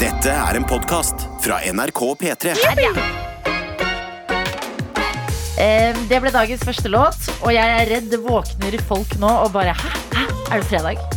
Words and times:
Dette 0.00 0.32
er 0.32 0.58
en 0.58 0.64
podkast 0.68 1.26
fra 1.44 1.60
NRK 1.72 2.00
P3. 2.20 2.54
Eh, 5.54 5.96
Det 6.10 6.20
ble 6.20 6.32
dagens 6.34 6.64
første 6.66 6.90
låt, 6.90 7.28
og 7.42 7.52
jeg 7.54 7.74
er 7.80 7.90
redd 7.94 8.10
det 8.12 8.20
våkner 8.24 8.78
folk 8.88 9.14
nå 9.22 9.30
og 9.44 9.52
bare 9.54 9.74
Hæ? 9.78 9.92
Hæ? 10.16 10.24
Er 10.54 10.62
det 10.62 10.66
fredag? 10.70 11.13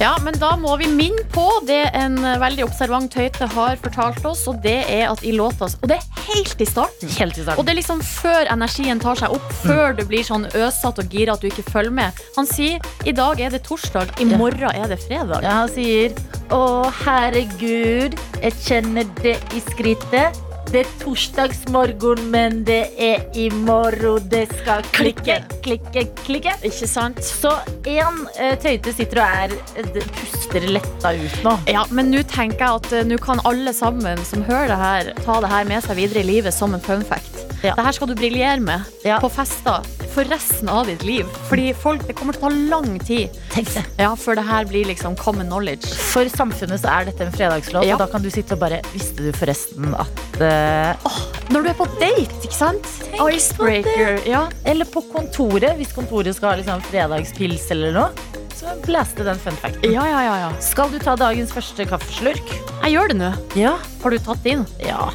Ja, 0.00 0.14
men 0.24 0.36
da 0.40 0.54
må 0.60 0.76
vi 0.80 0.88
minne 0.90 1.24
på 1.34 1.46
det 1.66 1.82
en 1.96 2.18
veldig 2.40 2.64
observant 2.66 3.12
Tøyte 3.12 3.48
har 3.54 3.78
fortalt 3.82 4.24
oss, 4.28 4.44
og 4.50 4.60
det 4.64 4.78
er 4.92 5.06
at 5.10 5.22
i 5.24 5.32
låta 5.36 5.68
Og 5.68 5.88
det 5.88 5.98
er 5.98 6.22
helt 6.26 6.60
i 6.60 6.68
starten. 6.68 7.12
Helt 7.18 7.38
i 7.38 7.44
Og 7.56 7.64
det 7.64 7.74
er 7.74 7.78
liksom 7.80 8.02
før 8.04 8.50
energien 8.52 9.00
tar 9.02 9.18
seg 9.20 9.34
opp, 9.36 9.52
før 9.64 9.96
du 9.96 10.04
blir 10.08 10.26
sånn 10.26 10.48
øsatt 10.52 11.00
og 11.02 11.12
gira 11.12 11.36
at 11.36 11.44
du 11.44 11.48
ikke 11.50 11.66
følger 11.70 11.94
med. 11.94 12.24
Han 12.36 12.48
sier 12.48 12.82
i 13.06 13.14
dag 13.16 13.40
er 13.40 13.54
det 13.54 13.62
torsdag, 13.66 14.16
i 14.20 14.28
morgen 14.36 14.72
er 14.72 14.90
det 14.90 15.00
fredag. 15.06 15.44
Ja, 15.46 15.62
han 15.62 15.72
sier 15.72 16.16
Å, 16.54 16.86
herregud, 17.02 18.14
jeg 18.38 18.58
kjenner 18.62 19.08
det 19.22 19.38
i 19.56 19.62
skrittet. 19.72 20.45
Det 20.76 20.82
er 20.84 20.96
torsdagsmorgen, 21.00 22.26
men 22.28 22.58
det 22.68 22.90
er 23.00 23.22
i 23.32 23.46
morgen 23.64 24.26
det 24.28 24.42
skal 24.58 24.84
klikke, 24.92 25.38
klikke, 25.64 26.02
klikke. 26.20 26.52
Ikke 26.68 26.88
sant? 26.90 27.22
Så 27.24 27.54
én 27.88 28.18
uh, 28.36 28.52
tøyte 28.60 28.92
sitter 28.92 29.22
og 29.22 29.40
er 29.46 29.54
eh, 29.80 29.96
puster 30.18 30.68
letta 30.68 31.14
ut 31.16 31.40
nå. 31.46 31.56
Ja, 31.72 31.86
men 31.96 32.12
nå 32.12 32.20
tenker 32.28 32.60
jeg 32.60 32.82
at 32.82 32.92
eh, 32.92 33.08
nå 33.08 33.16
kan 33.24 33.40
alle 33.48 33.72
sammen 33.72 34.20
som 34.28 34.44
hører 34.44 34.68
det 34.74 34.80
her, 34.82 35.12
ta 35.24 35.40
det 35.40 35.54
her 35.54 35.72
med 35.72 35.88
seg 35.88 35.96
videre 36.02 36.20
i 36.20 36.28
livet 36.34 36.52
som 36.52 36.76
en 36.76 36.84
fun 36.84 37.08
fact. 37.08 37.46
Ja. 37.64 37.72
Det 37.72 37.88
her 37.88 37.96
skal 37.96 38.12
du 38.12 38.18
briljere 38.20 38.60
med 38.60 38.84
Ja. 39.08 39.16
på 39.24 39.32
fester 39.32 39.80
for 40.16 40.28
resten 40.32 40.70
av 40.72 40.88
ditt 40.88 41.04
liv. 41.06 41.28
Fordi 41.50 41.68
folk, 41.76 42.06
det 42.08 42.16
kommer 42.18 42.36
til 42.36 42.42
å 42.42 42.48
ta 42.48 42.60
lang 42.72 42.96
tid 43.04 43.34
Tenk 43.52 43.68
det. 43.74 43.84
ja, 44.00 44.10
før 44.16 44.38
det 44.40 44.46
her 44.48 44.64
blir 44.70 44.88
liksom 44.88 45.16
common 45.20 45.46
knowledge. 45.50 45.92
For 46.10 46.28
samfunnet 46.32 46.80
så 46.82 46.90
er 46.94 47.10
dette 47.10 47.26
en 47.28 47.34
fredagslåt, 47.36 47.84
Ja. 47.86 47.94
og 47.98 48.04
da 48.04 48.06
kan 48.12 48.24
du 48.24 48.30
sitte 48.32 48.56
og 48.56 48.62
bare 48.64 48.80
Visste 48.94 49.22
du 49.26 49.32
forresten 49.36 49.92
at 49.94 50.40
eh, 50.40 51.10
Når 51.52 51.62
du 51.62 51.68
er 51.70 51.76
på 51.78 51.86
date, 52.00 52.40
ikke 52.42 52.56
sant? 52.56 52.88
på 53.16 53.28
Icebreaker. 53.32 54.18
Ja. 54.28 54.46
Eller 54.64 54.84
på 54.88 55.02
kontoret, 55.12 55.76
hvis 55.78 55.92
kontoret 55.96 56.34
skal 56.36 56.50
ha 56.54 56.56
liksom 56.60 56.82
fredagspils 56.90 57.68
eller 57.76 57.92
noe. 57.96 58.32
Så 58.56 58.72
blaste 58.86 59.24
den 59.24 59.36
fun 59.38 59.56
facten. 59.60 59.92
ja, 59.92 60.04
ja, 60.08 60.22
ja, 60.24 60.36
ja. 60.46 60.50
Skal 60.64 60.88
du 60.90 60.98
ta 60.98 61.14
dagens 61.20 61.52
første 61.52 61.84
kaffeslurk? 61.88 62.48
Jeg 62.82 62.94
gjør 62.96 63.12
det 63.12 63.16
nå. 63.20 63.30
Ja. 63.58 63.74
Har 64.02 64.10
du 64.10 64.18
tatt 64.18 64.46
inn? 64.48 64.64
Ja. 64.80 65.10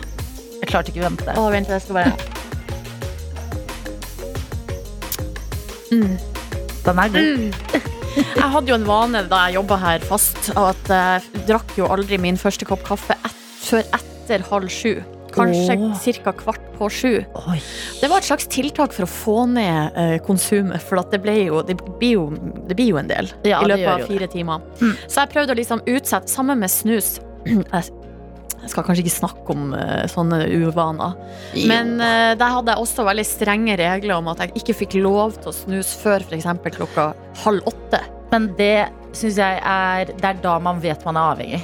Jeg 0.62 0.70
klarte 0.70 0.94
ikke 0.94 1.02
å 1.02 1.08
vente. 1.10 1.34
Å, 1.34 1.48
vent, 1.54 1.68
jeg 1.74 1.82
skal 1.82 1.98
bare 1.98 2.14
Den 5.92 7.02
er 7.04 7.14
god. 7.14 7.80
Jeg 8.12 8.50
hadde 8.54 8.68
jo 8.68 8.76
en 8.76 8.88
vane 8.88 9.22
da 9.32 9.46
jeg 9.48 9.60
jobba 9.60 9.78
her 9.80 10.04
fast, 10.04 10.52
at 10.60 10.92
jeg 10.92 11.46
drakk 11.48 11.78
jo 11.80 11.88
aldri 11.92 12.20
min 12.20 12.40
første 12.40 12.68
kopp 12.68 12.84
kaffe 12.88 13.16
et, 13.16 13.42
før 13.64 13.84
etter 13.96 14.44
halv 14.50 14.72
sju. 14.72 14.98
Kanskje 15.32 15.78
oh. 15.80 15.96
ca. 16.26 16.34
kvart 16.36 16.64
på 16.76 16.90
sju. 16.92 17.12
Oi. 17.48 17.58
Det 18.02 18.10
var 18.12 18.20
et 18.20 18.28
slags 18.28 18.50
tiltak 18.52 18.92
for 18.96 19.08
å 19.08 19.10
få 19.10 19.38
ned 19.54 19.96
eh, 20.00 20.18
konsumet, 20.26 20.84
for 20.84 21.00
det, 21.12 21.38
jo, 21.46 21.62
det, 21.68 21.78
blir 22.02 22.18
jo, 22.18 22.26
det 22.68 22.76
blir 22.76 22.92
jo 22.92 23.00
en 23.00 23.12
del 23.12 23.32
Ja, 23.48 23.62
i 23.62 23.72
løpet 23.72 23.88
av 23.88 24.04
fire 24.04 24.12
fire 24.12 24.32
timer. 24.32 24.66
Mm. 24.82 24.96
Så 25.08 25.22
jeg 25.22 25.34
prøvde 25.36 25.56
å 25.56 25.60
liksom 25.62 25.84
utsette, 25.88 26.32
sammen 26.32 26.60
med 26.60 26.72
snus 26.72 27.20
Jeg 27.48 28.01
skal 28.70 28.86
kanskje 28.86 29.06
ikke 29.06 29.14
snakke 29.16 29.54
om 29.56 29.74
eh, 29.78 30.06
sånne 30.12 30.44
uvaner. 30.62 31.16
Men 31.70 31.96
eh, 32.04 32.32
der 32.40 32.56
hadde 32.58 32.76
jeg 32.76 32.86
også 32.86 33.06
veldig 33.08 33.26
strenge 33.28 33.78
regler 33.82 34.18
om 34.20 34.30
at 34.32 34.44
jeg 34.46 34.56
ikke 34.62 34.78
fikk 34.84 34.98
lov 35.02 35.38
til 35.40 35.52
å 35.52 35.56
snuse 35.56 35.98
før 36.04 36.26
f.eks. 36.28 36.50
klokka 36.78 37.12
halv 37.46 37.72
åtte. 37.72 38.02
Men 38.32 38.52
det 38.60 38.90
syns 39.18 39.42
jeg 39.42 39.58
er 39.68 40.12
Det 40.14 40.24
er 40.24 40.38
da 40.44 40.56
man 40.64 40.80
vet 40.84 41.02
man 41.08 41.20
er 41.20 41.34
avhengig. 41.34 41.64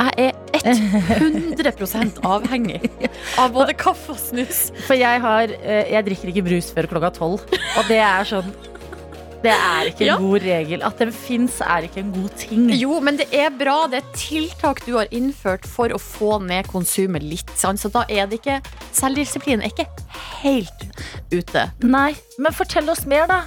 Jeg 0.00 0.30
er 0.30 0.36
100% 0.60 2.22
avhengig 2.24 2.80
av 3.40 3.52
både 3.52 3.74
kaffe 3.78 4.14
og 4.14 4.20
snus. 4.20 4.70
For 4.86 4.96
jeg 4.98 5.20
har 5.22 5.52
eh, 5.60 5.92
Jeg 5.92 6.06
drikker 6.08 6.32
ikke 6.32 6.46
brus 6.48 6.72
før 6.74 6.88
klokka 6.90 7.12
tolv. 7.20 7.44
Og 7.76 7.90
det 7.90 8.00
er 8.00 8.28
sånn 8.28 8.50
Det 9.42 9.52
er 9.54 9.86
ikke 9.88 10.02
en 10.04 10.06
Ja. 10.06 10.16
god 10.20 10.42
regel. 10.44 10.82
At 10.84 10.98
den 10.98 11.12
fins, 11.12 11.60
er 11.64 11.86
ikke 11.86 12.00
en 12.02 12.12
god 12.12 12.28
ting. 12.36 12.66
Jo, 12.76 13.00
men 13.00 13.16
det 13.16 13.28
er 13.32 13.48
bra. 13.50 13.86
Det 13.88 14.02
er 14.02 14.10
tiltak 14.12 14.84
du 14.84 14.96
har 14.98 15.06
innført 15.10 15.64
for 15.66 15.88
å 15.88 15.98
få 15.98 16.38
ned 16.44 16.66
konsumet 16.68 17.22
litt. 17.22 17.48
Sant? 17.56 17.80
Så 17.80 17.88
da 17.90 18.04
er 18.08 18.26
det 18.26 18.40
ikke 18.42 18.60
Selvdisiplinen 18.92 19.62
er 19.62 19.70
ikke 19.70 19.86
helt 20.42 20.82
ute. 21.32 21.70
Nei, 21.86 22.14
men 22.38 22.52
fortell 22.52 22.88
oss 22.90 23.06
mer, 23.06 23.26
da. 23.30 23.40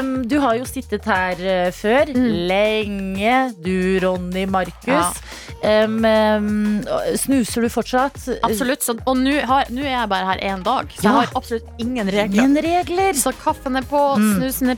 Um, 0.00 0.26
du 0.28 0.40
har 0.40 0.56
jo 0.58 0.64
sittet 0.64 1.04
her 1.06 1.36
eh, 1.40 1.70
før. 1.70 2.10
Mm. 2.12 2.26
Lenge. 2.50 3.36
Du, 3.64 4.00
Ronny, 4.04 4.44
Markus. 4.50 4.84
Ja. 4.86 5.84
Um, 5.86 6.04
um, 6.04 6.82
snuser 7.16 7.62
du 7.64 7.70
fortsatt? 7.72 8.18
Absolutt. 8.44 8.82
Så, 8.84 8.98
og 9.06 9.16
nå 9.16 9.32
er 9.38 9.62
jeg 9.72 10.08
bare 10.10 10.26
her 10.34 10.42
én 10.50 10.62
dag, 10.66 10.90
så 10.98 11.04
Ja. 11.06 11.08
jeg 11.08 11.28
har 11.28 11.32
absolutt 11.38 11.70
ingen 11.80 12.06
regler. 12.12 12.42
Ingen 12.42 12.56
regler. 12.66 13.12
Så 13.14 13.32
kaffen 13.32 13.76
er 13.76 13.82
på, 13.88 14.02
Mm. 14.18 14.34
snusen 14.42 14.70
er 14.70 14.76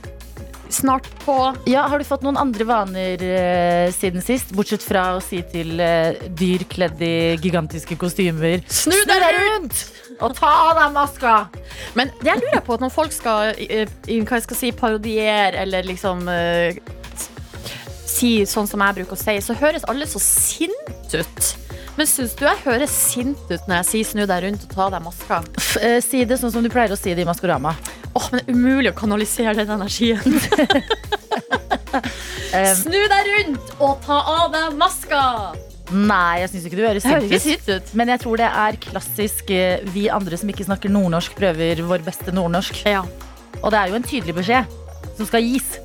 snart 0.72 1.06
på. 1.25 1.37
Ja, 1.66 1.87
Har 1.91 1.99
du 1.99 2.04
fått 2.04 2.25
noen 2.27 2.38
andre 2.41 2.66
vaner 2.69 3.22
eh, 3.22 3.93
siden 3.94 4.25
sist? 4.25 4.53
Bortsett 4.56 4.84
fra 4.84 5.09
å 5.16 5.22
si 5.25 5.43
til 5.53 5.81
eh, 5.82 6.19
dyr 6.38 6.66
kledd 6.71 7.03
i 7.04 7.37
gigantiske 7.43 7.99
kostymer 8.00 8.62
Snu 8.71 8.97
deg 9.09 9.27
rundt! 9.37 9.84
Og 10.16 10.32
ta 10.38 10.50
av 10.71 10.78
deg 10.78 10.94
maska! 10.94 11.34
Men 11.99 12.12
det 12.22 12.32
jeg 12.32 12.43
lurer 12.44 12.65
på 12.65 12.77
at 12.77 12.84
når 12.84 12.94
folk 12.94 13.15
skal, 13.15 13.53
eh, 13.66 13.88
hva 14.06 14.41
jeg 14.41 14.47
skal 14.49 14.60
si, 14.62 14.72
parodiere 14.77 15.65
eller 15.65 15.87
liksom 15.87 16.25
eh, 16.32 16.81
si 18.06 18.38
sånn 18.48 18.69
som 18.71 18.83
jeg 18.84 19.00
bruker 19.00 19.16
å 19.16 19.21
si, 19.21 19.37
så 19.44 19.56
høres 19.59 19.87
alle 19.91 20.09
så 20.09 20.22
sinte 20.22 21.22
ut. 21.22 21.54
Men 21.97 22.07
syns 22.11 22.34
du 22.37 22.45
jeg 22.45 22.59
høres 22.65 22.93
sint 22.93 23.39
ut 23.49 23.62
når 23.69 23.79
jeg 23.81 23.87
sier 23.91 24.05
'snu 24.11 24.27
deg 24.29 24.43
rundt 24.45 24.65
og 24.67 24.75
ta 24.75 24.89
deg 24.93 25.05
maska'? 25.07 25.39
F 25.61 25.77
eh, 25.81 26.01
si 26.05 26.25
det 26.29 26.37
sånn 26.41 26.53
som 26.53 26.62
du 26.65 26.69
pleier 26.73 26.93
å 26.93 26.99
si 26.99 27.15
det 27.17 27.25
i 27.25 27.29
Maskorama. 27.29 27.73
Åh, 28.17 28.27
men 28.33 28.41
det 28.41 28.45
er 28.49 28.53
umulig 28.57 28.91
å 28.93 28.97
kanalisere 28.97 29.55
den 29.57 29.71
energien. 29.71 30.21
Snu 32.83 32.99
deg 33.11 33.31
rundt 33.33 33.73
og 33.83 33.97
ta 34.05 34.19
av 34.43 34.53
deg 34.53 34.77
maska! 34.81 35.23
nei, 35.87 36.41
jeg 36.43 36.49
syns 36.51 36.65
ikke 36.67 36.79
du 36.81 36.83
høres 36.83 37.05
Det 37.05 37.11
høres 37.12 37.27
ikke 37.31 37.39
sint 37.45 37.61
ut. 37.61 37.67
sint 37.69 37.77
ut. 37.77 37.91
Men 38.01 38.09
jeg 38.11 38.21
tror 38.25 38.41
det 38.41 38.49
er 38.49 38.78
klassisk 38.83 39.51
eh, 39.55 39.84
vi 39.95 40.09
andre 40.11 40.37
som 40.41 40.51
ikke 40.51 40.67
snakker 40.67 40.91
nordnorsk, 40.91 41.37
prøver 41.39 41.83
vår 41.87 42.03
beste 42.03 42.34
nordnorsk. 42.34 42.81
Ja, 42.91 43.05
Og 43.63 43.71
det 43.71 43.78
er 43.78 43.93
jo 43.93 43.99
en 44.01 44.03
tydelig 44.07 44.34
beskjed 44.34 44.67
som 45.17 45.28
skal 45.31 45.47
gis. 45.47 45.78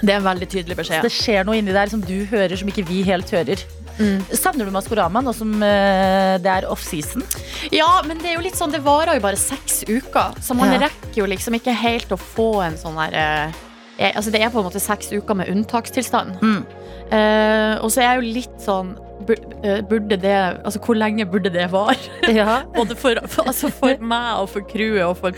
det 0.00 0.08
er 0.10 0.18
en 0.22 0.24
veldig 0.24 0.48
tydelig 0.48 0.76
beskjed. 0.80 1.04
Det 1.04 1.12
skjer 1.12 1.44
noe 1.44 1.58
inni 1.60 1.74
der 1.76 1.86
som 1.92 2.00
du 2.00 2.24
hører, 2.30 2.56
som 2.56 2.68
ikke 2.72 2.86
vi 2.88 3.02
helt 3.06 3.28
hører. 3.30 3.60
Mm. 3.98 4.22
Savner 4.32 4.68
du 4.68 4.72
Maskorama 4.74 5.20
nå 5.24 5.34
som 5.36 5.52
uh, 5.60 6.38
det 6.42 6.48
er 6.52 6.68
offseason? 6.70 7.24
Ja, 7.74 8.00
men 8.06 8.18
det 8.22 8.32
er 8.32 8.38
jo 8.38 8.44
litt 8.46 8.56
sånn, 8.58 8.72
det 8.72 8.80
varer 8.84 9.18
jo 9.18 9.24
bare 9.24 9.40
seks 9.40 9.82
uker, 9.88 10.38
så 10.42 10.56
man 10.58 10.72
Ja. 10.72 10.86
rekker 10.86 11.22
jo 11.22 11.28
liksom 11.28 11.54
ikke 11.58 11.74
helt 11.76 12.12
å 12.14 12.18
få 12.20 12.62
en 12.66 12.78
sånn 12.80 12.96
der 12.96 13.18
eh, 13.18 14.12
Altså, 14.16 14.32
det 14.32 14.40
er 14.42 14.50
på 14.50 14.58
en 14.58 14.66
måte 14.66 14.80
seks 14.82 15.12
uker 15.12 15.36
med 15.38 15.50
unntakstilstand. 15.52 16.40
Mm. 16.42 16.62
Uh, 17.12 17.74
og 17.84 17.90
så 17.92 18.00
er 18.00 18.08
jeg 18.08 18.16
jo 18.18 18.32
litt 18.40 18.56
sånn 18.64 18.94
Burde 19.26 20.18
det 20.20 20.32
Altså, 20.32 20.80
hvor 20.82 20.98
lenge 20.98 21.26
burde 21.28 21.52
det 21.52 21.68
vare? 21.72 21.96
Ja. 22.32 22.62
Både 22.76 22.96
for, 22.98 23.18
for, 23.30 23.48
altså 23.50 23.70
for 23.74 24.00
meg 24.00 24.42
og 24.42 24.48
for 24.52 24.66
crewet 24.68 25.04
og 25.04 25.16
for 25.20 25.36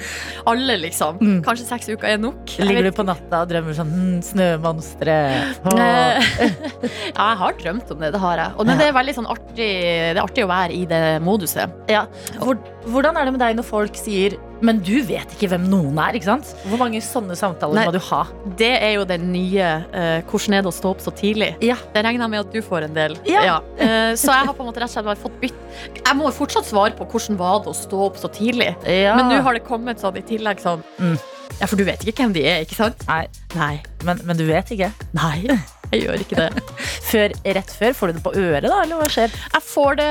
alle, 0.50 0.76
liksom. 0.82 1.18
Mm. 1.20 1.38
Kanskje 1.46 1.66
seks 1.68 1.90
uker 1.90 2.14
er 2.14 2.20
nok? 2.22 2.56
Ligger 2.62 2.88
du 2.88 2.92
på 2.94 3.06
natta 3.06 3.42
og 3.44 3.50
drømmer 3.50 3.76
sånn 3.76 3.92
hm, 3.92 4.18
Snømonstre. 4.32 5.18
Eh, 5.74 6.26
ja, 6.38 7.24
jeg 7.24 7.38
har 7.40 7.56
drømt 7.58 7.90
om 7.92 8.00
det. 8.00 8.12
Det 8.14 8.20
har 8.22 8.40
jeg. 8.40 8.54
Og, 8.56 8.66
men 8.68 8.78
det 8.78 8.86
er 8.88 8.94
veldig 8.96 9.14
sånn 9.16 9.26
artig 9.30 9.56
Det 9.56 10.14
er 10.14 10.20
artig 10.22 10.44
å 10.44 10.50
være 10.50 10.76
i 10.76 10.84
det 10.88 11.02
moduset. 11.24 11.72
Ja. 11.90 12.04
Hvor, 12.38 12.58
hvordan 12.90 13.16
er 13.16 13.24
det 13.28 13.32
med 13.34 13.40
deg 13.42 13.56
når 13.58 13.66
folk 13.68 13.96
sier 13.98 14.34
Men 14.64 14.78
du 14.84 14.94
vet 15.04 15.28
ikke 15.34 15.48
hvem 15.52 15.64
noen 15.68 15.98
er, 16.00 16.16
ikke 16.16 16.28
sant? 16.30 16.50
Hvor 16.70 16.80
mange 16.80 17.00
sånne 17.04 17.36
samtaler 17.36 17.76
Nei. 17.80 17.84
må 17.88 17.92
du 17.92 18.00
ha? 18.10 18.22
Det 18.60 18.70
er 18.78 18.94
jo 18.96 19.04
den 19.08 19.26
nye 19.32 19.66
uh, 19.92 20.20
'Hvordan 20.24 20.56
er 20.58 20.64
det 20.64 20.70
å 20.70 20.74
stå 20.74 20.92
opp 20.94 21.02
så 21.04 21.12
tidlig'? 21.12 21.54
Ja. 21.64 21.76
Det 21.92 22.04
regner 22.04 22.24
jeg 22.24 22.32
med 22.34 22.40
at 22.46 22.52
du 22.54 22.60
får 22.64 22.88
en 22.88 22.94
del. 22.96 23.16
Ja. 23.28 23.60
Eh, 23.76 24.14
så 24.16 24.32
jeg 24.32 24.46
har 24.48 24.54
på 24.56 24.64
en 24.64 24.70
måte 24.70 24.80
rett 24.80 24.88
og 24.88 24.94
slett 24.96 25.08
bare 25.10 25.20
fått 25.20 25.36
bytt 25.42 26.00
Jeg 26.00 26.16
må 26.16 26.30
jo 26.30 26.34
fortsatt 26.38 26.66
svare 26.68 26.96
på 26.96 27.04
hvordan 27.10 27.36
var 27.40 27.60
det 27.64 27.72
å 27.74 27.76
stå 27.76 28.00
opp 28.08 28.16
så 28.20 28.28
tidlig. 28.32 28.72
ja. 28.86 29.16
Men 29.16 29.28
nå 29.32 29.42
har 29.42 29.54
det 29.54 29.64
kommet 29.66 30.00
sånn 30.00 30.16
i 30.16 30.22
tillegg 30.24 30.60
sånn 30.60 30.82
Mm. 30.98 31.18
Ja, 31.60 31.66
for 31.66 31.76
du 31.76 31.84
vet 31.84 32.02
ikke 32.02 32.24
hvem 32.24 32.32
de 32.34 32.42
er, 32.48 32.64
ikke 32.64 32.74
sant? 32.78 33.04
Nei, 33.06 33.26
Nei. 33.54 33.82
men, 34.02 34.18
men 34.24 34.36
du 34.36 34.44
vet 34.48 34.70
ikke. 34.74 34.90
Nei, 35.12 35.58
jeg 35.92 36.02
gjør 36.04 36.22
ikke 36.24 36.38
det. 36.40 36.62
Før, 37.10 37.34
rett 37.58 37.70
før, 37.78 37.92
får 37.94 38.06
du 38.06 38.12
det 38.16 38.22
på 38.24 38.32
øret, 38.34 38.64
da? 38.66 38.78
Eller 38.82 38.98
hva 38.98 39.08
skjer? 39.12 39.34
Jeg 39.52 39.62
får 39.68 39.98
det 40.00 40.10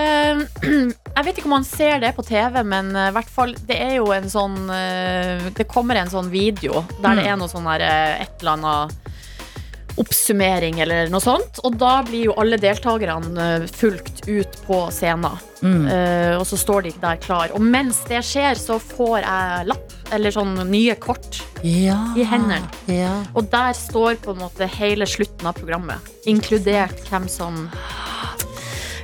Jeg 1.18 1.26
vet 1.28 1.38
ikke 1.38 1.50
om 1.50 1.56
man 1.58 1.66
ser 1.68 2.00
det 2.02 2.14
på 2.18 2.24
TV, 2.26 2.62
men 2.66 2.94
eh, 2.96 3.10
i 3.12 3.14
hvert 3.18 3.30
fall 3.30 3.52
Det 3.68 3.76
er 3.78 3.96
jo 4.00 4.08
en 4.16 4.30
sånn 4.32 4.56
eh, 4.74 5.44
Det 5.58 5.68
kommer 5.70 6.00
en 6.02 6.10
sånn 6.14 6.32
video 6.34 6.86
der 7.02 7.18
det 7.20 7.24
Mm. 7.24 7.32
er 7.34 7.38
noe 7.44 7.52
sånn 7.52 7.68
der 7.70 7.84
eh, 7.86 8.22
et 8.26 8.42
eller 8.42 8.56
annet 8.58 9.00
oppsummering 10.02 10.80
eller 10.82 11.10
noe 11.14 11.22
sånt. 11.22 11.60
Og 11.68 11.76
da 11.78 12.00
blir 12.08 12.30
jo 12.32 12.36
alle 12.42 12.58
deltakerne 12.58 13.44
eh, 13.44 13.66
fulgt 13.70 14.24
ut 14.26 14.56
på 14.66 14.80
scenen. 14.96 15.38
Mm. 15.64 15.84
Uh, 15.88 16.34
og 16.42 16.48
så 16.50 16.58
står 16.60 16.82
de 16.90 16.92
der 17.00 17.20
klar. 17.24 17.54
Og 17.56 17.62
mens 17.64 18.02
det 18.10 18.18
skjer, 18.28 18.58
så 18.60 18.76
får 18.84 19.20
jeg 19.22 19.68
lapp, 19.70 19.94
eller 20.14 20.32
sånn 20.36 20.56
nye 20.70 20.96
kort, 21.02 21.42
Ja. 21.64 21.98
i 22.16 22.24
hendene. 22.28 22.68
Ja. 22.88 23.24
Og 23.36 23.50
der 23.52 23.74
står 23.78 24.16
på 24.24 24.32
en 24.36 24.42
måte 24.44 24.68
hele 24.68 25.06
slutten 25.10 25.48
av 25.50 25.56
programmet. 25.60 25.98
Inkludert 26.30 27.00
hvem 27.10 27.28
som 27.32 27.70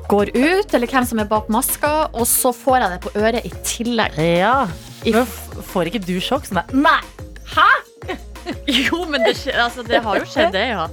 går 0.09 0.31
ut, 0.35 0.73
eller 0.73 0.87
hvem 0.89 1.05
som 1.05 1.19
er 1.21 1.25
bak 1.29 1.49
maska, 1.53 2.09
og 2.13 2.25
så 2.27 2.53
får 2.55 2.79
jeg 2.81 2.89
det 2.95 3.01
på 3.05 3.11
øret 3.19 3.45
i 3.45 3.51
tillegg. 3.63 4.17
Ja. 4.39 4.67
Men 5.05 5.25
får 5.69 5.91
ikke 5.91 6.01
du 6.05 6.15
sjokk? 6.19 6.47
Sånn 6.49 6.61
der, 6.61 6.73
Nei! 6.73 8.15
Jo, 8.89 9.03
men 9.09 9.23
det, 9.25 9.35
skje- 9.39 9.55
altså, 9.59 9.83
det 9.85 9.99
har 10.05 10.19
jo 10.19 10.27
skjedd, 10.29 10.51
det, 10.55 10.65
ja. 10.71 10.85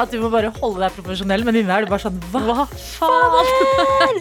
At 0.00 0.12
du 0.12 0.18
må 0.22 0.30
bare 0.32 0.50
holde 0.58 0.82
deg 0.82 0.94
profesjonell, 0.96 1.44
men 1.46 1.58
inni 1.60 1.72
er 1.72 1.84
du 1.86 1.90
bare 1.92 2.02
sånn 2.02 2.18
Hva? 2.32 2.42
Hva 2.42 2.66
faen? 2.72 4.20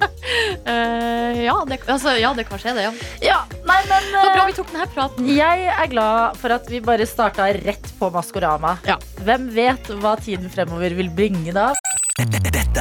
uh, 0.68 1.40
ja, 1.48 1.56
det, 1.70 1.80
altså, 1.88 2.16
ja, 2.20 2.34
det 2.38 2.48
kan 2.50 2.62
skje, 2.62 2.76
det. 2.78 2.88
Ja. 2.88 2.94
Ja, 3.32 3.40
nei, 3.70 3.80
men 3.90 4.10
uh, 4.16 4.28
bra 4.32 4.44
eh, 4.44 4.50
vi 4.52 4.58
tok 4.60 4.74
denne 4.74 4.90
praten. 4.94 5.30
Jeg 5.32 5.68
er 5.74 5.92
glad 5.92 6.38
for 6.42 6.54
at 6.58 6.70
vi 6.72 6.82
bare 6.84 7.08
starta 7.10 7.50
rett 7.62 7.92
på 8.00 8.12
Maskorama. 8.14 8.78
Ja. 8.88 9.00
Hvem 9.26 9.50
vet 9.56 9.92
hva 10.02 10.16
tiden 10.22 10.52
fremover 10.54 10.98
vil 10.98 11.12
bringe 11.16 11.56
da? 11.56 11.72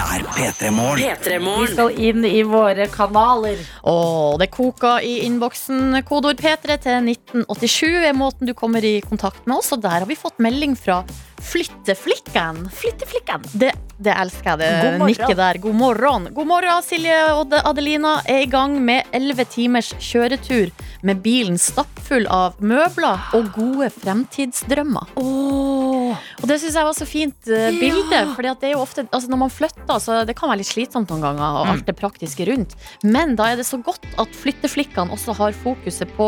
Dette 0.00 0.16
er 0.16 0.22
P3 0.32 0.68
Morgen. 0.72 1.66
Vi 1.66 1.72
skal 1.74 1.98
inn 2.00 2.24
i 2.24 2.40
våre 2.48 2.86
kanaler. 2.88 3.58
Og 3.90 4.38
det 4.40 4.48
koker 4.54 5.04
i 5.04 5.18
innboksen. 5.26 5.98
Kodeord 6.08 6.40
P3 6.40 6.78
til 6.80 7.10
1987 7.12 8.06
er 8.08 8.16
måten 8.16 8.48
du 8.48 8.54
kommer 8.56 8.80
i 8.80 8.94
kontakt 9.04 9.44
med 9.44 9.58
oss, 9.58 9.74
og 9.76 9.82
der 9.84 9.98
har 9.98 10.08
vi 10.08 10.16
fått 10.16 10.40
melding 10.40 10.72
fra 10.78 11.02
Flytteflikken. 11.40 12.68
Flytteflikken. 12.74 13.42
Det, 13.52 13.72
det 14.00 14.12
elsker 14.16 14.50
jeg, 14.60 14.82
det 14.84 14.92
nikket 15.04 15.36
der. 15.38 15.58
God 15.62 15.74
morgen. 15.78 16.28
God 16.36 16.46
morgen, 16.50 16.82
Silje 16.84 17.16
og 17.34 17.54
Adelina 17.64 18.18
er 18.28 18.44
i 18.44 18.48
gang 18.50 18.76
med 18.84 19.08
11 19.16 19.44
timers 19.52 19.92
kjøretur 19.98 20.70
med 21.06 21.22
bilen 21.24 21.56
stappfull 21.60 22.26
av 22.28 22.58
møbler 22.60 23.22
og 23.36 23.48
gode 23.56 23.88
fremtidsdrømmer. 23.96 25.14
Og 25.20 26.44
det 26.48 26.56
syns 26.60 26.76
jeg 26.76 26.86
var 26.88 26.96
så 26.96 27.06
fint 27.08 27.48
uh, 27.50 27.68
bilde. 27.80 28.20
Fordi 28.36 28.50
at 28.50 28.60
det 28.62 28.70
er 28.70 28.74
jo 28.74 28.82
ofte, 28.82 29.04
altså 29.14 29.30
Når 29.30 29.40
man 29.44 29.52
flytter, 29.52 29.96
så 30.02 30.20
det 30.28 30.34
kan 30.38 30.50
være 30.50 30.60
litt 30.62 30.70
slitsomt 30.72 31.10
noen 31.12 31.22
ganger, 31.24 31.38
Mm. 31.50 31.56
og 31.60 31.68
alt 31.72 31.86
det 31.88 31.94
praktiske 31.98 32.44
rundt. 32.48 32.74
Men 33.06 33.34
da 33.38 33.50
er 33.52 33.56
det 33.60 33.66
så 33.68 33.78
godt 33.82 34.04
at 34.20 34.34
flytteflikkene 34.36 35.12
også 35.14 35.34
har 35.38 35.54
fokuset 35.56 36.10
på 36.16 36.26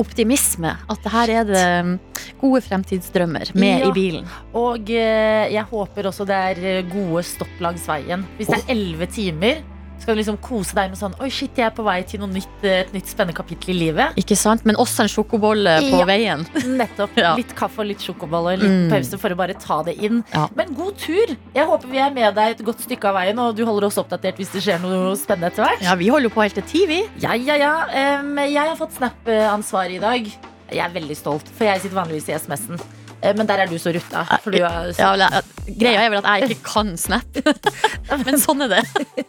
optimisme. 0.00 0.72
At 0.90 1.04
her 1.12 1.32
er 1.40 1.44
det 1.48 1.64
mm, 1.86 1.92
gode 2.40 2.62
fremtidsdrømmer 2.64 3.52
med 3.54 3.82
Ja. 3.84 3.88
i 3.88 3.92
bilen. 3.96 4.26
Og 4.54 4.90
eh, 4.90 5.48
jeg 5.54 5.64
håper 5.70 6.08
også 6.12 6.26
det 6.28 6.36
er 6.52 6.64
eh, 6.78 6.82
gode 6.92 7.22
stopp 7.24 7.60
langs 7.60 7.86
veien. 7.88 8.24
Hvis 8.38 8.48
det 8.52 8.62
er 8.62 8.72
elleve 8.76 9.06
timer, 9.12 9.62
skal 10.02 10.16
du 10.16 10.18
liksom 10.18 10.36
kose 10.42 10.74
deg 10.74 10.88
med 10.90 10.98
sånn 10.98 11.12
Oi, 11.22 11.28
shit, 11.30 11.52
jeg 11.54 11.62
er 11.68 11.74
på 11.76 11.84
vei 11.86 12.00
til 12.02 12.18
noe 12.18 12.26
nytt, 12.32 12.64
eh, 12.66 12.80
et 12.82 12.88
nytt 12.90 13.06
spennende 13.06 13.36
kapittel 13.38 13.70
i 13.70 13.76
livet. 13.84 14.16
Ikke 14.18 14.34
sant? 14.34 14.64
Men 14.66 14.74
også 14.82 15.04
en 15.04 15.10
sjokobolle 15.12 15.76
på 15.86 16.00
Ja. 16.00 16.06
veien. 16.08 16.42
Nettopp. 16.80 17.14
Ja. 17.22 17.36
Litt 17.38 17.54
kaffe 17.54 17.84
og 17.84 17.86
litt 17.86 18.02
sjokobolle 18.02 18.56
og 18.56 18.64
litt 18.64 18.72
Mm. 18.72 18.88
pause 18.90 19.20
for 19.22 19.30
å 19.30 19.36
bare 19.38 19.54
ta 19.54 19.78
det 19.86 19.94
inn. 20.02 20.24
Ja. 20.34 20.48
Men 20.58 20.74
god 20.74 20.98
tur! 20.98 21.36
Jeg 21.54 21.66
håper 21.70 21.86
vi 21.92 21.98
er 22.02 22.10
med 22.10 22.34
deg 22.34 22.56
et 22.58 22.64
godt 22.66 22.82
stykke 22.82 23.12
av 23.12 23.14
veien, 23.20 23.38
og 23.38 23.54
du 23.54 23.62
holder 23.64 23.86
oss 23.86 24.00
oppdatert 24.02 24.36
hvis 24.42 24.50
det 24.56 24.62
skjer 24.66 24.80
noe 24.82 25.14
spennende 25.16 25.52
etter 25.52 25.68
hvert. 25.68 25.82
Ja, 25.86 25.94
vi 25.94 26.08
holder 26.10 26.34
på 26.34 26.42
helt 26.42 26.54
til 26.58 26.66
ti, 26.66 26.82
vi. 26.90 27.00
Ja, 27.22 27.34
ja, 27.38 27.54
ja. 27.62 28.18
Um, 28.18 28.34
jeg 28.42 28.58
har 28.58 28.74
fått 28.76 28.98
Snap-ansvar 28.98 29.86
i 29.94 30.02
dag. 30.02 30.26
Jeg 30.72 30.80
er 30.82 30.90
veldig 30.98 31.14
stolt, 31.16 31.46
for 31.54 31.64
jeg 31.68 31.78
sitter 31.84 32.00
vanligvis 32.02 32.26
i 32.32 32.34
SMS-en. 32.40 32.80
Eh, 33.22 33.34
Men 33.38 33.46
der 33.46 33.62
er 33.62 33.70
du 33.70 33.78
så 33.78 33.92
rutta. 33.94 34.24
Du 34.44 34.58
er 34.58 34.92
Ja, 34.98 35.12
vel, 35.14 35.76
greia 35.78 36.04
er 36.04 36.10
vel 36.10 36.20
at 36.20 36.42
jeg 36.42 36.56
ikke 36.56 36.68
kan 36.72 36.92
Snap. 36.98 37.38
Men 38.26 38.38
sånn 38.42 38.66
er 38.66 38.74
det. 38.76 38.82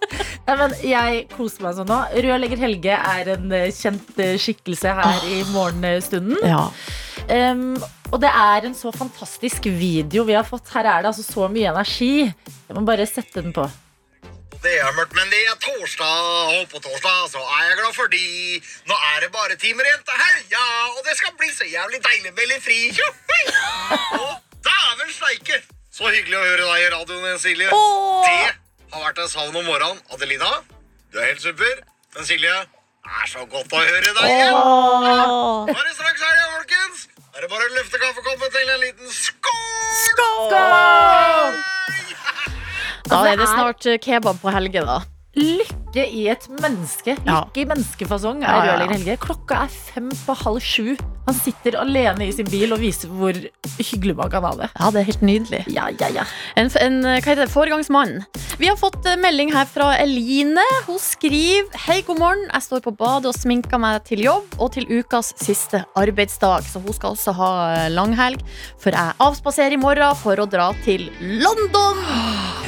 Nei, 0.48 0.56
men 0.60 0.74
jeg 0.84 1.20
koser 1.32 1.64
meg 1.64 1.78
sånn 1.78 1.88
nå. 1.88 2.00
Rødlegger 2.26 2.60
Helge 2.66 2.98
er 2.98 3.30
en 3.38 3.54
eh, 3.56 3.70
kjent 3.72 4.18
eh, 4.20 4.36
skikkelse 4.42 4.92
her 4.98 5.28
i 5.30 5.44
morgenstunden. 5.54 6.42
Ja. 6.44 6.66
Um, 7.30 7.78
og 8.12 8.20
det 8.22 8.30
er 8.36 8.68
en 8.68 8.76
så 8.78 8.92
fantastisk 8.94 9.70
video 9.72 10.26
vi 10.28 10.36
har 10.36 10.46
fått. 10.46 10.68
Her 10.74 10.90
er 10.90 11.06
det 11.06 11.14
altså 11.14 11.24
så 11.26 11.48
mye 11.50 11.72
energi. 11.72 12.28
Jeg 12.28 12.76
må 12.76 12.84
bare 12.86 13.08
sette 13.10 13.42
den 13.42 13.56
på. 13.56 13.64
Det 14.64 14.74
er 14.80 14.92
mørkt, 14.96 15.14
men 15.18 15.28
det 15.34 15.42
er 15.52 15.56
torsdag, 15.60 16.20
og 16.56 16.70
på 16.72 16.80
torsdag 16.86 17.18
så 17.34 17.42
er 17.56 17.64
jeg 17.68 17.78
glad 17.80 17.94
fordi 17.98 18.28
nå 18.88 18.96
er 19.12 19.18
det 19.24 19.30
bare 19.36 19.56
timer 19.60 19.84
igjen 19.90 20.04
til 20.08 20.22
helga, 20.24 20.62
og 20.96 21.02
det 21.08 21.16
skal 21.20 21.34
bli 21.40 21.50
så 21.52 21.66
jævlig 21.68 22.00
deilig 22.06 22.32
med 22.38 22.46
litt 22.52 22.64
fri. 22.64 22.80
Og 24.22 24.32
dæven 24.68 25.12
steike! 25.18 25.58
Så 25.94 26.08
hyggelig 26.10 26.38
å 26.40 26.46
høre 26.46 26.64
deg 26.70 26.86
i 26.86 26.88
radioen, 26.96 27.36
Silje. 27.44 27.68
Det 27.68 28.96
har 28.96 29.04
vært 29.10 29.20
en 29.26 29.30
savn 29.34 29.60
om 29.60 29.68
morgenen. 29.68 30.00
Adelina, 30.16 30.52
du 31.12 31.20
er 31.20 31.28
helt 31.34 31.44
super. 31.44 31.76
Men 32.16 32.24
Silje, 32.32 32.56
det 33.04 33.14
er 33.20 33.28
så 33.34 33.44
godt 33.52 33.68
å 33.68 33.84
høre 33.84 34.16
deg 34.16 34.26
igjen. 34.32 34.56
Nå 34.56 35.76
er 35.76 35.84
det 35.84 35.96
straks 36.00 36.24
helga, 36.24 36.48
folkens. 36.56 37.00
Da 37.20 37.36
er 37.36 37.42
det 37.46 37.52
bare 37.52 37.68
å 37.68 37.76
løfte 37.76 38.02
kaffekoppen 38.08 38.50
til 38.56 38.68
en 38.78 38.82
liten 38.88 39.10
skål. 39.20 40.54
Da 43.10 43.24
er 43.28 43.38
det 43.40 43.48
snart 43.52 43.86
eh, 43.86 44.00
kebab 44.02 44.40
på 44.42 44.52
Helge, 44.54 44.84
da. 44.88 45.00
Lykke 45.36 45.83
i 46.02 46.28
et 46.34 46.48
menneske. 46.62 47.14
Ja. 47.28 47.44
Lykke 47.46 47.62
i 47.62 47.68
menneskefasong 47.70 48.42
er 48.44 48.50
Ja, 48.50 48.64
ja, 48.66 48.78
ja. 48.82 48.88
Helge. 48.94 49.18
Klokka 49.22 49.64
er 49.68 49.74
fem 49.74 50.10
på 50.26 50.34
halv 50.44 50.60
sju. 50.64 50.96
Han 51.28 51.36
sitter 51.38 51.78
alene 51.80 52.26
i 52.28 52.34
sin 52.36 52.50
bil 52.52 52.74
og 52.76 52.82
viser 52.82 53.08
hvor 53.08 53.38
hyggelig 53.80 54.16
man 54.18 54.32
kan 54.34 54.44
ha 54.44 54.52
det. 54.60 54.68
Ja, 54.76 54.90
det 54.92 55.00
er 55.04 55.08
helt 55.08 55.22
nydelig. 55.24 55.62
Ja, 55.72 55.86
ja, 56.02 56.10
ja. 56.12 56.26
En, 56.60 56.68
en 56.82 56.98
hva 57.06 57.20
heter 57.22 57.46
det, 57.46 57.52
foregangsmann. 57.54 58.26
Vi 58.60 58.68
har 58.68 58.76
fått 58.80 59.06
eh, 59.08 59.16
melding 59.22 59.54
her 59.56 59.70
fra 59.70 59.94
Eline. 60.02 60.66
Hun 60.88 61.00
skriver 61.00 61.72
Hei, 61.86 62.02
god 62.08 62.20
morgen. 62.20 62.44
Jeg 62.52 62.66
står 62.68 62.84
på 62.84 62.96
badet 63.00 63.32
og 63.32 63.38
sminker 63.38 63.80
meg 63.82 64.04
til 64.10 64.26
jobb 64.26 64.58
og 64.60 64.74
til 64.76 64.90
ukas 64.92 65.32
siste 65.40 65.86
arbeidsdag. 66.00 66.68
Så 66.68 66.84
hun 66.84 66.98
skal 66.98 67.16
også 67.16 67.36
ha 67.40 67.52
eh, 67.78 67.88
langhelg, 67.94 68.44
for 68.82 68.92
jeg 68.96 69.16
avspaserer 69.24 69.78
i 69.78 69.82
morgen 69.82 70.18
for 70.20 70.40
å 70.44 70.50
dra 70.50 70.72
til 70.84 71.08
London. 71.22 72.04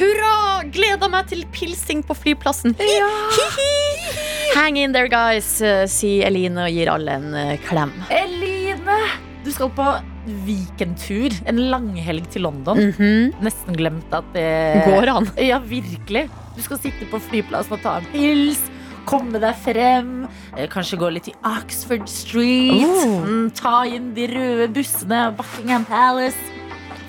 Hurra! 0.00 0.34
Gleder 0.72 1.08
meg 1.12 1.28
til 1.30 1.44
pilsing 1.54 2.02
på 2.06 2.16
flyplassen. 2.16 2.74
Hi-hi! 2.80 3.15
Hang 4.56 4.76
in 4.80 4.92
there, 4.94 5.08
guys, 5.12 5.60
eh, 5.62 5.84
sier 5.90 6.26
Eline 6.30 6.64
og 6.64 6.72
gir 6.72 6.88
alle 6.90 7.16
en 7.20 7.34
eh, 7.36 7.56
klem. 7.68 7.92
Eline! 8.10 8.96
Du 9.44 9.50
skal 9.54 9.68
på 9.76 9.84
weekendtur. 10.46 11.34
En 11.46 11.60
langhelg 11.70 12.24
til 12.32 12.42
London. 12.46 12.80
Mhm. 12.88 13.36
Nesten 13.44 13.76
glemt 13.78 14.14
at 14.16 14.26
det 14.34 14.46
Går 14.88 15.12
an. 15.12 15.28
Ja, 15.50 15.60
virkelig. 15.62 16.24
Du 16.56 16.62
skal 16.64 16.80
sitte 16.82 17.06
på 17.12 17.20
flyplassen 17.28 17.76
og 17.76 17.82
ta 17.84 17.98
en 18.00 18.08
pils. 18.14 18.58
Komme 19.06 19.38
deg 19.38 19.54
frem. 19.62 20.24
eh, 20.56 20.66
Kanskje 20.72 20.98
gå 20.98 21.12
litt 21.14 21.28
i 21.30 21.36
Oxford 21.46 22.08
Street. 22.10 22.82
Oh. 22.88 23.20
Mm, 23.22 23.50
ta 23.54 23.84
inn 23.86 24.14
de 24.16 24.26
røde 24.32 24.66
bussene. 24.74 25.28
Buckingham 25.38 25.84
Palace. 25.86 26.40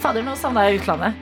Fader, 0.04 0.22
nå 0.28 0.36
savner 0.38 0.68
jeg 0.70 0.84
utlandet. 0.84 1.16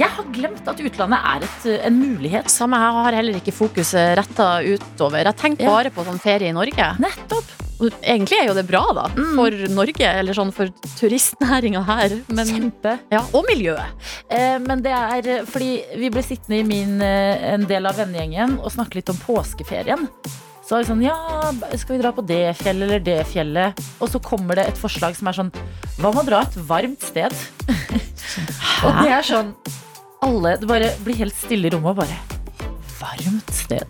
Jeg 0.00 0.08
har 0.16 0.28
glemt 0.32 0.68
at 0.70 0.78
utlandet 0.80 1.24
er 1.34 1.42
et, 1.44 1.64
eh, 1.68 1.86
en 1.86 1.96
mulighet. 2.00 2.48
Samme 2.48 2.78
her 2.80 2.94
har 3.04 3.12
heller 3.18 3.36
ikke 3.36 3.52
fokuset 3.52 4.14
retta 4.16 4.62
utover. 4.64 5.24
Jeg 5.28 5.36
tenker 5.36 5.64
Ja. 5.66 5.74
bare 5.74 5.90
på 5.90 6.04
sånn 6.06 6.20
ferie 6.20 6.48
i 6.48 6.52
Norge. 6.56 6.86
Nettopp. 6.98 7.44
Og 7.80 7.90
Egentlig 8.04 8.36
er 8.38 8.46
jo 8.48 8.54
det 8.54 8.66
bra, 8.68 8.82
da. 8.92 9.06
Mm. 9.16 9.34
For 9.36 9.50
Norge, 9.72 10.04
eller 10.04 10.34
sånn 10.36 10.52
for 10.52 10.68
turistnæringa 10.98 11.82
her. 11.84 12.22
Men, 12.28 12.46
Kjempe. 12.46 12.98
ja, 13.10 13.20
og 13.32 13.46
miljøet. 13.48 13.88
Eh, 14.30 14.58
men 14.58 14.82
det 14.82 14.92
er 14.92 15.28
eh, 15.38 15.44
fordi 15.48 15.70
vi 15.96 16.10
ble 16.10 16.22
sittende 16.22 16.60
i 16.60 16.62
min, 16.62 17.00
eh, 17.00 17.52
en 17.54 17.64
del 17.66 17.86
av 17.86 17.96
vennegjengen 17.96 18.58
og 18.60 18.70
snakke 18.70 18.96
litt 19.00 19.08
om 19.08 19.16
påskeferien. 19.16 20.08
Så 20.62 20.76
var 20.76 20.84
vi 20.84 20.90
sånn, 20.92 21.02
ja, 21.02 21.76
skal 21.76 21.96
vi 21.96 22.02
dra 22.02 22.12
på 22.12 22.24
det 22.26 22.54
fjellet 22.60 22.82
eller 22.82 23.00
det 23.00 23.26
fjellet? 23.26 23.80
Og 24.00 24.08
så 24.08 24.20
kommer 24.22 24.54
det 24.56 24.68
et 24.68 24.78
forslag 24.78 25.16
som 25.16 25.28
er 25.28 25.32
sånn, 25.32 25.52
hva 25.98 26.12
med 26.14 26.22
å 26.22 26.26
dra 26.28 26.40
et 26.42 26.54
varmt 26.68 27.00
sted? 27.00 27.32
og 28.84 28.92
det 29.02 29.10
er 29.10 29.22
sånn, 29.26 29.54
alle, 30.24 30.56
det 30.60 30.68
bare 30.68 30.90
blir 31.04 31.16
helt 31.22 31.36
stille 31.36 31.68
i 31.68 31.72
rommet 31.74 31.90
og 31.94 31.98
bare, 32.02 32.18
varmt 33.00 33.52
sted. 33.56 33.88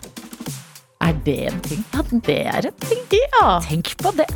Er 1.00 1.14
det 1.24 1.38
en 1.48 1.60
ting? 1.64 1.80
Ja, 1.94 2.02
det 2.12 2.40
er 2.52 2.66
en 2.68 2.76
ting. 2.84 3.00
Ja. 3.40 3.54
Tenk 3.64 3.88
på 3.98 4.10
det. 4.18 4.26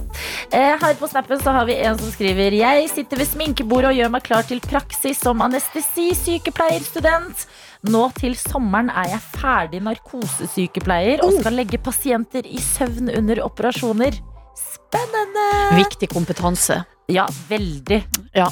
Eh, 0.48 0.78
her 0.80 0.94
på 0.96 1.06
snappen 1.10 1.38
så 1.42 1.50
har 1.52 1.66
vi 1.68 1.74
en 1.76 1.98
som 2.00 2.08
skriver 2.12 2.52
Jeg 2.56 2.88
sitter 2.88 3.16
ved 3.20 3.28
sminkebordet 3.28 3.90
og 3.90 3.98
gjør 3.98 4.10
meg 4.14 4.22
klar 4.24 4.42
til 4.48 4.60
praksis 4.64 5.20
som 5.20 5.42
anestesisykepleierstudent. 5.44 7.44
Nå 7.92 8.06
til 8.16 8.32
sommeren 8.40 8.88
er 8.88 9.10
jeg 9.12 9.20
ferdig 9.34 9.82
narkosesykepleier 9.84 11.20
og 11.26 11.36
skal 11.36 11.54
legge 11.60 11.76
pasienter 11.84 12.48
i 12.48 12.56
søvn 12.64 13.12
under 13.12 13.44
operasjoner. 13.44 14.16
Spennende! 14.56 15.46
Viktig 15.76 16.08
kompetanse. 16.14 16.80
Ja, 17.12 17.28
veldig. 17.50 18.00
Ja. 18.32 18.48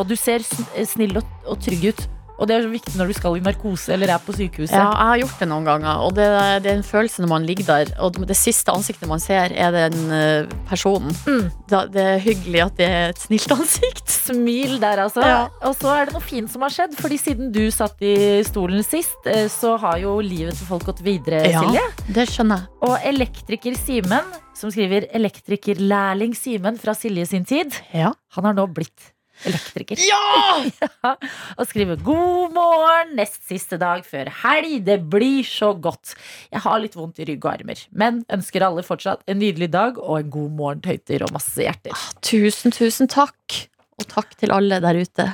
Og 0.00 0.08
du 0.08 0.16
ser 0.16 0.40
snill 0.40 1.20
og, 1.20 1.28
og 1.44 1.60
trygg 1.60 1.92
ut. 1.92 2.00
Og 2.42 2.48
det 2.50 2.56
er 2.56 2.64
så 2.66 2.70
viktig 2.72 2.96
når 2.98 3.12
du 3.12 3.14
skal 3.14 3.36
i 3.38 3.42
narkose 3.44 3.92
eller 3.94 4.10
er 4.10 4.22
på 4.24 4.34
sykehuset. 4.34 4.74
Ja, 4.74 4.88
jeg 4.90 5.08
har 5.12 5.20
gjort 5.22 5.42
det 5.44 5.48
noen 5.52 5.68
ganger, 5.68 6.00
og 6.02 6.16
det, 6.16 6.26
det 6.64 6.72
er 6.72 6.78
en 6.80 6.82
følelse 6.86 7.22
når 7.22 7.30
man 7.30 7.46
ligger 7.46 7.68
der, 7.68 7.92
og 8.02 8.18
det 8.26 8.34
siste 8.38 8.74
ansiktet 8.74 9.06
man 9.10 9.22
ser, 9.22 9.54
er 9.54 9.70
den 9.76 10.10
eh, 10.16 10.50
personen. 10.66 11.14
Mm. 11.28 11.46
Da, 11.70 11.84
det 11.86 12.02
er 12.16 12.18
hyggelig 12.24 12.64
at 12.66 12.76
det 12.80 12.88
er 12.90 13.12
et 13.14 13.22
snilt 13.22 13.54
ansikt. 13.54 14.10
Smil 14.26 14.76
der, 14.82 15.04
altså. 15.04 15.22
Ja. 15.22 15.38
Og 15.68 15.76
så 15.78 15.94
er 15.94 16.10
det 16.10 16.16
noe 16.16 16.24
fint 16.26 16.50
som 16.50 16.66
har 16.66 16.74
skjedd. 16.74 16.98
Fordi 16.98 17.18
siden 17.22 17.52
du 17.54 17.62
satt 17.74 18.02
i 18.02 18.14
stolen 18.46 18.82
sist, 18.86 19.22
eh, 19.30 19.46
så 19.52 19.76
har 19.82 20.02
jo 20.02 20.16
livet 20.24 20.58
til 20.58 20.66
folk 20.74 20.88
gått 20.90 21.04
videre, 21.06 21.44
Ja. 21.52 21.62
Silje. 21.62 21.86
Det 22.18 22.26
skjønner 22.30 22.64
jeg. 22.64 22.70
Og 22.88 23.08
elektriker 23.12 23.78
Simen, 23.78 24.34
som 24.58 24.70
skriver 24.74 25.06
elektrikerlærling 25.14 26.34
Simen 26.36 26.78
fra 26.80 26.94
Silje 26.98 27.26
sin 27.30 27.44
tid, 27.46 27.70
Ja. 27.94 28.12
han 28.34 28.44
har 28.50 28.54
nå 28.58 28.66
blitt 28.74 29.11
elektriker. 29.48 29.98
Ja! 30.12 31.14
Og 31.58 31.66
skriver 31.68 31.96
'God 32.02 32.52
morgen, 32.54 33.14
nest 33.18 33.40
siste 33.48 33.78
dag 33.80 34.04
før 34.06 34.30
helg'. 34.42 34.82
Det 34.84 34.98
blir 35.10 35.42
så 35.46 35.72
godt. 35.80 36.14
Jeg 36.52 36.60
har 36.64 36.78
litt 36.82 36.94
vondt 36.98 37.18
i 37.22 37.26
rygg 37.28 37.44
og 37.44 37.52
armer, 37.54 37.80
men 37.92 38.22
ønsker 38.32 38.64
alle 38.66 38.82
fortsatt 38.86 39.22
en 39.26 39.38
nydelig 39.42 39.70
dag 39.72 39.98
og 39.98 40.18
en 40.20 40.30
god 40.30 40.50
morgen, 40.58 40.80
tøyter, 40.84 41.24
og 41.26 41.32
masse 41.36 41.56
hjerter. 41.60 41.96
Tusen, 42.22 42.72
tusen 42.74 43.08
takk. 43.10 43.62
Og 44.00 44.06
takk 44.08 44.32
til 44.40 44.50
alle 44.54 44.80
der 44.82 44.96
ute. 45.02 45.28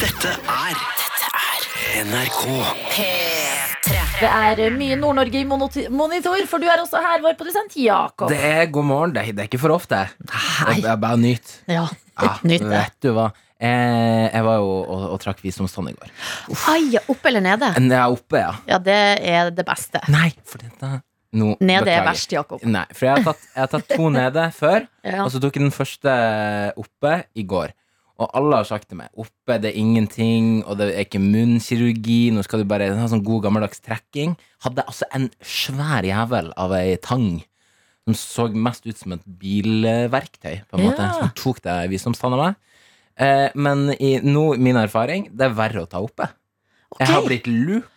Dette 0.00 0.30
er 0.32 0.76
Dette 0.76 1.30
er 1.36 2.04
NRK. 2.06 2.42
Det 4.16 4.28
er 4.32 4.70
mye 4.72 4.96
Nord-Norge 4.96 5.42
i 5.42 5.44
monitor, 5.44 6.38
for 6.48 6.62
du 6.62 6.64
er 6.72 6.80
også 6.80 7.00
her, 7.04 7.20
vår 7.24 7.34
produsent 7.36 7.74
Jakob. 7.76 8.30
Det 8.32 8.38
er 8.40 8.70
god 8.72 8.86
morgen. 8.88 9.12
Det 9.12 9.22
er, 9.22 9.32
det 9.36 9.44
er 9.44 9.50
ikke 9.50 9.60
for 9.60 9.74
ofte. 9.76 9.98
Det 10.22 10.86
er 10.88 10.96
bare 11.02 11.18
nyt. 11.20 11.58
Ja, 11.68 11.84
Ja, 12.16 12.30
nyt 12.48 12.62
det. 12.64 12.70
vet 12.70 12.94
du 13.04 13.10
hva? 13.12 13.26
Jeg, 13.56 14.30
jeg 14.34 14.44
var 14.44 14.58
jo 14.60 14.66
og, 14.84 15.04
og 15.14 15.20
trakk 15.22 15.38
visdomstann 15.44 15.88
i 15.88 15.94
går. 15.96 16.10
Ai, 16.68 16.98
oppe 17.08 17.30
eller 17.30 17.44
nede? 17.44 17.70
Ja, 17.78 18.02
er 18.02 18.12
oppe, 18.12 18.42
ja. 18.42 18.50
Ja, 18.68 18.78
det 18.84 18.96
er 19.24 19.50
det 19.56 19.64
beste. 19.68 20.02
Nei, 20.12 20.28
for 20.44 20.60
dette 20.60 20.90
no, 21.36 21.54
Nede 21.60 21.78
er 21.80 22.02
beklager. 22.02 22.06
verst, 22.10 22.34
Jakob. 22.36 22.62
Nei, 22.68 22.84
for 22.92 23.08
jeg 23.08 23.16
har 23.16 23.24
tatt, 23.30 23.48
jeg 23.54 23.62
har 23.64 23.72
tatt 23.72 23.88
to 23.96 24.10
nede 24.18 24.44
før, 24.56 24.86
Ja. 25.06 25.24
og 25.24 25.32
så 25.32 25.40
tok 25.40 25.56
jeg 25.56 25.64
den 25.66 25.74
første 25.74 26.14
oppe 26.84 27.16
i 27.36 27.46
går. 27.48 27.72
Og 28.16 28.30
alle 28.38 28.56
har 28.62 28.64
sagt 28.64 28.86
til 28.88 28.96
meg 28.96 29.10
oppe 29.20 29.58
det 29.60 29.74
er 29.74 29.76
ingenting, 29.80 30.62
og 30.64 30.78
det 30.80 30.86
er 30.94 31.02
ikke 31.04 31.20
munnkirurgi. 31.20 32.30
Nå 32.32 32.44
skal 32.46 32.62
du 32.62 32.68
bare 32.68 32.86
ha 32.96 33.08
sånn 33.12 33.24
god 33.24 33.42
gammeldags 33.44 33.82
trekking. 33.84 34.32
Hadde 34.64 34.84
altså 34.88 35.04
en 35.16 35.26
svær 35.44 36.04
jævel 36.08 36.48
av 36.56 36.72
ei 36.78 36.94
tang 37.04 37.42
som 38.06 38.14
så 38.16 38.46
mest 38.54 38.86
ut 38.86 38.96
som 38.96 39.12
et 39.16 39.24
bilverktøy, 39.42 40.60
på 40.70 40.78
en 40.78 40.84
måte. 40.86 41.02
Ja. 41.02 41.16
Som 41.18 41.32
tok 41.36 41.60
det 41.64 41.74
visdomstanna 41.92 42.38
meg. 42.40 42.56
Eh, 43.16 43.48
men 43.54 43.90
i 43.96 44.16
nå, 44.22 44.48
min 44.60 44.78
erfaring, 44.80 45.30
det 45.32 45.48
er 45.48 45.56
verre 45.56 45.84
å 45.86 45.90
ta 45.90 46.02
oppe. 46.04 46.28
Jeg 47.00 47.10
har 47.10 47.24
blitt 47.26 47.48
loop. 47.50 47.88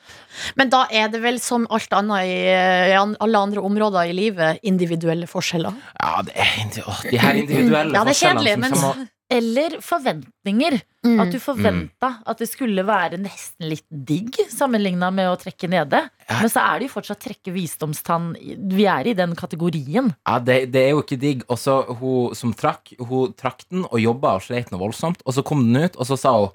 Men 0.56 0.70
da 0.72 0.84
er 0.94 1.10
det 1.12 1.20
vel 1.24 1.40
som 1.42 1.66
alt 1.74 1.94
annet 1.96 2.28
i, 2.30 2.36
i 2.48 2.96
alle 2.96 3.40
andre 3.42 3.64
områder 3.66 4.12
i 4.12 4.16
livet, 4.16 4.60
individuelle 4.68 5.28
forskjeller. 5.28 5.76
Ja, 6.00 6.22
det 6.26 6.36
er, 6.40 6.84
å, 6.86 6.96
de 7.04 7.20
her 7.20 7.40
individuelle 7.42 7.98
Ja, 7.98 8.04
det 8.08 8.14
er 8.14 8.20
kjedelig, 8.20 8.54
men 8.62 8.76
som 8.78 9.08
Eller 9.30 9.76
forventninger. 9.86 10.80
Mm. 11.06 11.20
At 11.22 11.30
du 11.32 11.38
forventa 11.40 12.10
at 12.28 12.42
det 12.42 12.50
skulle 12.50 12.84
være 12.84 13.20
nesten 13.22 13.70
litt 13.72 13.86
digg 13.88 14.36
sammenligna 14.52 15.12
med 15.16 15.30
å 15.32 15.38
trekke 15.40 15.70
nede. 15.72 16.02
Ja. 16.26 16.40
Men 16.42 16.52
så 16.52 16.64
er 16.64 16.80
det 16.80 16.90
jo 16.90 16.96
fortsatt 16.98 17.22
trekke 17.24 17.54
visdomstann. 17.56 18.34
Vi 18.74 18.88
er 18.90 19.08
i 19.08 19.16
den 19.16 19.38
kategorien. 19.40 20.12
Ja, 20.28 20.40
det, 20.44 20.58
det 20.74 20.84
er 20.88 20.92
jo 20.96 21.04
ikke 21.06 21.20
digg. 21.22 21.46
Og 21.48 21.62
så 21.62 21.78
hun 22.02 22.36
som 22.38 22.56
trakk, 22.58 22.96
hun 23.00 23.38
trakk 23.38 23.64
den 23.70 23.86
og 23.86 24.02
jobba 24.02 24.36
og 24.40 24.48
sleit 24.50 24.74
noe 24.74 24.82
voldsomt. 24.82 25.24
Og 25.24 25.38
så 25.38 25.46
kom 25.46 25.64
den 25.68 25.86
ut, 25.86 25.96
og 25.96 26.10
så 26.10 26.20
sa 26.20 26.36
hun 26.42 26.52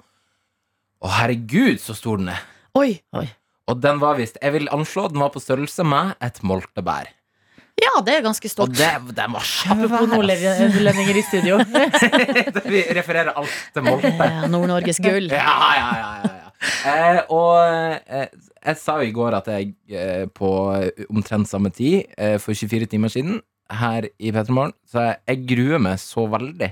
Å, 1.05 1.09
herregud, 1.21 1.79
så 1.81 1.95
stor 1.97 2.21
den 2.21 2.31
er. 2.35 2.45
Oi. 2.75 2.91
Og 3.71 3.79
den 3.81 3.99
var 4.01 4.17
visst 4.19 4.37
Jeg 4.41 4.53
vil 4.55 4.69
anslå 4.73 5.07
den 5.11 5.21
var 5.23 5.31
på 5.33 5.41
størrelse 5.43 5.85
med 5.87 6.15
et 6.23 6.43
moltebær. 6.45 7.14
Ja, 7.81 7.91
det 8.07 8.13
er 8.15 8.21
ganske 8.23 8.47
Og 8.47 8.51
stort. 8.53 8.75
det, 8.77 9.15
den 9.17 9.33
var 9.35 9.43
svær. 9.43 9.73
Apropos 9.75 10.07
nordlendinger 10.07 11.17
i 11.19 11.23
studio. 11.27 11.57
Vi 12.71 12.83
refererer 12.95 13.33
alt 13.35 13.55
til 13.75 13.83
molte. 13.85 14.11
Eh, 14.15 14.45
Nord-Norges 14.53 15.01
gull. 15.03 15.27
Ja, 15.33 15.57
ja, 15.75 15.89
ja, 15.99 16.11
ja, 16.23 16.31
ja. 16.39 16.41
Eh, 16.89 17.19
og 17.35 17.59
eh, 18.07 18.29
jeg 18.65 18.79
sa 18.81 18.95
jo 19.01 19.09
i 19.09 19.13
går 19.13 19.35
at 19.37 19.49
jeg 19.51 19.73
eh, 19.91 20.23
på 20.33 20.49
omtrent 21.11 21.49
samme 21.51 21.69
tid, 21.75 22.07
eh, 22.17 22.37
for 22.41 22.55
24 22.57 22.87
timer 22.95 23.11
siden, 23.13 23.41
her 23.75 24.07
i 24.21 24.31
Petermorgen, 24.31 24.73
så 24.87 25.03
jeg, 25.09 25.19
jeg 25.31 25.43
gruer 25.51 25.81
meg 25.81 25.99
så 26.01 26.23
veldig. 26.31 26.71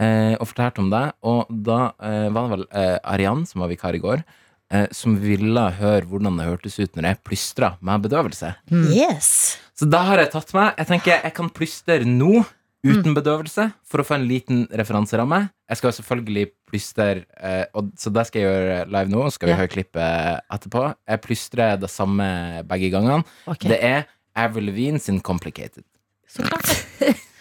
Eh, 0.00 0.34
og 0.40 0.48
fortalte 0.50 0.82
om 0.82 0.88
det. 0.90 1.04
Og 1.26 1.52
da 1.68 1.78
eh, 2.00 2.28
var 2.34 2.48
det 2.48 2.56
vel 2.56 2.64
Arian, 3.12 3.44
som 3.50 3.62
var 3.62 3.70
vikar 3.74 3.98
i 3.98 4.02
går, 4.02 4.24
eh, 4.72 4.86
som 4.92 5.16
ville 5.20 5.66
høre 5.78 6.06
hvordan 6.08 6.36
det 6.38 6.46
hørtes 6.48 6.78
ut 6.80 6.94
når 6.96 7.08
jeg 7.10 7.22
plystra 7.24 7.74
med 7.80 8.02
bedøvelse. 8.06 8.54
Yes. 8.72 9.58
Så 9.74 9.88
da 9.90 10.04
har 10.06 10.18
jeg 10.22 10.30
tatt 10.30 10.52
meg 10.54 10.76
Jeg 10.78 10.86
tenker 10.86 11.16
jeg 11.24 11.34
kan 11.34 11.48
plystre 11.50 12.04
nå 12.06 12.44
uten 12.84 13.14
bedøvelse 13.16 13.70
for 13.88 14.02
å 14.02 14.04
få 14.04 14.18
en 14.18 14.26
liten 14.28 14.66
referanseramme. 14.76 15.38
Jeg 15.72 15.78
skal 15.80 15.94
selvfølgelig 15.96 16.42
plystre, 16.68 17.24
eh, 17.40 17.64
og, 17.74 17.88
så 17.96 18.12
det 18.12 18.26
skal 18.28 18.42
jeg 18.42 18.50
gjøre 18.50 18.76
live 18.92 19.08
nå. 19.14 19.22
Skal 19.32 19.48
vi 19.48 19.52
Ja. 19.54 19.56
høre 19.62 19.72
klippet 19.72 20.40
etterpå. 20.52 20.82
Jeg 21.08 21.22
plystrer 21.24 21.80
det 21.80 21.88
samme 21.90 22.62
begge 22.68 22.90
gangene. 22.92 23.24
Okay. 23.48 23.68
Det 23.72 23.78
er 23.82 24.04
Avril 24.36 24.66
Levine 24.68 24.98
sin 25.00 25.20
'Complicated'. 25.22 25.84
Så 26.28 26.42
klart. 26.42 26.84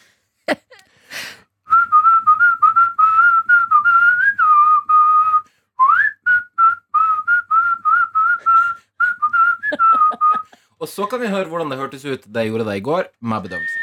Og 10.84 10.90
så 10.92 11.06
kan 11.10 11.22
vi 11.24 11.32
høre 11.32 11.48
hvordan 11.52 11.70
det 11.72 11.80
hørtes 11.80 12.04
ut 12.06 12.26
da 12.28 12.44
jeg 12.44 12.52
gjorde 12.52 12.68
det 12.70 12.78
i 12.82 12.86
går 12.90 13.08
med 13.32 13.46
bedøvelse. 13.48 13.80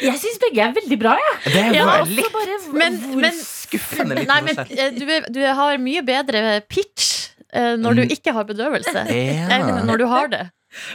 Jeg 0.00 0.16
syns 0.16 0.38
begge 0.40 0.62
er 0.64 0.70
veldig 0.76 0.96
bra, 1.00 1.16
jeg. 1.20 1.32
Det 1.52 1.62
Ja, 1.74 1.82
jo 1.82 1.88
Også 1.90 2.14
litt 2.16 2.30
bare 2.32 2.54
Men, 2.78 2.94
hvor 3.02 3.20
men, 3.26 3.34
skuffende 3.44 4.16
litt 4.16 4.30
nei, 4.30 4.38
men 4.46 4.60
eh, 4.64 4.92
du, 4.96 5.02
er- 5.12 5.26
du 5.34 5.40
har 5.58 5.80
mye 5.82 6.02
bedre 6.06 6.42
pitch 6.72 7.08
uh, 7.52 7.74
når 7.76 7.98
du 7.98 8.02
Mm. 8.06 8.12
ikke 8.16 8.32
har 8.32 8.44
bedøvelse, 8.48 9.02
Ja. 9.10 9.48
enn 9.58 9.86
når 9.86 9.98
du 9.98 10.06
har 10.06 10.28
det. 10.32 10.44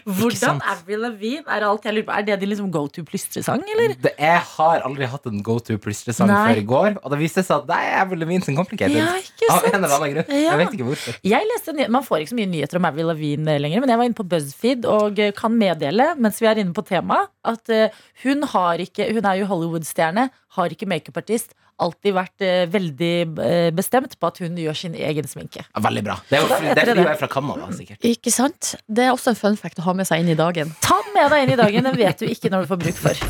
Hvordan? 0.08 0.62
Avril 0.72 1.01
Lavigne 1.03 1.44
er 1.51 1.65
alt 1.67 1.84
jeg 1.86 1.96
lurer 1.98 2.08
på 2.08 2.15
Er 2.15 2.25
det 2.27 2.38
din 2.41 2.51
liksom 2.51 2.70
go 2.72 2.86
to 2.88 3.03
plystresang, 3.08 3.63
eller? 3.75 3.96
Det, 4.00 4.13
jeg 4.20 4.41
har 4.55 4.86
aldri 4.88 5.10
hatt 5.12 5.27
en 5.29 5.41
go 5.44 5.58
to 5.60 5.77
plystresang 5.82 6.32
før 6.32 6.62
i 6.62 6.65
går, 6.67 7.00
og 7.01 7.12
det 7.12 7.20
viste 7.20 7.44
seg 7.44 7.63
at 7.63 7.67
det 7.70 7.79
er 7.84 7.98
Avril 8.03 8.24
Lavigne 8.24 8.46
sin 8.46 8.55
'Complicated'. 8.55 8.96
Ja, 8.96 9.55
Av 9.55 9.67
en 9.67 9.75
eller 9.75 9.96
annen 9.98 10.13
grunn. 10.15 10.32
Ja. 10.32 10.55
Jeg 10.55 10.62
vet 10.62 10.77
ikke 10.77 10.88
hvorfor. 10.89 11.20
Jeg 11.24 11.50
leste 11.51 11.89
Man 11.91 12.08
får 12.08 12.24
ikke 12.24 12.34
så 12.34 12.39
mye 12.39 12.51
nyheter 12.53 12.79
om 12.79 12.88
Avril 12.91 13.12
Lavigne 13.12 13.58
lenger, 13.60 13.84
men 13.84 13.91
jeg 13.91 14.00
var 14.00 14.10
inne 14.10 14.20
på 14.22 14.27
BuzzFeed 14.32 14.88
og 14.89 15.20
eh, 15.20 15.34
kan 15.36 15.51
meddele, 15.51 16.13
mens 16.20 16.39
vi 16.41 16.48
er 16.50 16.63
inne 16.63 16.75
på 16.75 16.86
temaet, 16.88 17.32
at 17.46 17.70
eh, 17.70 17.89
hun 18.24 18.44
har 18.55 18.79
ikke 18.82 19.12
Hun 19.12 19.25
er 19.25 19.41
jo 19.41 19.46
Hollywood-stjerne, 19.46 20.29
har 20.55 20.72
ikke 20.72 20.88
makeupartist. 20.89 21.53
Alltid 21.84 22.13
vært 22.15 22.44
eh, 22.46 22.62
veldig 22.72 23.10
eh, 23.44 23.70
bestemt 23.75 24.13
på 24.20 24.29
at 24.29 24.38
hun 24.39 24.55
gjør 24.55 24.77
sin 24.79 24.94
egen 24.96 25.27
sminke. 25.27 25.65
Ja, 25.65 25.82
Veldig 25.84 26.03
bra. 26.08 26.15
Det 26.29 26.38
er, 26.38 26.46
jo, 26.46 26.48
fordi- 26.53 26.72
det 26.75 26.86
er 26.88 26.94
det. 26.96 27.08
er 27.12 27.20
fra 27.20 27.27
Canada, 27.27 27.67
sikkert. 27.75 28.00
Ikke 28.08 28.32
sant? 28.32 28.75
Det 28.88 29.03
er 29.03 29.12
også 29.12 29.34
en 29.34 29.39
fun 29.41 29.58
fact 29.60 29.79
å 29.84 29.88
ha 29.89 29.94
med 29.94 30.08
seg 30.08 30.24
inn 30.24 30.32
i 30.32 30.39
dagen. 30.39 30.72
Ta 30.82 31.01
den 31.03 31.13
med 31.17 31.32
deg 31.36 31.44
inn 31.44 31.53
i 31.58 31.60
dagen, 31.60 31.84
den 31.91 31.98
vet 32.00 32.24
du 32.24 32.25
ikke 32.32 32.50
når 32.53 32.63
du 32.63 32.72
får 32.72 32.84
bruk 32.86 33.01
for. 33.03 33.25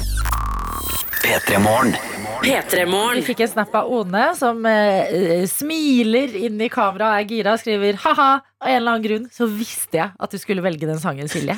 P3 1.26 1.58
Morgen. 1.66 2.15
Vi 2.46 3.22
fikk 3.26 3.40
en 3.42 3.50
snap 3.50 3.74
av 3.74 3.88
One 3.90 4.26
som 4.38 4.60
eh, 4.70 5.48
smiler 5.50 6.36
inn 6.38 6.60
i 6.62 6.68
kamera 6.70 7.08
og 7.10 7.18
er 7.18 7.30
gira 7.32 7.54
og 7.56 7.62
skriver 7.64 7.98
ha-ha. 8.04 8.28
Av 8.62 8.70
en 8.70 8.76
eller 8.78 8.92
annen 8.92 9.06
grunn 9.06 9.24
så 9.34 9.48
visste 9.50 9.98
jeg 9.98 10.12
at 10.14 10.34
du 10.34 10.38
skulle 10.38 10.62
velge 10.62 10.86
den 10.86 11.00
sangen, 11.02 11.26
Silje. 11.32 11.56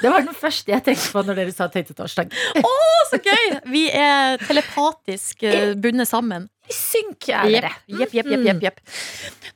Det 0.00 0.08
var 0.08 0.24
den 0.24 0.36
første 0.36 0.72
jeg 0.72 0.84
tenkte 0.86 1.10
på 1.12 1.22
når 1.26 1.36
dere 1.42 1.52
sa 1.52 1.68
Tøytetorsdag. 1.72 2.32
Så 3.10 3.20
gøy! 3.20 3.58
Vi 3.68 3.82
er 3.92 4.40
telepatisk 4.40 5.44
eh, 5.44 5.74
bundet 5.76 6.08
sammen. 6.08 6.48
I 6.70 6.76
synk 6.76 7.28
er 7.34 7.50
dere. 7.50 7.72
jepp, 7.90 8.14
jepp, 8.16 8.30
jepp, 8.32 8.46
jepp, 8.46 8.64
jepp. 8.64 8.80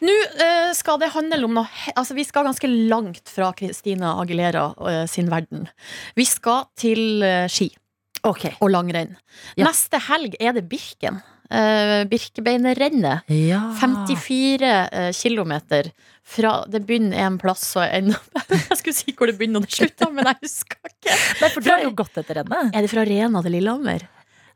Nå 0.04 0.18
eh, 0.44 0.72
skal 0.76 1.00
det 1.00 1.12
handle 1.14 1.46
om 1.46 1.56
noe 1.62 1.94
Altså, 1.94 2.16
vi 2.18 2.26
skal 2.28 2.44
ganske 2.48 2.68
langt 2.90 3.30
fra 3.32 3.54
Christina 3.56 4.18
Aguilera 4.20 4.66
eh, 4.90 5.04
sin 5.08 5.32
verden. 5.32 5.64
Vi 6.18 6.28
skal 6.28 6.66
til 6.76 7.24
eh, 7.24 7.46
ski 7.48 7.70
Ok. 8.24 8.46
og 8.60 8.70
langrenn. 8.72 9.14
Ja. 9.58 9.68
Neste 9.68 10.00
helg 10.08 10.36
er 10.40 10.56
det 10.56 10.64
Birken. 10.70 11.20
Uh, 11.52 12.02
Birkebeinerrennet. 12.08 13.28
Ja. 13.28 13.60
54 13.80 14.70
uh, 14.88 15.10
kilometer 15.12 15.90
fra 16.24 16.54
Det 16.72 16.80
begynner 16.88 17.20
en 17.26 17.34
plass 17.36 17.66
og 17.76 17.84
ender 17.84 18.16
Jeg 18.48 18.78
skulle 18.80 18.96
si 18.96 19.12
hvor 19.12 19.28
det 19.28 19.36
begynner 19.36 19.60
og 19.60 19.66
det 19.68 19.76
slutter, 19.76 20.08
men 20.14 20.24
jeg 20.30 20.40
husker 20.40 20.80
ikke. 20.88 21.18
Nei, 21.42 21.50
for 21.52 21.60
du 21.60 21.68
har 21.68 21.84
jo 21.84 21.92
gått 22.00 22.16
etter 22.22 22.40
rennet. 22.40 22.72
Er 22.72 22.86
det 22.86 22.92
fra 22.94 23.04
Rena 23.04 23.44
til 23.44 23.56
Lillehammer? 23.58 24.06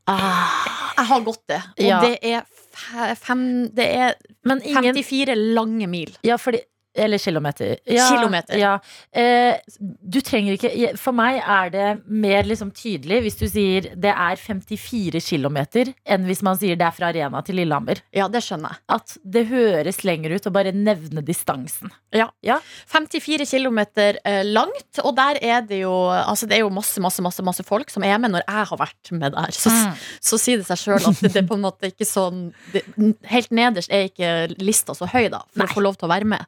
Jeg 0.09 1.05
har 1.11 1.21
gått 1.27 1.43
det, 1.53 1.61
og 1.77 1.85
Ja. 1.85 1.99
det 2.01 2.15
er 2.25 3.15
fem 3.21 3.43
Det 3.75 3.85
er 3.85 4.15
Men 4.49 4.63
ingen 4.65 4.95
54 4.97 5.35
lange 5.55 5.87
mil. 5.91 6.15
Ja, 6.25 6.39
fordi 6.41 6.63
Eller 6.99 7.21
kilometer. 7.23 7.77
Ja, 7.87 8.09
Kilometer. 8.11 8.59
Ja. 8.59 8.75
Eh, 9.13 9.59
du 9.79 10.21
trenger 10.25 10.57
ikke 10.57 10.93
For 10.99 11.17
meg 11.17 11.39
er 11.41 11.73
det 11.75 11.87
mer 12.07 12.47
liksom 12.49 12.73
tydelig 12.75 13.21
hvis 13.25 13.39
du 13.41 13.47
sier 13.51 13.91
det 13.95 14.13
er 14.13 14.41
54 14.41 15.23
kilometer, 15.25 15.93
enn 16.09 16.27
hvis 16.29 16.43
man 16.47 16.59
sier 16.59 16.79
det 16.79 16.87
er 16.89 16.97
fra 16.97 17.11
Arena 17.13 17.43
til 17.47 17.59
Lillehammer. 17.61 18.03
Ja, 18.15 18.29
det 18.33 18.43
skjønner 18.47 18.75
jeg. 18.75 18.85
At 18.99 19.17
det 19.25 19.47
høres 19.53 20.03
lenger 20.07 20.37
ut 20.37 20.49
å 20.51 20.55
bare 20.55 20.75
nevne 20.75 21.25
distansen. 21.25 21.93
Ja. 22.17 22.31
Ja. 22.43 22.57
54 22.89 23.45
km 23.51 23.79
eh, 24.25 24.43
langt, 24.49 25.01
og 25.05 25.15
der 25.19 25.37
er 25.45 25.61
det 25.69 25.83
jo 25.83 25.93
Altså 26.09 26.47
det 26.49 26.57
er 26.57 26.63
jo 26.63 26.71
masse, 26.73 27.01
masse, 27.05 27.21
masse, 27.23 27.43
masse 27.45 27.65
folk 27.67 27.91
som 27.93 28.03
er 28.07 28.17
med 28.19 28.33
når 28.33 28.47
jeg 28.49 28.69
har 28.71 28.79
vært 28.81 29.11
med 29.13 29.33
der. 29.37 29.51
Så, 29.53 29.69
Mm. 29.69 29.95
så 30.25 30.39
sier 30.41 30.57
det 30.63 30.67
seg 30.67 30.79
sjøl 30.81 31.05
at 31.11 31.21
det, 31.21 31.37
er 31.37 31.47
på 31.47 31.55
en 31.59 31.63
måte 31.67 31.91
ikke 31.93 32.07
sånn 32.09 32.39
det, 32.73 32.83
Helt 33.29 33.51
nederst 33.55 33.93
er 33.93 34.09
ikke 34.09 34.31
lista 34.65 34.95
så 34.97 35.07
høy, 35.13 35.29
da, 35.31 35.43
for 35.53 35.65
Nei. 35.65 35.69
å 35.69 35.75
få 35.77 35.83
lov 35.85 35.99
til 36.01 36.09
å 36.09 36.13
være 36.15 36.25
med. 36.29 36.47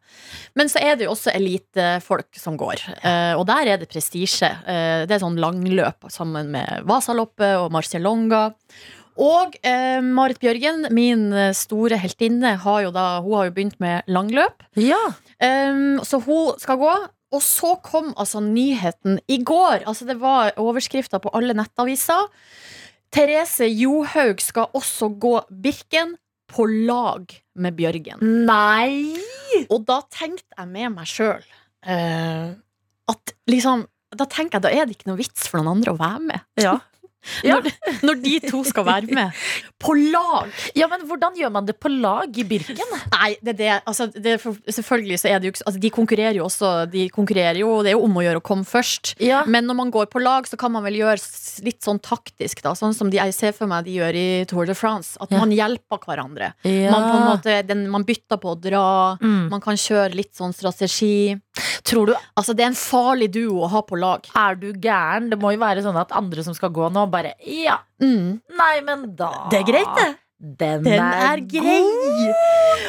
Men 0.56 0.68
så 0.72 0.80
er 0.80 0.96
det 0.96 1.04
jo 1.06 1.12
også 1.12 1.34
elitefolk 1.36 2.40
som 2.40 2.56
går, 2.60 2.80
eh, 3.04 3.34
og 3.36 3.44
der 3.50 3.74
er 3.74 3.82
det 3.82 3.90
prestisje. 3.92 4.48
Eh, 4.66 5.04
det 5.06 5.16
er 5.18 5.22
sånn 5.22 5.36
langløp 5.40 6.08
sammen 6.10 6.50
med 6.54 6.86
Vasaloppet 6.88 7.58
og 7.60 7.70
Marcialonga. 7.76 8.46
Og 9.20 9.56
eh, 9.66 10.00
Marit 10.00 10.38
Bjørgen, 10.40 10.86
min 10.96 11.26
store 11.56 11.98
heltinne, 12.00 12.54
har 12.62 12.82
jo 12.86 12.92
da, 12.94 13.20
hun 13.20 13.34
har 13.36 13.48
jo 13.50 13.54
begynt 13.58 13.76
med 13.82 14.06
langløp. 14.08 14.62
Ja. 14.80 15.00
Um, 15.40 16.00
så 16.04 16.20
hun 16.24 16.58
skal 16.60 16.80
gå. 16.80 16.94
Og 17.30 17.42
så 17.46 17.76
kom 17.86 18.10
altså 18.18 18.40
nyheten 18.42 19.20
i 19.30 19.38
går. 19.46 19.84
Altså 19.86 20.04
Det 20.08 20.18
var 20.20 20.56
overskrifter 20.58 21.22
på 21.22 21.30
alle 21.36 21.54
nettaviser. 21.54 22.26
Therese 23.14 23.66
Johaug 23.70 24.42
skal 24.42 24.70
også 24.74 25.12
gå 25.18 25.36
Birken 25.62 26.16
på 26.50 26.66
lag 26.66 27.30
med 27.54 27.76
Bjørgen. 27.78 28.22
Nei! 28.46 29.14
Og 29.70 29.84
da 29.86 30.00
tenkte 30.10 30.58
jeg 30.58 30.70
med 30.70 30.94
meg 30.94 31.08
sjøl 31.10 31.46
at 33.10 33.32
liksom 33.48 33.86
Da 34.14 34.26
tenker 34.28 34.58
jeg 34.58 34.64
da 34.66 34.70
er 34.74 34.84
det 34.86 34.98
ikke 34.98 35.08
noe 35.08 35.18
vits 35.20 35.46
for 35.48 35.60
noen 35.60 35.78
andre 35.78 35.94
å 35.94 35.98
være 35.98 36.22
med. 36.26 36.46
Ja. 36.60 36.74
Ja. 37.44 37.58
Når, 37.60 37.72
når 38.06 38.20
de 38.24 38.34
to 38.48 38.62
skal 38.64 38.86
være 38.86 39.12
med. 39.12 39.36
På 39.80 39.94
lag! 39.96 40.48
ja, 40.76 40.86
men 40.90 41.06
hvordan 41.08 41.36
gjør 41.36 41.52
man 41.52 41.64
det 41.68 41.74
på 41.80 41.88
lag 41.88 42.36
i 42.36 42.44
Birken? 42.44 42.90
Nei, 43.14 43.30
det 43.44 43.54
det. 43.56 43.70
Altså, 43.88 44.06
det 44.12 44.34
selvfølgelig 44.44 45.18
så 45.22 45.30
er 45.30 45.40
det 45.40 45.48
jo 45.48 45.54
altså, 45.64 45.80
De 45.80 45.90
konkurrerer 45.94 46.36
jo 46.36 46.44
også. 46.44 46.72
De 46.92 47.06
konkurrerer 47.12 47.60
jo, 47.62 47.70
Det 47.84 47.92
er 47.92 47.96
jo 47.96 48.02
om 48.04 48.18
å 48.20 48.24
gjøre 48.24 48.42
å 48.42 48.44
komme 48.44 48.68
først. 48.68 49.14
Ja. 49.24 49.42
Men 49.48 49.64
når 49.68 49.78
man 49.78 49.92
går 49.94 50.10
på 50.12 50.20
lag, 50.20 50.48
så 50.48 50.58
kan 50.60 50.72
man 50.74 50.84
vel 50.84 50.98
gjøre 51.00 51.16
litt 51.64 51.80
sånn 51.84 52.00
taktisk, 52.04 52.60
da. 52.64 52.74
Sånn 52.76 52.92
som 52.96 53.08
de, 53.12 53.20
jeg 53.22 53.36
ser 53.36 53.56
for 53.56 53.70
meg 53.72 53.88
de 53.88 53.96
gjør 54.00 54.20
i 54.20 54.26
Tour 54.50 54.68
de 54.68 54.76
France. 54.76 55.16
At 55.20 55.32
Ja. 55.32 55.40
man 55.40 55.52
hjelper 55.56 56.00
hverandre. 56.04 56.52
Man, 56.64 57.08
måte, 57.30 57.56
den, 57.66 57.86
man 57.92 58.04
bytter 58.04 58.36
på 58.40 58.52
å 58.52 58.60
dra. 58.60 58.84
Mm. 59.20 59.48
Man 59.52 59.64
kan 59.64 59.80
kjøre 59.80 60.12
litt 60.16 60.34
sånn 60.36 60.52
strategi. 60.56 61.36
Tror 61.84 62.06
du 62.06 62.14
Altså, 62.38 62.54
det 62.54 62.62
er 62.64 62.70
en 62.70 62.78
farlig 62.78 63.30
duo 63.34 63.64
å 63.64 63.68
ha 63.72 63.80
på 63.82 63.98
lag. 63.98 64.26
Er 64.38 64.54
du 64.60 64.68
gæren? 64.72 65.30
Det 65.32 65.38
må 65.40 65.50
jo 65.54 65.58
være 65.62 65.82
sånn 65.82 65.98
at 66.00 66.12
andre 66.16 66.44
som 66.46 66.54
skal 66.54 66.70
gå 66.70 66.90
nå, 66.94 67.06
bare 67.10 67.34
Ja, 67.46 67.78
Mm. 68.00 68.40
nei, 68.56 68.80
men 68.86 69.14
da 69.16 69.48
Det 69.50 69.60
er 69.60 69.64
greit, 69.72 69.94
det. 69.98 70.10
Den, 70.40 70.82
Den 70.86 71.02
er, 71.04 71.34
er 71.34 71.40
grei! 71.44 72.30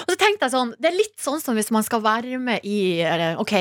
Og 0.06 0.14
så 0.14 0.16
tenkte 0.22 0.46
jeg 0.48 0.54
sånn 0.54 0.70
Det 0.80 0.88
er 0.88 0.96
litt 0.96 1.18
sånn 1.20 1.42
som 1.44 1.58
hvis 1.58 1.72
man 1.76 1.84
skal 1.84 2.00
være 2.06 2.38
med 2.40 2.64
i 2.64 3.02
eller, 3.04 3.36
Ok, 3.44 3.52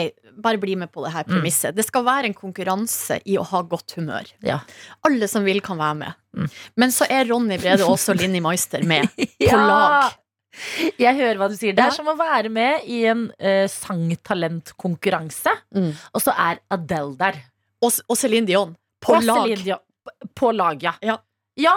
bare 0.41 0.61
bli 0.63 0.77
med 0.79 0.93
på 0.95 1.03
det 1.05 1.11
her 1.13 1.25
premisset. 1.27 1.75
Det 1.75 1.85
skal 1.89 2.05
være 2.07 2.31
en 2.31 2.37
konkurranse 2.39 3.19
i 3.27 3.35
å 3.37 3.43
ha 3.45 3.63
godt 3.67 3.97
humør. 3.99 4.31
Ja. 4.47 4.61
Alle 5.05 5.27
som 5.29 5.43
vil, 5.45 5.59
kan 5.61 5.77
være 5.81 5.99
med. 6.05 6.15
Mm. 6.39 6.47
Men 6.77 6.95
så 6.95 7.05
er 7.11 7.27
Ronny 7.29 7.59
Brede 7.59 7.83
også 7.85 8.15
og 8.15 8.23
Linni 8.23 8.41
Meister 8.41 8.85
med 8.87 9.11
på 9.19 9.27
Ja. 9.51 9.59
lag. 9.67 10.15
Jeg 11.05 11.15
hører 11.17 11.39
hva 11.41 11.49
du 11.53 11.57
sier. 11.59 11.75
Det 11.77 11.85
er 11.85 11.95
som 11.95 12.09
å 12.11 12.17
være 12.19 12.51
med 12.53 12.87
i 12.91 13.05
en 13.11 13.27
uh, 13.39 13.67
sangtalentkonkurranse, 13.71 15.53
Mm. 15.77 15.93
og 16.15 16.23
så 16.25 16.35
er 16.37 16.59
Adele 16.75 17.15
der. 17.21 17.39
Og, 17.83 17.93
og 18.11 18.17
Céline 18.19 18.47
Dion. 18.49 18.75
På 19.01 19.17
Og 19.17 19.25
lag. 19.25 19.47
Dion. 19.65 19.79
På 20.37 20.51
lag, 20.53 20.83
ja. 20.83 20.93
Ja. 21.07 21.17
ja. 21.57 21.77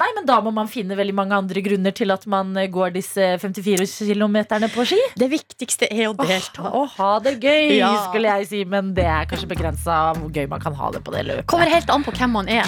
Nei, 0.00 0.08
men 0.16 0.24
da 0.26 0.38
må 0.40 0.50
man 0.56 0.70
finne 0.72 0.96
veldig 0.96 1.12
mange 1.14 1.36
andre 1.36 1.60
grunner 1.62 1.92
til 1.94 2.10
at 2.10 2.24
man 2.32 2.54
eh, 2.56 2.66
går 2.72 2.94
disse 2.94 3.26
54 3.42 3.84
kilometerne 4.08 4.70
på 4.72 4.86
ski. 4.88 4.96
Det 5.20 5.28
viktigste 5.30 5.90
er 5.92 6.08
å 6.08 6.14
delta. 6.16 6.70
Å 6.72 6.86
ha 6.96 7.10
det 7.22 7.36
gøy, 7.44 7.76
Ja. 7.76 7.92
skulle 8.08 8.32
jeg 8.38 8.48
si, 8.48 8.64
men 8.64 8.94
det 8.96 9.04
er 9.04 9.28
kanskje 9.28 9.50
begrensa 9.52 9.98
hvor 10.16 10.32
gøy 10.32 10.48
man 10.48 10.64
kan 10.64 10.74
ha 10.80 10.90
det 10.96 11.04
på 11.04 11.12
det 11.14 11.26
løpet. 11.28 11.46
Kommer 11.52 11.68
helt 11.70 11.92
an 11.92 12.02
på 12.08 12.16
hvem 12.16 12.32
man 12.40 12.48
er. 12.48 12.64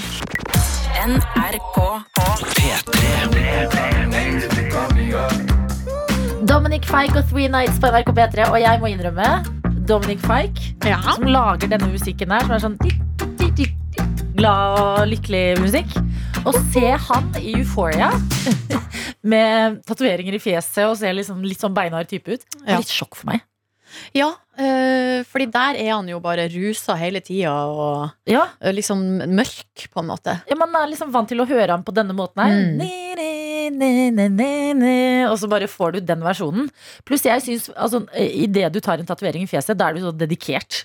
NRK 0.99 1.77
P3. 2.19 2.63
Dominic 6.49 6.89
Fike 6.91 7.21
og 7.21 7.29
Three 7.31 7.47
Nights 7.47 7.79
på 7.79 7.87
NRK 7.93 8.11
P3, 8.17 8.49
og 8.51 8.59
jeg 8.59 8.81
må 8.83 8.91
innrømme 8.91 9.29
Dominic 9.87 10.25
Fike, 10.27 10.75
Ja. 10.89 10.99
som 11.15 11.29
lager 11.31 11.71
denne 11.71 11.93
musikken 11.93 12.35
her, 12.35 12.43
som 12.43 12.57
er 12.57 12.65
sånn 12.65 12.79
glad 14.39 14.81
og 14.83 15.07
lykkelig 15.13 15.61
musikk. 15.63 15.95
Å 16.47 16.55
se 16.73 16.91
han 17.07 17.31
i 17.39 17.55
Euphoria 17.61 18.11
med 19.23 19.79
tatoveringer 19.87 20.35
i 20.35 20.43
fjeset 20.43 20.83
og 20.89 20.97
ser 20.99 21.15
liksom 21.15 21.47
litt 21.47 21.63
sånn 21.63 21.75
beinhard 21.79 22.11
type 22.11 22.27
ut, 22.35 22.43
det 22.59 22.75
er 22.75 22.83
litt 22.83 22.91
sjokk 22.91 23.15
for 23.23 23.31
meg. 23.31 23.47
Ja, 24.15 24.29
øh, 24.59 25.25
fordi 25.29 25.47
der 25.53 25.79
er 25.81 25.93
han 25.97 26.09
jo 26.09 26.19
bare 26.21 26.49
rusa 26.53 26.95
hele 27.01 27.21
tida 27.21 27.53
og 27.53 28.11
Ja, 28.27 28.47
øh, 28.63 28.73
liksom 28.75 28.99
mørk, 29.29 29.89
på 29.93 30.01
en 30.01 30.07
måte. 30.11 30.41
ja, 30.49 30.55
Man 30.59 30.75
er 30.75 30.89
liksom 30.91 31.13
vant 31.13 31.29
til 31.29 31.41
å 31.41 31.47
høre 31.49 31.71
han 31.71 31.85
på 31.85 31.95
denne 31.95 32.15
måten 32.17 32.43
her. 32.43 32.53
Mm. 32.55 32.77
Ni, 32.79 32.91
ni, 33.71 34.69
ni, 34.75 35.25
og 35.29 35.37
så 35.39 35.49
bare 35.51 35.69
får 35.69 35.93
du 35.93 36.01
den 36.01 36.23
versjonen. 36.25 36.71
Pluss 37.05 37.25
jeg 37.27 37.43
synes, 37.45 37.69
altså, 37.77 38.05
idet 38.17 38.73
du 38.73 38.81
tar 38.81 38.99
en 39.01 39.07
tatovering 39.09 39.45
i 39.45 39.51
fjeset, 39.51 39.77
da 39.79 39.89
er 39.91 39.99
du 39.99 40.01
så 40.07 40.13
dedikert. 40.17 40.85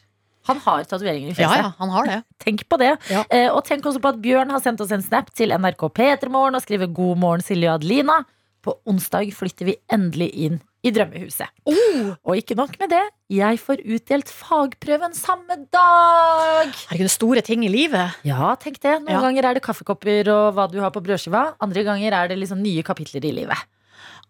Han 0.50 0.60
har 0.66 0.84
tatoveringer 0.84 1.30
i 1.32 1.32
Ja, 1.32 1.38
fjeset. 1.38 1.62
ja, 1.64 1.72
han 1.80 1.90
har 1.90 2.06
det. 2.10 2.18
Tenk 2.44 2.66
på 2.68 2.78
det. 2.82 2.98
Ja. 3.10 3.24
Eh, 3.32 3.48
og 3.54 3.64
tenk 3.64 3.86
også 3.88 4.02
på 4.04 4.10
at 4.12 4.22
Bjørn 4.22 4.52
har 4.52 4.60
sendt 4.60 4.82
oss 4.84 4.92
en 4.92 5.02
snap 5.06 5.30
til 5.34 5.54
NRK 5.56 5.88
P3morgen 5.96 6.56
og 6.60 6.62
skriver 6.66 6.88
'God 6.92 7.18
morgen, 7.18 7.42
Silje 7.42 7.70
og 7.72 7.80
Adelina'. 7.80 8.26
På 8.64 8.78
onsdag 8.88 9.34
flytter 9.36 9.68
vi 9.68 9.76
endelig 9.92 10.30
inn 10.46 10.62
i 10.84 10.92
drømmehuset. 10.96 11.52
Oh. 11.68 12.14
Og 12.28 12.40
ikke 12.40 12.56
nok 12.60 12.78
med 12.80 12.92
det, 12.92 13.02
jeg 13.32 13.60
får 13.60 13.82
utdelt 13.84 14.32
fagprøven 14.32 15.16
samme 15.16 15.58
dag! 15.72 16.72
Herregud, 16.72 17.04
det 17.04 17.10
er 17.10 17.14
store 17.14 17.44
ting 17.44 17.66
i 17.68 17.72
livet. 17.72 18.18
Ja, 18.28 18.54
tenk 18.60 18.80
det. 18.84 19.02
Noen 19.04 19.12
Ja. 19.16 19.22
ganger 19.24 19.50
er 19.50 19.54
det 19.60 19.64
kaffekopper 19.64 20.32
og 20.32 20.56
hva 20.56 20.70
du 20.72 20.80
har 20.80 20.92
på 20.92 21.04
brødskiva. 21.04 21.56
Andre 21.60 21.84
ganger 21.84 22.14
er 22.14 22.28
det 22.32 22.40
liksom 22.40 22.64
nye 22.64 22.84
kapitler 22.84 23.24
i 23.24 23.32
livet. 23.36 23.58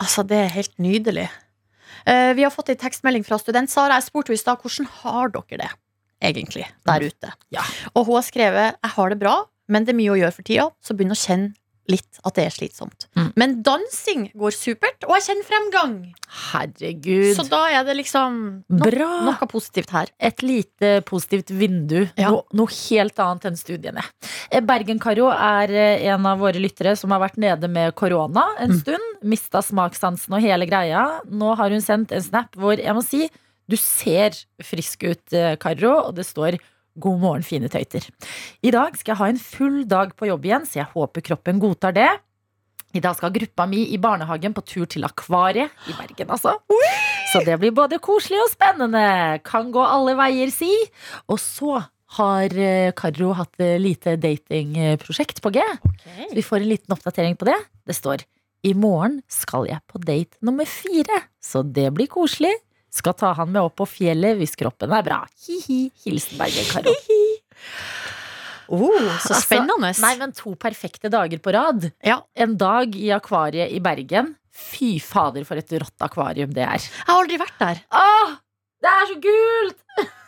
Altså, 0.01 0.25
det 0.25 0.37
er 0.37 0.53
helt 0.57 0.77
nydelig. 0.81 1.29
Uh, 2.07 2.33
vi 2.33 2.43
har 2.43 2.51
fått 2.51 2.69
en 2.73 2.81
tekstmelding 2.81 3.23
fra 3.25 3.37
student 3.39 3.69
Sara. 3.69 3.95
Jeg 4.01 4.09
spurte 4.09 4.33
henne 4.33 4.41
i 4.41 4.43
stad 4.43 4.57
hvordan 4.61 4.89
har 5.01 5.29
dere 5.29 5.57
det 5.61 5.71
egentlig 6.23 6.65
der 6.85 7.05
ute. 7.05 7.33
Ja. 7.53 7.61
Og 7.95 8.05
hun 8.07 8.15
har 8.17 8.25
skrevet 8.25 8.77
jeg 8.81 8.91
har 8.97 9.09
det 9.09 9.19
bra, 9.19 9.45
men 9.69 9.85
det 9.85 9.93
er 9.93 9.99
mye 10.01 10.13
å 10.13 10.19
gjøre 10.19 10.33
for 10.35 10.43
tida, 10.43 10.69
så 10.83 10.95
begynn 10.97 11.13
å 11.13 11.19
kjenne 11.19 11.53
litt 11.91 12.19
at 12.23 12.35
det 12.37 12.45
er 12.47 12.53
slitsomt. 12.55 13.07
Mm. 13.17 13.31
Men 13.35 13.55
dansing 13.65 14.21
går 14.39 14.55
supert, 14.55 15.03
og 15.03 15.17
jeg 15.17 15.25
kjenner 15.27 15.47
fremgang. 15.49 15.95
Herregud. 16.53 17.33
Så 17.37 17.45
da 17.51 17.63
er 17.75 17.83
det 17.87 17.95
liksom 17.99 18.37
no 18.71 18.85
Bra. 18.87 19.09
noe 19.27 19.47
positivt 19.51 19.91
her. 19.95 20.07
et 20.19 20.41
lite 20.45 21.01
positivt 21.05 21.51
vindu. 21.51 22.09
Ja. 22.17 22.29
No, 22.31 22.43
noe 22.53 22.71
helt 22.89 23.19
annet 23.19 23.45
enn 23.49 23.57
studiene. 23.59 24.03
Eh, 24.51 24.61
Bergen-Karo 24.61 25.27
er 25.33 25.69
eh, 25.73 26.05
en 26.13 26.25
av 26.29 26.39
våre 26.39 26.59
lyttere 26.61 26.95
som 26.99 27.11
har 27.11 27.19
vært 27.25 27.37
nede 27.41 27.67
med 27.69 27.93
korona 27.95 28.45
en 28.59 28.71
Mm. 28.73 28.79
stund. 28.79 29.09
Mista 29.23 29.59
smakssansen 29.61 30.33
og 30.33 30.41
hele 30.41 30.65
greia. 30.65 31.19
Nå 31.29 31.55
har 31.55 31.69
hun 31.69 31.81
sendt 31.81 32.11
en 32.11 32.21
snap 32.23 32.55
hvor 32.55 32.77
jeg 32.79 32.93
må 32.95 33.03
si 33.03 33.29
du 33.69 33.77
ser 33.77 34.31
frisk 34.61 35.03
ut, 35.07 35.33
eh, 35.33 35.55
Karo, 35.55 36.07
og 36.09 36.15
det 36.15 36.25
står 36.25 36.57
God 37.01 37.23
morgen, 37.23 37.45
fine 37.45 37.69
tøyter. 37.73 38.05
I 38.61 38.71
dag 38.73 38.97
skal 38.99 39.13
jeg 39.13 39.21
ha 39.21 39.29
en 39.31 39.41
full 39.41 39.79
dag 39.89 40.11
på 40.17 40.27
jobb 40.29 40.45
igjen, 40.45 40.67
så 40.69 40.83
jeg 40.83 40.91
håper 40.93 41.25
kroppen 41.25 41.61
godtar 41.61 41.95
det. 41.95 42.09
I 42.93 43.01
dag 43.01 43.17
skal 43.17 43.33
gruppa 43.33 43.65
mi 43.65 43.87
i 43.89 43.97
barnehagen 43.97 44.53
på 44.53 44.61
tur 44.69 44.85
til 44.85 45.05
Akvariet 45.07 45.73
i 45.89 45.95
Bergen, 45.97 46.29
altså. 46.35 46.59
Så 47.31 47.41
det 47.47 47.57
blir 47.61 47.73
både 47.73 47.97
koselig 47.97 48.37
og 48.43 48.51
spennende. 48.51 49.39
Kan 49.47 49.71
gå 49.73 49.81
alle 49.81 50.13
veier, 50.19 50.53
si. 50.53 50.69
Og 51.25 51.41
så 51.41 51.79
har 52.19 52.53
Karro 52.53 52.91
Karo 52.99 53.31
hatt 53.39 53.63
eh, 53.63 53.79
lite 53.81 54.13
datingprosjekt 54.21 55.41
på 55.41 55.49
G. 55.55 55.63
Så 56.05 56.29
vi 56.37 56.45
får 56.45 56.61
en 56.61 56.69
liten 56.69 56.93
oppdatering 56.93 57.39
på 57.39 57.49
det. 57.49 57.57
Det 57.89 57.97
står 57.97 58.21
i 58.63 58.75
morgen 58.77 59.17
skal 59.31 59.65
jeg 59.67 59.81
på 59.91 59.99
date 59.99 60.37
nummer 60.45 60.67
fire, 60.69 61.17
så 61.43 61.65
det 61.65 61.89
blir 61.97 62.07
koselig. 62.11 62.53
Skal 62.93 63.15
ta 63.17 63.31
han 63.33 63.49
med 63.49 63.63
opp 63.65 63.79
på 63.81 63.87
fjellet 63.89 64.37
hvis 64.37 64.53
kroppen 64.59 64.91
er 64.93 65.05
bra. 65.05 65.23
Hi-hi. 65.47 65.87
Hilsen 66.05 66.37
Bergen-Karo. 66.37 66.93
Oh, 68.73 68.93
så 68.95 69.33
Altså, 69.33 69.39
spennende. 69.43 69.89
Nei, 70.01 70.13
men 70.21 70.31
to 70.37 70.53
perfekte 70.59 71.09
dager 71.11 71.41
på 71.43 71.53
rad. 71.55 71.89
Ja. 72.05 72.19
En 72.37 72.55
dag 72.57 72.95
i 72.95 73.09
akvariet 73.15 73.73
i 73.75 73.81
Bergen. 73.83 74.35
Fy 74.53 74.95
fader, 75.01 75.43
for 75.49 75.57
et 75.57 75.73
rått 75.81 76.05
akvarium 76.05 76.53
det 76.53 76.63
er. 76.67 76.77
Jeg 76.85 77.07
har 77.09 77.17
aldri 77.23 77.39
vært 77.41 77.57
der. 77.59 77.81
Åh, 77.97 78.35
det 78.85 78.91
er 78.93 79.09
så 79.09 79.17
kult! 79.25 79.79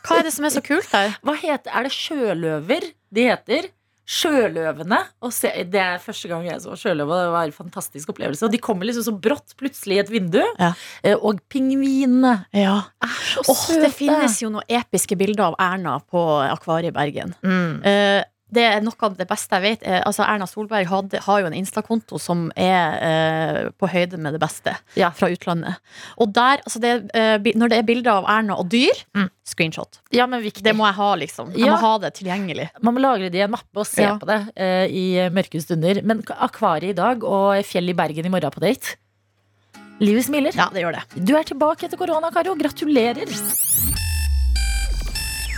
Hva 0.06 0.20
er 0.20 0.26
det 0.28 0.34
som 0.36 0.46
er 0.46 0.54
så 0.54 0.62
kult 0.66 0.90
der? 0.94 1.16
Hva 1.26 1.34
heter, 1.38 1.70
Er 1.74 1.86
det 1.88 1.94
sjøløver 1.94 2.90
de 3.16 3.28
heter? 3.30 3.70
Sjøløvene. 4.06 5.00
Og 5.26 5.34
se, 5.34 5.50
det 5.70 5.80
er 5.82 5.98
første 6.04 6.30
gang 6.30 6.46
jeg 6.46 6.62
så 6.64 6.76
sjøløve, 6.78 7.10
og 7.10 7.24
det 7.26 7.32
var 7.34 7.50
en 7.50 7.56
fantastisk 7.58 8.12
opplevelse. 8.14 8.46
Og 8.46 8.54
de 8.54 8.60
kommer 8.62 8.86
liksom 8.90 9.06
så 9.08 9.14
brått 9.18 9.56
plutselig 9.60 9.98
i 9.98 10.04
et 10.04 10.12
vindu. 10.14 10.42
Ja. 10.62 10.72
Eh, 11.04 11.16
Og 11.18 11.40
pingvinene 11.50 12.46
Ja. 12.54 12.84
er 13.02 13.18
så 13.34 13.44
oh, 13.50 13.56
søte. 13.56 13.82
det 13.88 13.94
finnes 13.98 14.38
jo 14.44 14.50
noen 14.54 14.64
episke 14.70 15.18
bilder 15.18 15.48
av 15.52 15.56
Erna 15.60 15.98
på 16.00 16.22
Akvariet 16.52 16.94
i 16.94 16.96
Bergen. 16.96 17.34
Mm. 17.42 17.82
Eh, 17.84 18.24
det 18.56 18.64
er 18.66 18.82
noe 18.86 18.96
av 19.06 19.18
det 19.20 19.28
beste 19.30 19.58
jeg 19.60 19.64
vet. 19.66 19.84
Eh, 19.86 20.02
Altså 20.08 20.24
Erna 20.26 20.48
Solberg 20.50 20.88
hadde, 20.90 21.20
har 21.26 21.42
jo 21.44 21.50
en 21.50 21.56
Insta-konto 21.58 22.18
som 22.22 22.48
er 22.56 22.96
eh, 23.06 23.60
på 23.80 23.90
høyde 23.92 24.18
med 24.18 24.34
det 24.38 24.42
beste 24.42 24.74
Ja. 24.98 25.12
fra 25.12 25.30
utlandet. 25.34 25.76
Og 26.18 26.34
der, 26.34 26.64
altså 26.66 26.80
det, 26.84 26.94
eh, 27.14 27.38
når 27.56 27.70
det 27.74 27.78
er 27.82 27.88
bilder 27.88 28.12
av 28.22 28.30
Erna 28.38 28.58
og 28.60 28.70
dyr, 28.72 28.96
Mm. 29.16 29.30
screenshot. 29.46 30.00
Ja, 30.12 30.26
men. 30.26 30.42
Det 30.42 30.74
må 30.76 30.86
jeg 30.88 30.96
ha, 30.96 31.10
liksom. 31.16 31.52
Jeg 31.54 31.68
Ja. 31.68 31.76
må 31.76 31.80
ha 31.84 31.98
det 32.00 32.14
tilgjengelig. 32.16 32.70
Man 32.82 32.96
må 32.96 33.02
lagre 33.02 33.30
det 33.30 33.36
i 33.40 33.42
en 33.46 33.52
mappe 33.52 33.78
og 33.78 33.86
se 33.88 34.04
på 34.06 34.26
det 34.26 34.42
eh, 34.56 34.88
i 34.90 35.06
eh, 35.20 35.30
mørke 35.30 35.62
stunder. 35.62 36.02
Men 36.04 36.22
akvariet 36.24 36.90
i 36.90 36.94
dag 36.94 37.24
og 37.24 37.64
fjell 37.66 37.90
i 37.90 37.94
Bergen 37.94 38.26
i 38.26 38.30
morgen 38.30 38.52
på 38.52 38.62
date. 38.62 38.96
Livet 40.00 40.26
smiler. 40.26 40.52
Ja, 40.56 40.68
det 40.74 40.82
gjør 40.84 40.98
det. 40.98 41.26
Du 41.26 41.36
er 41.38 41.44
tilbake 41.44 41.86
etter 41.88 41.98
korona, 41.98 42.30
Karo. 42.32 42.56
Gratulerer. 42.56 44.04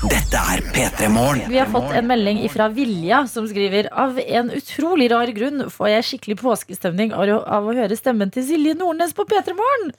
Dette 0.06 0.38
er 0.38 0.62
P3 0.76 1.08
Morgen. 1.10 1.48
Vi 1.50 1.58
har 1.58 1.70
fått 1.74 1.90
en 1.98 2.06
melding 2.06 2.38
fra 2.54 2.68
Vilja 2.70 3.24
som 3.32 3.48
skriver 3.50 3.88
Av 3.98 4.20
en 4.22 4.52
utrolig 4.54 5.08
rar 5.10 5.32
grunn 5.34 5.64
får 5.74 5.90
jeg 5.90 6.06
skikkelig 6.12 6.36
påskestemning 6.44 7.16
av 7.18 7.32
å, 7.34 7.72
høre 7.74 7.98
stemmen 7.98 8.30
til 8.34 8.46
Silje 8.46 8.76
Nordnes 8.78 9.16
på 9.18 9.26
P3 9.26 9.56
Morgen. 9.58 9.90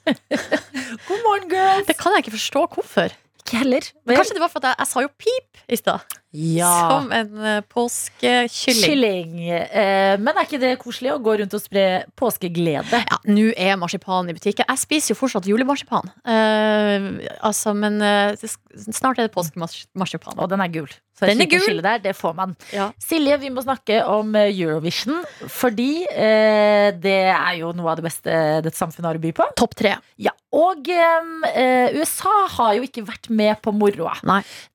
God 1.09 1.25
morgen, 1.25 1.49
girls. 1.51 1.89
Det 1.89 1.97
kan 1.99 2.15
jeg 2.15 2.23
ikke 2.23 2.37
forstå 2.37 2.63
hvorfor. 2.77 3.17
Ikke 3.43 3.59
heller. 3.59 3.89
Men- 4.07 4.21
Kanskje 4.21 4.37
det 4.39 4.45
var 4.45 4.53
for 4.53 4.63
at 4.63 4.71
jeg, 4.71 4.79
jeg 4.85 4.91
sa 4.93 5.03
jo 5.03 5.11
pip 5.25 5.63
i 5.67 5.81
stad. 5.83 6.17
Ja. 6.31 6.73
Som 6.91 7.11
en 7.15 7.31
uh, 7.41 7.61
påskekylling. 7.73 8.83
Kylling. 8.83 9.31
Eh, 9.49 10.13
men 10.21 10.35
er 10.37 10.45
ikke 10.45 10.59
det 10.61 10.75
koselig 10.81 11.15
å 11.15 11.19
gå 11.25 11.39
rundt 11.41 11.55
og 11.57 11.63
spre 11.63 11.85
påskeglede? 12.19 13.01
Ja, 13.01 13.17
nå 13.25 13.49
er 13.57 13.79
marsipan 13.81 14.29
i 14.29 14.35
butikken. 14.37 14.67
Jeg 14.69 14.83
spiser 14.83 15.15
jo 15.15 15.19
fortsatt 15.23 15.49
julemarsipan. 15.49 16.11
Eh, 16.21 17.09
altså, 17.41 17.73
men 17.73 17.97
eh, 18.05 18.47
snart 18.93 19.17
er 19.17 19.29
det 19.29 19.33
påskemarsipan. 19.33 20.37
Og 20.37 20.51
den 20.51 20.61
er 20.61 20.73
gul. 20.73 20.91
Så 21.19 21.27
Den 21.27 21.41
er 21.43 21.49
gul. 21.51 21.81
der, 21.83 21.97
det 21.99 22.13
får 22.15 22.35
man. 22.37 22.53
Ja. 22.71 22.91
Silje, 23.03 23.35
vi 23.41 23.49
må 23.51 23.59
snakke 23.65 23.99
om 24.07 24.31
eh, 24.39 24.53
Eurovision. 24.53 25.17
Fordi 25.51 26.05
eh, 26.07 26.93
det 26.95 27.17
er 27.33 27.57
jo 27.59 27.73
noe 27.75 27.91
av 27.91 27.99
det 27.99 28.05
beste 28.07 28.37
dette 28.63 28.77
samfunnet 28.79 29.09
har 29.09 29.19
å 29.19 29.23
by 29.25 29.33
på. 29.35 29.49
Topp 29.59 29.75
tre. 29.81 29.97
Ja, 30.21 30.31
Og 30.55 30.87
eh, 30.87 31.97
USA 31.99 32.31
har 32.55 32.77
jo 32.77 32.87
ikke 32.87 33.03
vært 33.09 33.27
med 33.29 33.59
på 33.65 33.73
moroa. 33.75 34.15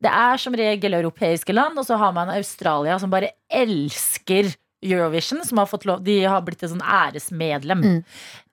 Det 0.05 0.12
er 0.12 0.43
som 0.43 0.55
regel 0.55 0.99
europeiske 1.44 1.52
land, 1.54 1.78
og 1.78 1.87
så 1.87 1.96
har 1.96 2.12
man 2.12 2.30
Australia 2.30 2.98
som 2.98 3.11
bare 3.11 3.35
elsker 3.50 4.54
Eurovision. 4.85 5.42
Som 5.44 5.59
har 5.59 5.66
fått 5.66 5.87
lov, 5.87 6.02
de 6.04 6.24
har 6.24 6.42
blitt 6.44 6.62
et 6.62 6.70
sånn 6.70 6.83
æresmedlem. 6.83 7.80
Mm. 7.80 8.02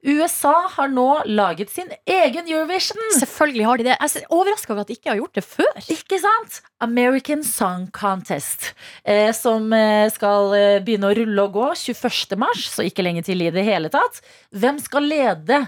USA 0.04 0.70
har 0.72 0.88
nå 0.90 1.24
laget 1.28 1.70
sin 1.70 1.92
egen 2.08 2.48
Eurovision. 2.48 2.98
Selvfølgelig 3.20 3.66
har 3.66 3.78
de 3.78 3.84
det. 3.84 3.98
Jeg 4.00 4.22
er 4.24 4.32
overraska 4.32 4.74
over 4.74 4.82
at 4.82 4.88
de 4.88 4.96
ikke 4.96 5.12
har 5.12 5.20
gjort 5.20 5.36
det 5.36 5.44
før. 5.44 5.82
Ikke 5.92 6.20
sant? 6.20 6.62
American 6.80 7.44
Song 7.44 7.90
Contest. 7.92 8.74
Eh, 9.04 9.34
som 9.36 9.72
eh, 9.74 10.08
skal 10.10 10.56
eh, 10.56 10.80
begynne 10.82 11.12
å 11.12 11.18
rulle 11.20 11.46
og 11.46 11.54
gå 11.54 11.68
21. 11.76 12.40
mars, 12.40 12.66
så 12.72 12.88
ikke 12.88 13.04
lenge 13.04 13.26
til 13.28 13.44
i 13.44 13.52
det 13.52 13.68
hele 13.68 13.92
tatt. 13.92 14.24
Hvem 14.56 14.80
skal 14.82 15.06
lede 15.12 15.66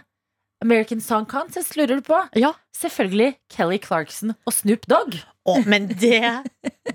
American 0.63 1.03
Song 1.03 1.27
Contest, 1.27 1.75
lurer 1.75 1.99
du 1.99 2.07
på? 2.07 2.23
Ja. 2.39 2.55
Selvfølgelig 2.77 3.35
Kelly 3.53 3.79
Clarkson 3.83 4.33
og 4.47 4.53
Snoop 4.55 4.87
Dogg. 4.89 5.19
Å, 5.43 5.57
men 5.67 5.89
det, 5.99 6.21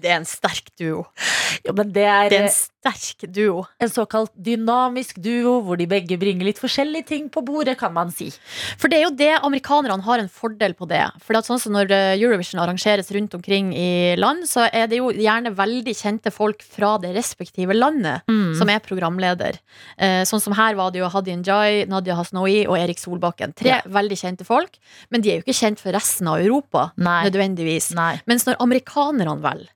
det 0.00 0.08
er 0.08 0.14
en 0.22 0.24
sterk 0.24 0.70
duo. 0.80 1.02
Ja, 1.66 1.72
men 1.76 1.90
det 1.92 2.04
er, 2.08 2.28
Det 2.32 2.36
er 2.38 2.44
en 2.46 2.48
eh, 2.48 2.54
sterk 2.54 3.26
duo. 3.36 3.66
en 3.76 3.90
såkalt 3.92 4.30
dynamisk 4.40 5.18
duo, 5.20 5.58
hvor 5.66 5.76
de 5.76 5.84
begge 5.90 6.16
bringer 6.16 6.48
litt 6.48 6.60
forskjellige 6.60 7.04
ting 7.10 7.26
på 7.28 7.42
bordet, 7.44 7.74
kan 7.80 7.92
man 7.92 8.08
si. 8.14 8.30
For 8.80 8.88
det 8.88 8.98
er 8.98 9.04
jo 9.04 9.10
det 9.18 9.28
amerikanerne 9.44 10.00
har 10.06 10.22
en 10.22 10.30
fordel 10.32 10.72
på 10.78 10.88
det. 10.88 11.02
For 11.20 11.36
det 11.36 11.42
sånn 11.44 11.60
som 11.60 11.76
Når 11.76 11.92
eh, 11.92 12.14
Eurovision 12.22 12.62
arrangeres 12.64 13.12
rundt 13.12 13.36
omkring 13.36 13.74
i 13.76 14.16
land, 14.16 14.46
så 14.48 14.64
er 14.72 14.88
det 14.88 15.02
jo 15.02 15.10
gjerne 15.12 15.52
veldig 15.58 15.94
kjente 16.00 16.32
folk 16.32 16.64
fra 16.64 16.94
det 17.04 17.12
respektive 17.18 17.76
landet 17.76 18.24
som 18.56 18.72
er 18.72 18.80
programleder. 18.80 19.60
Eh, 20.00 20.22
sånn 20.28 20.40
som 20.40 20.56
her 20.56 20.72
var 20.80 20.94
det 20.96 21.02
jo 21.02 21.12
Hadi 21.12 21.36
Njay, 21.42 21.84
Nadia 21.92 22.16
Hasnoi 22.16 22.62
og 22.64 22.78
Erik 22.80 22.96
Solbakken. 23.04 23.52
Tre 23.60 23.74
Ja. 23.76 23.82
veldig 23.84 24.16
kjente 24.24 24.48
folk, 24.48 24.80
men 25.12 25.20
de 25.20 25.34
er 25.34 25.42
jo 25.42 25.44
ikke 25.44 25.58
kjent 25.68 25.82
for 25.84 25.94
resten 25.96 26.30
av 26.30 26.40
Europa. 26.42 26.90
Nei. 26.96 27.22
Nødvendigvis. 27.28 27.92
Nei. 27.98 28.16
Mens 28.30 28.46
når 28.48 28.58
amerikanerne 28.64 29.38
velger, 29.44 29.70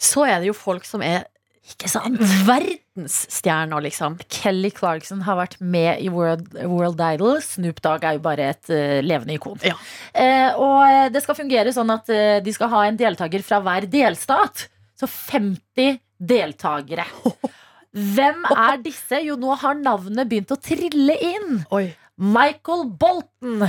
så 0.00 0.26
er 0.26 0.40
det 0.42 0.50
jo 0.50 0.56
folk 0.56 0.86
som 0.88 1.04
er 1.04 1.28
Ikke 1.64 1.88
sant? 1.88 2.20
verdensstjerner, 2.44 3.80
liksom. 3.86 4.18
Kelly 4.28 4.68
Clarkson 4.74 5.22
har 5.24 5.38
vært 5.38 5.54
med 5.60 6.02
i 6.04 6.10
World, 6.12 6.50
World 6.68 7.00
Idol. 7.00 7.38
Snoop 7.40 7.80
Dogg 7.80 8.04
er 8.04 8.18
jo 8.18 8.24
bare 8.26 8.50
et 8.52 8.68
uh, 8.68 9.00
levende 9.00 9.38
ikon. 9.38 9.56
Ja. 9.64 9.78
Uh, 10.12 10.60
og 10.60 10.76
eh, 10.84 11.06
det 11.14 11.24
skal 11.24 11.38
fungere 11.38 11.72
sånn 11.72 11.88
at 11.94 12.12
uh, 12.12 12.36
de 12.44 12.52
skal 12.52 12.68
ha 12.74 12.82
en 12.84 13.00
deltaker 13.00 13.46
fra 13.46 13.62
hver 13.64 13.88
delstat. 13.88 14.66
Så 15.00 15.08
50 15.08 15.96
deltakere. 16.20 17.08
Hvem 17.94 18.44
er 18.52 18.84
disse? 18.84 19.24
Jo, 19.24 19.38
nå 19.40 19.56
har 19.64 19.80
navnet 19.80 20.28
begynt 20.28 20.52
å 20.52 20.60
trille 20.60 21.16
inn. 21.16 21.62
Oi. 21.72 21.86
Michael 22.20 22.90
Bolton 23.00 23.64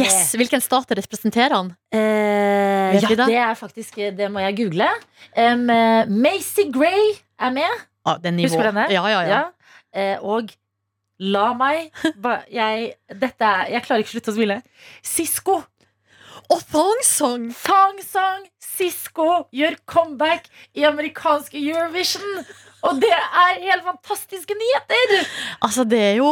Yes! 0.00 0.32
Hvilken 0.36 0.62
stat 0.64 0.90
representerer 0.98 1.54
han? 1.54 1.72
Eh, 1.94 2.96
ja, 2.96 3.08
det? 3.08 3.28
er 3.34 3.54
faktisk 3.58 3.98
Det 4.16 4.28
må 4.32 4.42
jeg 4.44 4.56
google. 4.58 4.88
Um, 5.36 5.68
eh, 5.70 6.08
Macy 6.10 6.66
Gray 6.74 7.14
er 7.38 7.52
med. 7.54 7.84
Ah, 8.06 8.18
nivå. 8.22 8.48
Husker 8.48 8.62
du 8.62 8.70
denne? 8.70 8.86
Ja, 8.92 9.02
ja, 9.10 9.20
ja. 9.22 9.28
Ja. 9.28 9.42
Eh, 9.96 10.16
og 10.22 10.52
la 11.18 11.46
meg 11.56 11.90
ba, 12.22 12.40
jeg, 12.52 12.92
dette 13.08 13.52
jeg 13.72 13.84
klarer 13.86 14.04
ikke 14.04 14.12
å 14.12 14.16
slutte 14.18 14.34
å 14.34 14.36
smile. 14.36 14.60
Sisko. 15.02 15.60
Og 16.52 16.60
fangsang! 16.62 17.48
Fangsang! 17.54 18.44
Song 18.46 18.52
Sisko 18.76 19.26
gjør 19.56 19.76
comeback 19.88 20.48
i 20.76 20.82
amerikanske 20.84 21.56
Eurovision. 21.56 22.42
Og 22.86 22.98
det 23.00 23.08
er 23.10 23.56
helt 23.64 23.86
fantastiske 23.86 24.54
nyheter! 24.54 25.14
Altså, 25.64 25.86
det 25.88 26.00
er 26.12 26.18
jo 26.20 26.28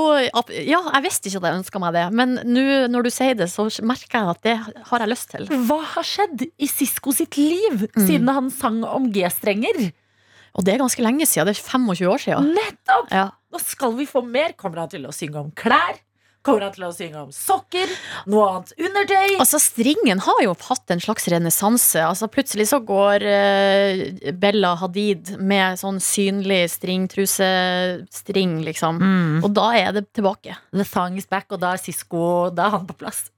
Ja, 0.52 0.82
jeg 0.92 1.02
visste 1.06 1.30
ikke 1.30 1.40
at 1.40 1.48
jeg 1.48 1.58
ønska 1.62 1.80
meg 1.82 1.96
det, 1.96 2.04
men 2.14 2.36
nå 2.44 2.64
når 2.92 3.06
du 3.08 3.10
sier 3.14 3.34
det, 3.38 3.48
så 3.50 3.64
merker 3.82 4.20
jeg 4.20 4.34
at 4.34 4.42
det 4.44 4.56
har 4.90 5.04
jeg 5.06 5.10
lyst 5.14 5.32
til. 5.32 5.48
Hva 5.70 5.80
har 5.96 6.06
skjedd 6.06 6.44
i 6.52 6.68
Sisko 6.70 7.14
sitt 7.16 7.38
liv 7.40 7.86
Mm. 7.96 8.06
siden 8.06 8.28
han 8.36 8.50
sang 8.52 8.82
om 8.84 9.08
G-strenger? 9.12 9.88
Og 10.54 10.62
det 10.68 10.74
er 10.76 10.84
ganske 10.84 11.02
lenge 11.02 11.26
siden. 11.26 11.48
Det 11.48 11.56
er 11.56 11.64
25 11.64 12.06
år 12.12 12.20
siden. 12.28 12.52
Nettopp! 12.54 13.08
Ja. 13.10 13.30
Nå 13.50 13.58
skal 13.64 13.96
vi 13.96 14.04
få 14.06 14.20
mer. 14.22 14.52
Kommer 14.58 14.84
han 14.84 14.92
til 14.92 15.02
å 15.08 15.14
synge 15.16 15.40
om 15.40 15.50
klær? 15.50 15.96
Kommer 16.44 16.66
han 16.66 16.74
til 16.74 16.84
å 16.84 16.90
synge 16.92 17.22
om 17.22 17.30
sokker? 17.32 17.92
Noe 18.28 18.48
annet 18.50 18.74
undertøy? 18.76 19.36
Altså, 19.40 19.60
Stringen 19.62 20.20
har 20.26 20.42
jo 20.44 20.52
hatt 20.66 20.92
en 20.92 21.00
slags 21.00 21.24
renessanse. 21.32 22.02
Altså, 22.04 22.28
plutselig 22.32 22.68
så 22.68 22.82
går 22.84 23.24
uh, 23.24 24.32
Bella 24.42 24.74
Hadid 24.82 25.34
med 25.40 25.80
sånn 25.80 26.02
synlig 26.04 26.66
stringtrusestring, 26.74 28.58
liksom. 28.68 29.00
Mm. 29.00 29.40
Og 29.40 29.48
da 29.56 29.70
er 29.80 29.96
det 29.96 30.04
tilbake. 30.12 30.58
The 30.76 30.84
thong 30.84 31.16
is 31.20 31.30
back, 31.30 31.48
og 31.54 31.64
da 31.64 31.74
er 31.74 31.80
Sisko 31.80 32.50
Da 32.52 32.68
er 32.68 32.76
han 32.76 32.86
på 32.88 32.98
plass. 33.00 33.30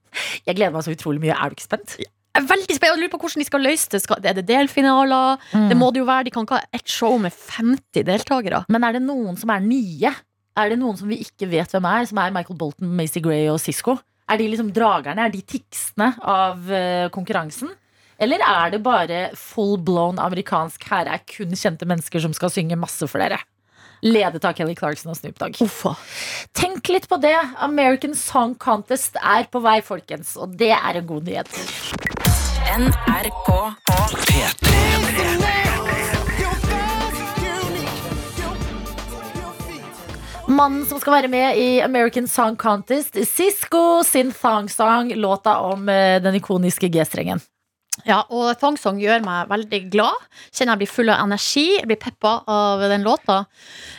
Jeg 0.43 0.57
gleder 0.57 0.75
meg 0.75 0.83
så 0.83 0.91
utrolig 0.91 1.23
mye. 1.23 1.35
Er 1.35 1.47
du 1.47 1.57
ikke 1.57 1.67
spent? 1.69 1.95
Jeg 2.01 2.43
er 2.43 2.47
veldig 2.51 2.75
spent. 2.75 2.91
Jeg 2.91 3.01
lurer 3.01 3.13
på 3.13 3.19
hvordan 3.23 3.41
de 3.41 3.47
skal 3.47 3.63
løse 3.65 3.91
det. 3.93 4.03
Skal, 4.03 4.19
er 4.21 4.35
det 4.37 4.47
delfinaler? 4.49 5.39
Det 5.71 5.77
må 5.79 5.89
det 5.93 6.03
jo 6.03 6.09
være. 6.09 6.27
De 6.27 6.33
kan 6.35 6.47
ikke 6.47 6.59
ha 6.59 6.75
ett 6.75 6.91
show 6.91 7.15
med 7.21 7.31
50 7.33 8.03
deltakere. 8.07 8.65
Men 8.73 8.85
er 8.85 8.97
det 8.97 9.05
noen 9.07 9.39
som 9.39 9.53
er 9.53 9.63
nye? 9.63 10.11
Er 10.57 10.71
det 10.71 10.79
noen 10.81 10.97
som 10.97 11.09
vi 11.09 11.19
ikke 11.21 11.49
vet 11.51 11.73
hvem 11.73 11.85
er? 11.85 12.05
Som 12.09 12.19
er 12.21 12.33
Michael 12.33 12.57
Bolton, 12.57 12.89
Macy 12.97 13.21
Gray 13.21 13.45
og 13.51 13.59
Sisko? 13.61 13.97
Er 14.27 14.39
de 14.39 14.47
liksom 14.49 14.71
dragerne? 14.75 15.27
Er 15.27 15.33
de 15.33 15.43
tiksene 15.45 16.15
av 16.25 16.71
eh, 16.73 17.09
konkurransen? 17.13 17.69
Eller 18.17 18.41
er 18.41 18.73
det 18.73 18.81
bare 18.81 19.19
full 19.37 19.77
blown 19.77 20.17
amerikansk 20.17 20.87
her 20.89 21.05
er 21.13 21.21
kun 21.29 21.53
kjente 21.53 21.85
mennesker 21.85 22.23
som 22.23 22.33
skal 22.33 22.49
synge 22.49 22.79
masse 22.79 23.05
for 23.05 23.21
dere? 23.21 23.37
Ledet 24.01 24.43
av 24.45 24.57
Kelly 24.57 24.73
Clarkson 24.77 25.13
og 25.13 25.17
Snoop 25.17 25.37
Dogg. 25.41 25.61
Uffa. 25.61 25.93
Tenk 26.57 26.89
litt 26.93 27.07
på 27.09 27.21
det. 27.21 27.37
American 27.65 28.17
Song 28.17 28.57
Contest 28.57 29.17
er 29.21 29.49
på 29.53 29.61
vei, 29.61 29.79
folkens. 29.85 30.35
Og 30.37 30.57
det 30.57 30.73
er 30.73 31.01
en 31.01 31.09
god 31.09 31.29
nyhet. 31.29 31.49
NRK 32.77 33.49
P3 34.27 35.36
Mannen 40.47 40.85
som 40.85 40.99
skal 40.99 41.13
være 41.13 41.27
med 41.27 41.57
i 41.59 41.81
American 41.83 42.27
Song 42.27 42.55
Contest, 42.55 43.17
Sisko 43.27 44.03
sin 44.07 44.31
Thong 44.31 44.69
Song, 44.71 45.11
låta 45.15 45.57
om 45.59 45.89
eh, 45.89 46.21
den 46.23 46.35
ikoniske 46.35 46.87
G-strengen. 46.87 47.43
Ja, 48.05 48.19
og 48.29 48.51
Thong 48.61 48.77
Song 48.79 48.99
gjør 49.01 49.23
meg 49.25 49.49
veldig 49.49 49.79
glad. 49.91 50.25
Kjenner 50.51 50.75
jeg 50.75 50.83
blir 50.83 50.91
full 50.91 51.09
av 51.09 51.23
energi. 51.23 51.65
Jeg 51.79 51.87
blir 51.89 51.99
peppa 51.99 52.33
av 52.51 52.83
den 52.91 53.05
låta. 53.05 53.39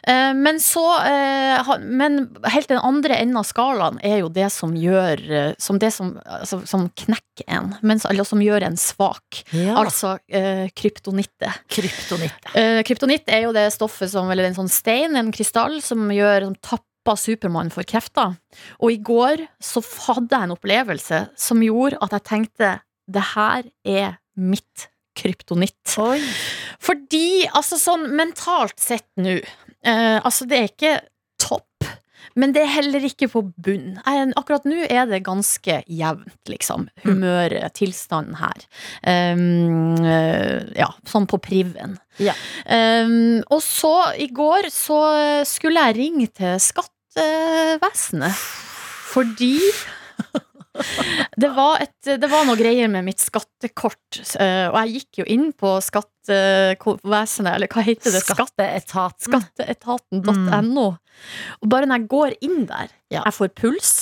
Eh, 0.02 0.30
men 0.38 0.60
så 0.62 0.84
eh, 1.02 1.72
Men 1.82 2.20
helt 2.46 2.70
den 2.70 2.80
andre 2.84 3.18
enden 3.18 3.40
av 3.40 3.48
skalaen 3.48 3.98
er 4.06 4.20
jo 4.22 4.30
det 4.32 4.46
som 4.54 4.76
gjør 4.78 5.22
eh, 5.26 5.50
Som 5.58 5.80
det 5.82 5.90
som, 5.94 6.14
altså, 6.24 6.60
som 6.68 6.86
knekker 6.88 7.48
en, 7.48 7.74
men, 7.82 8.00
eller 8.08 8.26
som 8.26 8.40
gjør 8.42 8.66
en 8.66 8.78
svak. 8.78 9.44
Altså 9.78 10.16
kryptonitte. 10.74 11.52
kryptonittet. 11.70 12.84
kryptonitt. 12.86 13.28
Er 13.30 13.46
jo 13.46 13.52
det 13.54 13.68
stoffet 13.74 14.10
som 14.10 14.30
Eller 14.30 14.48
en 14.48 14.56
sånn 14.56 14.72
stein, 14.72 15.16
en 15.16 15.30
krystall, 15.34 15.78
som 15.84 16.08
gjør 16.12 16.48
som 16.48 16.56
tapper 16.58 17.16
Supermann 17.16 17.70
for 17.72 17.86
krefter. 17.88 18.34
Og 18.82 18.92
i 18.92 18.98
går 19.00 19.46
så 19.64 19.80
hadde 20.08 20.34
jeg 20.34 20.48
en 20.48 20.56
opplevelse 20.56 21.22
som 21.38 21.62
gjorde 21.64 22.00
at 22.04 22.18
jeg 22.18 22.26
tenkte 22.28 22.74
det 23.08 23.24
her 23.34 23.68
er 23.88 24.16
mitt 24.38 24.88
kryptonitt. 25.18 25.96
Oi. 25.98 26.20
Fordi, 26.82 27.46
altså 27.50 27.78
sånn 27.80 28.06
mentalt 28.18 28.78
sett 28.80 29.08
nå 29.18 29.38
eh, 29.38 30.18
Altså, 30.22 30.46
det 30.48 30.58
er 30.58 30.68
ikke 30.70 30.92
topp, 31.42 31.88
men 32.38 32.52
det 32.54 32.62
er 32.62 32.70
heller 32.76 33.04
ikke 33.08 33.28
på 33.32 33.42
bunn. 33.50 33.96
Jeg, 33.98 34.28
akkurat 34.38 34.66
nå 34.68 34.84
er 34.86 35.08
det 35.10 35.24
ganske 35.26 35.80
jevnt, 35.86 36.38
liksom. 36.50 36.86
Humøret, 37.02 37.74
tilstanden 37.78 38.38
her. 38.38 38.66
Um, 39.02 39.98
ja, 40.76 40.90
sånn 41.08 41.26
på 41.30 41.40
priven. 41.42 41.96
Ja. 42.22 42.34
Um, 42.66 43.40
og 43.50 43.62
så, 43.64 43.94
i 44.18 44.28
går, 44.34 44.70
så 44.74 45.00
skulle 45.48 45.88
jeg 45.88 45.98
ringe 45.98 46.30
til 46.38 46.58
skattevesenet. 46.62 48.46
Fordi 49.08 49.56
det 51.38 51.50
var, 51.56 51.80
et, 51.84 52.10
det 52.20 52.28
var 52.30 52.44
noe 52.48 52.58
greier 52.58 52.90
med 52.92 53.06
mitt 53.06 53.22
skattekort, 53.22 54.20
eh, 54.40 54.66
og 54.70 54.78
jeg 54.82 54.94
gikk 54.98 55.20
jo 55.22 55.26
inn 55.34 55.48
på 55.58 55.74
skattevesenet, 55.84 57.50
eller 57.54 57.70
hva 57.72 57.84
heter 57.86 58.14
det? 58.14 58.22
Skatteetaten. 58.26 59.26
skatteetaten.no. 59.28 60.86
Og 61.62 61.72
bare 61.72 61.88
når 61.88 62.02
jeg 62.02 62.12
går 62.14 62.38
inn 62.46 62.64
der, 62.70 62.88
Ja. 63.10 63.22
jeg 63.24 63.34
får 63.34 63.54
puls, 63.58 63.92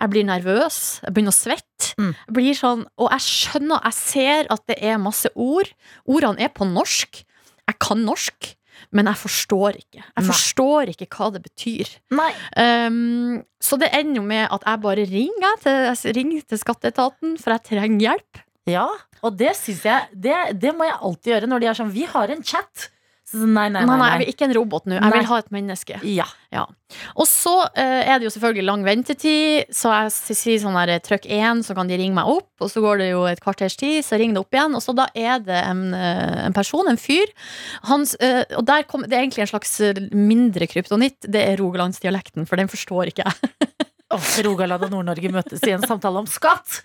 jeg 0.00 0.10
blir 0.12 0.24
nervøs, 0.24 1.00
jeg 1.02 1.12
begynner 1.14 1.32
å 1.34 1.36
svette. 1.40 1.94
Mm. 1.98 2.14
Jeg 2.36 2.56
sånn, 2.56 2.84
og 2.98 3.10
jeg 3.10 3.20
skjønner, 3.26 3.82
jeg 3.84 3.96
ser 3.96 4.46
at 4.50 4.62
det 4.68 4.78
er 4.82 4.98
masse 4.98 5.28
ord. 5.34 5.68
Ordene 6.06 6.40
er 6.40 6.48
på 6.48 6.64
norsk. 6.68 7.24
Jeg 7.68 7.78
kan 7.78 8.04
norsk, 8.04 8.54
men 8.96 9.06
jeg 9.10 9.20
forstår 9.20 9.78
ikke. 9.78 10.00
Jeg 10.02 10.18
Nei. 10.18 10.26
forstår 10.26 10.92
ikke 10.94 11.08
hva 11.14 11.28
det 11.34 11.42
betyr. 11.44 11.90
Um, 12.58 13.40
så 13.62 13.78
det 13.80 13.90
ender 13.94 14.20
jo 14.20 14.24
med 14.26 14.46
at 14.50 14.66
jeg 14.66 14.82
bare 14.82 15.08
ringer 15.10 15.58
til, 15.62 15.82
jeg 15.86 16.16
ringer 16.16 16.46
til 16.50 16.62
skatteetaten, 16.62 17.36
for 17.38 17.54
jeg 17.54 17.66
trenger 17.70 18.06
hjelp. 18.08 18.42
Ja, 18.70 18.86
og 19.24 19.36
det 19.40 19.54
syns 19.58 19.84
jeg 19.86 20.08
det, 20.14 20.36
det 20.60 20.72
må 20.76 20.86
jeg 20.86 20.98
alltid 21.00 21.32
gjøre 21.32 21.48
når 21.50 21.62
de 21.62 21.68
er 21.70 21.78
sånn 21.78 21.94
Vi 21.94 22.04
har 22.08 22.32
en 22.32 22.42
chat. 22.46 22.90
Så, 23.30 23.46
nei, 23.46 23.68
nei, 23.70 23.84
Nei, 23.84 23.86
nei. 23.86 23.96
nei, 24.00 24.06
jeg 24.10 24.20
vil 24.24 24.30
ikke 24.32 24.46
en 24.48 24.54
robot 24.56 24.86
nå. 24.90 24.96
Jeg 24.98 25.12
vil 25.14 25.26
ha 25.28 25.36
et 25.38 25.50
menneske. 25.54 25.98
Ja. 26.50 26.64
Og 27.14 27.28
så 27.30 27.52
eh, 27.78 28.08
er 28.10 28.18
det 28.18 28.26
jo 28.26 28.32
selvfølgelig 28.34 28.64
lang 28.66 28.82
ventetid, 28.82 29.70
så 29.74 29.92
jeg 29.94 30.34
sier 30.34 30.58
sånn 30.58 30.74
her 30.74 30.90
trykk 31.06 31.28
én, 31.30 31.62
så 31.62 31.76
kan 31.78 31.86
de 31.86 31.98
ringe 32.00 32.16
meg 32.16 32.26
opp, 32.32 32.48
og 32.58 32.72
så 32.72 32.82
går 32.82 32.98
det 33.04 33.08
jo 33.12 33.22
et 33.30 33.42
kvarters 33.44 33.78
tid, 33.78 34.00
så 34.02 34.18
ringer 34.18 34.40
det 34.40 34.42
opp 34.42 34.58
igjen, 34.58 34.74
og 34.74 34.82
så 34.82 34.96
da 34.98 35.06
er 35.14 35.38
det 35.46 35.60
en, 35.62 35.84
eh, 35.94 36.40
en 36.48 36.56
person, 36.56 36.90
en 36.90 36.98
fyr, 36.98 37.30
hans, 37.86 38.16
eh, 38.18 38.42
og 38.58 38.66
der 38.66 38.82
kom, 38.90 39.06
det 39.06 39.14
er 39.14 39.22
egentlig 39.22 39.46
en 39.46 39.52
slags 39.54 39.76
eh, 39.86 40.02
mindre 40.10 40.66
kryptonitt, 40.66 41.20
det 41.30 41.46
er 41.52 41.62
rogalandsdialekten, 41.62 42.50
for 42.50 42.58
den 42.58 42.72
forstår 42.72 43.12
ikke 43.14 43.28
jeg. 43.30 43.70
Rogaland 44.48 44.88
og 44.88 44.96
Nord-Norge 44.96 45.30
møtes 45.30 45.62
i 45.62 45.76
en 45.76 45.86
samtale 45.86 46.18
om 46.18 46.26
skatt. 46.26 46.80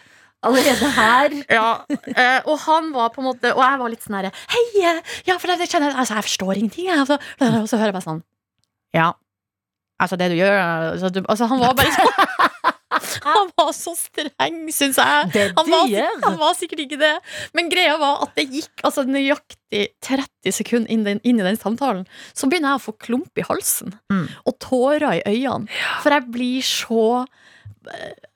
Allerede 0.46 0.90
her. 0.96 1.36
Ja, 1.50 1.68
eh, 1.90 2.40
og 2.46 2.60
han 2.68 2.92
var 2.96 3.10
på 3.16 3.22
en 3.24 3.30
måte 3.32 3.52
Og 3.56 3.62
jeg 3.66 3.80
var 3.82 3.90
litt 3.94 4.04
sånn 4.06 4.18
herre 4.20 4.32
Hei! 4.54 4.64
eh, 4.86 5.02
Ja, 5.28 5.38
for 5.42 5.50
det, 5.52 5.60
det 5.64 5.70
kjenner 5.72 5.92
jeg 5.92 6.00
Altså, 6.04 6.18
jeg 6.20 6.28
forstår 6.30 6.54
ingenting, 6.60 6.90
jeg. 6.92 7.00
Altså, 7.02 7.18
og 7.64 7.70
så 7.72 7.80
hører 7.82 7.92
jeg 7.92 7.98
bare 7.98 8.08
sånn 8.10 8.24
Ja. 8.96 9.08
Altså, 10.02 10.18
det 10.20 10.30
du 10.34 10.38
gjør 10.40 10.58
altså, 10.62 11.10
du, 11.16 11.22
altså 11.32 11.48
han 11.52 11.62
var 11.64 11.76
bare 11.78 11.94
sånn 11.96 12.14
Han 13.26 13.50
var 13.58 13.72
så 13.76 13.92
streng, 13.98 14.60
syns 14.72 14.98
jeg. 15.02 15.30
Det 15.34 15.44
Han 15.58 15.68
var, 15.72 15.90
han 16.24 16.36
var 16.40 16.54
sikkert 16.56 16.84
ikke 16.86 17.00
det. 17.02 17.12
Men 17.58 17.68
greia 17.72 17.96
var 18.00 18.22
at 18.24 18.36
det 18.38 18.46
gikk 18.54 18.84
altså, 18.88 19.04
nøyaktig 19.10 19.82
30 20.06 20.54
sekunder 20.56 20.94
inn, 20.94 21.04
den, 21.08 21.20
inn 21.28 21.42
i 21.42 21.46
den 21.48 21.58
samtalen. 21.60 22.06
Så 22.38 22.48
begynner 22.48 22.76
jeg 22.76 22.80
å 22.80 22.84
få 22.86 22.94
klump 23.02 23.42
i 23.42 23.46
halsen 23.50 23.96
Mm. 24.14 24.28
og 24.48 24.58
tårer 24.64 25.18
i 25.18 25.24
øynene. 25.28 25.68
For 26.06 26.16
jeg 26.16 26.28
blir 26.38 26.62
så 26.70 27.26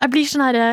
Jeg 0.01 0.11
blir 0.13 0.27
sånn 0.29 0.43
herre 0.49 0.67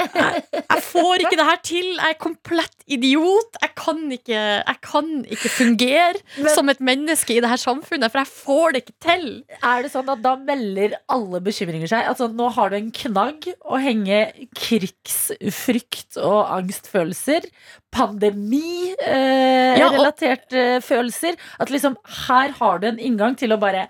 jeg, 0.00 0.42
jeg 0.60 0.82
får 0.86 1.14
ikke 1.24 1.36
det 1.40 1.46
her 1.50 1.60
til. 1.66 1.88
Jeg 1.96 2.10
er 2.14 2.18
komplett 2.20 2.76
idiot. 2.90 3.56
Jeg 3.62 3.70
kan 3.78 4.00
ikke, 4.16 4.40
jeg 4.66 4.78
kan 4.84 5.10
ikke 5.30 5.48
fungere 5.54 6.14
Men- 6.38 6.54
som 6.54 6.68
et 6.72 6.80
menneske 6.80 7.36
i 7.36 7.40
det 7.44 7.50
her 7.50 7.56
samfunnet, 7.60 8.10
for 8.10 8.18
jeg 8.22 8.30
får 8.32 8.66
det 8.74 8.78
ikke 8.84 8.98
til. 9.06 9.26
Er 9.62 9.82
det 9.84 9.92
sånn 9.92 10.10
at 10.12 10.22
da 10.24 10.32
melder 10.36 10.90
alle 11.08 11.40
bekymringer 11.44 11.88
seg? 11.90 12.06
Altså, 12.10 12.24
nå 12.32 12.46
har 12.56 12.68
du 12.72 12.76
en 12.80 12.90
knagg 12.92 13.40
å 13.64 13.76
henge 13.82 14.20
krigsfrykt 14.58 16.16
og 16.22 16.40
angstfølelser, 16.60 17.40
pandemi-relaterte 17.94 20.60
Ja, 20.60 20.80
følelser. 20.84 21.34
At 21.60 21.68
liksom, 21.72 21.94
her 22.26 22.48
har 22.60 22.78
du 22.82 22.86
en 22.90 22.98
inngang 23.00 23.34
til 23.38 23.50
å 23.54 23.58
bare 23.60 23.88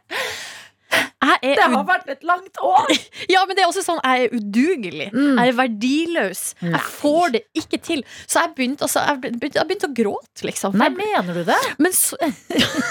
Jeg 0.90 1.36
er 1.50 1.58
Det 1.58 1.66
har 1.74 1.84
vært 1.86 2.08
et 2.10 2.24
langt 2.26 2.60
år! 2.64 2.92
ja, 3.34 3.42
men 3.46 3.56
det 3.56 3.62
er 3.62 3.68
også 3.68 3.84
sånn 3.84 4.00
jeg 4.00 4.26
er 4.26 4.36
udugelig. 4.36 5.08
Mm. 5.12 5.38
Jeg 5.38 5.52
er 5.52 5.56
verdiløs. 5.58 6.42
Nei. 6.64 6.72
Jeg 6.74 6.94
får 6.96 7.34
det 7.36 7.42
ikke 7.62 7.80
til. 7.90 8.04
Så 8.24 8.42
jeg 8.42 8.54
begynte, 8.56 8.88
altså, 8.88 9.04
jeg 9.06 9.20
begynte, 9.22 9.60
jeg 9.60 9.68
begynte 9.68 9.90
å 9.90 9.96
gråte, 10.00 10.46
liksom. 10.48 10.78
Nei, 10.80 10.90
mener 10.96 11.40
du 11.40 11.44
det? 11.48 11.60
Men 11.78 11.94
så, 11.96 12.18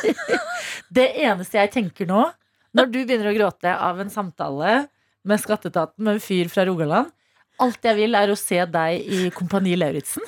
Det 0.99 1.07
eneste 1.25 1.59
jeg 1.59 1.73
tenker 1.75 2.09
nå, 2.09 2.27
når 2.77 2.91
du 2.93 2.99
begynner 3.01 3.31
å 3.31 3.35
gråte 3.35 3.73
av 3.73 3.99
en 4.01 4.13
samtale 4.13 4.83
med 5.27 5.41
skatteetaten 5.41 6.05
med 6.05 6.17
en 6.17 6.23
fyr 6.23 6.49
fra 6.51 6.63
Rogaland 6.69 7.09
Alt 7.59 7.83
jeg 7.83 7.97
vil, 7.97 8.15
er 8.15 8.31
å 8.31 8.37
se 8.39 8.59
deg 8.71 9.01
i 9.03 9.25
Kompani 9.35 9.73
Lauritzen. 9.75 10.23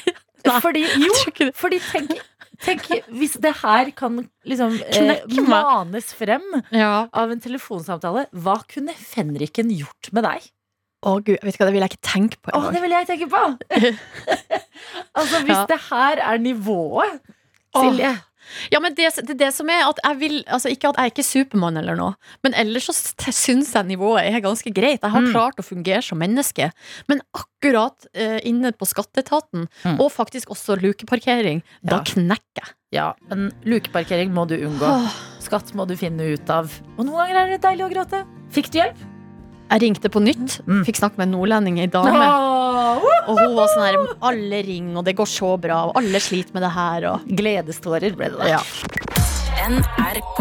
Fordi, 0.64 0.80
jo, 0.96 1.12
fordi 1.52 1.76
tenk, 1.84 2.14
tenk 2.64 2.86
hvis 3.08 3.34
det 3.40 3.52
her 3.62 3.90
kan 3.96 4.20
liksom 4.48 4.76
eh, 4.92 5.24
manes 5.48 6.12
frem 6.16 6.44
Ja. 6.72 7.08
av 7.12 7.30
en 7.32 7.40
telefonsamtale, 7.40 8.26
hva 8.32 8.58
kunne 8.70 8.94
fenriken 8.94 9.70
gjort 9.72 10.12
med 10.12 10.24
deg? 10.28 10.48
Å 11.00 11.14
gud, 11.24 11.38
vet 11.40 11.56
du 11.56 11.62
hva, 11.62 11.66
det 11.70 11.72
vil 11.72 11.80
jeg 11.86 11.92
ikke 11.94 12.04
tenke 12.12 12.36
på 12.44 12.52
engang. 12.52 12.74
det 12.76 12.82
vil 12.84 12.92
jeg 12.92 13.06
tenke 13.08 13.28
på! 13.32 13.42
altså, 15.18 15.40
hvis 15.46 15.56
Ja. 15.56 15.66
det 15.70 15.78
her 15.90 16.20
er 16.32 16.38
nivået. 16.38 17.20
Silje 17.76 18.10
Ja, 18.72 18.80
men 18.80 18.94
det, 18.94 19.08
det, 19.26 19.36
det 19.38 19.50
som 19.54 19.68
er 19.70 19.86
at 19.88 19.98
jeg 20.04 20.18
vil 20.20 20.36
Altså 20.50 20.70
ikke 20.72 20.88
at 20.90 20.96
jeg 20.98 21.04
er 21.04 21.12
ikke 21.12 21.24
Supermann 21.26 21.76
eller 21.80 21.96
noe, 21.98 22.14
men 22.42 22.54
ellers 22.54 22.88
så 22.90 22.94
syns 23.32 23.72
jeg 23.74 23.86
nivået 23.86 24.26
er 24.26 24.40
ganske 24.44 24.72
greit. 24.74 25.00
Jeg 25.02 25.10
har 25.10 25.20
Mm. 25.20 25.32
klart 25.32 25.58
å 25.60 25.64
fungere 25.66 26.02
som 26.02 26.18
menneske. 26.18 26.70
Men 27.08 27.20
akkurat 27.36 28.06
eh, 28.14 28.40
inne 28.44 28.72
på 28.72 28.86
skatteetaten, 28.88 29.68
Mm. 29.84 30.00
og 30.00 30.10
faktisk 30.12 30.48
også 30.50 30.76
lukeparkering, 30.80 31.62
da 31.84 32.00
knekker 32.04 32.64
jeg. 32.64 32.74
Ja, 32.92 33.12
men 33.28 33.52
lukeparkering 33.64 34.32
må 34.34 34.46
du 34.48 34.56
unngå. 34.56 34.90
Skatt 35.40 35.72
må 35.74 35.86
du 35.86 35.94
finne 35.96 36.32
ut 36.34 36.50
av. 36.50 36.70
Og 36.98 37.06
noen 37.06 37.16
ganger 37.22 37.36
er 37.44 37.46
det 37.54 37.62
deilig 37.62 37.86
å 37.86 37.92
gråte. 37.94 38.24
Fikk 38.50 38.70
du 38.72 38.78
hjelp? 38.80 38.98
Jeg 39.70 39.82
ringte 39.84 40.08
på 40.10 40.20
nytt, 40.22 40.60
Mm. 40.66 40.84
fikk 40.84 40.96
snakke 40.98 41.16
med 41.18 41.28
en 41.28 41.34
nordlending, 41.36 41.78
ei 41.80 41.86
dame. 41.86 42.10
Åh, 42.10 42.98
Og 43.28 43.38
hun 43.38 43.54
var 43.54 43.68
sånn 43.68 43.86
her 43.86 44.16
Alle 44.22 44.62
ringer, 44.66 44.96
og 44.98 45.04
det 45.04 45.14
går 45.16 45.26
så 45.26 45.56
bra, 45.60 45.84
og 45.86 45.96
alle 45.96 46.18
sliter 46.18 46.52
med 46.54 46.62
det 46.62 46.72
her, 46.72 47.04
og 47.12 47.20
Gledestårer 47.28 48.16
ble 48.16 48.30
det 48.30 48.38
da. 48.38 48.48
Ja. 48.48 48.62
NRK 49.68 50.40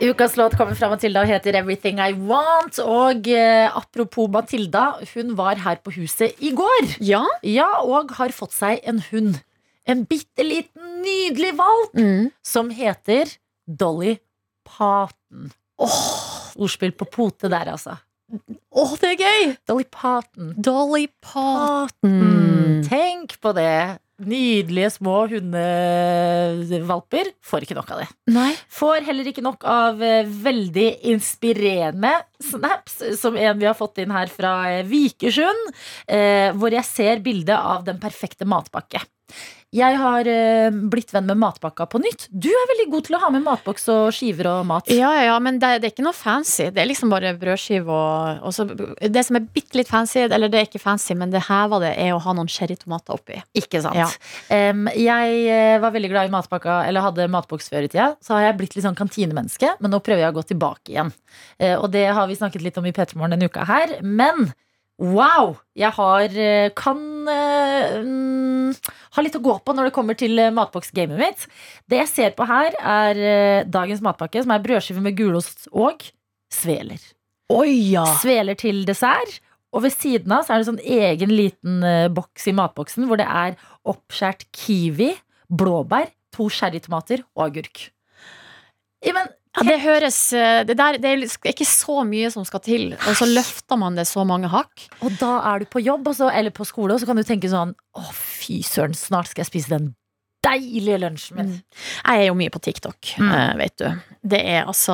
Ukas 0.00 0.36
låt 0.36 0.54
kommer 0.56 0.76
fra 0.78 0.88
Matilda 0.92 1.24
og 1.24 1.30
heter 1.30 1.56
Everything 1.58 1.98
I 1.98 2.12
Want. 2.14 2.78
Og 2.78 3.26
eh, 3.34 3.66
apropos 3.76 4.28
Matilda, 4.30 4.92
hun 5.14 5.32
var 5.38 5.58
her 5.64 5.80
på 5.82 5.90
huset 5.96 6.38
i 6.38 6.52
går. 6.54 6.92
ja. 7.02 7.24
Ja, 7.42 7.66
og 7.82 8.12
har 8.14 8.30
fått 8.34 8.54
seg 8.54 8.78
en 8.86 9.02
hund. 9.10 9.40
En 9.88 10.04
bitte 10.08 10.44
liten, 10.44 10.98
nydelig 11.04 11.54
valp 11.58 11.94
Mm. 11.96 12.30
som 12.44 12.68
heter 12.70 13.30
Dolly 13.66 14.18
Parton. 14.68 15.50
Åh, 15.80 16.02
ordspill 16.58 16.92
på 16.92 17.04
pote 17.10 17.48
der, 17.48 17.66
altså. 17.72 17.96
Å, 18.28 18.84
det 19.00 19.14
er 19.14 19.22
gøy! 19.24 19.54
Dolly 19.66 19.86
Parton. 19.90 20.52
Dolly 20.60 21.06
Parton. 21.24 21.88
Mm, 22.04 22.82
tenk 22.88 23.38
på 23.40 23.54
det. 23.56 23.96
Nydelige 24.18 24.90
små 24.96 25.28
hundevalper. 25.30 27.28
Får 27.46 27.62
ikke 27.64 27.76
nok 27.78 27.90
av 27.94 28.00
det. 28.02 28.08
Nei. 28.34 28.50
Får 28.74 29.04
heller 29.06 29.28
ikke 29.30 29.44
nok 29.46 29.62
av 29.70 30.02
eh, 30.02 30.26
veldig 30.26 30.88
inspirerende 31.14 32.10
snaps, 32.42 32.98
som 33.20 33.36
en 33.38 33.60
vi 33.60 33.68
har 33.68 33.76
fått 33.78 34.00
inn 34.02 34.10
her 34.14 34.26
fra 34.32 34.56
eh, 34.72 34.82
Vikersund, 34.90 35.70
eh, 36.10 36.50
hvor 36.58 36.74
jeg 36.74 36.84
ser 36.88 37.22
bilde 37.24 37.54
av 37.56 37.84
den 37.86 38.00
perfekte 38.02 38.44
matpakke. 38.48 39.00
Jeg 39.76 39.98
har 40.00 40.24
eh, 40.32 40.72
blitt 40.72 41.10
venn 41.12 41.26
med 41.28 41.36
matpakka 41.42 41.84
på 41.92 41.98
nytt. 42.00 42.24
Du 42.32 42.48
er 42.48 42.68
veldig 42.70 42.86
god 42.88 43.04
til 43.04 43.16
å 43.18 43.20
ha 43.20 43.28
med 43.34 43.42
matboks 43.44 43.82
og 43.92 44.06
skiver 44.16 44.48
og 44.48 44.62
mat. 44.70 44.86
Ja, 44.88 45.10
ja, 45.12 45.26
ja, 45.26 45.34
men 45.44 45.58
det, 45.60 45.74
det 45.82 45.90
er 45.90 45.92
ikke 45.92 46.06
noe 46.06 46.16
fancy. 46.16 46.70
Det 46.72 46.80
er 46.80 46.88
liksom 46.88 47.12
bare 47.12 47.34
brødskive 47.36 47.92
og, 47.92 48.46
og 48.48 48.54
så, 48.56 48.64
Det 48.64 49.24
som 49.26 49.36
er 49.36 49.44
bitte 49.44 49.76
litt 49.76 49.90
fancy, 49.90 50.22
eller 50.24 50.48
det 50.48 50.62
er 50.62 50.70
ikke 50.70 50.80
fancy, 50.80 51.12
men 51.20 51.34
det 51.34 51.44
heva 51.50 51.82
det, 51.82 51.90
er 52.00 52.14
å 52.16 52.22
ha 52.24 52.32
noen 52.38 52.48
cherrytomater 52.48 53.18
oppi. 53.18 53.42
Ikke 53.60 53.82
sant? 53.84 53.98
Ja. 54.00 54.08
Um, 54.72 54.88
jeg 54.96 55.42
eh, 55.52 55.76
var 55.82 55.92
veldig 55.92 56.12
glad 56.14 56.30
i 56.30 56.32
matpakka, 56.32 56.78
eller 56.88 57.04
hadde 57.04 57.28
matboks 57.32 57.68
før 57.68 57.84
i 57.84 57.90
tida. 57.92 58.14
Så 58.24 58.38
har 58.38 58.46
jeg 58.46 58.56
blitt 58.62 58.78
litt 58.78 58.86
sånn 58.88 58.96
kantinemenneske, 58.96 59.74
men 59.82 59.92
nå 59.92 60.00
prøver 60.00 60.24
jeg 60.24 60.32
å 60.32 60.38
gå 60.38 60.46
tilbake 60.54 60.94
igjen. 60.94 61.12
Uh, 61.60 61.74
og 61.74 61.90
det 61.92 62.06
har 62.08 62.24
vi 62.30 62.40
snakket 62.40 62.64
litt 62.64 62.80
om 62.80 62.88
i 62.88 62.94
P3 62.96 63.20
Morgen 63.20 63.36
denne 63.36 63.52
uka 63.52 63.68
her. 63.68 63.98
Men 64.00 64.48
wow! 64.98 65.56
Jeg 65.78 65.94
har 65.96 66.34
eh, 66.34 66.70
kan 66.76 67.00
mm, 67.28 68.72
ha 69.16 69.24
litt 69.24 69.38
å 69.38 69.42
gå 69.44 69.56
på 69.62 69.74
når 69.74 69.88
det 69.88 69.94
kommer 69.96 70.18
til 70.18 70.38
eh, 70.42 70.54
matboksgamet 70.54 71.20
mitt. 71.20 71.44
Det 71.90 72.02
jeg 72.02 72.12
ser 72.12 72.34
på 72.38 72.46
her, 72.48 72.74
er 72.78 73.68
dagens 73.70 74.02
matpakke, 74.04 74.42
som 74.44 74.54
er 74.54 74.64
brødskive 74.64 75.02
med 75.04 75.16
gulost 75.18 75.68
og 75.72 76.06
sveler. 76.54 77.00
Oi, 77.54 77.94
ja. 77.94 78.04
Sveler 78.20 78.58
til 78.58 78.84
dessert. 78.88 79.40
Og 79.76 79.84
ved 79.84 79.92
siden 79.92 80.32
av 80.32 80.46
så 80.46 80.54
er 80.54 80.62
det 80.62 80.68
sånn 80.70 80.80
egen 80.80 81.32
liten 81.32 81.82
boks 82.16 82.46
i 82.48 82.54
matboksen 82.56 83.04
hvor 83.08 83.20
det 83.20 83.26
er 83.28 83.58
oppskjært 83.88 84.46
kiwi, 84.56 85.10
blåbær, 85.52 86.08
to 86.32 86.48
cherrytomater 86.52 87.20
og 87.36 87.50
agurk. 87.50 87.90
Ja, 89.04 89.12
men 89.14 89.28
Ja, 89.58 89.64
det 89.66 89.78
høres 89.82 90.16
eh, 90.36 90.60
det, 90.68 90.76
der, 90.78 90.98
det 91.02 91.10
er 91.10 91.22
ikke 91.50 91.66
så 91.66 92.02
mye 92.06 92.30
som 92.30 92.44
skal 92.46 92.62
til, 92.62 92.92
og 92.94 93.16
så 93.18 93.26
løfter 93.26 93.78
man 93.80 93.98
det 93.98 94.06
så 94.06 94.22
mange 94.28 94.50
hakk. 94.52 94.84
Og 95.02 95.16
da 95.18 95.32
er 95.50 95.64
du 95.64 95.70
på 95.72 95.82
jobb 95.82 96.06
og 96.12 96.20
eller 96.30 96.54
på 96.54 96.66
skole, 96.68 96.94
og 96.94 97.02
så 97.02 97.08
kan 97.08 97.18
du 97.18 97.26
tenke 97.26 97.50
sånn 97.50 97.74
Å, 97.98 98.04
fy 98.14 98.60
søren, 98.62 98.94
snart 98.94 99.32
skal 99.32 99.42
jeg 99.42 99.50
spise 99.50 99.74
den 99.74 99.90
deilige 100.44 100.98
lunsjen 101.02 101.36
min. 101.38 101.50
Jeg 102.04 102.22
er 102.22 102.28
jo 102.28 102.36
mye 102.38 102.52
på 102.54 102.60
TikTok, 102.62 103.14
Mm. 103.18 103.30
eh, 103.34 103.56
vet 103.58 103.76
du. 103.80 103.88
Det 104.28 104.38
er 104.38 104.66
altså 104.66 104.92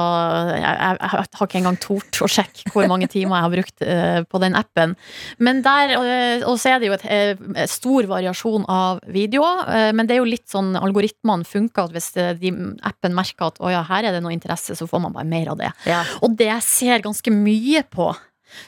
jeg, 0.55 0.63
jeg, 0.63 0.97
jeg 1.01 1.11
har 1.11 1.47
ikke 1.49 1.59
engang 1.61 1.79
tort 1.81 2.21
å 2.25 2.29
sjekke 2.31 2.71
hvor 2.73 2.87
mange 2.89 3.09
timer 3.09 3.37
jeg 3.37 3.45
har 3.45 3.53
brukt 3.55 3.85
uh, 3.85 4.21
på 4.31 4.41
den 4.41 4.55
appen. 4.55 4.95
Men 5.39 5.63
der, 5.65 5.95
uh, 5.97 6.45
Og 6.49 6.59
så 6.61 6.75
er 6.75 6.81
det 6.81 6.89
jo 6.89 6.97
et, 6.97 7.05
eh, 7.09 7.67
stor 7.71 8.07
variasjon 8.09 8.65
av 8.69 9.01
videoer. 9.09 9.93
men 9.95 10.07
det 10.07 10.17
er 10.17 10.23
jo 10.23 10.29
litt 10.29 10.49
sånn 10.49 10.75
algoritmene 10.77 11.45
funker 11.45 11.85
at 11.89 11.93
hvis 11.93 12.11
de, 12.41 12.53
appen 12.83 13.15
merker 13.15 13.47
at 13.49 13.59
å 13.61 13.71
ja, 13.73 13.83
her 13.83 14.05
er 14.05 14.13
det 14.13 14.23
noe 14.23 14.33
interesse, 14.33 14.77
så 14.77 14.87
får 14.89 15.01
man 15.01 15.13
bare 15.13 15.29
mer 15.29 15.51
av 15.53 15.59
det. 15.59 15.73
Ja. 15.89 16.05
Og 16.23 16.37
det 16.37 16.49
jeg 16.51 16.63
ser 16.63 17.05
ganske 17.05 17.33
mye 17.33 17.83
på, 17.91 18.13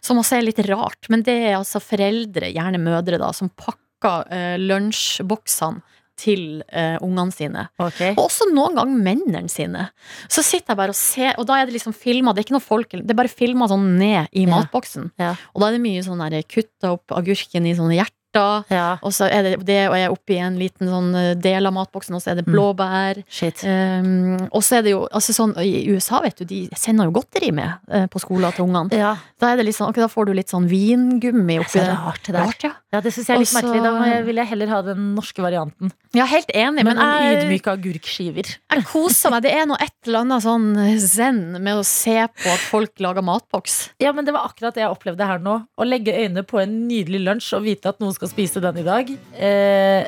som 0.00 0.18
også 0.18 0.38
er 0.38 0.46
litt 0.48 0.58
rart, 0.66 1.08
men 1.08 1.22
det 1.22 1.36
er 1.50 1.58
altså 1.58 1.80
foreldre, 1.80 2.50
gjerne 2.52 2.80
mødre, 2.82 3.20
da, 3.22 3.30
som 3.32 3.50
pakker 3.50 4.26
lunsjboksene 4.58 5.82
til 6.16 6.62
uh, 6.72 6.96
ungene 7.04 7.32
sine. 7.34 7.66
Okay. 7.78 8.14
Og 8.16 8.24
også 8.30 8.48
noen 8.52 8.76
ganger 8.78 9.02
mennene 9.04 9.48
sine. 9.52 9.88
Så 10.32 10.42
sitter 10.46 10.72
jeg 10.72 10.80
bare 10.80 10.94
og 10.94 10.98
ser, 10.98 11.34
og 11.36 11.46
da 11.48 11.60
er 11.60 11.68
det 11.68 11.76
liksom 11.76 11.94
filma, 11.96 12.32
det 12.32 12.42
er 12.42 12.48
ikke 12.48 12.56
noe 12.56 12.64
folk, 12.64 12.96
det 12.96 13.12
er 13.12 13.18
bare 13.20 13.32
filma 13.32 13.68
sånn 13.68 13.84
ned 14.00 14.28
i 14.32 14.46
Ja. 14.46 14.52
matboksen. 14.56 15.10
Ja. 15.20 15.34
Og 15.54 15.60
da 15.62 15.68
er 15.68 15.76
det 15.76 15.84
mye 15.84 16.02
sånn 16.06 16.22
der 16.24 16.42
kutta 16.48 16.94
opp 16.96 17.12
agurken 17.12 17.66
i 17.68 17.74
sånne 17.76 17.98
hjerter. 18.36 18.64
Ja, 18.76 18.98
Og 19.02 19.12
så 19.16 19.28
er 19.30 19.42
det 19.42 19.64
det, 19.66 19.78
og 19.88 19.96
jeg 19.96 20.06
er 20.08 20.12
oppi 20.14 20.36
en 20.38 20.58
liten 20.60 20.88
sånn 20.92 21.14
eh, 21.16 21.34
del 21.34 21.66
av 21.66 21.72
matboksen, 21.76 22.14
og 22.14 22.22
så 22.22 22.30
er 22.32 22.34
det 22.40 22.46
Mm. 22.46 22.52
blåbær. 22.54 23.22
shit. 23.28 23.64
Um, 23.64 24.48
og 24.52 24.62
så 24.62 24.78
er 24.78 24.82
det 24.82 24.90
jo 24.92 25.06
altså 25.12 25.32
sånn, 25.34 25.56
I 25.58 25.88
USA 25.90 26.20
vet 26.20 26.36
du, 26.38 26.44
de 26.44 26.68
sender 26.76 27.06
jo 27.08 27.12
godteri 27.20 27.50
med 27.52 27.72
uh, 27.92 28.06
på 28.06 28.20
skolen 28.20 28.52
til 28.54 28.64
ungene. 28.66 28.92
Ja, 28.92 29.16
Da, 29.38 29.54
sånn, 29.56 29.90
ok, 29.90 29.96
da 29.96 30.08
får 30.08 30.26
du 30.26 30.32
litt 30.32 30.48
sånn 30.48 30.66
vingummi 30.68 31.58
oppi 31.60 31.78
det. 31.80 31.88
rart 31.92 32.22
det 32.24 32.32
der. 32.32 32.46
Rart, 32.46 32.62
ja. 32.64 32.70
Ja, 32.92 33.00
det 33.04 33.12
syns 33.12 33.26
jeg 33.28 33.36
er 33.36 33.40
litt 33.42 33.48
Også, 33.50 33.60
merkelig. 33.60 33.82
Da 33.82 34.22
vil 34.24 34.36
jeg 34.40 34.46
heller 34.48 34.66
ha 34.72 34.82
den 34.82 35.14
norske 35.14 35.42
varianten. 35.44 35.90
ja, 36.14 36.24
helt 36.24 36.48
enig, 36.54 36.84
Men 36.84 36.96
men, 36.96 36.96
jeg, 36.96 37.42
ydmyke 37.44 37.72
agurkskiver. 37.76 38.56
jeg 38.72 38.84
koser 38.88 39.30
meg. 39.30 39.42
Det 39.42 39.52
er 39.52 39.66
noe 39.66 39.76
et 39.82 39.92
eller 40.06 40.20
annet 40.20 40.42
sånn 40.42 40.98
zen 40.98 41.62
med 41.62 41.74
å 41.76 41.84
se 41.84 42.16
på 42.28 42.48
at 42.52 42.58
folk 42.70 42.98
lager 42.98 43.22
matboks. 43.22 43.90
Ja, 44.00 44.12
men 44.12 44.24
det 44.24 44.32
var 44.32 44.48
akkurat 44.48 44.72
det 44.74 44.80
jeg 44.86 44.90
opplevde 44.90 45.26
her 45.26 45.38
nå. 45.38 45.66
Å 45.78 45.84
legge 45.84 46.14
øynene 46.16 46.42
på 46.46 46.62
en 46.62 46.88
nydelig 46.88 47.20
lunsj 47.26 47.52
og 47.58 47.64
vite 47.66 47.88
at 47.92 47.98
noen 48.00 48.14
skal 48.16 48.25
spise 48.30 48.60
den 48.64 48.78
i 48.82 48.86
dag. 48.86 49.10
Eh, 49.36 50.06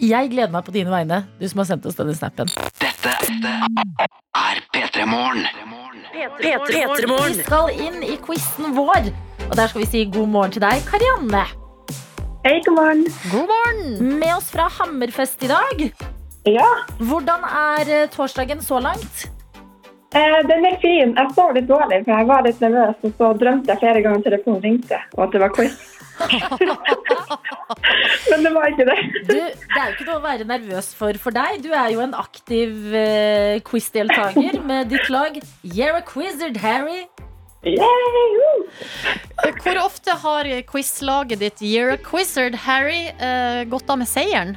jeg 0.00 0.30
gleder 0.32 0.52
meg 0.54 0.64
på 0.64 0.72
dine 0.72 0.92
vegne, 0.92 1.22
du 1.40 1.48
som 1.50 1.60
har 1.62 1.68
sendt 1.68 1.86
oss 1.86 1.98
denne 1.98 2.14
snappen. 2.16 2.48
Dette 2.80 3.12
er 3.20 4.60
P3 4.72 5.06
Morgen. 5.10 5.44
Vi 6.40 7.42
skal 7.42 7.72
inn 7.76 8.02
i 8.06 8.16
quizen 8.24 8.72
vår, 8.76 9.10
og 9.48 9.56
der 9.58 9.66
skal 9.70 9.82
vi 9.82 9.88
si 9.90 10.04
god 10.12 10.30
morgen 10.32 10.54
til 10.56 10.64
deg, 10.64 10.80
Karianne. 10.88 11.44
Hei, 12.46 12.54
god 12.64 12.76
morgen. 12.78 13.04
God 13.28 13.50
morgen! 13.50 14.16
Med 14.22 14.32
oss 14.38 14.48
fra 14.54 14.68
Hammerfest 14.78 15.42
i 15.44 15.50
dag. 15.50 15.82
Ja, 16.48 16.68
Hvordan 17.04 17.44
er 17.44 17.90
eh, 17.98 18.06
torsdagen 18.14 18.62
så 18.64 18.80
langt? 18.80 19.26
eh, 20.16 20.38
den 20.48 20.64
er 20.64 20.78
fin. 20.80 21.12
Jeg 21.16 21.34
sov 21.36 21.52
litt 21.54 21.68
dårlig, 21.68 22.00
for 22.06 22.16
jeg 22.16 22.28
var 22.30 22.46
litt 22.46 22.62
nervøs, 22.64 22.96
og 23.04 23.12
så 23.18 23.32
drømte 23.42 23.74
jeg 23.74 23.82
flere 23.82 24.02
ganger 24.06 24.24
telefonen 24.30 24.62
ringte, 24.64 25.02
og 25.18 25.26
at 25.26 25.36
det 25.36 25.42
var 25.44 25.52
quiz. 25.58 25.76
Men 28.30 28.44
det 28.44 28.52
var 28.54 28.64
ikke 28.72 28.86
det. 28.88 28.96
Du, 29.28 29.34
det 29.34 29.78
er 29.78 29.86
jo 29.88 29.92
ikke 29.96 30.08
noe 30.08 30.18
å 30.18 30.24
være 30.24 30.44
nervøs 30.48 30.88
for 30.98 31.12
for 31.22 31.30
deg. 31.36 31.50
Du 31.64 31.70
er 31.72 31.88
jo 31.94 32.00
en 32.04 32.14
aktiv 32.18 32.70
eh, 32.94 33.60
quizdeltaker 33.66 34.54
med 34.66 34.82
ditt 34.92 35.08
lag. 35.12 35.32
You're 35.64 35.96
a 35.98 36.04
quizzard, 36.06 36.56
Harry. 36.64 37.02
Yay! 37.64 37.76
Hvor 39.60 39.76
ofte 39.82 40.10
har 40.22 40.44
quizlaget 40.68 41.38
ditt 41.42 41.58
You're 41.60 41.92
a 41.92 41.98
Quizzard, 42.00 42.54
Harry, 42.64 43.10
uh, 43.20 43.68
gått 43.68 43.90
av 43.92 43.98
med 44.00 44.08
seieren? 44.08 44.56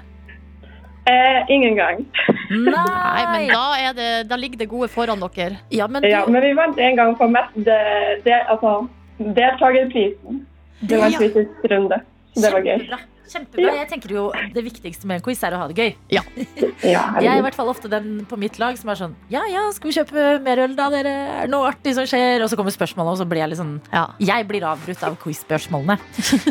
Eh, 1.03 1.51
ingen 1.51 1.75
gang. 1.75 2.05
Nei, 2.49 2.71
Nei, 2.71 3.23
men 3.27 3.49
da, 3.51 3.75
er 3.75 3.91
det, 3.97 4.27
da 4.29 4.35
ligger 4.39 4.57
det 4.61 4.69
gode 4.71 4.87
foran 4.87 5.19
dere. 5.19 5.59
Ja, 5.73 5.87
men 5.91 6.01
du, 6.05 6.07
Ja, 6.07 6.23
men 6.31 6.39
vi 6.45 6.53
vant 6.55 6.79
en 6.79 6.95
gang 6.95 7.11
for 7.19 7.27
mest 7.27 7.51
de, 7.59 7.75
de, 8.23 8.37
altså, 8.47 8.87
deltakerprisen. 9.19 10.45
Det 10.83 10.99
var 10.99 11.07
en 11.07 11.11
Ja. 11.15 11.47
runde. 11.71 12.01
Det 12.35 12.49
var 12.51 12.61
gøy. 12.65 12.77
Kjempebra. 12.81 12.99
Kjempebra. 13.33 13.73
Jeg 13.77 13.87
tenker 13.89 14.11
jo 14.11 14.23
Det 14.53 14.63
viktigste 14.65 15.07
med 15.07 15.15
en 15.19 15.21
quiz 15.23 15.39
er 15.47 15.53
å 15.55 15.59
ha 15.61 15.67
det 15.69 15.77
gøy. 15.77 15.93
Ja, 16.11 16.21
Jeg 16.83 17.29
er 17.29 17.37
i 17.39 17.43
hvert 17.45 17.55
fall 17.55 17.69
ofte 17.71 17.87
den 17.89 18.25
på 18.29 18.37
mitt 18.37 18.57
lag 18.59 18.75
som 18.77 18.89
er 18.91 18.99
sånn 18.99 19.13
Ja, 19.31 19.45
ja, 19.49 19.63
skal 19.71 19.89
vi 19.89 19.95
kjøpe 19.95 20.41
mer 20.43 20.59
øl 20.65 20.75
da, 20.75 20.89
dere? 20.91 21.13
Er 21.13 21.47
det 21.47 21.53
noe 21.53 21.69
artig 21.71 21.93
som 21.95 22.05
skjer? 22.09 22.43
Og 22.43 22.49
så 22.51 22.57
kommer 22.59 22.73
spørsmålet, 22.75 23.13
og 23.15 23.21
så 23.21 23.27
blir 23.29 23.39
jeg 23.45 23.53
litt 23.53 23.61
sånn 23.61 23.79
Ja. 23.93 24.03
Jeg 24.19 24.47
blir 24.49 24.65
avbrutt 24.67 25.03
av 25.07 25.15
quiz-spørsmålene. 25.23 25.97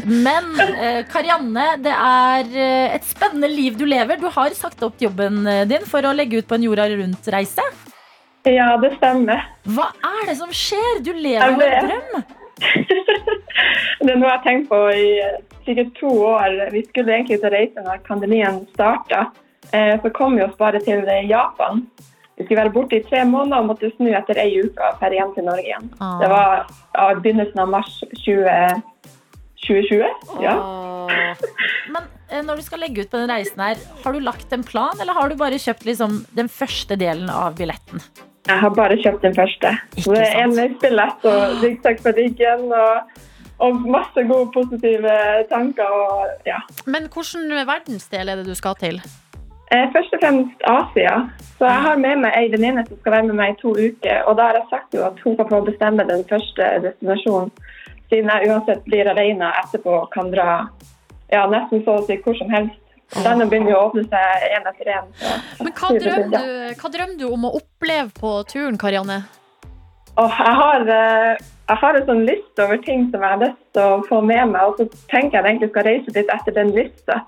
Men 0.07 0.49
eh, 0.65 1.03
Karianne, 1.13 1.67
det 1.85 1.93
er 1.93 2.53
eh, 2.57 2.97
et 2.97 3.05
spennende 3.11 3.51
liv 3.53 3.77
du 3.77 3.85
lever. 3.85 4.23
Du 4.23 4.29
har 4.33 4.55
sagt 4.57 4.83
opp 4.87 4.97
jobben 5.03 5.43
eh, 5.47 5.65
din 5.69 5.85
for 5.85 6.01
å 6.09 6.15
legge 6.17 6.41
ut 6.41 6.49
på 6.49 6.57
en 6.57 6.63
jorda 6.71 6.89
rundt-reise. 6.95 7.63
Ja, 8.49 8.73
det 8.83 8.97
stemmer. 8.97 9.45
Hva 9.71 9.91
er 10.03 10.25
det 10.33 10.39
som 10.41 10.51
skjer? 10.51 11.03
Du 11.05 11.13
lever 11.13 11.53
jo 11.53 11.69
en 11.69 11.91
drøm. 11.93 12.25
Det 14.03 14.11
er 14.11 14.19
noe 14.19 14.29
jeg 14.29 14.35
har 14.35 14.45
tenkt 14.45 14.71
på 14.71 14.79
i 14.91 15.09
eh, 15.23 15.41
sikkert 15.67 15.93
to 15.99 16.13
år. 16.27 16.57
Vi 16.75 16.83
skulle 16.89 17.15
egentlig 17.15 17.39
ut 17.39 17.47
og 17.47 17.55
reise 17.55 17.85
når 17.85 18.01
pandemien 18.09 18.63
starta. 18.73 19.29
Eh, 19.71 19.95
så 20.03 20.11
kom 20.15 20.35
vi 20.39 20.43
oss 20.47 20.57
bare 20.59 20.81
til 20.83 21.05
eh, 21.07 21.29
Japan. 21.31 21.85
Vi 22.37 22.47
skulle 22.47 22.63
være 22.65 22.73
borte 22.75 22.99
i 22.99 23.05
tre 23.07 23.23
måneder 23.29 23.63
og 23.63 23.69
måtte 23.71 23.93
snu 23.95 24.09
etter 24.11 24.41
ei 24.43 24.57
uke 24.65 24.89
og 24.89 24.99
dra 24.99 25.13
hjem 25.15 25.35
til 25.37 25.47
Norge 25.47 25.69
igjen. 25.69 25.93
Ah. 26.01 26.17
Det 26.23 26.33
var 26.33 26.65
av 27.05 27.23
begynnelsen 27.23 27.63
av 27.63 27.71
mars 27.71 28.01
20, 28.25 28.83
2020. 29.69 30.43
Ja. 30.43 30.57
Ah. 30.57 31.47
Men 31.93 32.49
når 32.49 32.59
du 32.59 32.67
skal 32.67 32.83
legge 32.83 33.05
ut 33.05 33.13
på 33.13 33.21
den 33.21 33.31
reisen 33.31 33.61
her, 33.63 33.79
har 34.03 34.17
du 34.17 34.25
lagt 34.25 34.53
en 34.57 34.65
plan, 34.67 34.99
eller 34.99 35.15
har 35.15 35.31
du 35.31 35.39
bare 35.39 35.61
kjøpt 35.61 35.87
liksom 35.87 36.23
den 36.35 36.51
første 36.51 36.99
delen 36.99 37.31
av 37.31 37.55
billetten? 37.61 38.03
Jeg 38.49 38.59
har 38.59 38.71
bare 38.75 38.97
kjøpt 38.99 39.23
den 39.23 39.35
første. 39.35 39.71
Ikke 39.97 40.03
Så 40.03 40.15
det 40.15 40.23
er 40.23 40.33
sant. 40.33 40.45
enveisbillett 40.45 41.27
og 41.31 41.43
ryggsekk 41.63 42.01
på 42.03 42.13
ryggen 42.19 42.65
og, 42.75 43.21
og 43.63 43.83
masse 43.97 44.25
gode 44.31 44.49
positive 44.57 45.13
tanker. 45.53 45.85
Og, 45.85 46.33
ja. 46.47 46.59
Men 46.87 47.07
hvilken 47.13 47.53
verdensdel 47.69 48.29
er 48.29 48.41
det 48.41 48.47
du 48.47 48.55
skal 48.59 48.75
til? 48.81 48.99
Eh, 49.73 49.87
Først 49.95 50.13
og 50.17 50.21
fremst 50.25 50.67
Asia. 50.69 51.15
Så 51.59 51.65
jeg 51.71 51.81
har 51.87 51.97
med 51.97 52.19
meg 52.25 52.35
ei 52.37 52.51
venninne 52.53 52.83
som 52.89 52.99
skal 52.99 53.13
være 53.17 53.29
med 53.31 53.39
meg 53.39 53.55
i 53.55 53.61
to 53.63 53.71
uker. 53.79 54.19
Og 54.27 54.37
da 54.37 54.51
har 54.51 54.59
jeg 54.59 54.71
sagt 54.75 54.95
jo 54.99 55.07
at 55.07 55.23
hun 55.25 55.37
kan 55.39 55.49
få 55.49 55.61
bestemme 55.71 56.05
den 56.11 56.25
første 56.33 56.73
destinasjonen, 56.89 57.53
siden 58.11 58.29
jeg 58.35 58.51
uansett 58.51 58.83
blir 58.85 59.09
alene 59.09 59.53
etterpå 59.63 59.95
og 60.03 60.11
kan 60.13 60.29
dra 60.35 60.49
ja, 61.33 61.47
nesten 61.49 61.81
så 61.87 62.01
å 62.01 62.07
si 62.09 62.19
hvor 62.25 62.37
som 62.37 62.51
helst. 62.53 62.79
Denne 63.13 63.47
begynner 63.51 63.77
å 63.77 63.87
åpne 63.91 64.07
seg 64.09 64.49
én 64.49 64.67
etter 64.71 64.91
én. 64.95 65.09
Men 65.61 65.73
hva 65.77 65.93
drømmer, 65.93 66.33
du, 66.33 66.75
hva 66.81 66.91
drømmer 66.97 67.17
du 67.21 67.27
om 67.29 67.47
å 67.49 67.55
oppleve 67.61 68.09
på 68.17 68.35
turen, 68.49 68.79
Karianne? 68.81 69.23
Oh, 70.21 70.29
jeg 70.29 70.55
har, 70.59 70.83
eh, 70.93 71.37
jeg 71.69 71.81
har 71.83 71.97
en 71.97 72.09
sånn 72.09 72.27
liste 72.29 72.65
over 72.65 72.81
ting 72.85 73.07
som 73.11 73.23
jeg 73.25 73.33
har 73.33 73.41
lyst 73.41 73.63
til 73.77 73.95
å 73.95 74.03
få 74.09 74.21
med 74.25 74.53
meg, 74.53 74.61
og 74.69 74.81
så 74.81 75.07
tenker 75.09 75.39
jeg 75.39 75.41
at 75.41 75.47
jeg 75.47 75.55
egentlig 75.55 75.71
skal 75.73 75.89
reise 75.89 76.15
litt 76.17 76.33
etter 76.37 76.57
den 76.59 76.73
lista. 76.77 77.19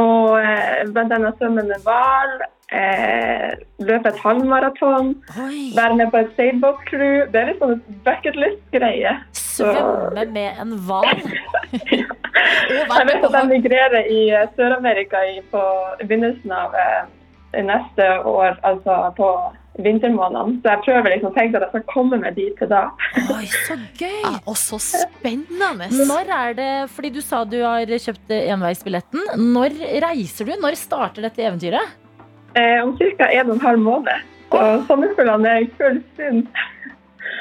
Og 0.00 0.38
eh, 0.40 0.84
blant 0.92 1.12
annet 1.14 1.40
svømme 1.40 1.66
med 1.68 1.84
hval, 1.84 2.32
eh, 2.72 3.52
løpe 3.84 4.10
et 4.10 4.22
halvmaraton, 4.24 5.14
være 5.76 6.00
med 6.00 6.12
på 6.12 6.22
et 6.24 6.32
sailboat-crew. 6.38 7.28
Det 7.32 7.40
er 7.42 7.52
litt 7.52 7.64
sånn 7.64 7.80
bucket 8.08 8.40
list-greie. 8.40 9.16
Svømme 9.36 10.28
med 10.32 10.64
en 10.64 10.76
hval? 10.88 11.12
Jeg 12.34 13.08
vet 13.08 13.26
at 13.26 13.34
de 13.34 13.42
migrerer 13.50 14.08
i 14.10 14.22
eh, 14.34 14.48
Sør-Amerika 14.56 15.20
på 15.52 15.60
begynnelsen 16.02 16.54
av 16.54 16.74
eh, 16.78 17.04
neste 17.62 18.08
år, 18.26 18.56
altså 18.66 18.96
på 19.18 19.28
vintermånedene. 19.82 20.60
Så 20.62 20.70
jeg 20.70 20.82
prøver 20.86 21.14
liksom 21.14 21.30
å 21.32 21.34
tenke 21.34 21.58
at 21.58 21.66
jeg 21.66 21.72
skal 21.74 21.86
komme 21.90 22.18
meg 22.22 22.36
dit 22.38 22.54
til 22.58 22.70
da. 22.70 22.84
Oi, 23.34 23.46
så 23.66 23.76
gøy! 23.98 24.20
ja, 24.22 24.34
Og 24.46 24.58
så 24.58 24.78
spennende! 24.82 25.88
Når 26.10 26.30
er 26.38 26.58
det, 26.58 26.70
fordi 26.94 27.10
du 27.16 27.20
sa 27.24 27.42
du 27.46 27.58
har 27.62 27.90
kjøpt 28.06 28.34
enveisbilletten, 28.38 29.26
når 29.54 29.78
reiser 30.06 30.50
du? 30.50 30.54
Når 30.62 30.78
starter 30.78 31.26
dette 31.26 31.42
eventyret? 31.42 31.98
Eh, 32.54 32.78
om 32.82 32.94
ca. 32.98 33.26
en 33.30 33.50
og 33.50 33.56
en 33.56 33.66
halv 33.66 33.82
måned. 33.82 34.30
Så 34.54 34.62
sommerfuglene 34.86 35.50
er 35.50 35.64
i 35.64 35.70
full 35.78 35.98
sving. 36.14 36.44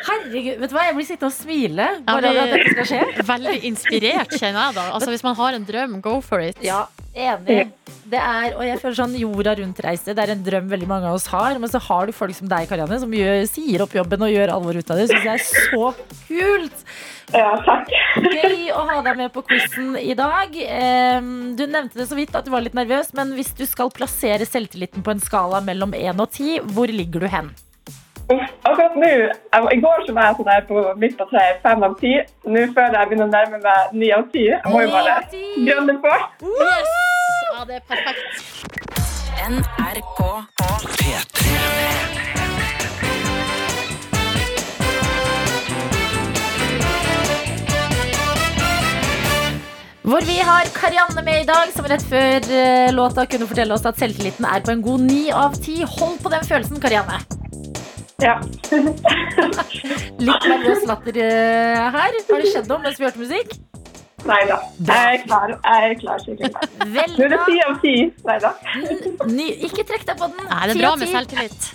Herregud, 0.04 0.58
vet 0.60 0.72
du 0.72 0.76
hva? 0.76 0.88
Jeg 0.90 0.98
blir 0.98 1.08
sittende 1.08 1.30
og 1.32 1.36
smile 1.36 1.88
bare 2.08 2.32
av 2.34 2.42
at 2.44 2.52
dette 2.58 2.74
skal 2.76 2.90
skje. 2.90 3.04
Veldig 3.34 3.56
inspirert, 3.70 4.36
kjenner 4.36 4.68
jeg 4.68 4.78
da. 4.80 4.90
Altså 4.98 5.14
Hvis 5.14 5.24
man 5.26 5.38
har 5.40 5.58
en 5.58 5.68
drøm, 5.70 5.96
go 6.04 6.18
for 6.26 6.44
it. 6.44 6.60
Ja, 6.64 6.86
enig. 7.16 7.64
Det 8.14 8.20
er, 8.20 8.54
og 8.58 8.66
jeg 8.68 8.78
føler 8.82 8.98
sånn 9.00 9.16
jorda 9.18 9.56
rundt-reise. 9.58 10.14
Det 10.14 10.22
er 10.22 10.34
en 10.36 10.44
drøm 10.46 10.68
veldig 10.70 10.90
mange 10.90 11.08
av 11.10 11.16
oss 11.18 11.30
har. 11.32 11.56
Men 11.62 11.72
så 11.72 11.80
har 11.82 12.10
du 12.10 12.14
folk 12.14 12.36
som 12.38 12.50
deg, 12.52 12.68
Karianne, 12.70 13.00
som 13.02 13.16
gjør, 13.16 13.42
sier 13.50 13.86
opp 13.86 13.96
jobben 13.96 14.26
og 14.28 14.34
gjør 14.34 14.54
alvor 14.58 14.78
ut 14.78 14.94
av 14.94 15.00
det. 15.00 15.08
Syns 15.10 15.26
jeg 15.26 15.40
er 15.40 15.46
så 15.48 15.90
kult. 16.28 16.86
Ja, 17.34 17.56
takk. 17.66 17.90
Gøy 18.20 18.68
å 18.76 18.84
ha 18.92 19.00
deg 19.08 19.18
med 19.24 19.32
på 19.34 19.42
quizen 19.48 19.96
i 19.98 20.14
dag. 20.20 20.54
Du 20.54 21.64
nevnte 21.64 21.98
det 22.02 22.10
så 22.12 22.20
vidt 22.20 22.36
at 22.38 22.46
du 22.46 22.52
var 22.54 22.66
litt 22.66 22.78
nervøs, 22.78 23.14
men 23.18 23.34
hvis 23.38 23.54
du 23.58 23.64
skal 23.70 23.94
plassere 23.96 24.46
selvtilliten 24.46 25.06
på 25.06 25.16
en 25.16 25.24
skala 25.24 25.64
mellom 25.66 25.96
1 25.98 26.20
og 26.20 26.28
10, 26.36 26.74
hvor 26.76 26.92
ligger 26.92 27.24
du 27.24 27.32
hen? 27.32 27.54
Akkurat 28.64 28.96
nå, 29.00 29.12
I 29.76 29.80
går 29.84 30.06
så 30.08 30.16
var 30.16 30.30
jeg 30.30 30.40
sånn 30.40 30.50
der 30.52 30.66
på 30.70 30.84
midt 31.02 31.18
på 31.20 31.28
treet, 31.32 31.62
fem 31.66 31.86
av 31.88 31.98
ti. 32.02 32.16
Nå 32.48 32.66
føler 32.76 33.00
jeg 33.00 33.12
begynner 33.12 33.30
å 33.30 33.34
nærme 33.34 33.62
meg 33.64 33.96
ni 33.98 34.12
av 34.16 34.28
ti. 34.34 34.48
Jeg 34.52 34.74
må 34.74 34.84
jo 34.86 34.94
bare 34.94 35.20
grønne 35.68 36.00
på. 36.04 36.18
Yes! 36.70 36.94
Ja, 37.54 37.66
det 37.70 37.80
er 37.82 37.86
perfekt. 37.90 38.44
NRK 39.44 40.20
P3. 40.62 42.14
Hvor 50.04 50.26
vi 50.28 50.36
har 50.36 50.68
Karianne 50.76 51.22
med 51.24 51.42
i 51.42 51.46
dag, 51.48 51.70
som 51.72 51.86
rett 51.88 52.04
før 52.04 52.50
eh, 52.52 52.90
låta 52.92 53.24
kunne 53.26 53.48
fortelle 53.48 53.72
oss 53.74 53.86
at 53.88 54.02
selvtilliten 54.02 54.46
er 54.46 54.60
på 54.66 54.74
en 54.76 54.84
god 54.84 55.06
ni 55.08 55.30
av 55.32 55.56
ti. 55.56 55.78
Hold 55.88 56.20
på 56.20 56.32
den 56.34 56.44
følelsen, 56.44 56.82
Karianne. 56.84 57.22
Ja. 58.22 58.38
Litt 60.28 60.46
nervøs 60.48 60.84
latter 60.88 61.18
eh, 61.24 61.78
her. 61.78 61.94
Har 61.94 62.14
det 62.14 62.52
skjedd 62.52 62.70
noe 62.70 62.82
mens 62.84 63.00
vi 63.00 63.08
hørte 63.08 63.22
musikk? 63.22 63.56
Nei 64.24 64.40
da. 64.48 64.58
Jeg 64.88 65.18
er 65.18 65.24
klar. 65.26 65.54
Jeg 65.58 65.88
er 65.90 65.96
klar. 66.00 66.26
Vel 66.94 67.16
Nå 67.18 67.26
er 67.26 67.34
det 67.34 67.40
ti 67.48 67.56
av 67.66 67.80
ti. 67.84 67.96
Nei 68.28 68.38
da. 68.44 68.54
Ikke 69.68 69.84
trekk 69.88 70.06
deg 70.08 70.20
på 70.20 70.30
den. 70.30 70.46
Nei, 70.48 70.62
det 70.70 70.76
er 70.78 70.84
bra 70.86 70.94
med 71.00 71.12
selvtillit. 71.12 71.72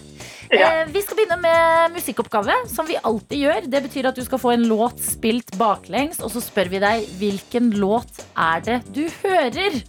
Ja. 0.49 0.69
Eh, 0.81 0.87
vi 0.95 1.03
skal 1.05 1.19
begynne 1.19 1.37
med 1.43 1.93
musikkoppgave, 1.99 2.55
som 2.73 2.89
vi 2.89 2.97
alltid 2.97 3.43
gjør. 3.45 3.69
Det 3.69 3.83
betyr 3.85 4.09
at 4.09 4.17
du 4.17 4.25
skal 4.25 4.41
få 4.41 4.55
en 4.55 4.65
låt 4.71 5.03
spilt 5.05 5.53
baklengs, 5.61 6.23
og 6.25 6.33
så 6.33 6.41
spør 6.41 6.73
vi 6.73 6.81
deg 6.81 7.05
hvilken 7.21 7.75
låt 7.77 8.23
er 8.33 8.65
det 8.65 8.79
du 8.97 9.05
hører. 9.21 9.83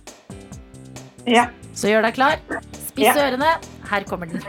Ja. 1.29 1.47
Så 1.71 1.87
gjør 1.93 2.09
deg 2.09 2.19
klar. 2.19 2.41
Spiss 2.89 3.07
Ja. 3.07 3.29
ørene. 3.29 3.55
Her 3.87 4.03
kommer 4.03 4.27
den. 4.27 4.43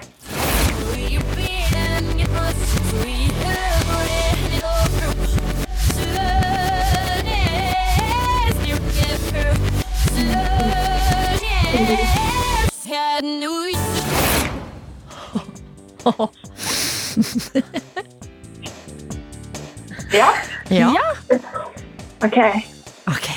ja. 20.12 20.28
Ja. 20.68 20.93
OK. 22.24 22.36
Ok. 23.07 23.28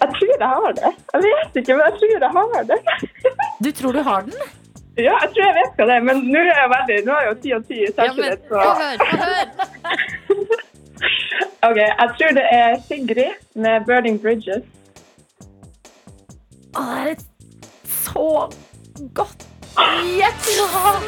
Jeg 0.00 0.08
tror 0.14 0.26
jeg 0.38 0.48
har 0.48 0.72
det. 0.76 0.92
Jeg 1.12 1.22
vet 1.22 1.56
ikke, 1.56 1.74
men 1.74 1.82
jeg 1.86 1.92
tror 1.98 2.08
jeg 2.24 2.30
har 2.36 2.62
det. 2.70 2.78
Du 3.64 3.70
tror 3.70 3.92
du 3.92 4.02
har 4.02 4.20
den? 4.26 4.34
Ja, 4.96 5.14
jeg 5.22 5.28
tror 5.32 5.44
jeg 5.46 5.54
vet 5.56 5.78
hva 5.78 5.84
det 5.88 5.94
er, 5.96 6.02
men 6.04 6.18
nå 6.28 6.40
er 6.42 6.48
jeg 6.52 6.70
veldig 6.72 6.96
Nå 7.06 7.12
er 7.16 7.24
jo 7.30 7.34
ti 7.40 7.52
av 7.56 7.62
ti 7.68 7.76
i 7.80 7.86
Ja, 7.86 7.92
men 7.96 7.96
selvtillit, 8.12 8.42
så. 8.48 8.60
OK. 11.68 11.78
Jeg 11.78 12.08
tror 12.18 12.30
det 12.36 12.46
er 12.52 12.70
Sigrid 12.88 13.32
med 13.54 13.74
'Burning 13.86 14.18
Bridges'. 14.20 14.66
Å, 16.72 16.80
det 16.82 16.98
er 16.98 17.06
et 17.14 17.24
så 17.88 18.28
godt 19.16 19.46
gjett, 20.18 20.44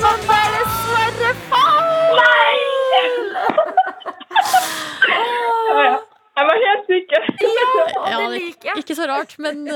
men 0.01 0.19
det 0.25 0.39
er 0.39 0.49
dessverre 0.57 1.31
feil! 1.51 3.19
Ja. 5.05 5.64
Jeg 6.35 6.47
var 6.49 6.57
helt 6.67 6.89
sikker. 6.91 7.27
Ja, 7.45 7.67
Ja, 8.11 8.17
det 8.19 8.31
liker 8.35 8.69
jeg. 8.73 8.83
Ikke 8.83 8.97
så 8.99 9.07
rart, 9.07 9.37
men 9.43 9.63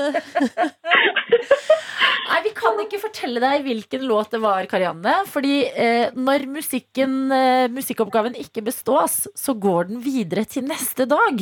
Nei, 2.29 2.39
Vi 2.45 2.51
kan 2.57 2.77
ikke 2.83 2.99
fortelle 3.01 3.41
deg 3.43 3.63
hvilken 3.65 4.03
låt 4.09 4.35
det 4.35 4.41
var, 4.43 4.67
Karianne. 4.69 5.15
Fordi 5.29 5.55
eh, 5.69 6.11
når 6.17 6.45
musikken, 6.51 7.15
eh, 7.33 7.65
musikkoppgaven 7.73 8.35
ikke 8.39 8.63
bestås, 8.67 9.23
så 9.37 9.55
går 9.55 9.89
den 9.93 10.03
videre 10.03 10.43
til 10.49 10.67
neste 10.69 11.07
dag. 11.09 11.41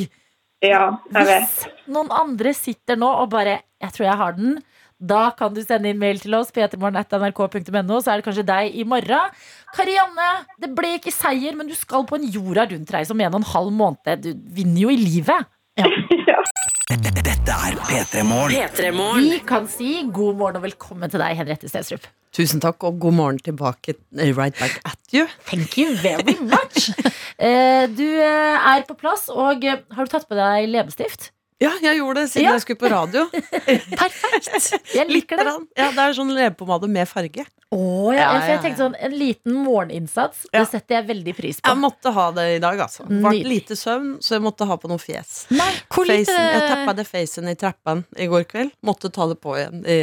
Ja, 0.64 0.84
jeg 1.14 1.28
vet. 1.28 1.50
Hvis 1.62 1.92
noen 1.94 2.10
andre 2.14 2.54
sitter 2.56 2.98
nå 2.98 3.10
og 3.22 3.28
bare 3.34 3.60
'Jeg 3.78 3.92
tror 3.94 4.06
jeg 4.08 4.18
har 4.22 4.32
den', 4.34 4.56
da 4.98 5.28
kan 5.38 5.54
du 5.54 5.60
sende 5.62 5.92
inn 5.92 5.98
mail 6.00 6.18
til 6.18 6.34
oss, 6.34 6.50
p3morgen.nrk.no, 6.54 8.00
så 8.02 8.12
er 8.12 8.20
det 8.20 8.26
kanskje 8.26 8.46
deg 8.48 8.74
i 8.74 8.84
morgen. 8.88 9.34
Karianne, 9.76 10.30
det 10.58 10.72
ble 10.74 10.96
ikke 10.98 11.12
seier, 11.14 11.54
men 11.58 11.70
du 11.70 11.76
skal 11.78 12.06
på 12.08 12.18
en 12.18 12.26
jorda 12.34 12.66
rundt-reise 12.72 13.14
om 13.14 13.20
en 13.22 13.34
og 13.36 13.40
en 13.42 13.50
halv 13.52 13.70
måned. 13.78 14.24
Du 14.24 14.32
vinner 14.58 14.86
jo 14.86 14.90
i 14.94 14.98
livet. 14.98 15.46
Ja. 15.78 15.86
Dette 16.88 17.52
er 17.54 17.76
P3 17.84 18.22
Morgen. 18.26 19.28
Vi 19.30 19.38
kan 19.46 19.68
si 19.70 20.02
god 20.12 20.36
morgen 20.40 20.58
og 20.58 20.64
velkommen 20.66 21.08
til 21.12 21.20
deg, 21.22 21.36
Henriette 21.38 21.68
Stensrup. 21.70 22.04
Tusen 22.34 22.60
takk, 22.60 22.82
og 22.84 22.98
god 23.00 23.14
morgen 23.16 23.38
tilbake. 23.44 23.94
eh, 24.18 24.32
Right 24.36 24.56
back 24.58 24.80
at 24.84 24.98
you. 25.14 25.26
Thank 25.48 25.78
you 25.78 25.94
very 26.02 26.36
much. 26.42 26.90
Eh, 27.38 27.84
du 27.94 28.02
eh, 28.02 28.64
er 28.66 28.82
på 28.82 28.96
plass, 28.98 29.28
og 29.30 29.62
har 29.62 29.78
du 29.78 30.10
tatt 30.10 30.24
på 30.26 30.34
deg 30.34 30.64
leppestift? 30.72 31.28
Ja, 31.58 31.72
jeg 31.82 31.98
gjorde 31.98 32.20
det 32.22 32.30
siden 32.30 32.44
Ja. 32.46 32.52
jeg 32.54 32.62
skulle 32.62 32.78
på 32.78 32.88
radio. 32.92 33.24
Perfekt! 33.98 34.48
Jeg 34.94 35.08
Litt 35.08 35.14
liker 35.14 35.40
det. 35.40 35.44
grann. 35.48 35.64
Ja, 35.76 35.88
det 35.90 36.04
er 36.04 36.12
sånn 36.14 36.30
leppepomade 36.36 36.86
med 36.90 37.08
farge. 37.10 37.44
Å, 37.74 37.78
ja, 38.14 38.20
Ja, 38.20 38.28
for 38.38 38.46
jeg 38.46 38.54
ja, 38.54 38.60
tenkte 38.62 38.80
sånn, 38.84 38.94
En 39.04 39.16
liten 39.18 39.56
morgeninnsats, 39.66 40.46
Ja. 40.52 40.60
det 40.62 40.68
setter 40.70 40.94
jeg 41.00 41.08
veldig 41.10 41.34
pris 41.36 41.58
på. 41.60 41.68
Jeg 41.68 41.80
måtte 41.82 42.12
ha 42.14 42.28
det 42.36 42.44
i 42.54 42.60
dag, 42.62 42.78
altså. 42.86 43.08
Nydelig. 43.10 43.42
lite 43.50 43.76
søvn, 43.76 44.14
så 44.22 44.36
jeg 44.38 44.44
måtte 44.46 44.66
ha 44.70 44.76
på 44.78 44.88
noe 44.88 45.02
fjes. 45.02 45.46
Nei, 45.50 45.68
hvor 45.90 46.06
lite 46.06 46.30
Facen, 46.30 46.52
jeg 46.54 46.68
tappa 46.70 46.94
det 46.96 47.06
facen 47.10 47.48
i 47.50 47.56
trappen 47.58 48.04
i 48.16 48.26
går 48.30 48.46
kveld. 48.48 48.72
Måtte 48.86 49.10
ta 49.12 49.26
det 49.28 49.40
på 49.42 49.56
igjen 49.58 49.82
i, 49.84 49.98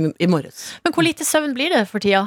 i, 0.00 0.02
i 0.24 0.26
morges. 0.32 0.64
Men 0.82 0.92
hvor 0.96 1.04
lite 1.04 1.28
søvn 1.28 1.52
blir 1.54 1.70
det 1.76 1.84
for 1.92 2.00
tida? 2.00 2.24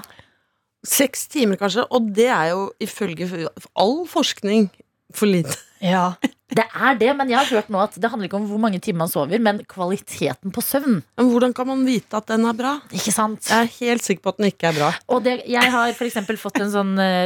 Seks 0.86 1.28
timer, 1.32 1.56
kanskje, 1.58 1.86
og 1.89 2.14
det 2.14 2.28
er 2.30 2.49
jo 2.54 2.70
ifølge 2.84 3.47
all 3.80 4.04
forskning 4.06 4.70
for 5.16 5.26
lite. 5.32 5.58
Ja. 5.84 6.14
Det 6.54 6.68
er 6.70 6.98
det, 7.00 7.08
men 7.18 7.32
jeg 7.32 7.40
har 7.40 7.50
hørt 7.50 7.70
nå 7.74 7.80
at 7.82 7.96
det 7.98 8.10
handler 8.12 8.28
ikke 8.28 8.38
om 8.38 8.44
hvor 8.46 8.60
mange 8.62 8.78
timer 8.84 9.00
man 9.04 9.10
sover, 9.10 9.40
men 9.42 9.64
kvaliteten 9.66 10.54
på 10.54 10.62
søvn. 10.62 11.00
Men 11.18 11.30
hvordan 11.32 11.54
kan 11.58 11.66
man 11.66 11.82
vite 11.88 12.20
at 12.20 12.28
den 12.30 12.46
er 12.46 12.54
bra? 12.58 12.76
Ikke 12.94 13.14
sant? 13.16 13.48
Jeg 13.50 13.66
er 13.66 13.72
helt 13.80 14.06
sikker 14.06 14.22
på 14.22 14.34
at 14.36 14.42
den 14.42 14.52
ikke 14.52 14.70
er 14.70 14.78
bra. 14.78 14.92
Og 15.16 15.24
det, 15.26 15.40
jeg 15.50 15.72
har 15.74 15.96
for 15.98 16.06
eksempel 16.06 16.38
fått 16.38 16.60
en 16.62 16.70
sånn 16.70 16.94
eh, 17.02 17.26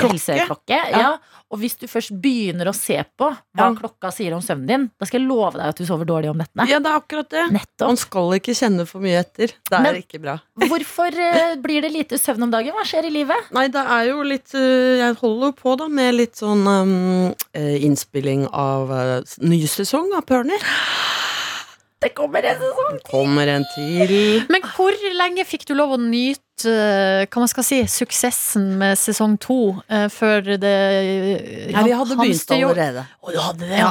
helseklokke. 0.00 0.78
Ja. 0.94 1.02
Ja. 1.02 1.35
Og 1.54 1.60
hvis 1.62 1.76
du 1.78 1.84
først 1.86 2.10
begynner 2.18 2.66
å 2.66 2.74
se 2.74 2.96
på 3.16 3.28
hva 3.30 3.66
Ja. 3.68 3.68
klokka 3.78 4.10
sier 4.12 4.34
om 4.34 4.40
søvnen 4.42 4.66
din, 4.66 4.86
da 4.98 5.06
skal 5.06 5.20
jeg 5.20 5.28
love 5.28 5.52
deg 5.52 5.68
at 5.68 5.76
du 5.78 5.84
sover 5.86 6.04
dårlig 6.04 6.30
om 6.32 6.38
nettene. 6.40 6.66
Ja, 6.68 6.80
det 6.82 6.90
er 6.90 6.98
akkurat 6.98 7.28
det. 7.30 7.44
Nettopp. 7.54 7.86
Man 7.86 7.96
skal 8.02 8.34
ikke 8.40 8.54
kjenne 8.58 8.86
for 8.88 8.98
mye 9.04 9.20
etter. 9.22 9.54
Det 9.70 9.72
er 9.78 9.82
Men- 9.82 10.00
ikke 10.02 10.20
bra. 10.20 10.34
Hvorfor 10.66 11.14
eh, 11.14 11.54
blir 11.62 11.82
det 11.86 11.92
lite 11.94 12.18
søvn 12.18 12.42
om 12.48 12.50
dagen? 12.50 12.74
Hva 12.74 12.82
skjer 12.84 13.06
i 13.06 13.14
livet? 13.14 13.52
Nei, 13.54 13.68
det 13.68 13.84
er 13.86 14.08
jo 14.10 14.22
litt 14.26 14.50
øh, 14.58 14.98
Jeg 14.98 15.14
holder 15.22 15.46
jo 15.46 15.52
på 15.62 15.76
da 15.78 15.86
med 15.88 16.14
litt 16.18 16.34
sånn 16.34 16.66
um, 16.66 17.34
innspilling 17.54 18.48
av 18.52 18.90
uh, 18.90 19.20
ny 19.46 19.62
sesong 19.70 20.10
av 20.18 20.26
Pørner. 20.26 20.58
Det 22.02 22.10
kommer 22.14 22.44
en 22.44 22.58
sesong! 22.60 22.98
Kommer 23.08 23.48
en 23.48 23.64
til. 23.74 24.42
Men 24.52 24.66
hvor 24.74 24.92
lenge 25.16 25.46
fikk 25.48 25.64
du 25.70 25.72
lov 25.78 25.94
å 25.96 26.00
nyte 26.00 26.40
eh, 26.42 26.45
hva 26.64 27.42
man 27.42 27.50
skal 27.50 27.64
si, 27.66 27.78
suksessen 27.90 28.70
med 28.80 28.96
sesong 28.96 29.36
to 29.42 29.58
eh, 29.92 30.06
før 30.12 30.54
det 30.56 30.72
Nei, 31.74 31.82
vi 31.84 31.92
hadde 31.92 32.16
begynt 32.16 32.54
allerede. 32.56 33.04
Å, 33.20 33.32
du 33.34 33.38
hadde 33.42 33.68
det, 33.68 33.80
ja. 33.82 33.90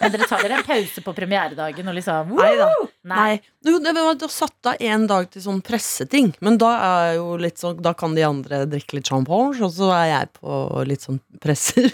Men 0.00 0.12
dere 0.14 0.28
tar 0.30 0.44
dere 0.44 0.60
en 0.60 0.66
pause 0.68 1.02
på 1.02 1.14
premieredagen 1.16 1.90
og 1.90 1.96
liksom 1.98 2.34
Nei 2.36 2.52
da. 2.60 2.68
Nei. 3.10 3.32
Jo, 3.66 3.80
det 3.82 3.94
var 3.96 4.18
da 4.20 4.30
satt 4.30 4.70
av 4.70 4.86
en 4.92 5.06
dag 5.10 5.28
til 5.32 5.42
sånn 5.42 5.60
presseting. 5.66 6.32
Men 6.44 6.60
da 6.62 6.72
er 6.76 7.16
jo 7.18 7.34
litt 7.40 7.58
sånn 7.58 7.80
Da 7.82 7.94
kan 7.98 8.14
de 8.14 8.22
andre 8.26 8.64
drikke 8.70 9.00
litt 9.00 9.10
champagne, 9.10 9.58
og 9.66 9.72
så 9.74 9.90
er 9.96 10.06
jeg 10.12 10.32
på 10.38 10.62
litt 10.86 11.06
sånn 11.06 11.20
presser. 11.42 11.90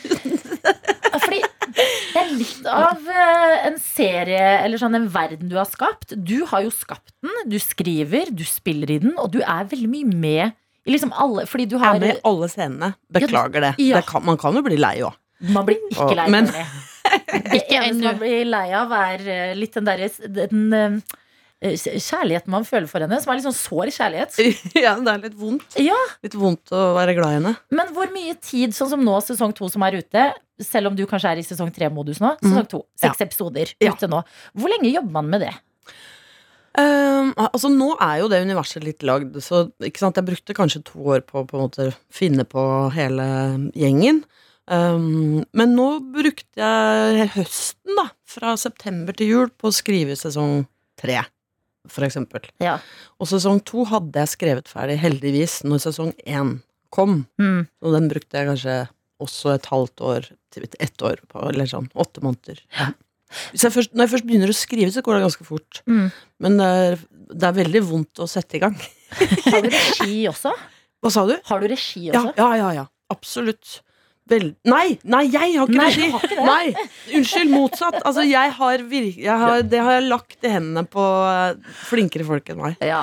Er 2.33 2.39
litt 2.39 2.67
av 2.71 3.09
eh, 3.13 3.67
en 3.69 3.79
serie 3.83 4.43
eller 4.63 4.81
sånn 4.81 4.97
en 4.97 5.09
verden 5.13 5.51
du 5.53 5.57
har 5.59 5.69
skapt. 5.69 6.15
Du 6.17 6.43
har 6.49 6.65
jo 6.65 6.73
skapt 6.73 7.13
den, 7.23 7.35
du 7.53 7.59
skriver, 7.63 8.33
du 8.33 8.45
spiller 8.49 8.91
i 8.91 8.99
den, 9.03 9.15
og 9.21 9.33
du 9.35 9.41
er 9.43 9.69
veldig 9.69 9.91
mye 9.93 10.09
med 10.09 10.59
i 10.83 10.91
liksom 10.91 11.13
alle 11.15 11.45
Fordi 11.47 11.67
du 11.71 11.77
Jeg 11.77 11.83
har 11.85 11.99
er 11.99 12.03
med 12.03 12.17
i 12.17 12.23
alle 12.27 12.49
scenene. 12.51 12.93
Beklager 13.13 13.69
det. 13.69 13.75
Ja. 13.79 14.01
det 14.01 14.07
kan, 14.09 14.25
man 14.27 14.41
kan 14.41 14.57
jo 14.57 14.65
bli 14.67 14.81
lei 14.81 14.97
òg. 15.07 15.15
Man 15.53 15.67
blir 15.67 15.79
ikke 15.91 16.15
lei 16.17 16.27
av 16.31 16.51
det. 16.55 16.65
Det 17.53 17.59
eneste 17.75 18.05
man 18.07 18.19
blir 18.21 18.45
lei 18.47 18.69
av, 18.79 18.93
er 18.95 19.23
eh, 19.29 19.55
litt 19.59 19.75
den 19.75 19.87
derre 19.89 20.09
den, 20.33 20.61
eh, 20.73 21.19
kjærligheten 21.63 22.51
man 22.53 22.65
føler 22.67 22.89
for 22.91 23.05
henne, 23.05 23.19
som 23.23 23.31
er 23.33 23.39
litt 23.39 23.47
sånn 23.47 23.57
sår 23.57 23.93
kjærlighet. 23.95 24.39
Ja, 24.85 24.95
det 24.99 25.13
er 25.13 25.21
litt 25.29 25.37
vondt. 25.39 25.77
Ja, 25.81 25.99
Litt 26.25 26.35
vondt 26.39 26.73
å 26.75 26.83
være 26.97 27.15
glad 27.19 27.35
i 27.35 27.39
henne. 27.41 27.53
Men 27.71 27.93
hvor 27.95 28.11
mye 28.15 28.35
tid, 28.43 28.75
sånn 28.77 28.91
som 28.93 29.05
nå, 29.07 29.15
sesong 29.25 29.55
to 29.57 29.69
som 29.73 29.85
er 29.87 30.01
ute, 30.03 30.25
selv 30.63 30.91
om 30.91 30.97
du 30.99 31.05
kanskje 31.11 31.33
er 31.33 31.41
i 31.43 31.47
sesong 31.47 31.71
tre-modus 31.75 32.21
nå, 32.23 32.35
sesong 32.43 32.67
to, 32.71 32.83
seks 33.01 33.23
episoder 33.25 33.73
Ja. 33.83 33.93
ute 33.95 34.11
nå, 34.11 34.23
hvor 34.59 34.71
lenge 34.75 34.91
jobber 34.93 35.15
man 35.21 35.31
med 35.33 35.47
det? 35.47 35.53
Um, 36.73 37.35
altså 37.37 37.69
Nå 37.69 37.91
er 38.01 38.23
jo 38.23 38.29
det 38.33 38.39
universet 38.47 38.85
litt 38.87 39.03
lagd, 39.05 39.35
så 39.45 39.67
ikke 39.85 40.01
sant? 40.01 40.17
jeg 40.17 40.25
brukte 40.31 40.55
kanskje 40.57 40.81
to 40.89 41.03
år 41.13 41.21
på 41.29 41.43
å 41.45 41.67
finne 42.09 42.47
på 42.49 42.63
hele 42.95 43.27
gjengen. 43.77 44.23
Um, 44.73 45.43
men 45.53 45.75
nå 45.77 45.89
brukte 46.15 46.63
jeg 46.63 47.29
høsten, 47.35 47.93
da, 47.99 48.07
fra 48.25 48.55
september 48.57 49.13
til 49.19 49.29
jul, 49.35 49.51
på 49.53 49.69
å 49.69 49.75
skrive 49.75 50.17
sesong 50.17 50.63
tre, 50.97 51.19
for 51.91 52.07
eksempel. 52.07 52.45
Ja. 52.63 52.77
Og 53.19 53.29
sesong 53.31 53.63
to 53.69 53.85
hadde 53.91 54.23
jeg 54.23 54.33
skrevet 54.37 54.71
ferdig, 54.71 54.99
heldigvis, 55.03 55.61
når 55.67 55.83
sesong 55.87 56.13
én 56.27 56.57
kom. 56.95 57.23
Mm. 57.41 57.65
Og 57.83 57.97
den 57.97 58.11
brukte 58.13 58.39
jeg 58.39 58.51
kanskje 58.51 58.77
også 59.23 59.55
et 59.55 59.67
halvt 59.71 60.03
år 60.05 60.29
til 60.53 60.67
ett 60.83 61.03
år 61.07 61.23
på, 61.31 61.43
eller 61.49 61.69
sånn 61.71 61.89
åtte 61.95 62.23
måneder. 62.25 62.61
Ja. 62.79 62.91
Jeg 63.57 63.73
først, 63.73 63.95
når 63.97 64.05
jeg 64.05 64.13
først 64.13 64.27
begynner 64.29 64.51
å 64.53 64.57
skrive, 64.57 64.91
så 64.93 65.01
går 65.05 65.17
det 65.17 65.23
ganske 65.25 65.47
fort. 65.49 65.81
Mm. 65.89 66.11
Men 66.45 66.59
det 66.61 66.67
er, 66.83 66.99
det 67.33 67.47
er 67.49 67.55
veldig 67.63 67.83
vondt 67.89 68.21
å 68.21 68.29
sette 68.29 68.59
i 68.59 68.63
gang. 68.63 68.77
Har 69.49 69.63
du 69.65 69.71
regi 69.73 70.19
også? 70.29 70.53
Hva 71.03 71.11
sa 71.15 71.25
du? 71.29 71.33
Har 71.49 71.63
du 71.63 71.67
regi 71.73 72.05
Ja, 72.11 72.21
også? 72.21 72.35
ja, 72.39 72.51
ja, 72.61 72.69
ja. 72.83 72.85
Absolutt. 73.13 73.79
Vel, 74.33 74.47
nei, 74.69 74.97
nei, 75.05 75.23
jeg 75.29 75.55
har 75.59 75.69
ikke 75.69 75.77
Nei, 75.79 75.89
regi! 75.93 76.09
har 76.15 76.25
ikke 76.27 76.39
det. 76.39 76.47
Nei, 76.49 76.87
unnskyld, 77.19 77.51
motsatt. 77.53 77.99
Altså, 78.09 78.25
jeg 78.27 78.53
har 78.59 78.85
virk, 78.89 79.19
jeg 79.21 79.39
har, 79.45 79.63
det 79.69 79.83
har 79.85 79.97
jeg 79.99 80.07
lagt 80.09 80.47
i 80.49 80.53
hendene 80.55 80.85
på 80.89 81.05
eh, 81.29 81.75
flinkere 81.91 82.27
folk 82.29 82.49
enn 82.55 82.61
meg. 82.63 82.77
Ja. 82.87 83.03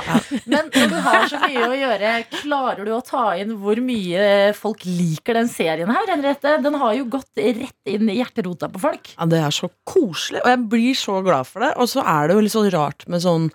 Men 0.49 0.71
når 0.73 0.93
du 0.93 0.97
har 1.05 1.27
så 1.31 1.41
mye 1.43 1.67
å 1.69 1.77
gjøre, 1.77 2.13
klarer 2.39 2.87
du 2.89 2.93
å 2.97 3.01
ta 3.05 3.25
inn 3.39 3.55
hvor 3.61 3.79
mye 3.85 4.25
folk 4.57 4.85
liker 4.87 5.37
den 5.39 5.51
serien 5.51 5.91
her? 5.93 6.09
Henriette? 6.09 6.55
Den 6.65 6.79
har 6.81 6.95
jo 6.97 7.05
gått 7.17 7.29
rett 7.39 7.93
inn 7.93 8.09
i 8.09 8.17
hjerterota 8.19 8.71
på 8.73 8.81
folk. 8.81 9.13
Ja, 9.17 9.29
Det 9.29 9.43
er 9.45 9.53
så 9.55 9.69
koselig, 9.87 10.41
og 10.43 10.49
jeg 10.53 10.63
blir 10.73 10.97
så 10.97 11.19
glad 11.25 11.47
for 11.49 11.65
det. 11.65 11.73
Og 11.77 11.91
så 11.91 12.01
er 12.05 12.27
det 12.31 12.39
jo 12.39 12.45
litt 12.47 12.55
sånn 12.57 12.71
rart 12.73 13.05
med 13.11 13.21
sånn 13.23 13.51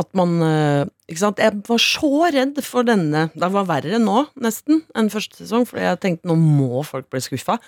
at 0.00 0.10
man 0.18 0.38
eh, 0.42 0.86
Ikke 1.10 1.20
sant. 1.20 1.42
Jeg 1.42 1.60
var 1.68 1.82
så 1.82 2.10
redd 2.32 2.58
for 2.64 2.86
denne. 2.88 3.28
Det 3.36 3.50
var 3.52 3.66
verre 3.68 3.98
nå, 4.00 4.24
nesten, 4.40 4.80
enn 4.96 5.12
første 5.12 5.36
sesong, 5.36 5.66
fordi 5.68 5.84
jeg 5.84 6.00
tenkte 6.00 6.30
nå 6.30 6.36
må 6.40 6.80
folk 6.88 7.10
bli 7.12 7.20
skuffa. 7.20 7.58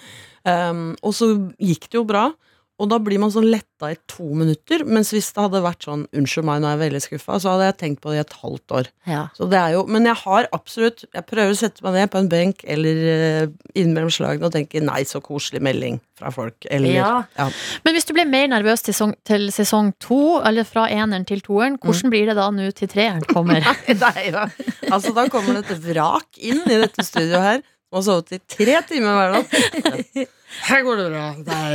Um, 0.49 0.95
og 1.05 1.13
så 1.19 1.29
gikk 1.61 1.91
det 1.91 1.99
jo 1.99 2.07
bra. 2.09 2.31
Og 2.77 2.91
da 2.93 2.99
blir 3.01 3.17
man 3.23 3.31
sånn 3.33 3.47
letta 3.49 3.89
i 3.89 3.97
to 4.11 4.27
minutter. 4.37 4.83
Mens 4.85 5.09
hvis 5.15 5.31
det 5.33 5.41
hadde 5.41 5.63
vært 5.65 5.87
sånn 5.87 6.03
'unnskyld 6.13 6.45
meg, 6.45 6.61
nå 6.61 6.69
er 6.69 6.75
jeg 6.77 6.83
veldig 6.83 7.01
skuffa', 7.07 7.39
så 7.41 7.55
hadde 7.55 7.69
jeg 7.71 7.77
tenkt 7.81 8.01
på 8.05 8.13
det 8.13 8.19
i 8.19 8.25
et 8.25 8.35
halvt 8.43 8.75
år. 8.79 8.91
Ja. 9.09 9.23
Så 9.33 9.49
det 9.49 9.57
er 9.57 9.71
jo, 9.79 9.87
men 9.89 10.05
jeg 10.05 10.15
har 10.21 10.49
absolutt 10.53 11.05
Jeg 11.15 11.25
prøver 11.25 11.55
å 11.55 11.57
sette 11.57 11.81
meg 11.83 11.95
ned 11.95 12.11
på 12.13 12.19
en 12.19 12.29
benk 12.29 12.61
eller 12.69 13.01
uh, 13.07 13.47
innimellom 13.75 14.13
slagene 14.13 14.45
og 14.45 14.53
tenke 14.53 14.83
'nei, 14.85 15.05
så 15.09 15.23
koselig 15.25 15.63
melding 15.65 16.01
fra 16.19 16.29
folk'. 16.31 16.69
Eller 16.71 16.93
Ja. 16.99 17.25
ja. 17.39 17.49
Men 17.85 17.95
hvis 17.95 18.05
du 18.05 18.13
ble 18.13 18.27
mer 18.29 18.47
nervøs 18.49 18.83
til 18.85 18.93
sesong, 18.93 19.15
til 19.25 19.49
sesong 19.51 19.95
to, 19.99 20.43
eller 20.45 20.65
fra 20.65 20.85
eneren 20.89 21.25
til 21.25 21.41
toeren, 21.41 21.79
hvordan 21.81 22.11
blir 22.13 22.27
det 22.27 22.37
da 22.37 22.51
nå 22.51 22.71
til 22.77 22.89
treeren 22.89 23.25
kommer? 23.25 23.65
Nei 23.89 24.31
da. 24.31 24.49
Altså, 24.91 25.15
da 25.17 25.29
kommer 25.33 25.55
det 25.63 25.71
et 25.71 25.81
vrak 25.81 26.29
inn 26.37 26.61
i 26.67 26.81
dette 26.85 27.01
studioet 27.05 27.41
her. 27.41 27.63
Som 27.89 28.01
har 28.01 28.03
sovet 28.03 28.33
i 28.37 28.39
tre 28.51 28.81
timer 28.89 29.15
hver 29.17 29.31
natt. 29.39 30.29
Her 30.67 30.85
går 30.87 31.01
det 31.01 31.07
bra. 31.11 31.25
Nei, 31.47 31.71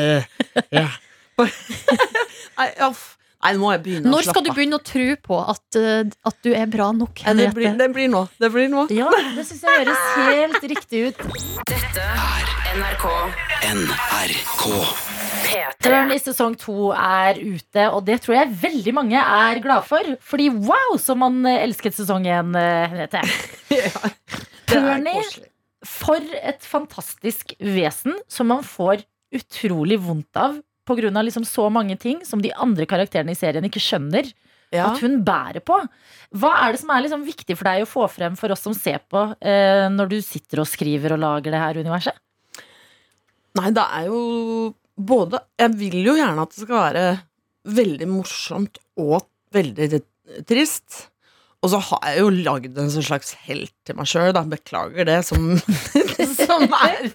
ja. 0.72 0.88
Nei. 1.42 1.50
Nei, 3.42 3.54
nå 3.56 3.62
må 3.62 3.72
jeg 3.74 3.82
begynne 3.86 4.12
Når 4.12 4.28
å 4.28 4.34
skal 4.34 4.44
du 4.46 4.52
begynne 4.54 4.78
å 4.78 4.84
tro 4.86 5.06
på 5.26 5.38
at, 5.54 5.78
eh, 5.80 6.04
at 6.30 6.38
du 6.46 6.52
er 6.54 6.68
bra 6.70 6.92
nok? 6.94 7.24
Ja, 7.26 7.34
det, 7.38 7.50
blir, 7.58 7.74
det 7.78 7.88
blir 7.94 8.12
nå. 8.12 8.26
Det 8.42 8.52
blir 8.54 8.70
nå. 8.70 8.86
Ja, 8.94 9.10
det 9.36 9.46
syns 9.48 9.64
jeg 9.66 9.82
høres 9.82 10.04
helt 10.30 10.68
riktig 10.74 11.08
ut. 11.10 11.24
Dette 11.72 12.06
er 12.06 12.52
NRK 12.78 13.08
NRK. 13.72 14.68
P3. 15.42 15.64
Tørn 15.84 16.14
i 16.14 16.20
sesong 16.22 16.56
to 16.60 16.92
er 16.96 17.40
ute, 17.42 17.88
og 17.90 18.06
det 18.08 18.20
tror 18.24 18.38
jeg 18.38 18.54
veldig 18.62 18.94
mange 18.96 19.22
er 19.22 19.62
glad 19.64 19.88
for. 19.90 20.14
Fordi 20.32 20.50
wow, 20.54 20.96
som 21.02 21.22
man 21.26 21.42
eh, 21.50 21.64
elsket 21.66 21.98
sesong 21.98 22.30
én, 22.30 22.54
eh, 22.58 22.84
Henriette. 22.94 23.26
Det 24.72 24.80
er 24.80 25.02
koselig. 25.04 25.51
For 25.88 26.22
et 26.42 26.62
fantastisk 26.68 27.56
vesen 27.60 28.18
som 28.30 28.50
man 28.52 28.66
får 28.66 29.04
utrolig 29.34 29.98
vondt 30.04 30.38
av 30.38 30.60
av 30.92 31.24
liksom 31.24 31.46
så 31.46 31.70
mange 31.72 31.96
ting 31.98 32.26
som 32.26 32.42
de 32.42 32.52
andre 32.52 32.86
karakterene 32.86 33.32
i 33.32 33.38
serien 33.38 33.64
ikke 33.64 33.80
skjønner 33.80 34.28
Ja. 34.74 34.88
at 34.92 35.00
hun 35.00 35.24
bærer 35.24 35.60
på. 35.60 35.76
Hva 36.36 36.52
er 36.64 36.72
det 36.72 36.80
som 36.80 36.90
er 36.90 37.02
liksom 37.04 37.26
viktig 37.26 37.58
for 37.58 37.64
deg 37.68 37.84
å 37.84 37.90
få 37.90 38.10
frem 38.10 38.38
for 38.38 38.52
oss 38.52 38.62
som 38.62 38.74
ser 38.74 39.00
på, 39.10 39.36
eh, 39.42 39.90
når 39.92 40.10
du 40.10 40.22
sitter 40.22 40.62
og 40.62 40.68
skriver 40.68 41.14
og 41.14 41.20
lager 41.20 41.52
det 41.52 41.60
her 41.60 41.76
universet? 41.76 42.16
Nei, 43.56 43.72
det 43.72 43.84
er 43.84 44.06
jo 44.08 44.74
både 44.96 45.42
Jeg 45.60 45.76
vil 45.76 46.06
jo 46.06 46.16
gjerne 46.16 46.42
at 46.42 46.50
det 46.56 46.64
skal 46.64 46.94
være 46.94 47.22
veldig 47.68 48.08
morsomt 48.08 48.78
og 48.98 49.28
veldig 49.52 50.02
trist. 50.48 51.11
Og 51.62 51.70
så 51.70 51.80
har 51.92 52.06
jeg 52.10 52.22
jo 52.24 52.30
lagd 52.48 52.78
en 52.82 52.90
sånn 52.90 53.06
slags 53.06 53.36
helt 53.46 53.74
til 53.86 53.98
meg 53.98 54.10
sjøl, 54.10 54.32
da. 54.34 54.42
Beklager 54.50 55.06
det, 55.06 55.20
som, 55.28 55.52
som, 56.40 56.66
er, 56.90 57.12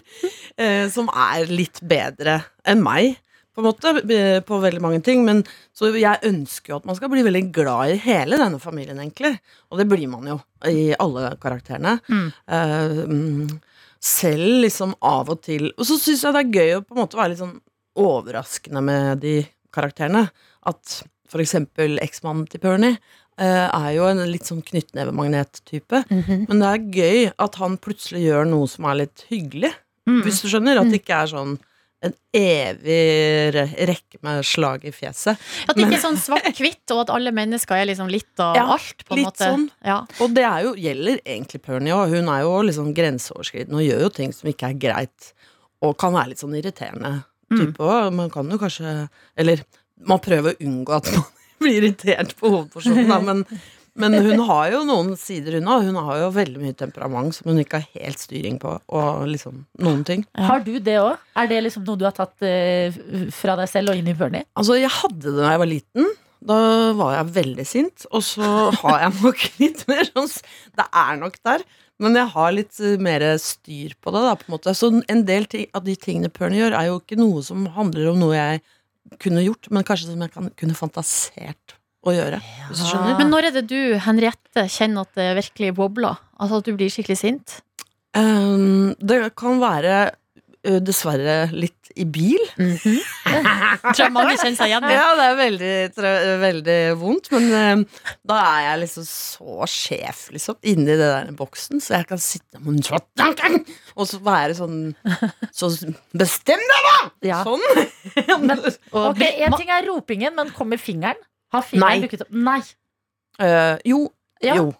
eh, 0.55 0.85
som 0.91 1.09
er 1.11 1.51
litt 1.51 1.81
bedre 1.83 2.39
enn 2.67 2.83
meg, 2.83 3.17
på 3.57 3.63
en 3.63 3.67
måte, 3.67 3.91
eh, 4.13 4.39
på 4.45 4.59
veldig 4.63 4.83
mange 4.83 5.01
ting. 5.03 5.25
Men 5.27 5.41
så 5.75 5.91
jeg 5.91 6.23
ønsker 6.29 6.71
jo 6.71 6.79
at 6.79 6.87
man 6.87 6.99
skal 6.99 7.11
bli 7.11 7.25
veldig 7.27 7.43
glad 7.55 7.91
i 7.91 7.99
hele 8.05 8.39
denne 8.39 8.61
familien, 8.63 9.01
egentlig. 9.03 9.33
Og 9.67 9.81
det 9.81 9.89
blir 9.91 10.07
man 10.11 10.31
jo 10.31 10.39
i 10.69 10.93
alle 10.95 11.33
karakterene. 11.43 11.97
Mm. 12.07 12.27
Eh, 12.47 13.03
mm, 13.11 13.59
selv 14.07 14.61
liksom 14.63 14.93
av 15.01 15.31
og 15.33 15.39
til 15.41 15.71
Og 15.73 15.87
så 15.89 15.97
syns 15.97 16.21
jeg 16.23 16.35
det 16.35 16.41
er 16.43 16.59
gøy 16.61 16.75
å 16.77 16.83
på 16.85 16.93
en 16.93 17.01
måte 17.01 17.17
være 17.17 17.33
litt 17.33 17.41
sånn 17.41 17.57
overraskende 17.97 18.83
med 18.85 19.23
de 19.25 19.39
karakterene. 19.73 20.27
At 20.69 20.99
for 21.27 21.43
eksempel 21.43 21.97
eksmannen 21.99 22.45
til 22.47 22.61
Pernie 22.63 23.01
er 23.37 23.89
jo 23.95 24.07
en 24.09 24.23
litt 24.31 24.47
sånn 24.49 24.63
knyttnevemagnet-type. 24.65 26.03
Men 26.49 26.59
det 26.63 26.67
er 26.73 26.85
gøy 26.97 27.31
at 27.37 27.55
han 27.61 27.77
plutselig 27.77 28.23
gjør 28.27 28.47
noe 28.49 28.67
som 28.71 28.85
er 28.89 29.03
litt 29.05 29.25
hyggelig. 29.29 29.73
Mm. 30.09 30.21
Hvis 30.25 30.41
du 30.43 30.47
skjønner? 30.49 30.79
At 30.81 30.89
det 30.91 31.01
ikke 31.03 31.21
er 31.23 31.31
sånn 31.33 31.57
en 32.05 32.13
evig 32.37 33.55
rekke 33.89 34.19
med 34.21 34.43
slag 34.45 34.83
i 34.85 34.91
fjeset. 34.93 35.39
At 35.65 35.73
det 35.77 35.87
ikke 35.87 35.97
er 35.97 36.03
sånn 36.03 36.19
svart-hvitt, 36.21 36.83
og 36.93 36.99
at 37.05 37.13
alle 37.15 37.31
mennesker 37.33 37.79
er 37.79 37.87
liksom 37.89 38.09
litt 38.13 38.37
av 38.43 38.55
Ja, 38.55 38.65
alt. 38.75 39.01
på 39.07 39.15
en 39.15 39.21
litt 39.23 39.29
måte. 39.31 39.47
sånn. 39.47 39.63
Ja. 39.85 39.99
Og 40.21 40.33
det 40.37 40.43
er 40.45 40.67
jo, 40.67 40.75
gjelder 40.77 41.17
egentlig 41.25 41.61
Pernie 41.65 41.95
òg. 41.97 42.13
Hun 42.13 42.29
er 42.29 42.43
jo 42.45 42.53
liksom 42.69 42.93
grenseoverskridende 42.97 43.79
og 43.81 43.87
gjør 43.87 44.05
jo 44.05 44.11
ting 44.19 44.33
som 44.33 44.49
ikke 44.51 44.69
er 44.69 44.77
greit. 44.85 45.31
Og 45.81 45.97
kan 45.97 46.13
være 46.13 46.29
litt 46.35 46.43
sånn 46.43 46.53
irriterende 46.57 47.23
type 47.49 47.81
òg. 47.81 48.13
Man 48.13 48.29
kan 48.33 48.49
jo 48.49 48.57
kanskje 48.61 49.09
Eller 49.37 49.61
man 50.05 50.19
prøver 50.21 50.53
å 50.53 50.61
unngå 50.61 50.95
at 51.01 51.11
man 51.15 51.25
blir 51.63 51.81
irritert 51.81 52.35
på 52.39 52.51
hovedpersonen, 52.53 53.09
da, 53.09 53.17
men, 53.23 53.43
men 53.97 54.17
hun 54.21 54.43
har 54.49 54.71
jo 54.75 54.83
noen 54.87 55.15
sider 55.19 55.57
hun 55.57 55.71
òg. 55.73 55.87
Hun 55.89 55.97
har 56.09 56.21
jo 56.21 56.29
veldig 56.35 56.61
mye 56.61 56.77
temperament 56.77 57.37
som 57.37 57.49
hun 57.51 57.63
ikke 57.63 57.81
har 57.81 58.03
helt 58.03 58.21
styring 58.21 58.59
på, 58.61 58.75
og 58.93 59.25
liksom 59.31 59.63
noen 59.83 60.05
ting. 60.07 60.27
Har 60.37 60.61
du 60.65 60.75
det 60.77 60.99
òg? 61.01 61.17
Er 61.39 61.49
det 61.49 61.63
liksom 61.65 61.87
noe 61.87 61.99
du 61.99 62.05
har 62.07 62.15
tatt 62.17 62.45
eh, 62.45 62.93
fra 63.33 63.57
deg 63.59 63.71
selv 63.71 63.93
og 63.93 63.99
inn 63.99 64.13
i 64.13 64.15
Bernie? 64.17 64.45
Altså, 64.59 64.77
jeg 64.77 64.93
hadde 65.01 65.25
det 65.25 65.37
da 65.41 65.51
jeg 65.55 65.63
var 65.65 65.71
liten. 65.73 66.15
Da 66.47 66.59
var 66.93 67.15
jeg 67.15 67.33
veldig 67.39 67.65
sint. 67.65 68.05
Og 68.13 68.23
så 68.25 68.69
har 68.83 69.03
jeg 69.07 69.17
nok 69.23 69.43
litt 69.63 69.83
mer 69.89 70.05
sånn 70.13 70.31
Det 70.77 70.87
er 70.87 71.19
nok 71.23 71.41
der. 71.49 71.65
Men 71.97 72.13
jeg 72.13 72.29
har 72.35 72.53
litt 72.53 72.79
eh, 72.83 72.99
mer 73.01 73.25
styr 73.41 73.95
på 73.97 74.13
det, 74.13 74.21
da, 74.27 74.35
på 74.37 74.47
en 74.47 74.55
måte. 74.57 74.73
Så 74.77 74.91
en 74.99 75.23
del 75.25 75.47
ting, 75.49 75.65
av 75.73 75.87
de 75.87 75.97
tingene 75.97 76.29
Pernie 76.33 76.61
gjør, 76.61 76.77
er 76.77 76.91
jo 76.91 76.99
ikke 77.01 77.17
noe 77.19 77.41
som 77.45 77.65
handler 77.77 78.11
om 78.11 78.21
noe 78.21 78.35
jeg 78.37 78.61
kunne 79.21 79.43
gjort, 79.45 79.69
men 79.73 79.85
kanskje 79.87 80.11
som 80.11 80.23
jeg 80.23 80.33
kan, 80.33 80.49
kunne 80.59 80.77
fantasert 80.77 81.77
å 82.07 82.13
gjøre. 82.15 82.39
Hvis 82.69 82.81
du 82.81 82.89
skjønner? 82.89 83.17
Men 83.19 83.31
når 83.33 83.49
er 83.49 83.57
det 83.57 83.65
du, 83.71 83.79
Henriette, 84.03 84.67
kjenner 84.71 85.07
at 85.07 85.17
det 85.19 85.29
virkelig 85.41 85.73
bobler? 85.77 86.19
Altså 86.37 86.61
at 86.61 86.69
du 86.69 86.75
blir 86.77 86.91
skikkelig 86.93 87.19
sint? 87.19 87.59
Um, 88.17 88.93
det 89.03 89.19
kan 89.37 89.59
være 89.61 90.07
dessverre 90.83 91.47
litt 91.55 91.91
i 91.97 92.05
bil. 92.05 92.41
Tror 92.57 94.01
jeg 94.01 94.13
mange 94.13 94.35
kjenner 94.37 94.57
seg 94.59 94.71
igjen 94.71 94.87
i. 94.87 94.93
Ja, 94.97 95.07
det 95.17 95.25
er 95.27 95.37
veldig, 95.39 95.73
veldig 96.41 96.77
vondt, 96.99 97.29
men 97.33 97.47
eh, 97.57 98.01
da 98.27 98.39
er 98.41 98.61
jeg 98.65 98.81
liksom 98.83 99.07
så 99.07 99.69
sjef, 99.71 100.23
liksom, 100.35 100.57
inni 100.67 100.89
det 100.89 100.99
der 101.01 101.31
boksen, 101.37 101.81
så 101.83 101.99
jeg 101.99 102.09
kan 102.09 102.21
sitte 102.21 102.61
og 103.97 104.05
så 104.09 104.19
være 104.23 104.55
sånn 104.57 104.79
Så 105.55 105.69
bestem 106.17 106.61
deg, 106.61 106.87
da! 106.89 106.97
Ja. 107.29 107.39
Sånn. 107.47 107.63
men, 108.47 108.61
Ok, 108.91 109.23
En 109.23 109.57
ting 109.57 109.71
er 109.73 109.87
ropingen, 109.87 110.35
men 110.37 110.53
kommer 110.55 110.81
fingeren? 110.81 111.19
Har 111.53 111.65
fingeren 111.65 112.05
dukket 112.05 112.25
opp? 112.27 112.33
Nei. 112.33 112.59
Uh, 113.41 113.77
jo. 113.87 114.07
Ja. 114.43 114.57
Jo. 114.59 114.71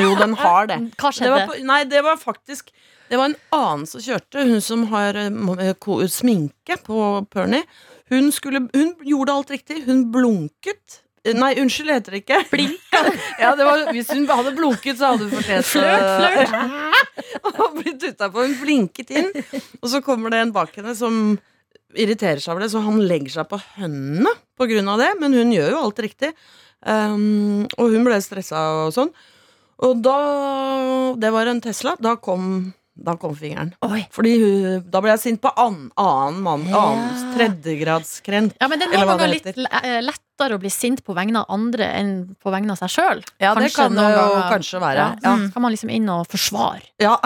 Jo, 0.00 0.14
den 0.18 0.34
har 0.38 0.70
det. 0.70 0.78
Hva 0.98 1.10
Det 1.14 1.30
var, 1.30 1.52
nei, 1.66 1.82
det 1.90 2.02
var 2.06 2.18
faktisk 2.20 2.70
Det 3.10 3.18
var 3.18 3.30
en 3.30 3.38
annen 3.56 3.86
som 3.90 4.02
kjørte, 4.02 4.46
hun 4.46 4.60
som 4.62 4.84
har 4.92 5.18
eh, 5.18 5.30
eh, 5.66 6.06
sminke 6.06 6.76
på 6.86 6.98
Pernie. 7.32 7.66
Hun, 8.10 8.30
skulle, 8.34 8.68
hun 8.74 8.92
gjorde 9.06 9.34
alt 9.34 9.50
riktig. 9.50 9.82
Hun 9.88 10.04
blunket. 10.14 11.00
Eh, 11.26 11.34
Nei, 11.34 11.52
unnskyld, 11.58 11.90
heter 11.90 12.14
det 12.14 12.22
ikke. 12.22 12.38
Blinka. 12.52 13.02
ja, 13.42 13.52
det 13.58 13.66
var, 13.66 13.82
hvis 13.90 14.12
hun 14.14 14.28
hadde 14.30 14.54
blunket, 14.56 15.00
så 15.00 15.12
hadde 15.12 15.26
hun 15.26 15.34
fortjent 15.34 15.66
Flørt, 15.66 16.08
flørt. 16.54 16.94
og 17.50 17.80
blitt 17.80 18.06
utapå. 18.12 18.46
Hun 18.46 18.56
blinket 18.62 19.10
inn, 19.10 19.30
og 19.80 19.90
så 19.90 20.02
kommer 20.06 20.32
det 20.32 20.44
en 20.44 20.54
bak 20.54 20.74
henne 20.78 20.94
som 20.98 21.34
irriterer 21.98 22.38
seg 22.38 22.54
over 22.54 22.64
det, 22.64 22.70
så 22.72 22.82
han 22.84 23.02
legger 23.02 23.40
seg 23.40 23.50
på 23.50 23.58
hendene 23.76 24.32
på 24.58 24.70
grunn 24.70 24.90
av 24.92 25.00
det, 25.02 25.10
men 25.18 25.34
hun 25.34 25.50
gjør 25.54 25.74
jo 25.74 25.82
alt 25.82 26.02
riktig. 26.06 26.30
Um, 26.86 27.66
og 27.76 27.92
hun 27.92 28.06
ble 28.06 28.20
stressa 28.24 28.60
og 28.86 28.94
sånn. 28.96 29.10
Og 29.84 29.98
da 30.04 30.18
Det 31.20 31.30
var 31.32 31.48
en 31.50 31.60
Tesla. 31.60 31.96
Da 32.00 32.14
kom, 32.16 32.72
da 32.94 33.14
kom 33.16 33.36
fingeren. 33.36 33.72
Oi. 33.86 34.02
Fordi 34.12 34.32
hun, 34.42 34.80
da 34.90 35.00
ble 35.02 35.12
jeg 35.14 35.22
sint 35.22 35.40
på 35.42 35.52
annen, 35.54 35.88
annen 36.00 36.40
mann. 36.44 36.66
Ja. 36.68 36.82
Annen 36.90 37.30
tredjegradskrenk. 37.36 38.56
Ja, 38.60 38.68
men 38.68 38.80
det 38.80 38.88
er 38.88 38.98
noen 38.98 39.12
ganger 39.14 39.30
litt 39.30 39.46
eh, 39.48 40.00
lettere 40.04 40.56
å 40.56 40.60
bli 40.60 40.72
sint 40.72 41.00
på 41.06 41.14
vegne 41.16 41.40
av 41.42 41.54
andre 41.54 41.88
enn 41.96 42.12
på 42.40 42.52
vegne 42.52 42.74
av 42.74 42.80
seg 42.82 42.92
sjøl. 42.92 43.22
Ja, 43.40 43.54
det 43.56 43.70
kan 43.72 43.96
det 43.96 44.06
jo 44.12 44.26
kanskje 44.50 44.82
være. 44.82 45.06
Ja. 45.24 45.34
Så 45.46 45.54
kan 45.54 45.64
man 45.64 45.74
liksom 45.74 45.92
inn 45.94 46.12
og 46.12 46.26
forsvare. 46.30 46.84
Ja. 47.00 47.16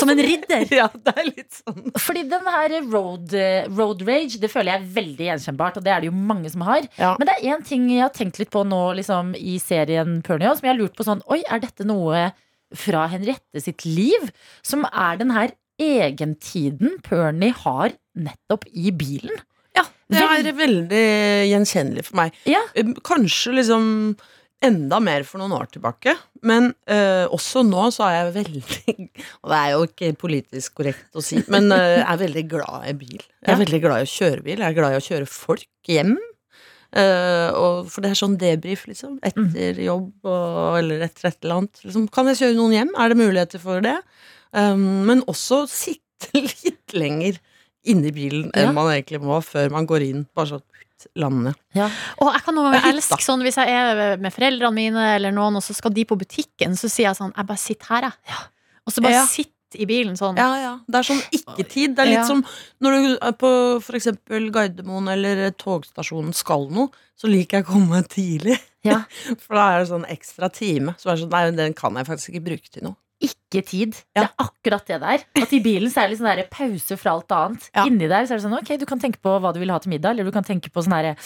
Som 0.00 0.14
en 0.14 0.24
ridder. 0.24 0.66
ja, 0.80 0.88
det 0.94 1.16
er 1.16 1.28
litt 1.28 1.60
sånn. 1.60 1.90
Fordi 2.00 2.26
den 2.30 2.52
her 2.56 2.76
road, 2.88 3.34
eh, 3.36 3.68
road 3.68 4.04
rage, 4.08 4.40
det 4.40 4.52
føler 4.52 4.74
jeg 4.76 4.82
er 4.82 4.92
veldig 5.00 5.32
gjenkjennbart, 5.32 5.80
og 5.80 5.84
det 5.84 5.96
er 5.96 6.04
det 6.04 6.12
jo 6.12 6.16
mange 6.16 6.52
som 6.52 6.64
har. 6.68 6.86
Ja. 7.00 7.16
Men 7.20 7.28
det 7.28 7.36
er 7.36 7.56
én 7.56 7.66
ting 7.66 7.90
jeg 7.92 8.06
har 8.06 8.14
tenkt 8.16 8.40
litt 8.40 8.54
på 8.54 8.64
nå 8.64 8.84
liksom, 9.02 9.34
i 9.36 9.58
serien 9.60 10.22
Pernio, 10.24 10.54
som 10.56 10.70
jeg 10.70 10.76
har 10.76 10.80
lurt 10.80 10.96
på 10.96 11.06
sånn 11.06 11.20
Oi, 11.28 11.42
er 11.44 11.60
dette 11.60 11.84
noe 11.84 12.30
fra 12.76 13.06
Henriette 13.12 13.62
sitt 13.62 13.86
liv? 13.88 14.30
Som 14.66 14.86
er 14.90 15.20
den 15.20 15.32
her 15.34 15.54
egentiden 15.80 16.98
Pernie 17.06 17.54
har 17.64 17.94
nettopp 18.18 18.66
i 18.70 18.92
bilen? 18.92 19.40
Ja, 19.76 19.86
det 20.10 20.26
er 20.26 20.52
veldig 20.58 21.06
gjenkjennelig 21.52 22.04
for 22.10 22.20
meg. 22.24 22.36
Ja. 22.48 22.62
Eh, 22.74 22.92
Kanskje 23.06 23.54
liksom 23.60 23.86
enda 24.64 24.98
mer 25.00 25.24
for 25.24 25.40
noen 25.40 25.54
år 25.56 25.70
tilbake, 25.72 26.12
men 26.44 26.70
uh, 26.90 27.24
også 27.32 27.62
nå 27.64 27.86
så 27.94 28.04
er 28.06 28.16
jeg 28.18 28.34
veldig 28.34 28.62
Og 29.40 29.52
det 29.52 29.60
er 29.60 29.70
jo 29.72 29.86
ikke 29.86 30.10
politisk 30.20 30.74
korrekt 30.80 31.16
å 31.16 31.24
si, 31.24 31.40
men 31.52 31.70
eh, 31.72 31.94
jeg 31.96 32.04
er 32.04 32.20
veldig 32.26 32.44
glad 32.50 32.90
i 32.90 32.96
bil. 33.00 33.22
Jeg 33.40 33.54
er 33.54 33.62
veldig 33.62 33.80
glad 33.86 34.02
i 34.02 34.08
å 34.08 34.12
kjøre 34.12 34.44
bil. 34.44 34.58
Jeg 34.60 34.68
er 34.68 34.76
glad 34.76 34.96
i 34.96 35.00
å 35.00 35.06
kjøre 35.06 35.30
folk 35.32 35.88
hjem. 35.88 36.18
Og 36.94 37.86
for 37.90 38.02
det 38.02 38.10
er 38.10 38.18
sånn 38.18 38.38
debrief, 38.40 38.86
liksom. 38.90 39.18
Etter 39.22 39.78
jobb 39.84 40.10
og, 40.26 40.78
eller 40.80 41.04
etter 41.06 41.28
et 41.30 41.38
eller 41.44 41.60
annet. 41.60 41.82
Liksom, 41.84 42.08
kan 42.14 42.26
jeg 42.32 42.40
kjøre 42.42 42.56
noen 42.58 42.74
hjem? 42.74 42.90
Er 42.98 43.12
det 43.12 43.20
muligheter 43.20 43.62
for 43.62 43.80
det? 43.84 43.96
Um, 44.52 45.04
men 45.06 45.22
også 45.30 45.62
sitte 45.70 46.32
litt 46.64 46.96
lenger 46.96 47.38
inni 47.88 48.10
bilen 48.12 48.50
enn 48.52 48.66
Ja. 48.68 48.72
man 48.76 48.90
egentlig 48.92 49.20
må 49.22 49.38
før 49.44 49.70
man 49.72 49.86
går 49.88 50.02
inn. 50.08 50.24
Bare 50.36 50.50
sånn 50.56 50.66
landet. 51.16 51.56
Og 52.20 52.28
jeg 52.28 52.42
kan 52.44 52.54
noen 52.58 52.74
er 52.74 52.80
ganger 52.82 52.92
elske 52.98 53.22
sånn 53.24 53.40
hvis 53.46 53.56
jeg 53.56 53.72
er 53.72 54.18
med 54.20 54.34
foreldrene 54.34 54.74
mine, 54.76 55.04
eller 55.14 55.32
noen, 55.32 55.56
og 55.56 55.64
så 55.64 55.72
skal 55.72 55.94
de 55.96 56.04
på 56.04 56.18
butikken, 56.20 56.74
så 56.76 56.90
sier 56.92 57.06
jeg 57.08 57.16
sånn 57.16 57.32
Jeg 57.32 57.46
bare 57.48 57.62
sitter 57.62 57.94
her, 57.94 58.10
jeg. 58.10 58.42
Og 58.84 58.92
så 58.92 59.00
bare 59.06 59.14
Ja. 59.22 59.24
sitter 59.30 59.54
i 59.78 59.86
bilen 59.86 60.16
sånn. 60.18 60.36
Ja, 60.40 60.48
ja. 60.60 60.72
Det 60.86 60.98
er 61.00 61.06
sånn 61.10 61.22
ikke-tid. 61.36 61.94
Det 61.96 62.02
er 62.04 62.10
litt 62.10 62.18
Ja. 62.22 62.26
som 62.26 62.44
når 62.82 62.96
du 62.96 63.18
er 63.20 63.32
på 63.32 63.50
eksempel 63.98 64.50
Gardermoen 64.54 65.08
eller 65.12 65.50
togstasjonen 65.52 66.34
skal 66.34 66.68
noe, 66.70 66.88
så 67.16 67.28
liker 67.28 67.58
jeg 67.60 67.66
å 67.66 67.72
komme 67.72 68.02
tidlig. 68.08 68.58
Ja. 68.82 69.02
For 69.44 69.54
da 69.54 69.66
er 69.74 69.78
det 69.84 69.90
sånn 69.92 70.06
ekstra 70.08 70.48
time. 70.52 70.94
Så 70.98 71.10
er 71.10 71.16
det 71.16 71.24
sånn, 71.26 71.30
nei, 71.34 71.50
den 71.52 71.74
kan 71.74 71.94
jeg 71.94 72.06
faktisk 72.06 72.32
ikke 72.34 72.46
bruke 72.48 72.70
til 72.72 72.82
noe. 72.88 72.96
Ikke 73.20 73.60
tid. 73.66 73.96
Ja. 74.16 74.22
Det 74.22 74.26
er 74.28 74.44
akkurat 74.46 74.86
det 74.88 74.98
der. 75.02 75.24
At 75.42 75.52
i 75.52 75.60
bilen 75.64 75.92
så 75.92 76.02
er 76.02 76.08
det 76.08 76.14
litt 76.14 76.22
sånn 76.22 76.30
der 76.32 76.46
pause 76.52 76.96
fra 77.00 77.14
alt 77.18 77.34
annet. 77.36 77.66
Ja. 77.74 77.84
Inni 77.88 78.08
der 78.08 78.24
så 78.28 78.34
er 78.34 78.40
det 78.40 78.46
sånn 78.46 78.58
ok, 78.58 78.70
du 78.80 78.86
kan 78.88 79.02
tenke 79.02 79.20
på 79.22 79.34
hva 79.42 79.52
du 79.52 79.60
vil 79.60 79.72
ha 79.74 79.80
til 79.82 79.92
middag, 79.92 80.14
eller 80.14 80.28
du 80.28 80.32
kan 80.34 80.46
tenke 80.46 80.72
på 80.72 80.84
sånn 80.86 80.96
herre 80.96 81.16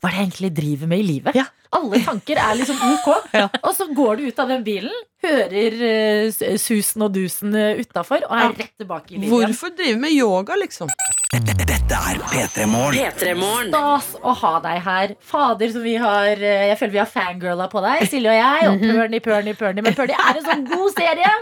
Hva 0.00 0.10
er 0.10 0.12
det 0.12 0.18
jeg 0.18 0.26
egentlig 0.26 0.50
driver 0.58 0.90
med 0.90 1.02
i 1.04 1.06
livet? 1.06 1.38
Ja. 1.38 1.46
Alle 1.76 2.00
tanker 2.04 2.38
er 2.40 2.58
liksom 2.58 2.82
ok. 2.92 3.08
Ja. 3.40 3.46
Og 3.62 3.72
så 3.76 3.86
går 3.94 4.18
du 4.18 4.26
ut 4.30 4.42
av 4.42 4.50
den 4.52 4.64
bilen, 4.66 4.94
hører 5.24 5.78
eh, 5.86 6.56
susen 6.60 7.06
og 7.06 7.14
dusen 7.14 7.54
utafor, 7.54 8.26
og 8.28 8.36
er 8.36 8.52
rett 8.54 8.74
tilbake 8.80 9.14
i 9.14 9.20
livet. 9.20 9.32
Hvorfor 9.32 9.74
drive 9.76 9.98
med 10.02 10.14
yoga, 10.16 10.58
liksom? 10.60 10.90
Dette 11.34 11.96
er 11.96 12.20
P3 12.22 12.64
Morgen. 12.70 13.70
Stas 13.72 14.12
å 14.22 14.32
ha 14.38 14.50
deg 14.62 14.78
her. 14.84 15.14
Fader, 15.26 15.72
som 15.74 15.82
vi 15.82 15.96
har 15.98 16.38
eh, 16.38 16.68
Jeg 16.70 16.76
føler 16.78 16.92
vi 16.94 17.00
har 17.00 17.08
fangirla 17.10 17.66
på 17.72 17.82
deg, 17.82 18.04
Silje 18.12 18.30
og 18.30 18.36
jeg. 18.38 18.68
Og 18.70 18.84
Pernie, 18.84 19.22
Pernie, 19.24 19.56
Pernie. 19.58 19.82
Men 19.84 19.96
Pernie 19.98 20.16
er 20.22 20.38
en 20.38 20.46
sånn 20.46 20.62
god 20.70 20.94
serie. 20.94 21.32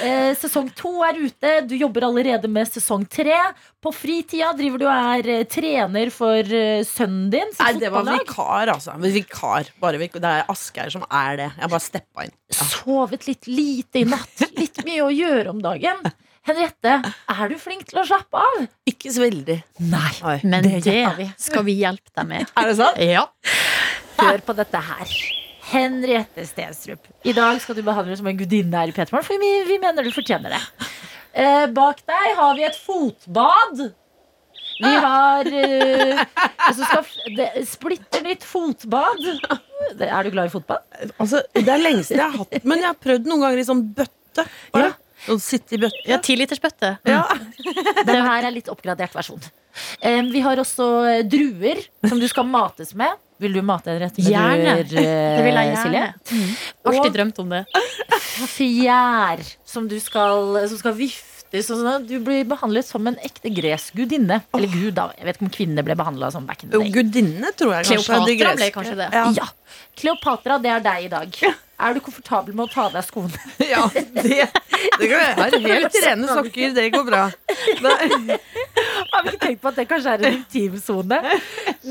Eh, 0.00 0.30
sesong 0.40 0.70
to 0.78 0.94
er 1.04 1.20
ute. 1.20 1.52
Du 1.68 1.76
jobber 1.76 2.08
allerede 2.08 2.48
med 2.48 2.70
sesong 2.72 3.04
tre. 3.12 3.36
På 3.84 3.92
fritida 3.92 4.54
driver 4.56 4.80
du 4.80 4.86
og 4.88 4.94
er 5.18 5.30
eh, 5.36 5.44
trener 5.52 6.12
for 6.14 6.56
sønnen 6.88 7.28
din. 7.36 7.52
Nei, 7.60 7.74
det 7.82 7.92
var 7.92 8.08
vikar, 8.08 8.72
altså. 8.72 8.96
Vikar. 9.04 9.68
Bare 9.84 10.00
vikar. 10.00 10.24
det 10.24 10.32
er 10.40 10.50
Asgeir 10.56 10.96
som 10.96 11.04
er 11.06 11.42
det. 11.44 11.50
Jeg 11.60 11.74
bare 11.76 11.84
steppa 11.90 12.26
inn. 12.26 12.34
Sovet 12.56 13.28
litt 13.28 13.52
lite 13.52 14.00
i 14.00 14.08
natt. 14.08 14.48
Litt 14.56 14.80
mye 14.88 15.04
å 15.10 15.12
gjøre 15.12 15.52
om 15.52 15.60
dagen. 15.64 16.08
Henriette, 16.48 16.94
er 17.28 17.50
du 17.52 17.58
flink 17.60 17.84
til 17.90 18.00
å 18.00 18.04
slappe 18.08 18.40
av? 18.40 18.62
Ikke 18.88 19.10
så 19.12 19.22
veldig. 19.26 19.58
Nei. 19.92 20.12
Oi. 20.24 20.38
Men 20.48 20.64
Det 20.64 20.80
det, 20.86 21.02
vi. 21.18 21.26
skal 21.38 21.66
vi 21.66 21.74
hjelpe 21.82 22.08
deg 22.16 22.30
med. 22.30 22.48
Er 22.56 22.70
det 22.70 22.76
sant? 22.78 22.96
Ja. 23.04 23.26
Hør 24.20 24.40
på 24.46 24.56
dette 24.56 24.80
her. 24.86 25.12
Henriette 25.70 26.46
Stenstrup. 26.48 27.04
I 27.28 27.34
dag 27.36 27.60
skal 27.62 27.76
du 27.78 27.82
behandle 27.86 28.16
som 28.18 28.26
en 28.26 28.38
gudinne 28.40 28.80
her 28.80 28.90
i 28.90 28.94
Petermann 28.96 29.22
for 29.26 29.38
vi, 29.38 29.50
vi 29.68 29.76
mener 29.82 30.02
du 30.06 30.10
fortjener 30.14 30.56
det. 30.56 30.62
Eh, 31.38 31.66
bak 31.76 32.00
deg 32.08 32.32
har 32.40 32.56
vi 32.58 32.64
et 32.66 32.78
fotbad. 32.88 33.84
Vi 34.80 34.90
har 35.04 35.46
eh, 35.60 36.24
så 36.72 36.80
skal, 36.88 37.04
det, 37.36 37.50
Splitter 37.68 38.24
nytt 38.24 38.46
fotbad. 38.48 39.20
Er 40.00 40.24
du 40.24 40.32
glad 40.32 40.48
i 40.48 40.54
fotbad? 40.56 40.82
Altså, 41.20 41.44
det 41.54 41.68
er 41.68 41.84
lenge 41.84 42.02
siden 42.08 42.24
jeg 42.24 42.32
har 42.32 42.42
hatt 42.42 42.66
Men 42.68 42.80
jeg 42.82 42.88
har 42.88 42.98
prøvd 43.04 43.28
noen 43.28 43.44
ganger 43.44 43.60
i 43.62 43.68
sånn 43.68 43.84
bøtte. 44.00 44.48
Bare. 44.74 44.90
Å 45.28 45.36
sitte 45.42 45.76
i 45.76 45.80
bøtte. 45.82 46.04
Ja, 46.08 46.18
Tilitersbøtte. 46.24 46.94
Ja. 47.08 47.24
Den 48.06 48.22
her 48.24 48.46
er 48.48 48.54
litt 48.54 48.70
oppgradert 48.72 49.12
versjon. 49.16 49.42
Um, 50.02 50.30
vi 50.32 50.40
har 50.42 50.58
også 50.58 50.86
eh, 51.06 51.20
druer 51.28 51.82
som 52.08 52.18
du 52.20 52.26
skal 52.30 52.46
mates 52.48 52.94
med. 52.98 53.12
Vil 53.40 53.54
du 53.56 53.60
mate 53.64 53.92
en 53.92 54.00
rett 54.02 54.16
med 54.18 54.26
Gjerne. 54.32 54.72
druer, 54.90 55.04
eh, 55.04 55.34
Det 55.38 55.44
vil 55.46 55.58
jeg 55.60 55.76
Silje? 55.80 56.00
gjerne. 56.00 56.40
Mm. 56.40 56.54
Alltid 56.90 57.14
drømt 57.18 57.38
om 57.44 57.52
det. 57.54 57.62
fjær 58.56 59.44
som 59.68 59.86
du 59.88 59.96
skal, 60.02 60.58
som 60.72 60.80
skal 60.80 60.96
viftes. 60.98 61.66
Sånn, 61.66 62.04
du 62.06 62.16
blir 62.22 62.44
behandlet 62.46 62.86
som 62.86 63.06
en 63.10 63.16
ekte 63.26 63.50
gresk 63.54 63.96
gudinne. 63.98 64.40
Eller 64.54 64.70
gud, 64.70 64.92
da. 64.98 65.08
Jeg 65.18 65.26
vet 65.26 65.38
ikke 65.38 65.48
om 65.48 65.54
kvinner 65.56 65.86
ble 65.86 65.96
behandla 65.98 66.28
sånn 66.34 66.46
back 66.46 66.62
in 66.64 66.70
the 66.70 66.78
day. 66.78 66.92
gudinne, 66.94 67.50
tror 67.58 67.74
jeg 67.78 67.88
kanskje. 67.88 68.20
Kleopatra 68.20 68.52
ble 68.60 68.68
kanskje 68.76 68.98
det. 69.00 69.08
Ja. 69.16 69.24
Ja. 69.40 69.48
Kleopatra, 69.98 70.60
det 70.62 70.70
er 70.76 70.86
deg 70.86 71.08
i 71.08 71.10
dag. 71.16 71.40
Er 71.80 71.96
du 71.96 72.00
komfortabel 72.04 72.54
med 72.56 72.66
å 72.68 72.72
ta 72.72 72.86
av 72.88 72.96
deg 72.98 73.06
skoene? 73.08 73.40
Ja, 73.70 73.84
det, 73.94 74.46
det 75.00 75.08
går 75.10 75.18
jeg. 75.20 75.34
har 75.40 75.58
helt 75.66 75.98
rene 76.04 76.28
sokker, 76.30 76.72
det 76.76 76.88
går 76.94 77.04
bra. 77.08 77.22
Nei. 77.84 78.38
Har 79.10 79.22
vi 79.24 79.32
ikke 79.32 79.44
tenkt 79.46 79.62
på 79.62 79.70
at 79.70 79.78
det 79.80 79.86
kanskje 79.90 80.12
er 80.16 80.24
en 80.28 80.34
intimsone? 80.40 81.20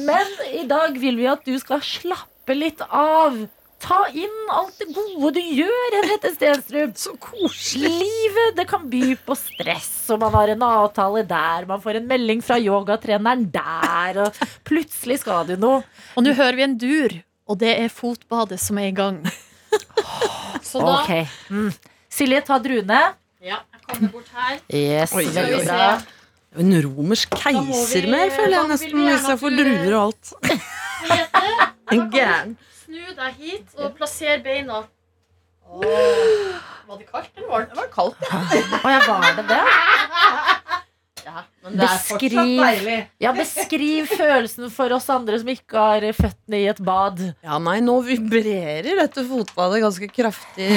Men 0.07 0.35
i 0.53 0.65
dag 0.69 0.97
vil 1.01 1.17
vi 1.19 1.25
at 1.31 1.41
du 1.47 1.55
skal 1.61 1.81
slappe 1.85 2.55
litt 2.57 2.81
av. 2.89 3.35
Ta 3.79 4.01
inn 4.11 4.39
alt 4.51 4.75
det 4.81 4.89
gode 4.91 5.29
du 5.37 5.39
gjør, 5.55 5.93
Henriette 5.95 6.33
Stenstrup. 6.35 6.97
så 6.99 7.13
koselig. 7.23 7.91
Livet 8.01 8.57
det 8.57 8.65
kan 8.67 8.83
by 8.91 9.13
på 9.23 9.37
stress, 9.39 9.91
og 10.11 10.19
man 10.25 10.35
har 10.35 10.51
en 10.51 10.65
avtale 10.67 11.23
der, 11.29 11.67
man 11.69 11.79
får 11.83 12.01
en 12.01 12.09
melding 12.09 12.41
fra 12.43 12.57
yogatreneren 12.59 13.45
der, 13.53 14.19
og 14.25 14.41
plutselig 14.67 15.21
skal 15.23 15.47
du 15.47 15.55
noe. 15.61 15.83
Og 16.19 16.25
nå 16.27 16.35
hører 16.35 16.59
vi 16.59 16.67
en 16.67 16.75
dur, 16.81 17.15
og 17.47 17.61
det 17.63 17.71
er 17.85 17.93
fotbadet 17.93 18.59
som 18.59 18.81
er 18.83 18.91
i 18.91 18.97
gang. 18.99 19.21
Så 20.63 20.79
da 20.83 20.93
Ok. 21.01 21.09
Mm. 21.49 21.73
Silje, 22.09 22.41
ta 22.45 22.57
druene. 22.59 23.01
Ja, 23.41 23.59
jeg 23.73 23.81
kommer 23.87 24.09
bort 24.11 24.27
her. 24.35 24.59
Yes, 24.73 25.13
Oi, 25.15 25.25
oi, 25.25 25.33
veldig 25.33 25.59
oi. 25.59 25.65
bra. 25.65 26.01
En 26.59 26.71
romersk 26.83 27.29
keiser 27.37 28.01
vi- 28.01 28.11
mer, 28.11 28.29
føler 28.33 28.55
da 28.55 28.61
jeg 28.63 28.69
nesten, 28.73 28.89
gjerne 28.89 29.11
hvis 29.13 29.27
jeg 29.27 29.33
at 29.33 29.39
får 29.39 29.49
du- 29.49 29.63
druer 29.63 29.93
og 29.93 30.01
alt. 30.07 30.33
Henriette, 30.99 31.69
En 31.91 32.11
gæren. 32.11 32.55
Snu 32.85 33.13
deg 33.15 33.33
hit 33.37 33.67
og 33.77 33.95
plasser 33.97 34.41
beina. 34.43 34.83
Var 35.69 36.97
det 36.97 37.05
kaldt 37.11 37.29
eller 37.37 37.49
varmt? 37.49 37.69
Det 37.69 37.77
var 37.77 37.89
kaldt, 37.93 38.17
Å 38.83 38.89
ja, 38.89 38.99
var 39.05 39.35
det 39.37 39.47
det? 39.47 39.61
ja. 41.25 41.43
Men 41.65 41.75
det 41.79 41.85
er 41.85 41.97
fortsatt 42.05 42.21
Beskriv. 42.21 42.61
deilig. 42.63 42.97
Ja, 43.25 43.33
beskriv 43.35 44.07
følelsen 44.13 44.71
for 44.73 44.95
oss 44.95 45.09
andre 45.13 45.39
som 45.41 45.51
ikke 45.53 45.83
har 45.83 46.05
føttene 46.17 46.61
i 46.61 46.67
et 46.71 46.79
bad. 46.85 47.21
Ja, 47.45 47.57
nei, 47.63 47.77
nå 47.85 47.97
vibrerer 48.07 48.89
dette 49.01 49.25
fotbadet 49.27 49.81
ganske 49.83 50.09
kraftig 50.13 50.69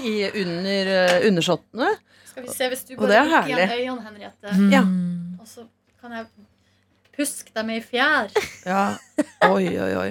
i 0.00 0.14
under 0.44 0.90
uh, 0.94 1.18
undersåttene. 1.28 1.90
Skal 2.30 2.46
vi 2.48 2.54
se 2.56 2.70
hvis 2.72 2.86
du 2.88 2.96
bare 2.98 3.22
lukker 3.28 3.52
igjen 3.52 3.76
øynene, 3.76 4.06
Henriette. 4.08 4.56
Ja. 4.74 4.80
Og 5.40 5.46
så 5.50 5.66
kan 6.02 6.16
jeg 6.18 6.26
puske 7.14 7.52
deg 7.54 7.68
med 7.68 7.78
i 7.78 7.84
fjær. 7.86 8.32
Ja. 8.66 8.86
Oi, 9.52 9.68
oi, 9.70 9.92
oi. 10.00 10.08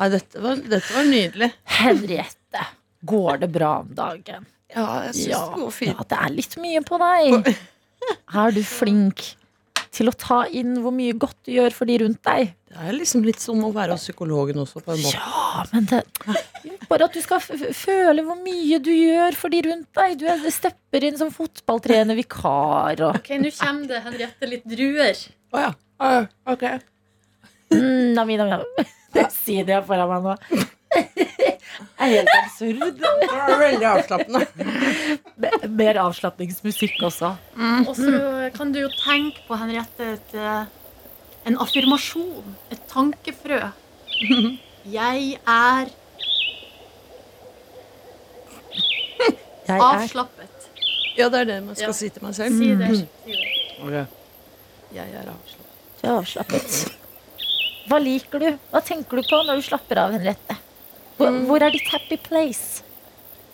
Nei, 0.00 0.06
dette 0.14 0.40
var, 0.40 0.56
dette 0.62 0.94
var 0.94 1.04
nydelig. 1.10 1.50
Henriette, 1.80 2.62
går 3.04 3.42
det 3.42 3.50
bra 3.52 3.74
om 3.82 3.90
dagen? 3.98 4.46
Ja, 4.70 4.86
jeg 5.08 5.14
syns 5.18 5.26
Ja, 5.34 5.40
det 5.50 5.58
går 5.60 5.70
fint. 5.74 5.98
ja, 5.98 6.04
det 6.12 6.18
er 6.24 6.32
litt 6.38 6.56
mye 6.62 6.80
på 6.86 6.98
deg. 7.02 7.50
Er 8.30 8.54
du 8.54 8.62
flink 8.66 9.24
til 9.90 10.06
å 10.10 10.14
ta 10.14 10.44
inn 10.54 10.76
hvor 10.84 10.94
mye 10.94 11.16
godt 11.18 11.36
du 11.48 11.52
gjør 11.56 11.74
for 11.74 11.90
de 11.90 11.96
rundt 12.04 12.20
deg? 12.26 12.52
Det 12.70 12.84
er 12.86 12.94
liksom 12.94 13.24
litt 13.26 13.42
som 13.42 13.58
å 13.66 13.72
være 13.74 13.96
hos 13.96 14.04
psykologen 14.06 14.60
også, 14.62 14.82
på 14.86 14.94
en 14.94 15.00
måte. 15.02 15.18
Ja, 15.18 15.64
men 15.72 15.88
det 15.90 16.04
Bare 16.90 17.06
at 17.08 17.14
du 17.14 17.20
skal 17.22 17.42
føle 17.42 18.22
hvor 18.26 18.38
mye 18.38 18.78
du 18.82 18.90
gjør 18.92 19.34
for 19.38 19.50
de 19.50 19.62
rundt 19.66 19.88
deg. 19.98 20.14
Du 20.20 20.26
er, 20.30 20.44
stepper 20.54 21.06
inn 21.08 21.18
som 21.18 21.32
fotballtrener, 21.34 22.18
vikar 22.18 23.02
og 23.08 23.18
Ok, 23.18 23.32
Nå 23.42 23.50
kommer 23.58 23.90
det 23.90 24.02
Henriette 24.06 24.50
litt 24.50 24.66
druer. 24.70 25.24
Å 25.54 25.64
ja. 25.64 25.70
Ah, 26.00 26.26
ok. 26.48 26.64
mm, 27.74 28.14
nami, 28.16 28.38
nami, 28.40 28.56
nami. 28.56 28.86
Det 29.14 29.26
sier 29.34 29.66
jeg 29.66 29.86
foran 29.88 30.10
meg 30.10 30.28
nå. 30.28 30.66
er 32.00 32.10
helt 32.10 32.30
absurd. 32.34 32.80
Det 32.98 33.30
var 33.30 33.58
veldig 33.60 33.86
avslappende. 33.92 34.42
Mer 35.80 36.00
avslapningsmusikk 36.02 36.98
også. 37.10 37.30
Og 37.86 37.94
så 37.98 38.50
kan 38.56 38.72
du 38.74 38.80
jo 38.82 38.90
tenke 38.98 39.44
på, 39.46 39.58
Henriette, 39.60 40.08
et, 40.16 40.34
eh, 40.34 40.64
en 41.50 41.58
affirmasjon. 41.62 42.56
Et 42.74 42.82
tankefrø. 42.90 43.60
Jeg 44.90 45.38
er 45.46 45.90
Jeg 49.70 49.82
avslappet. 49.86 50.70
Ja, 51.18 51.28
det 51.30 51.40
er 51.42 51.44
det 51.52 51.58
man 51.64 51.76
skal 51.76 51.92
Ja. 51.92 51.92
si 51.94 52.08
til 52.10 52.24
meg 52.24 52.34
selv. 52.34 52.56
Si 52.58 52.74
det. 52.74 52.88
Si 52.96 53.90
det. 53.90 54.06
Jeg 54.94 55.14
er 55.14 55.28
avslappet. 55.30 55.76
Du 56.00 56.08
er 56.08 56.16
avslappet. 56.16 56.96
Hva 57.90 57.98
liker 58.02 58.38
du? 58.42 58.58
Hva 58.72 58.80
tenker 58.82 59.20
du 59.20 59.22
på 59.28 59.40
når 59.46 59.60
du 59.60 59.62
slapper 59.66 59.98
av, 59.98 60.12
Henriette? 60.16 60.56
Hvor, 61.20 61.36
hvor 61.50 61.66
er 61.66 61.74
ditt 61.74 61.88
happy 61.92 62.16
place? 62.24 62.82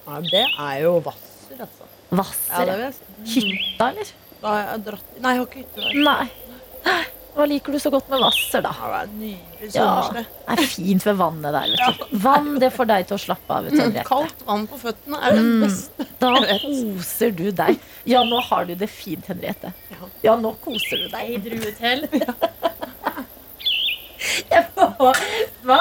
Ja, 0.07 0.21
det 0.23 0.45
er 0.47 0.79
jo 0.85 0.95
Hvasser, 1.03 1.59
altså. 1.59 1.91
Ja, 1.91 2.65
det 2.65 2.79
Hvasser? 2.79 3.13
vil. 3.19 3.35
Hytta, 3.35 3.91
eller? 3.91 4.15
Da 4.43 4.55
har 4.55 4.83
dratt 4.87 5.21
Nei, 5.21 5.33
jeg 5.35 5.41
har 5.41 5.47
ikke 5.47 5.63
hytte 5.65 5.81
der. 5.83 6.03
Nei. 6.07 6.27
Hva 7.37 7.45
liker 7.51 7.75
du 7.75 7.79
så 7.83 7.91
godt 7.93 8.07
med 8.09 8.23
Hvasser, 8.23 8.63
da? 8.65 8.71
Ja, 8.79 8.87
det 8.89 9.01
er 9.03 9.09
nydelig 9.21 9.75
Ja, 9.75 9.89
det 10.15 10.23
er 10.55 10.63
fint 10.73 11.05
ved 11.05 11.19
vannet 11.19 11.53
der. 11.53 11.75
Vet 11.75 11.99
du. 12.01 12.15
Vann 12.25 12.55
det 12.63 12.71
får 12.73 12.89
deg 12.89 13.09
til 13.11 13.19
å 13.19 13.21
slappe 13.27 13.59
av. 13.59 13.67
Vet 13.67 13.75
du, 13.75 13.81
Henriette. 13.83 14.07
Kaldt 14.09 14.47
vann 14.49 14.65
på 14.71 14.79
føttene 14.81 15.21
er 15.21 15.37
det 15.37 15.43
Mm. 15.45 16.07
Da 16.23 16.31
koser 16.63 17.31
du 17.37 17.45
deg. 17.53 17.77
Ja, 18.09 18.23
nå 18.25 18.41
har 18.47 18.65
du 18.65 18.75
det 18.79 18.89
fint, 18.89 19.27
Henriette. 19.29 19.75
Ja. 19.93 20.09
Ja, 20.31 20.37
nå 20.41 20.55
koser 20.65 21.03
du 21.03 21.09
deg. 21.13 21.29
Ei 21.29 21.37
drue 21.45 21.75
til. 21.77 22.07
Jeg, 24.51 24.65
hva? 25.67 25.81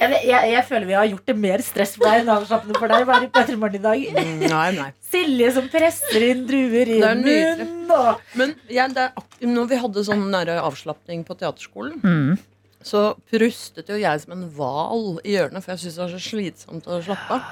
Jeg, 0.00 0.10
jeg, 0.26 0.48
jeg 0.52 0.64
føler 0.68 0.86
vi 0.88 0.96
har 0.98 1.06
gjort 1.08 1.26
det 1.30 1.36
mer 1.38 1.62
stress 1.64 1.94
for 1.96 2.04
deg 2.08 2.22
enn 2.24 2.30
avslappende 2.34 2.78
for 2.80 2.90
deg. 2.90 3.04
Bare 3.08 3.28
på 3.30 3.44
i 3.78 3.82
dag? 3.84 4.06
Mm, 4.18 4.40
Nei, 4.50 4.70
nei. 4.76 4.88
Silje 5.14 5.52
som 5.54 5.68
presser 5.72 6.24
inn 6.30 6.42
druer 6.48 6.90
i 6.90 6.98
munnen. 7.00 7.90
og- 7.94 8.20
Men 8.34 8.54
ja, 8.68 8.88
det 8.88 8.96
er, 9.06 9.12
når 9.46 9.68
vi 9.70 9.76
hadde 9.84 10.04
sånn 10.08 10.26
nære 10.34 10.58
avslapning 10.60 11.24
på 11.24 11.36
teaterskolen, 11.38 12.00
Mm. 12.02 12.38
så 12.82 13.14
prustet 13.30 13.88
jo 13.88 13.96
jeg 13.96 14.20
som 14.20 14.32
en 14.32 14.50
hval 14.50 15.20
i 15.24 15.36
hjørnet, 15.36 15.62
for 15.62 15.72
jeg 15.72 15.78
syntes 15.84 15.96
det 15.96 16.04
var 16.04 16.18
så 16.18 16.24
slitsomt 16.30 16.84
å 16.90 17.00
slappe 17.02 17.30
av. 17.30 17.42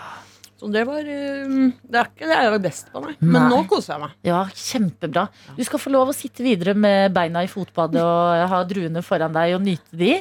Så 0.62 0.68
det 0.70 0.82
var 0.86 1.02
eh, 1.10 1.54
Det 1.82 1.98
er 1.98 2.06
ikke 2.06 2.28
det 2.30 2.36
jeg 2.38 2.50
var 2.52 2.60
best 2.62 2.90
på, 2.92 3.00
nei. 3.02 3.14
Men 3.18 3.34
Nei. 3.34 3.46
nå 3.50 3.56
koser 3.70 3.96
jeg 3.96 4.02
meg. 4.04 4.12
Ja, 4.28 4.42
kjempebra. 4.54 5.24
Du 5.56 5.62
skal 5.66 5.82
få 5.82 5.90
lov 5.90 6.12
å 6.12 6.14
sitte 6.14 6.44
videre 6.46 6.76
med 6.78 7.10
beina 7.16 7.42
i 7.42 7.50
fotbadet 7.50 7.98
og 7.98 8.44
ha 8.52 8.60
druene 8.70 9.02
foran 9.02 9.34
deg 9.34 9.56
og 9.56 9.64
nyte 9.66 9.98
de. 9.98 10.12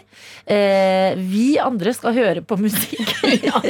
Eh, 0.49 1.21
vi 1.21 1.45
andre 1.61 1.93
skal 1.93 2.17
høre 2.17 2.41
på 2.41 2.57
musikk. 2.57 3.13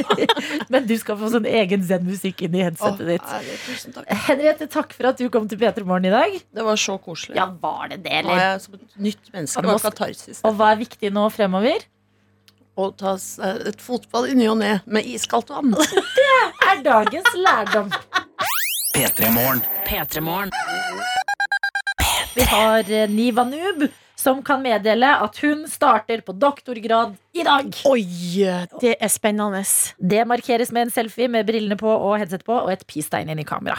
Men 0.72 0.88
du 0.88 0.96
skal 1.00 1.20
få 1.20 1.28
sånn 1.34 1.48
egen 1.50 1.84
zen-musikk 1.84 2.40
inn 2.48 2.56
i 2.56 2.64
headsetet 2.64 3.04
oh, 3.04 3.12
ditt. 3.12 3.60
tusen 3.66 3.98
takk. 3.98 4.08
Henriette, 4.30 4.70
takk 4.72 4.96
for 4.96 5.12
at 5.12 5.20
du 5.20 5.28
kom 5.34 5.50
til 5.50 5.60
P3 5.60 5.84
Morgen 5.84 6.08
i 6.08 6.14
dag. 6.14 6.40
Det 6.40 6.68
var 6.72 6.80
så 6.80 6.96
koselig. 7.04 7.36
Ja, 7.36 7.50
var 7.52 7.92
det 7.92 8.00
det, 8.06 8.24
Nå 8.24 8.32
er 8.32 8.46
jeg 8.46 8.64
som 8.64 8.80
et 8.80 9.00
nytt 9.10 9.34
menneske. 9.34 9.60
Ja, 9.60 9.68
Det 9.68 9.76
var 9.76 9.84
katarsis. 9.90 10.40
Og 10.48 10.56
hva 10.56 10.72
er 10.72 10.80
viktig 10.86 11.12
nå 11.12 11.28
fremover? 11.36 11.84
Å 12.72 12.86
ta 12.96 13.16
et 13.68 13.82
fotball 13.84 14.30
i 14.32 14.36
ny 14.38 14.46
og 14.48 14.56
ne 14.62 14.78
med 14.88 15.04
iskaldt 15.08 15.50
vann. 15.52 15.74
Det 16.16 16.28
Er 16.72 16.78
dagens 16.86 17.34
lærdom. 17.36 17.90
P3 18.96 19.28
Morgen. 19.34 19.60
P3morgen. 19.88 20.52
Vi 22.32 22.46
har 22.48 22.88
eh, 22.88 23.10
Niva 23.12 23.44
Noob, 23.44 23.84
som 24.16 24.40
kan 24.46 24.62
meddele 24.64 25.10
at 25.20 25.36
hun 25.44 25.66
starter 25.68 26.22
på 26.24 26.32
doktorgrad 26.40 27.12
i 27.36 27.44
dag. 27.44 27.68
Oi, 27.90 28.04
det 28.80 28.94
er 28.96 29.12
spennende. 29.12 29.60
Det 30.00 30.24
markeres 30.28 30.72
med 30.72 30.86
en 30.86 30.94
selfie 30.94 31.28
med 31.32 31.44
brillene 31.48 31.76
på 31.80 31.92
og 31.92 32.16
headset 32.22 32.44
på 32.46 32.56
og 32.56 32.72
et 32.72 32.86
peace-tegn 32.88 33.32
inn 33.34 33.42
i 33.44 33.48
kamera. 33.48 33.76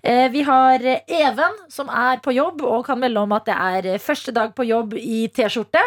Eh, 0.00 0.28
Vi 0.32 0.46
har 0.48 0.80
eh, 0.80 1.04
Even, 1.20 1.60
som 1.68 1.92
er 1.92 2.24
på 2.24 2.32
jobb 2.36 2.64
og 2.64 2.86
kan 2.88 3.00
melde 3.04 3.20
om 3.20 3.36
at 3.36 3.48
det 3.52 3.56
er 3.60 3.90
eh, 3.96 4.00
første 4.00 4.32
dag 4.32 4.56
på 4.56 4.64
jobb 4.68 4.96
i 4.96 5.26
T-skjorte. 5.28 5.84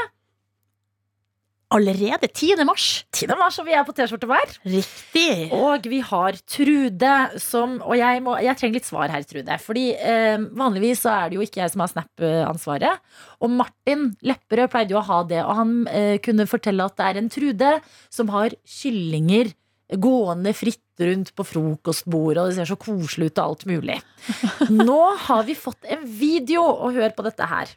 Allerede 1.74 2.28
10. 2.30 2.62
mars. 2.68 3.06
10. 3.16 3.32
mars, 3.40 3.58
og 3.58 3.66
vi 3.66 3.74
er 3.74 3.86
på 3.88 3.96
T-skjorte 3.98 4.28
hver. 4.30 4.52
Riktig. 4.70 5.50
Og 5.58 5.88
vi 5.90 6.04
har 6.06 6.38
Trude 6.50 7.14
som 7.42 7.80
Og 7.82 7.96
jeg, 7.98 8.22
må, 8.26 8.36
jeg 8.44 8.60
trenger 8.60 8.78
litt 8.78 8.90
svar 8.90 9.10
her, 9.10 9.26
Trude. 9.26 9.58
Fordi 9.64 9.88
eh, 9.98 10.38
vanligvis 10.54 11.02
så 11.06 11.16
er 11.16 11.32
det 11.32 11.40
jo 11.40 11.48
ikke 11.48 11.64
jeg 11.64 11.74
som 11.74 11.84
har 11.84 11.92
Snap-ansvaret. 11.96 13.02
Og 13.42 13.52
Martin 13.58 14.12
Lepperød 14.22 14.72
pleide 14.74 14.94
jo 14.96 15.02
å 15.02 15.08
ha 15.10 15.20
det, 15.28 15.42
og 15.42 15.58
han 15.58 15.76
eh, 15.90 16.16
kunne 16.24 16.48
fortelle 16.50 16.86
at 16.86 16.98
det 17.00 17.10
er 17.10 17.22
en 17.24 17.34
Trude 17.34 17.76
som 18.14 18.30
har 18.34 18.54
kyllinger 18.70 19.54
gående 20.00 20.54
fritt 20.56 20.80
rundt 21.02 21.34
på 21.36 21.46
frokostbordet, 21.46 22.42
og 22.42 22.50
det 22.50 22.58
ser 22.60 22.70
så 22.70 22.78
koselig 22.80 23.32
ut 23.32 23.40
og 23.40 23.46
alt 23.46 23.66
mulig. 23.70 23.98
Nå 24.88 25.02
har 25.28 25.46
vi 25.48 25.58
fått 25.58 25.90
en 25.90 26.06
video, 26.06 26.64
og 26.64 26.98
hør 26.98 27.14
på 27.18 27.26
dette 27.26 27.50
her. 27.50 27.74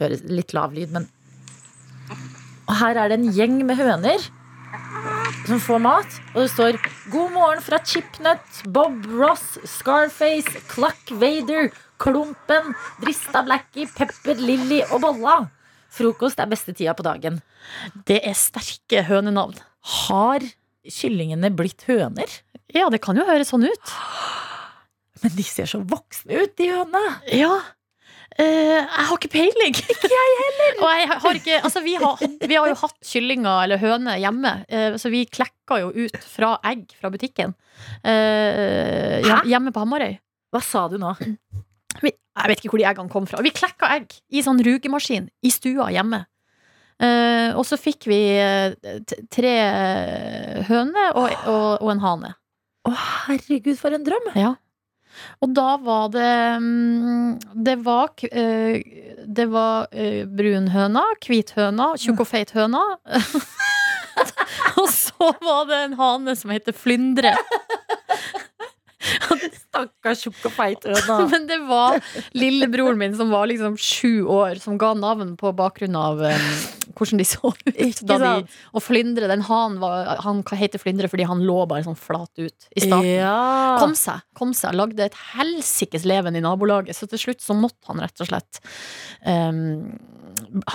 Høres 0.00 0.26
litt 0.28 0.52
lav 0.56 0.74
lyd, 0.76 0.92
men 0.94 1.06
Og 2.66 2.74
her 2.80 2.98
er 2.98 3.12
det 3.12 3.20
en 3.20 3.30
gjeng 3.34 3.60
med 3.66 3.78
høner 3.78 4.22
som 5.46 5.60
får 5.62 5.82
mat. 5.82 6.16
Og 6.34 6.42
det 6.42 6.50
står 6.52 6.78
'God 7.10 7.32
morgen 7.34 7.62
fra 7.62 7.78
Chipnut, 7.84 8.62
Bob 8.66 9.06
Ross, 9.06 9.58
Scarface, 9.64 10.62
Cluck 10.70 11.10
Vader, 11.10 11.70
Klumpen, 11.98 12.74
Drista 13.02 13.42
Blackie, 13.46 13.86
Pepper 13.86 14.34
Lilly 14.34 14.82
og 14.90 15.02
Bolla'. 15.04 15.46
Frokost 15.90 16.40
er 16.40 16.50
beste 16.50 16.74
tida 16.74 16.92
på 16.94 17.06
dagen. 17.06 17.40
Det 18.04 18.20
er 18.26 18.34
sterke 18.36 19.02
hønenavn. 19.06 19.56
Har 19.80 20.42
kyllingene 20.84 21.50
blitt 21.56 21.86
høner? 21.86 22.28
Ja, 22.74 22.90
det 22.90 23.00
kan 23.00 23.16
jo 23.16 23.24
høres 23.24 23.48
sånn 23.54 23.64
ut. 23.64 23.94
Men 25.22 25.32
de 25.32 25.46
ser 25.46 25.70
så 25.70 25.80
voksne 25.80 26.42
ut, 26.42 26.56
de 26.58 26.68
hønene. 26.74 27.20
Ja. 27.32 27.62
Eh, 28.36 28.82
jeg 28.82 29.06
har 29.08 29.16
ikke 29.16 29.32
peiling. 29.32 29.76
Ikke 29.92 30.10
jeg 30.12 30.34
heller. 30.42 30.80
Og 30.82 30.90
jeg 30.92 31.08
har 31.08 31.38
ikke, 31.38 31.60
altså, 31.64 31.82
vi, 31.84 31.94
har, 32.00 32.20
vi 32.20 32.58
har 32.58 32.68
jo 32.68 32.76
hatt 32.82 32.96
kyllinger 33.08 33.62
eller 33.64 33.80
høner 33.80 34.20
hjemme, 34.20 34.52
uh, 34.68 34.96
så 35.00 35.10
vi 35.12 35.24
klekka 35.24 35.80
jo 35.80 35.88
ut 35.94 36.18
fra 36.20 36.56
egg 36.68 36.84
fra 37.00 37.10
butikken. 37.12 37.54
Uh, 38.04 39.24
hjemme 39.48 39.72
på 39.72 39.84
Hamarøy. 39.84 40.18
Hva 40.52 40.62
sa 40.64 40.84
du 40.92 40.98
nå? 41.00 41.14
Vi, 42.02 42.12
jeg 42.12 42.50
vet 42.52 42.60
ikke 42.60 42.74
hvor 42.74 42.82
de 42.82 42.88
eggene 42.90 43.12
kom 43.12 43.28
fra. 43.30 43.40
Vi 43.44 43.54
klekka 43.56 43.88
egg 43.96 44.18
i 44.28 44.44
sånn 44.44 44.60
rugemaskin 44.64 45.30
i 45.40 45.52
stua 45.52 45.88
hjemme. 45.94 46.26
Og 47.56 47.60
så 47.68 47.76
fikk 47.76 48.06
vi 48.08 48.18
tre 49.32 49.54
høner 50.64 51.18
og, 51.18 51.26
og, 51.44 51.66
og 51.84 51.90
en 51.92 52.00
hane. 52.00 52.30
Å, 52.88 52.92
herregud, 53.26 53.76
for 53.80 53.96
en 53.96 54.06
drøm! 54.06 54.30
Ja. 54.38 54.54
Og 55.44 55.52
da 55.56 55.76
var 55.82 56.10
det 56.14 56.32
mm, 56.62 57.38
Det 57.66 57.76
var, 57.86 58.12
eh, 58.30 58.80
det 59.26 59.48
var 59.52 59.88
brunhøna, 59.90 60.34
brun 60.36 60.68
høna, 60.74 61.04
hvit 61.26 61.52
høna, 61.56 61.92
tjukk 62.00 62.24
og 62.24 62.30
feit 62.30 62.52
høna. 62.56 62.82
og 64.80 64.88
så 64.92 65.32
var 65.42 65.66
det 65.70 65.82
en 65.84 65.98
hane 66.00 66.36
som 66.38 66.52
heter 66.54 66.76
Flyndre. 66.76 67.34
Stakkars 69.76 70.24
tjukk 70.24 70.48
og 70.48 70.54
feit 70.56 70.86
høna. 70.88 71.18
Men 71.32 71.46
det 71.50 71.58
var 71.68 72.00
lillebroren 72.36 72.98
min 73.00 73.16
som 73.18 73.32
var 73.34 73.48
liksom 73.50 73.76
sju 73.80 74.24
år, 74.24 74.56
som 74.62 74.78
ga 74.80 74.94
navn 74.96 75.36
på 75.40 75.52
bakgrunn 75.56 75.96
av 75.98 76.22
eh, 76.24 76.50
hvordan 76.96 77.20
de 77.20 77.26
så 77.28 77.52
ut. 77.52 78.02
De, 78.08 78.30
og 78.72 78.84
Flyndre, 78.84 79.28
den 79.30 79.44
hanen 79.46 79.78
var, 79.82 80.16
han 80.24 80.42
heter 80.56 80.82
Flyndre 80.82 81.10
fordi 81.12 81.26
han 81.28 81.44
lå 81.46 81.58
bare 81.68 81.84
sånn 81.86 81.98
flat 81.98 82.32
ut 82.40 82.68
i 82.72 82.84
starten. 82.86 83.12
Ja. 83.12 83.76
Kom 83.82 83.96
seg, 83.98 84.24
kom 84.38 84.54
seg, 84.56 84.76
lagde 84.78 85.06
et 85.06 85.18
helsikes 85.34 86.06
leven 86.08 86.38
i 86.38 86.44
nabolaget. 86.44 86.96
Så 86.96 87.08
til 87.10 87.22
slutt 87.22 87.44
så 87.44 87.56
måtte 87.56 87.90
han 87.90 88.02
rett 88.02 88.24
og 88.24 88.30
slett 88.30 88.60
um, 89.26 89.96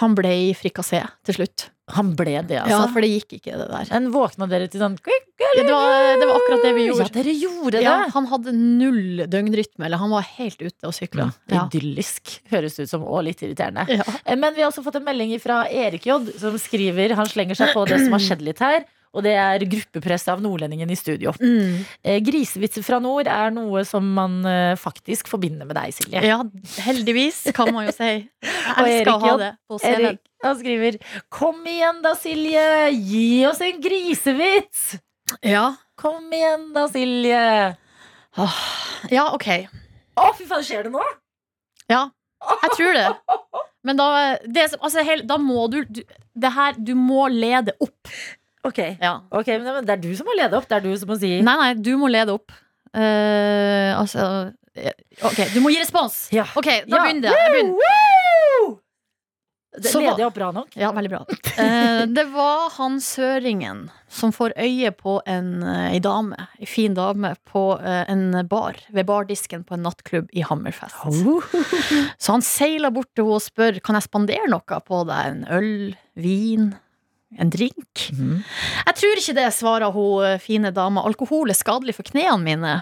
Han 0.01 0.17
ble 0.17 0.33
i 0.49 0.51
frikassé 0.57 1.03
til 1.27 1.41
slutt. 1.41 1.69
Han 1.95 2.13
ble 2.15 2.37
det, 2.47 2.55
Ja, 2.57 2.65
altså. 2.65 2.93
for 2.93 3.01
det 3.05 3.09
gikk 3.11 3.35
ikke, 3.39 3.57
det 3.59 3.67
der. 3.71 3.87
Men 3.91 4.11
våkna 4.13 4.47
dere 4.49 4.67
til 4.71 4.79
sånn 4.81 4.95
Det 5.01 5.65
var, 5.67 6.17
det 6.21 6.27
var 6.29 6.37
akkurat 6.37 6.63
det 6.63 6.71
vi 6.77 6.85
Ja, 6.85 6.93
gjorde. 6.93 7.11
dere 7.17 7.33
gjorde 7.35 7.71
det! 7.77 7.81
Ja, 7.83 7.95
han 8.13 8.27
hadde 8.31 8.53
null 8.55 9.25
døgnrytme, 9.27 9.85
eller 9.89 9.97
han 9.97 10.09
var 10.13 10.21
helt 10.37 10.61
ute 10.61 10.87
og 10.87 10.93
sykla. 10.95 11.29
Ja. 11.51 11.65
Idyllisk, 11.67 12.37
høres 12.51 12.77
ut 12.79 12.87
som, 12.89 13.03
og 13.03 13.23
litt 13.27 13.41
irriterende. 13.43 13.83
Ja. 13.89 14.05
Eh, 14.25 14.35
Men 14.39 14.53
vi 14.55 14.61
har 14.63 14.71
også 14.71 14.83
fått 14.85 14.95
en 15.01 15.03
melding 15.07 15.33
fra 15.43 15.65
Erik 15.67 16.05
J, 16.07 16.19
som 16.39 16.55
skriver 16.61 17.15
Han 17.19 17.25
slenger 17.27 17.55
seg 17.59 17.73
på 17.75 17.85
det 17.89 17.99
som 18.05 18.11
har 18.15 18.23
skjedd 18.23 18.41
litt 18.45 18.59
her. 18.63 18.85
Og 19.11 19.25
det 19.25 19.33
er 19.35 19.65
gruppepress 19.67 20.23
av 20.31 20.39
nordlendingen 20.43 20.91
i 20.91 20.95
studio. 20.95 21.33
Mm. 21.41 21.81
Eh, 22.03 22.19
Grisevitser 22.23 22.85
fra 22.85 23.01
nord 23.03 23.27
er 23.27 23.51
noe 23.51 23.83
som 23.87 24.05
man 24.15 24.39
eh, 24.47 24.73
faktisk 24.79 25.27
forbinder 25.31 25.67
med 25.67 25.75
deg, 25.75 25.91
Silje. 25.97 26.21
ja, 26.23 26.39
heldigvis, 26.85 27.43
kan 27.55 27.73
man 27.75 27.89
jo 27.89 27.95
si. 27.97 28.11
Jeg 28.47 28.77
elsker 28.77 29.11
å 29.11 29.17
ha 29.25 29.33
det 29.41 29.53
på. 29.67 29.81
Erik 29.87 30.21
han 30.41 30.57
skriver 30.57 30.97
Kom 31.29 31.59
igjen 31.69 32.01
da, 32.01 32.15
Silje! 32.17 32.63
Gi 32.91 33.45
oss 33.45 33.61
en 33.61 33.81
grisevits! 33.81 34.95
Ja. 35.45 35.73
Kom 35.99 36.31
igjen 36.33 36.71
da, 36.73 36.87
Silje! 36.89 37.43
ja, 39.11 39.25
ok. 39.35 39.47
Å, 40.15 40.31
fy 40.37 40.47
faen, 40.47 40.65
skjer 40.65 40.87
det 40.87 40.93
nå? 40.95 41.03
Ja. 41.91 42.07
Jeg 42.63 42.73
tror 42.77 42.97
det. 42.97 43.07
Men 43.85 43.97
da, 43.97 44.07
det, 44.45 44.69
altså, 44.79 45.03
da 45.25 45.37
må 45.41 45.65
du, 45.73 45.81
du 45.89 46.01
Det 46.37 46.51
her, 46.53 46.77
du 46.77 46.93
må 46.95 47.27
lede 47.33 47.73
opp. 47.81 48.11
Ok, 48.63 48.77
Ja. 49.01 49.15
Ok, 49.31 49.47
men 49.57 49.85
det 49.85 49.89
er 49.95 50.01
du 50.03 50.11
som 50.15 50.27
må 50.29 50.35
lede 50.37 50.53
opp. 50.57 50.67
Det 50.69 50.77
er 50.77 50.81
du 50.85 50.91
som 50.97 51.09
må 51.09 51.17
si 51.19 51.41
Nei, 51.41 51.55
nei, 51.57 51.73
du 51.81 51.95
må 51.97 52.09
lede 52.11 52.33
opp. 52.35 52.51
Eh, 52.93 53.91
altså 53.97 54.53
eh, 54.75 54.91
Ok, 55.23 55.39
du 55.53 55.61
må 55.63 55.71
gi 55.73 55.79
respons. 55.81 56.27
Ja. 56.35 56.43
Ok, 56.55 56.67
da 56.85 56.97
Ja. 56.97 57.03
begynner 57.07 57.31
jeg. 57.31 57.37
jeg. 57.41 57.51
begynner. 57.55 58.77
Det 59.71 59.87
Så 59.87 60.01
hva- 60.01 60.09
leder 60.11 60.19
jeg 60.19 60.27
opp 60.27 60.35
bra 60.35 60.51
nok? 60.51 60.73
Ja, 60.75 60.89
veldig 60.91 61.09
bra. 61.13 61.21
Eh, 61.57 62.05
det 62.11 62.25
var 62.33 62.69
han 62.75 62.97
søringen 62.99 63.85
som 64.11 64.33
får 64.35 64.51
øye 64.59 64.91
på 64.91 65.21
en, 65.25 65.63
eh, 65.63 65.93
ei 65.93 65.99
dame, 66.03 66.35
ei 66.59 66.65
fin 66.67 66.93
dame, 66.93 67.37
på 67.47 67.79
eh, 67.79 68.03
en 68.11 68.45
bar, 68.49 68.75
ved 68.91 69.05
bardisken 69.07 69.63
på 69.63 69.73
en 69.77 69.83
nattklubb 69.83 70.27
i 70.35 70.41
Hammerfest. 70.43 70.99
Så 72.19 72.31
han 72.35 72.41
seiler 72.43 72.91
bort 72.91 73.07
til 73.15 73.23
henne 73.23 73.35
og 73.39 73.41
spør 73.41 73.79
Kan 73.81 73.95
jeg 73.95 74.03
spandere 74.09 74.49
noe 74.51 74.81
på 74.83 75.05
deg. 75.07 75.25
En 75.31 75.45
øl, 75.49 75.95
vin, 76.19 76.75
en 77.39 77.49
drink. 77.51 78.09
Mhm. 78.11 78.41
Jeg 78.85 78.95
tror 78.99 79.21
ikke 79.21 79.35
det, 79.37 79.47
svarer 79.55 79.91
hun 79.95 80.25
eh, 80.25 80.39
fine 80.41 80.71
dama. 80.75 81.03
Alkohol 81.07 81.49
er 81.51 81.57
skadelig 81.57 81.95
for 81.97 82.03
knærne 82.07 82.43
mine. 82.43 82.73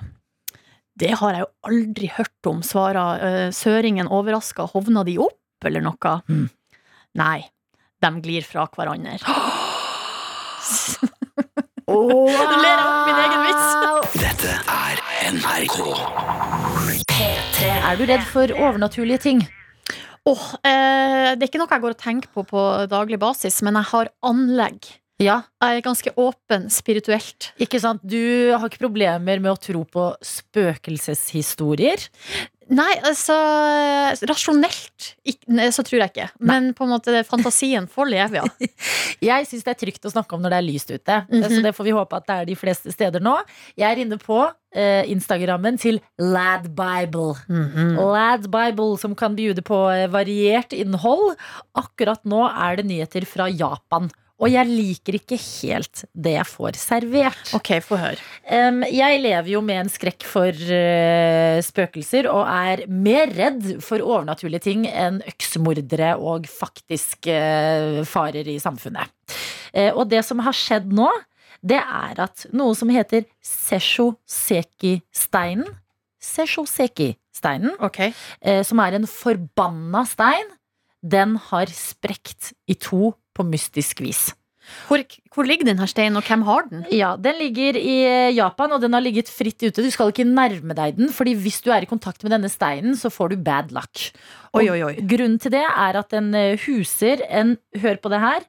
Det 0.99 1.13
har 1.21 1.35
jeg 1.35 1.45
jo 1.45 1.51
aldri 1.69 2.09
hørt 2.17 2.49
om, 2.49 2.63
svarer 2.65 3.23
eh, 3.23 3.51
søringen 3.55 4.07
overraska. 4.11 4.65
Hovna 4.73 5.05
de 5.07 5.17
opp, 5.21 5.39
eller 5.65 5.81
noe? 5.85 6.15
Mm. 6.27 6.49
Nei, 7.19 7.39
de 8.03 8.11
glir 8.23 8.43
fra 8.47 8.67
hverandre. 8.75 9.19
Wow. 11.89 12.27
Nå 12.49 12.55
ler 12.61 12.69
jeg 12.69 12.85
opp 12.85 13.07
min 13.07 13.21
egen 13.23 13.41
vits. 13.47 13.69
Dette 14.19 14.51
er 14.75 14.99
NRK. 15.33 15.77
Er 17.89 17.97
du 17.97 18.03
redd 18.07 18.25
for 18.29 18.51
overnaturlige 18.53 19.21
ting? 19.23 19.41
Åh, 20.29 20.45
eh, 20.61 21.33
det 21.35 21.43
er 21.45 21.49
ikke 21.49 21.61
noe 21.61 21.71
jeg 21.73 21.81
går 21.83 21.95
og 21.95 22.01
tenker 22.01 22.33
på 22.35 22.43
på 22.49 22.63
daglig 22.91 23.17
basis, 23.21 23.61
men 23.65 23.79
jeg 23.79 23.89
har 23.93 24.11
anlegg. 24.29 24.91
Ja, 25.19 25.41
Jeg 25.59 25.81
er 25.81 25.83
ganske 25.83 26.11
åpen 26.15 26.69
spirituelt. 26.71 27.49
ikke 27.59 27.79
sant? 27.83 27.99
Du 28.07 28.53
har 28.55 28.69
ikke 28.69 28.85
problemer 28.85 29.41
med 29.41 29.51
å 29.51 29.59
tro 29.59 29.81
på 29.83 30.05
spøkelseshistorier? 30.23 32.05
Nei, 32.69 32.91
altså 33.07 33.35
Rasjonelt 34.29 35.07
så 35.73 35.83
tror 35.85 36.03
jeg 36.03 36.11
ikke. 36.11 36.27
Men 36.45 36.71
på 36.77 36.85
en 36.85 36.93
måte 36.93 37.23
fantasien 37.27 37.87
får 37.89 38.09
leve, 38.11 38.43
ja. 38.43 38.69
Jeg 39.29 39.47
syns 39.49 39.65
det 39.65 39.73
er 39.73 39.79
trygt 39.81 40.05
å 40.05 40.11
snakke 40.13 40.35
om 40.35 40.43
når 40.43 40.53
det 40.53 40.59
er 40.59 40.67
lyst 40.67 40.93
ute. 40.93 41.19
Mhm. 41.29 41.47
Så 41.49 41.61
det 41.65 41.73
får 41.77 41.87
vi 41.87 41.95
håpe 41.97 42.19
at 42.19 42.27
det 42.29 42.37
er 42.37 42.49
de 42.51 42.57
fleste 42.59 42.93
steder 42.93 43.23
nå. 43.23 43.35
Jeg 43.79 43.89
er 43.89 44.03
inne 44.03 44.19
på 44.21 44.39
eh, 44.45 45.03
Instagrammen 45.11 45.79
til 45.81 45.99
Ladbible. 46.19 47.35
Mm 47.49 47.67
-hmm. 47.73 47.95
Ladbible 48.13 48.97
som 48.97 49.15
kan 49.15 49.35
bjude 49.35 49.61
på 49.61 49.89
eh, 49.89 50.07
variert 50.07 50.73
innhold. 50.73 51.35
Akkurat 51.73 52.23
nå 52.23 52.47
er 52.47 52.75
det 52.77 52.85
nyheter 52.85 53.25
fra 53.25 53.49
Japan. 53.49 54.11
Og 54.39 54.47
jeg 54.47 54.71
liker 54.71 55.17
ikke 55.17 55.35
helt 55.35 56.05
det 56.15 56.37
jeg 56.37 56.47
får 56.47 56.77
servert. 56.79 57.49
Ok, 57.57 57.73
få 57.83 57.97
høre. 57.99 58.23
Jeg 58.87 59.19
lever 59.19 59.49
jo 59.51 59.59
med 59.65 59.81
en 59.83 59.89
skrekk 59.91 60.23
for 60.27 60.51
eh, 60.55 61.59
spøkelser 61.65 62.27
og 62.31 62.47
er 62.47 62.87
mer 62.87 63.27
redd 63.35 63.83
for 63.83 63.99
overnaturlige 63.99 64.59
ting 64.69 64.87
enn 64.87 65.19
øksemordere 65.27 66.15
og 66.15 66.47
faktisk 66.47 67.27
eh, 67.33 68.03
farer 68.07 68.47
i 68.47 68.59
samfunnet. 68.63 69.11
Eh, 69.73 69.91
og 69.91 70.09
det 70.11 70.25
som 70.27 70.39
har 70.45 70.53
skjedd 70.55 70.93
nå, 70.95 71.09
det 71.59 71.81
er 71.83 72.19
at 72.23 72.45
noe 72.55 72.75
som 72.79 72.89
heter 72.93 73.23
Sesho-seki-steinen 73.43 75.67
Sesho-seki-steinen, 76.19 77.79
okay. 77.79 78.11
som 78.67 78.79
er 78.83 78.91
en 78.97 79.07
forbanna 79.07 80.03
stein, 80.07 80.49
den 80.99 81.39
har 81.47 81.71
sprekt 81.71 82.51
i 82.67 82.75
to 82.75 83.15
på 83.39 83.47
mystisk 83.47 84.03
vis. 84.05 84.27
Hvor, 84.89 85.01
hvor 85.33 85.47
ligger 85.47 85.69
denne 85.69 85.87
steinen, 85.89 86.17
og 86.19 86.27
hvem 86.27 86.43
har 86.47 86.67
den? 86.69 86.83
Ja, 86.93 87.15
Den 87.17 87.39
ligger 87.41 87.77
i 87.77 87.95
eh, 88.05 88.35
Japan, 88.35 88.73
og 88.75 88.81
den 88.83 88.93
har 88.93 89.03
ligget 89.03 89.31
fritt 89.31 89.61
ute. 89.63 89.81
Du 89.81 89.89
skal 89.93 90.11
ikke 90.13 90.27
nærme 90.27 90.75
deg 90.77 90.97
den, 90.97 91.11
Fordi 91.13 91.33
hvis 91.33 91.61
du 91.65 91.71
er 91.73 91.85
i 91.85 91.89
kontakt 91.89 92.23
med 92.23 92.33
denne 92.35 92.51
steinen, 92.51 92.95
så 92.97 93.09
får 93.09 93.33
du 93.33 93.43
bad 93.43 93.73
luck. 93.75 94.11
Oi, 94.53 94.67
oi, 94.69 94.81
oi. 94.85 94.95
Grunnen 95.01 95.39
til 95.41 95.53
det 95.53 95.65
er 95.65 95.99
at 95.99 96.13
den 96.13 96.33
eh, 96.37 96.59
huser 96.65 97.23
en 97.29 97.57
Hør 97.81 98.01
på 98.01 98.13
det 98.13 98.21
her. 98.21 98.47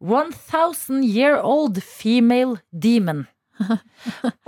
1000 0.00 1.04
year 1.04 1.40
old 1.44 1.82
female 1.82 2.58
demon. 2.72 3.26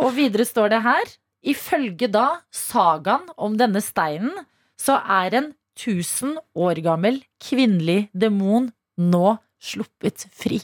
og 0.03 0.15
videre 0.17 0.47
står 0.49 0.73
det 0.73 0.83
her 0.83 1.11
Ifølge 1.43 2.07
da 2.09 2.39
sagaen 2.55 3.27
om 3.37 3.57
denne 3.59 3.83
steinen, 3.83 4.31
så 4.79 5.01
er 5.03 5.35
en 5.35 5.49
1000 5.75 6.37
år 6.55 6.79
gammel 6.85 7.19
kvinnelig 7.43 8.07
demon 8.15 8.71
nå 8.97 9.35
sluppet 9.63 10.27
fri. 10.35 10.61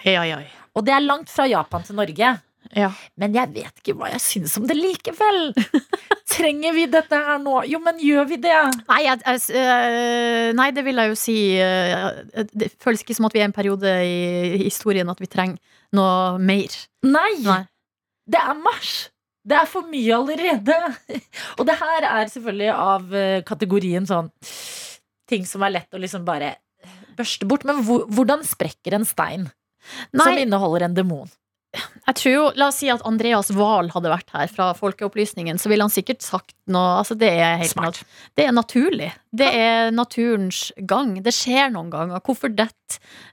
Ai, 0.00 0.16
ai, 0.16 0.30
ai. 0.38 0.46
Og 0.76 0.86
det 0.86 0.94
er 0.96 1.04
langt 1.04 1.30
fra 1.32 1.46
Japan 1.50 1.84
til 1.84 1.98
Norge. 1.98 2.32
Ja. 2.72 2.88
Men 3.20 3.34
jeg 3.36 3.50
vet 3.52 3.80
ikke 3.82 3.94
hva 3.98 4.08
jeg 4.12 4.22
syns 4.24 4.54
om 4.56 4.66
det 4.68 4.76
likevel. 4.78 5.50
Trenger 6.32 6.72
vi 6.76 6.86
dette 6.90 7.18
her 7.26 7.40
nå? 7.42 7.58
Jo, 7.68 7.82
men 7.84 8.00
gjør 8.00 8.28
vi 8.30 8.38
det? 8.40 8.54
Nei, 8.88 9.00
jeg, 9.04 9.20
jeg, 9.26 9.42
øh, 9.60 10.48
nei, 10.56 10.70
det 10.72 10.84
vil 10.86 11.02
jeg 11.02 11.12
jo 11.12 11.18
si 11.18 11.36
øh, 11.60 12.46
Det 12.54 12.70
føles 12.80 13.04
ikke 13.04 13.16
som 13.18 13.28
at 13.28 13.36
vi 13.36 13.42
er 13.42 13.48
i 13.48 13.50
en 13.50 13.56
periode 13.56 13.92
i 14.06 14.62
historien 14.62 15.10
at 15.12 15.20
vi 15.20 15.28
trenger 15.28 15.60
noe 15.92 16.38
mer. 16.40 16.78
Nei! 17.04 17.34
Nei. 17.44 17.62
Det 18.30 18.40
er 18.40 18.56
mars! 18.56 18.94
Det 19.42 19.56
er 19.58 19.66
for 19.66 19.88
mye 19.90 20.14
allerede. 20.14 20.76
Og 21.58 21.66
det 21.66 21.76
her 21.80 22.06
er 22.06 22.30
selvfølgelig 22.30 22.72
av 22.72 23.16
eh, 23.18 23.40
kategorien 23.44 24.06
sånn 24.08 24.30
ting 25.28 25.44
som 25.48 25.64
er 25.66 25.74
lett 25.76 25.96
å 25.96 26.00
liksom 26.00 26.24
bare 26.24 26.54
børste 27.22 27.48
bort. 27.48 27.64
Men 27.68 27.80
hvordan 27.86 28.44
sprekker 28.46 28.98
en 28.98 29.08
stein 29.08 29.48
som 30.12 30.36
inneholder 30.38 30.88
en 30.88 30.98
demon? 30.98 31.30
jeg 31.72 32.16
tror 32.18 32.32
jo 32.34 32.42
La 32.60 32.68
oss 32.68 32.80
si 32.82 32.90
at 32.92 33.04
Andreas 33.08 33.48
Wahl 33.56 33.88
hadde 33.94 34.10
vært 34.12 34.32
her 34.34 34.50
fra 34.52 34.72
Folkeopplysningen, 34.76 35.60
så 35.60 35.70
ville 35.72 35.86
han 35.86 35.92
sikkert 35.92 36.24
sagt 36.24 36.54
noe 36.72 36.98
Altså, 37.00 37.16
det 37.18 37.30
er 37.32 37.56
helt 37.62 37.72
Det 38.36 38.46
er 38.46 38.52
naturlig. 38.52 39.10
Det 39.32 39.48
er 39.48 39.92
naturens 39.94 40.66
gang. 40.88 41.14
Det 41.24 41.32
skjer 41.34 41.72
noen 41.72 41.90
ganger. 41.92 42.20
Hvorfor 42.24 42.52
detter 42.52 42.76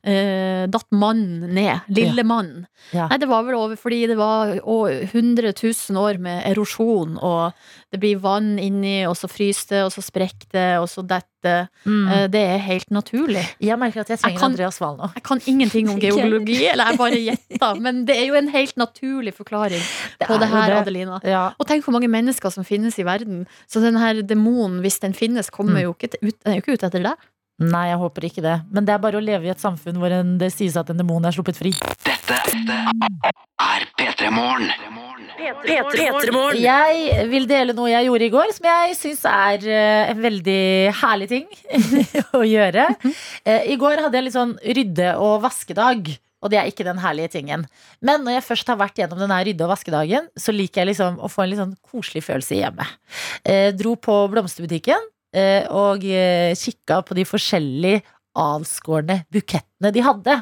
uh, 0.07 0.67
datt 0.71 0.87
mannen 0.91 1.53
ned? 1.55 1.81
Lille 1.89 2.23
mann. 2.23 2.65
Ja. 2.93 3.07
Nei, 3.11 3.17
det 3.21 3.27
var 3.29 3.43
vel 3.47 3.55
over 3.59 3.75
fordi 3.79 4.05
det 4.07 4.17
var 4.17 4.55
å- 4.63 4.87
100 4.89 5.53
000 5.53 5.97
år 5.99 6.19
med 6.19 6.43
erosjon, 6.49 7.17
og 7.21 7.53
det 7.91 7.99
blir 7.99 8.19
vann 8.23 8.57
inni, 8.59 9.05
og 9.07 9.15
så 9.19 9.27
fryser 9.29 9.69
det, 9.75 9.83
og 9.87 9.91
så 9.91 10.01
sprekker 10.05 10.49
det, 10.55 10.67
og 10.79 10.87
så 10.91 11.03
detter 11.05 11.29
det. 11.41 11.69
uh, 11.87 12.27
Det 12.27 12.41
er 12.41 12.57
helt 12.59 12.89
naturlig. 12.91 13.43
Jeg 13.63 13.77
merker 13.79 14.01
at 14.01 14.09
jeg 14.11 14.19
trenger 14.19 14.39
kan- 14.39 14.51
Andreas 14.51 14.79
Wahl 14.81 14.97
nå. 14.97 15.07
Jeg 15.15 15.23
kan 15.23 15.39
ingenting 15.47 15.89
om 15.89 15.99
geologi, 16.03 16.65
eller 16.67 16.89
jeg 16.91 16.97
bare 16.99 17.19
gjetter, 17.23 17.79
men 17.79 18.03
det 18.05 18.17
er 18.17 18.25
jo 18.27 18.35
en 18.35 18.49
helt 18.51 18.75
naturlig 18.75 19.33
forklaring 19.37 19.79
på 20.19 20.33
er 20.35 20.39
det 20.39 20.49
her, 20.51 20.67
det. 20.67 20.77
Adelina. 20.83 21.19
Ja. 21.23 21.45
Og 21.59 21.65
tenk 21.67 21.83
hvor 21.85 21.95
mange 21.95 22.09
mennesker 22.11 22.51
som 22.51 22.63
finnes 22.67 22.99
i 22.99 23.03
verden. 23.07 23.45
Så 23.71 23.79
den 23.81 23.95
her 23.97 24.21
demonen, 24.21 24.81
hvis 24.83 24.99
den 24.99 25.13
finnes, 25.13 25.49
kommer 25.49 25.79
Mm. 25.79 25.81
jo 25.83 25.93
ikke 25.93 26.09
ut, 26.21 26.35
den 26.43 26.51
er 26.53 26.55
jo 26.59 26.61
ikke 26.61 26.73
ute 26.75 26.87
etter 26.87 27.03
deg. 27.03 27.15
Nei, 27.59 27.89
jeg 27.89 27.99
håper 27.99 28.25
ikke 28.29 28.43
det. 28.45 28.55
Men 28.71 28.85
det 28.87 28.93
er 28.95 29.01
bare 29.03 29.19
å 29.19 29.23
leve 29.23 29.49
i 29.49 29.51
et 29.51 29.59
samfunn 29.59 29.97
hvor 29.99 30.13
en, 30.15 30.37
det 30.39 30.51
sies 30.55 30.77
at 30.79 30.89
en 30.93 30.99
demon 30.99 31.25
er 31.27 31.35
sluppet 31.35 31.57
fri. 31.59 31.73
Dette 32.07 32.37
er 33.59 33.83
P3 33.99 34.29
Morgen. 34.31 34.69
Jeg 36.63 37.27
vil 37.31 37.49
dele 37.49 37.75
noe 37.75 37.91
jeg 37.91 38.07
gjorde 38.07 38.27
i 38.29 38.31
går, 38.33 38.53
som 38.55 38.69
jeg 38.69 38.95
syns 38.99 39.25
er 39.27 39.67
eh, 39.67 40.13
en 40.13 40.23
veldig 40.23 40.61
herlig 41.01 41.29
ting 41.31 41.45
å 42.39 42.43
gjøre. 42.47 42.87
Eh, 43.43 43.67
I 43.73 43.77
går 43.79 44.05
hadde 44.05 44.19
jeg 44.19 44.27
litt 44.29 44.37
sånn 44.39 44.55
rydde- 44.63 45.13
og 45.19 45.39
vaskedag. 45.43 46.11
Og 46.39 46.51
det 46.53 46.55
er 46.61 46.69
ikke 46.71 46.85
den 46.87 47.01
herlige 47.03 47.33
tingen. 47.33 47.65
Men 47.99 48.23
når 48.23 48.37
jeg 48.37 48.45
først 48.47 48.69
har 48.71 48.79
vært 48.79 48.99
gjennom 49.01 49.19
denne 49.19 49.41
rydde- 49.43 49.65
og 49.67 49.73
vaskedagen, 49.73 50.29
så 50.39 50.55
liker 50.55 50.85
jeg 50.85 50.93
liksom 50.93 51.19
å 51.19 51.27
få 51.31 51.43
en 51.43 51.51
litt 51.51 51.59
sånn 51.59 51.75
koselig 51.91 52.23
følelse 52.23 52.55
i 52.55 52.61
hjemmet. 52.63 52.93
Eh, 53.43 53.71
dro 53.75 53.97
på 53.99 54.21
blomsterbutikken 54.31 55.03
og 55.69 56.05
eh, 56.05 56.55
kikka 56.57 57.03
på 57.05 57.17
de 57.17 57.25
forskjellige 57.27 58.01
avskårne 58.39 59.23
bukettene 59.33 59.91
de 59.93 60.03
hadde. 60.05 60.35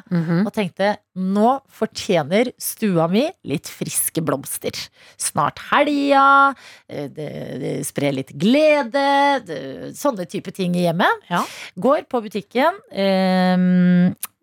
Og 0.46 0.52
tenkte 0.56 0.94
nå 1.18 1.58
fortjener 1.74 2.52
stua 2.62 3.08
mi 3.12 3.26
litt 3.48 3.70
friske 3.72 4.22
blomster. 4.26 4.76
Snart 5.18 5.62
helga, 5.72 6.54
eh, 6.90 7.08
det, 7.14 7.30
det 7.64 7.74
sprer 7.88 8.16
litt 8.18 8.34
glede, 8.38 9.08
det, 9.48 9.60
sånne 9.98 10.28
type 10.30 10.54
ting 10.56 10.76
i 10.78 10.86
hjemmet. 10.88 11.28
Ja. 11.32 11.44
Går 11.80 12.08
på 12.12 12.22
butikken, 12.28 12.82
eh, 12.92 13.58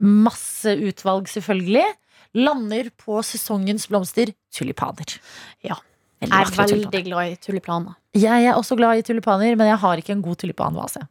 masse 0.05 0.77
utvalg 0.89 1.31
selvfølgelig. 1.31 1.87
Lander 2.35 2.89
på 2.99 3.21
sesongens 3.23 3.87
blomster, 3.87 4.33
tulipaner. 4.51 5.19
Ja. 5.63 5.79
Veldig 6.25 6.57
Jeg 6.57 6.65
er 6.65 6.75
veldig 6.75 7.03
glad 7.09 7.33
i 7.33 7.37
tulipaner. 7.43 7.95
Jeg 8.15 8.47
er 8.47 8.55
også 8.59 8.77
glad 8.79 8.99
i 9.01 9.03
tulipaner, 9.07 9.57
men 9.57 9.67
jeg 9.73 9.79
har 9.83 10.01
ikke 10.03 10.13
en 10.15 10.23
god 10.23 10.37
tulipanvase. 10.43 11.03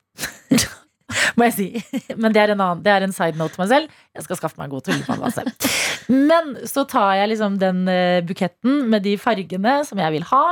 Må 1.38 1.46
jeg 1.50 1.54
si. 1.54 1.68
Men 2.18 2.34
det 2.34 2.42
er 2.42 2.54
en 2.54 2.62
annen 2.64 2.82
Det 2.86 2.90
er 2.94 3.04
en 3.06 3.14
side 3.14 3.38
note 3.38 3.54
til 3.54 3.62
meg 3.64 3.70
selv. 3.70 3.90
Jeg 4.18 4.26
skal 4.26 4.40
skaffe 4.40 4.58
meg 4.58 4.66
en 4.70 4.74
god 4.74 4.86
tulipanvase. 4.88 5.44
Men 6.10 6.54
så 6.70 6.84
tar 6.90 7.14
jeg 7.20 7.32
liksom 7.34 7.58
den 7.62 7.84
eh, 7.92 8.22
buketten 8.26 8.88
med 8.92 9.06
de 9.06 9.14
fargene 9.22 9.76
som 9.88 10.02
jeg 10.02 10.16
vil 10.18 10.26
ha. 10.32 10.44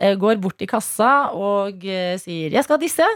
eh, 0.00 0.14
Går 0.18 0.40
bort 0.42 0.56
til 0.58 0.70
kassa 0.70 1.30
og 1.36 1.84
eh, 1.84 2.16
sier 2.22 2.50
'jeg 2.50 2.64
skal 2.64 2.78
ha 2.78 2.82
disse'. 2.82 3.10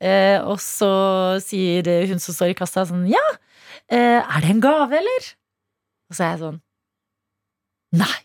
Eh, 0.00 0.38
og 0.44 0.60
så 0.60 1.40
sier 1.40 2.06
hun 2.06 2.18
som 2.20 2.34
står 2.36 2.52
i 2.52 2.58
kassa 2.58 2.84
sånn 2.84 3.06
Ja, 3.08 3.22
eh, 3.88 4.20
er 4.20 4.40
det 4.44 4.50
en 4.50 4.60
gave, 4.60 4.92
eller? 4.92 5.22
Og 6.10 6.16
så 6.16 6.24
er 6.24 6.30
jeg 6.36 6.40
sånn 6.44 6.60
Nei, 7.96 8.18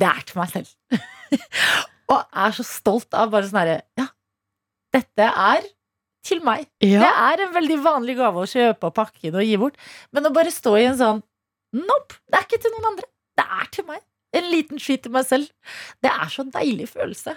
det 0.00 0.08
er 0.08 0.26
til 0.28 0.40
meg 0.40 0.52
selv. 0.52 0.72
og 2.12 2.20
er 2.44 2.56
så 2.56 2.66
stolt 2.66 3.16
av 3.16 3.32
bare 3.32 3.48
sånn 3.48 3.62
herre 3.62 3.80
Ja, 3.98 4.10
dette 4.94 5.30
er 5.30 5.66
til 6.26 6.42
meg. 6.46 6.66
Det 6.82 6.98
er 7.06 7.44
en 7.44 7.54
veldig 7.54 7.78
vanlig 7.84 8.16
gave 8.18 8.42
å 8.42 8.50
kjøpe 8.50 8.90
og 8.90 8.96
pakke 8.96 9.28
inn 9.28 9.38
og 9.38 9.46
gi 9.46 9.56
bort. 9.60 9.78
Men 10.14 10.26
å 10.26 10.34
bare 10.34 10.52
stå 10.54 10.74
i 10.80 10.86
en 10.88 10.98
sånn 10.98 11.24
Nope, 11.76 12.16
det 12.30 12.38
er 12.38 12.46
ikke 12.46 12.60
til 12.62 12.72
noen 12.72 12.92
andre. 12.92 13.08
Det 13.36 13.44
er 13.44 13.66
til 13.74 13.84
meg. 13.88 14.00
En 14.36 14.46
liten 14.48 14.80
treat 14.80 15.02
til 15.04 15.12
meg 15.12 15.26
selv. 15.28 15.48
Det 16.04 16.10
er 16.10 16.30
så 16.32 16.44
deilig 16.54 16.88
følelse. 16.88 17.34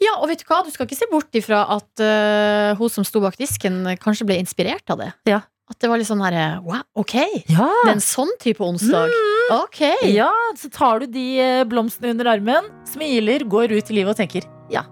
Ja, 0.00 0.14
og 0.16 0.28
vet 0.30 0.40
du 0.40 0.46
hva, 0.48 0.62
du 0.64 0.70
skal 0.72 0.88
ikke 0.88 0.98
se 0.98 1.08
bort 1.10 1.36
ifra 1.36 1.64
at 1.74 2.04
uh, 2.04 2.78
hun 2.78 2.92
som 2.92 3.06
sto 3.06 3.20
bak 3.24 3.36
disken, 3.40 3.82
kanskje 4.00 4.26
ble 4.28 4.38
inspirert 4.40 4.94
av 4.94 5.02
det. 5.02 5.10
Ja. 5.28 5.42
At 5.70 5.80
det 5.80 5.88
var 5.88 6.00
litt 6.00 6.08
sånn 6.08 6.20
herre 6.24 6.60
Wow, 6.64 6.84
ok. 7.00 7.16
Ja. 7.48 7.68
Det 7.68 7.90
er 7.90 7.94
en 7.94 8.04
sånn 8.04 8.32
type 8.42 8.64
onsdag. 8.64 9.12
Ok. 9.52 9.80
Ja, 10.08 10.30
så 10.56 10.70
tar 10.72 11.00
du 11.02 11.06
de 11.12 11.24
eh, 11.42 11.64
blomstene 11.68 12.14
under 12.14 12.30
armen, 12.32 12.68
smiler, 12.88 13.44
går 13.50 13.74
ut 13.76 13.90
i 13.90 13.96
livet 13.98 14.14
og 14.14 14.20
tenker 14.22 14.46
ja, 14.72 14.84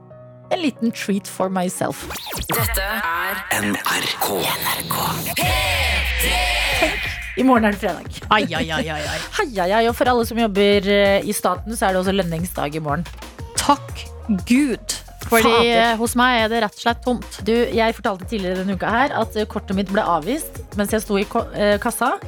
en 0.53 0.61
liten 0.61 0.93
treat 0.93 1.29
for 1.31 1.49
myself. 1.53 2.05
Dette 2.53 2.85
er 2.85 3.41
NRK. 3.65 4.29
NRK. 4.61 4.99
I 7.41 7.45
morgen 7.49 7.65
er 7.65 7.73
det 7.73 7.81
fredag. 7.81 8.19
Ai, 8.29 8.43
ai, 8.53 8.67
ai, 8.77 8.83
ai, 8.93 9.01
ai. 9.09 9.19
Hei, 9.39 9.47
hei, 9.57 9.71
hei. 9.73 9.85
Og 9.89 9.97
for 9.97 10.11
alle 10.13 10.27
som 10.29 10.37
jobber 10.43 10.89
eh, 10.93 11.25
i 11.25 11.33
staten, 11.37 11.73
så 11.79 11.89
er 11.89 11.95
det 11.97 12.03
også 12.03 12.13
lønningsdag 12.19 12.77
i 12.77 12.83
morgen. 12.85 13.07
Takk 13.57 14.05
Gud. 14.49 14.99
Fordi 15.31 15.49
Fader. 15.49 15.79
eh, 15.87 15.95
hos 15.97 16.13
meg 16.19 16.43
er 16.43 16.53
det 16.53 16.61
rett 16.67 16.77
og 16.77 16.83
slett 16.85 17.01
tomt. 17.07 17.41
Du, 17.49 17.55
jeg 17.73 17.97
fortalte 17.97 18.29
tidligere 18.29 18.61
denne 18.61 18.77
uka 18.77 18.91
her 18.93 19.15
at 19.23 19.39
kortet 19.49 19.79
mitt 19.79 19.89
ble 19.95 20.05
avvist 20.05 20.61
mens 20.77 20.93
jeg 20.93 21.01
sto 21.07 21.17
i 21.17 21.25
kassa 21.81 22.19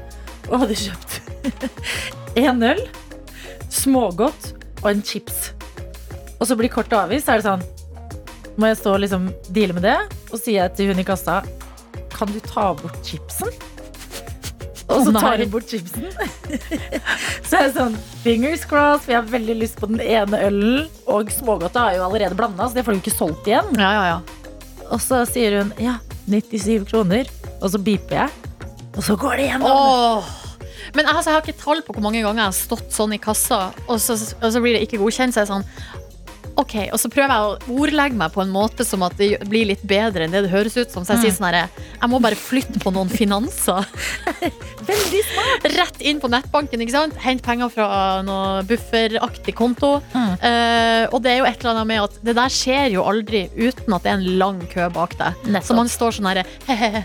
og 0.50 0.60
hadde 0.64 0.78
kjøpt 0.78 1.20
en 2.40 2.62
øl, 2.66 2.80
smågodt 3.70 4.50
og 4.82 4.88
en 4.90 5.02
chips. 5.06 5.52
Og 6.40 6.48
så 6.48 6.56
blir 6.58 6.72
kortet 6.72 6.96
avvist, 6.98 7.28
så 7.28 7.36
er 7.36 7.40
det 7.40 7.46
sånn 7.46 7.62
Må 8.60 8.68
jeg 8.68 8.80
stå 8.80 8.96
og 8.96 9.04
liksom 9.04 9.28
deale 9.54 9.76
med 9.76 9.86
det? 9.86 9.94
Og 10.32 10.40
sier 10.40 10.64
jeg 10.64 10.74
til 10.76 10.90
hun 10.92 11.00
i 11.00 11.06
kassa 11.06 11.38
Kan 12.12 12.32
du 12.34 12.40
ta 12.44 12.72
bort 12.76 12.98
chipsen? 13.06 13.50
Og 14.92 15.06
så 15.06 15.14
tar 15.16 15.40
hun 15.40 15.50
bort 15.50 15.70
chipsen. 15.70 16.10
så 17.48 17.56
er 17.56 17.62
det 17.64 17.72
sånn 17.72 17.94
Fingers 18.20 18.66
crossed, 18.68 19.06
for 19.06 19.14
jeg 19.14 19.22
har 19.22 19.30
veldig 19.32 19.56
lyst 19.62 19.80
på 19.80 19.88
den 19.88 20.02
ene 20.04 20.40
ølen. 20.44 20.90
Og 21.10 21.32
smågodtet 21.32 21.80
er 21.80 21.96
jo 21.98 22.04
allerede 22.06 22.36
blanda, 22.38 22.68
så 22.68 22.76
det 22.76 22.84
får 22.84 22.98
du 22.98 23.00
ikke 23.00 23.14
solgt 23.14 23.48
igjen. 23.48 23.70
Ja, 23.80 23.90
ja, 23.96 24.04
ja. 24.12 24.84
Og 24.92 25.00
så 25.00 25.22
sier 25.28 25.62
hun 25.62 25.72
ja, 25.80 25.96
97 26.28 26.84
kroner. 26.90 27.30
Og 27.60 27.72
så 27.72 27.80
beeper 27.80 28.26
jeg. 28.26 28.53
Og 28.94 29.02
så 29.02 29.16
går 29.18 29.38
det 29.40 29.50
gjennom. 29.50 29.70
Åh. 29.70 30.32
Men 30.94 31.08
altså, 31.10 31.30
jeg 31.30 31.34
har 31.36 31.42
ikke 31.42 31.62
tall 31.62 31.82
på 31.82 31.94
hvor 31.96 32.04
mange 32.04 32.22
ganger 32.22 32.44
jeg 32.44 32.52
har 32.52 32.56
stått 32.56 32.94
sånn 32.94 33.14
i 33.16 33.20
kassa, 33.22 33.66
og 33.88 33.98
så, 34.02 34.14
og 34.14 34.48
så 34.54 34.62
blir 34.62 34.76
det 34.76 34.84
ikke 34.86 35.00
godkjent. 35.02 35.34
Så 35.34 35.42
er 35.42 35.50
sånn 35.50 35.66
Ok, 36.60 36.74
Og 36.92 36.98
så 37.02 37.08
prøver 37.10 37.32
jeg 37.34 37.44
å 37.44 37.78
ordlegge 37.82 38.18
meg 38.18 38.30
på 38.34 38.42
en 38.44 38.52
måte 38.54 38.84
som 38.86 39.02
at 39.06 39.16
det 39.18 39.40
blir 39.50 39.66
litt 39.72 39.82
bedre 39.90 40.26
enn 40.26 40.34
det 40.34 40.44
det 40.46 40.52
høres 40.52 40.76
ut 40.78 40.92
som. 40.92 41.02
Så 41.06 41.16
jeg 41.16 41.24
sier 41.24 41.34
sånn 41.38 41.48
herre 41.48 41.64
Jeg 41.74 42.10
må 42.12 42.20
bare 42.22 42.38
flytte 42.38 42.78
på 42.82 42.92
noen 42.94 43.10
finanser. 43.10 43.86
Veldig 44.90 45.22
smart. 45.30 45.66
Rett 45.74 46.02
inn 46.04 46.20
på 46.22 46.30
nettbanken. 46.30 46.82
ikke 46.84 46.94
sant? 46.94 47.16
Hent 47.24 47.42
penger 47.44 47.72
fra 47.74 47.88
noe 48.26 48.62
bufferaktig 48.68 49.54
konto. 49.58 49.96
Mm. 50.14 50.32
Uh, 50.44 51.04
og 51.14 51.18
det 51.24 51.32
er 51.34 51.40
jo 51.40 51.48
et 51.48 51.58
eller 51.64 51.72
annet 51.74 51.90
med 51.90 52.02
at 52.04 52.18
det 52.28 52.36
der 52.38 52.52
skjer 52.54 52.90
jo 52.94 53.06
aldri 53.08 53.46
uten 53.56 53.96
at 53.96 54.04
det 54.06 54.12
er 54.12 54.18
en 54.20 54.38
lang 54.42 54.60
kø 54.70 54.88
bak 54.94 55.16
deg. 55.20 55.40
Nettopp. 55.48 55.68
Så 55.70 55.78
man 55.78 55.90
står 55.90 56.18
sånn 56.18 56.30
herre 56.30 56.44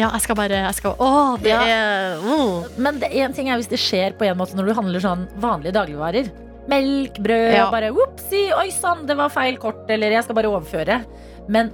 Ja, 0.00 0.10
jeg 0.10 0.24
skal 0.24 0.38
bare 0.38 0.62
jeg 0.66 0.76
skal, 0.78 0.96
Å, 1.00 1.36
det 1.42 1.52
Ja. 1.54 1.62
er 1.64 2.26
oh. 2.26 2.66
Men 2.76 3.00
det, 3.00 3.12
en 3.22 3.32
ting 3.36 3.48
er 3.50 3.60
hvis 3.60 3.70
det 3.70 3.80
skjer 3.80 4.16
på 4.18 4.26
en 4.28 4.36
måte 4.38 4.58
når 4.58 4.68
du 4.70 4.76
handler 4.76 5.04
sånn 5.04 5.24
vanlige 5.40 5.76
dagligvarer. 5.78 6.28
Melk, 6.68 7.18
brød, 7.22 7.52
Ja. 7.54 7.70
bare 7.70 7.90
Opsi, 7.94 8.50
oi 8.58 8.70
sann, 8.70 9.06
det 9.06 9.16
var 9.16 9.28
feil 9.30 9.56
kort, 9.62 9.84
eller 9.90 10.10
jeg 10.10 10.24
skal 10.24 10.34
bare 10.34 10.50
overføre. 10.50 11.04
Men 11.48 11.70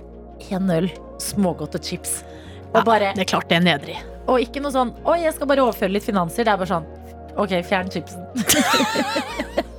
én 0.51 0.71
øl, 0.77 0.91
smågodt 1.19 1.75
og 1.75 1.83
chips. 1.83 2.23
Og, 2.75 2.81
Ja, 2.81 2.83
bare, 2.85 3.13
Det 3.15 3.21
er 3.27 3.37
klart 3.37 3.49
det 3.49 3.57
er 3.57 3.65
nedrig. 3.65 3.97
og 4.29 4.39
ikke 4.41 4.61
noe 4.63 4.71
sånn 4.73 4.93
oi, 5.07 5.21
jeg 5.23 5.35
skal 5.35 5.47
bare 5.47 5.59
overføre 5.65 5.91
litt 5.93 6.05
finanser. 6.05 6.45
Det 6.45 6.49
er 6.49 6.57
bare 6.57 6.67
sånn 6.69 6.87
ok, 7.37 7.63
fjern 7.65 7.89
chipsen. 7.91 8.27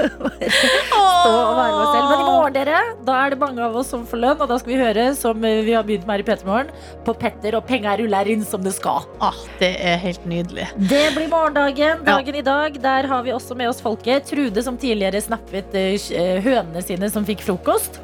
Stå 0.00 1.30
og 1.30 1.56
være 1.56 1.70
med 1.70 1.80
oss 1.80 1.92
selv. 1.94 2.08
Men 2.10 2.20
i 2.20 2.26
morgen, 2.26 2.54
dere, 2.56 2.80
da 3.06 3.16
er 3.24 3.34
det 3.34 3.38
mange 3.40 3.62
av 3.64 3.76
oss 3.80 3.90
som 3.92 4.04
får 4.08 4.22
lønn, 4.24 4.40
og 4.40 4.50
da 4.50 4.58
skal 4.60 4.72
vi 4.72 4.80
høre, 4.80 5.06
som 5.18 5.44
eh, 5.46 5.60
vi 5.66 5.74
har 5.76 5.86
begynt 5.86 6.06
med 6.08 6.18
her 6.18 6.24
i 6.24 6.28
P3 6.28 6.48
Morgen, 6.48 6.72
på 7.06 7.14
Petter, 7.20 7.56
og 7.58 7.66
penga 7.68 7.96
ruller 8.00 8.32
inn 8.32 8.44
som 8.46 8.64
det 8.64 8.74
skal. 8.76 9.06
Ah, 9.24 9.36
det 9.60 9.72
er 9.92 10.00
helt 10.02 10.26
nydelig. 10.30 10.68
Det 10.90 11.04
blir 11.16 11.30
morgendagen. 11.32 12.04
Dagen 12.06 12.40
i 12.40 12.44
dag. 12.46 12.78
Der 12.82 13.10
har 13.10 13.26
vi 13.26 13.34
også 13.36 13.56
med 13.58 13.72
oss 13.72 13.82
folket. 13.84 14.28
Trude, 14.30 14.64
som 14.64 14.78
tidligere 14.80 15.20
snappet 15.24 15.74
eh, 15.76 16.38
hønene 16.44 16.84
sine 16.84 17.10
som 17.12 17.26
fikk 17.28 17.44
frokost. 17.46 18.00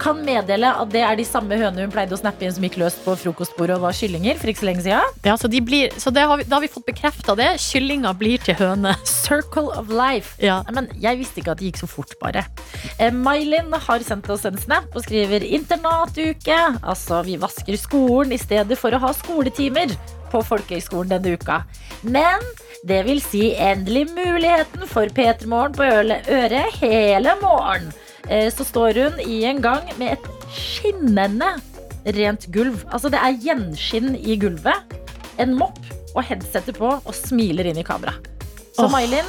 Kan 0.00 0.20
meddele 0.26 0.70
at 0.74 0.90
det 0.92 1.02
er 1.06 1.18
de 1.18 1.24
samme 1.26 1.56
hønene 1.58 1.86
hun 1.86 1.92
pleide 1.92 2.16
å 2.16 2.20
snappe 2.20 2.44
inn 2.44 2.52
som 2.54 2.64
gikk 2.66 2.78
løst 2.82 3.00
på 3.04 3.14
frokostbordet 3.20 3.76
og 3.76 3.84
var 3.86 3.96
kyllinger 3.96 4.38
for 4.40 4.50
ikke 4.50 4.62
så 4.62 4.68
lenge 4.68 4.84
siden. 4.86 5.20
Ja, 5.26 5.36
så 5.40 5.50
de 5.50 5.60
blir, 5.64 5.94
så 6.00 6.12
det 6.14 6.24
har 6.28 6.40
vi, 6.40 6.46
da 6.48 6.58
har 6.58 6.64
vi 6.64 6.72
fått 6.72 6.86
bekrefta 6.88 7.36
det. 7.38 7.50
Kyllinga 7.62 8.14
blir 8.18 8.42
til 8.44 8.58
høne. 8.58 8.94
Circle 9.08 9.70
of 9.78 9.92
life. 9.92 10.34
Ja. 10.42 10.60
Men 10.74 10.90
jeg 11.02 11.20
visste 11.22 11.40
ikke 11.42 11.54
at 11.54 11.62
det 11.62 11.70
gikk 11.70 11.82
så 11.84 11.90
fort, 11.90 12.16
bare. 12.22 12.44
Eh, 12.98 13.14
Mailin 13.14 13.72
har 13.86 14.04
sendt 14.06 14.28
oss 14.32 14.44
en 14.48 14.58
snap 14.60 14.90
og 14.94 15.06
skriver 15.06 15.46
internatuke. 15.46 16.58
Altså, 16.82 17.22
vi 17.26 17.38
vasker 17.40 17.78
skolen 17.80 18.34
i 18.34 18.40
stedet 18.40 18.78
for 18.80 18.94
å 18.94 19.02
ha 19.06 19.14
skoletimer 19.16 19.94
på 20.34 20.42
folkehøyskolen 20.44 21.14
denne 21.14 21.38
uka. 21.38 21.62
Men 22.02 22.42
det 22.84 23.04
vil 23.06 23.22
si 23.24 23.52
endelig 23.56 24.08
muligheten 24.12 24.88
for 24.90 25.08
P3 25.16 25.48
Morgen 25.48 25.76
på 25.76 25.86
øret 25.86 26.80
hele 26.82 27.36
morgen. 27.40 27.92
Eh, 28.28 28.48
så 28.52 28.64
står 28.64 29.00
hun 29.02 29.20
i 29.24 29.42
en 29.48 29.60
gang 29.64 29.88
med 29.98 30.16
et 30.16 30.28
skinnende 30.54 31.54
rent 32.16 32.46
gulv. 32.52 32.84
Altså, 32.92 33.10
det 33.12 33.20
er 33.20 33.38
gjenskinn 33.44 34.14
i 34.16 34.36
gulvet. 34.40 34.94
En 35.40 35.56
mopp 35.58 35.80
og 36.14 36.22
headsetet 36.28 36.76
på 36.78 36.92
og 37.00 37.14
smiler 37.16 37.66
inn 37.70 37.80
i 37.80 37.86
kamera. 37.86 38.14
Så 38.74 38.86
oh. 38.86 38.90
Mailin, 38.92 39.26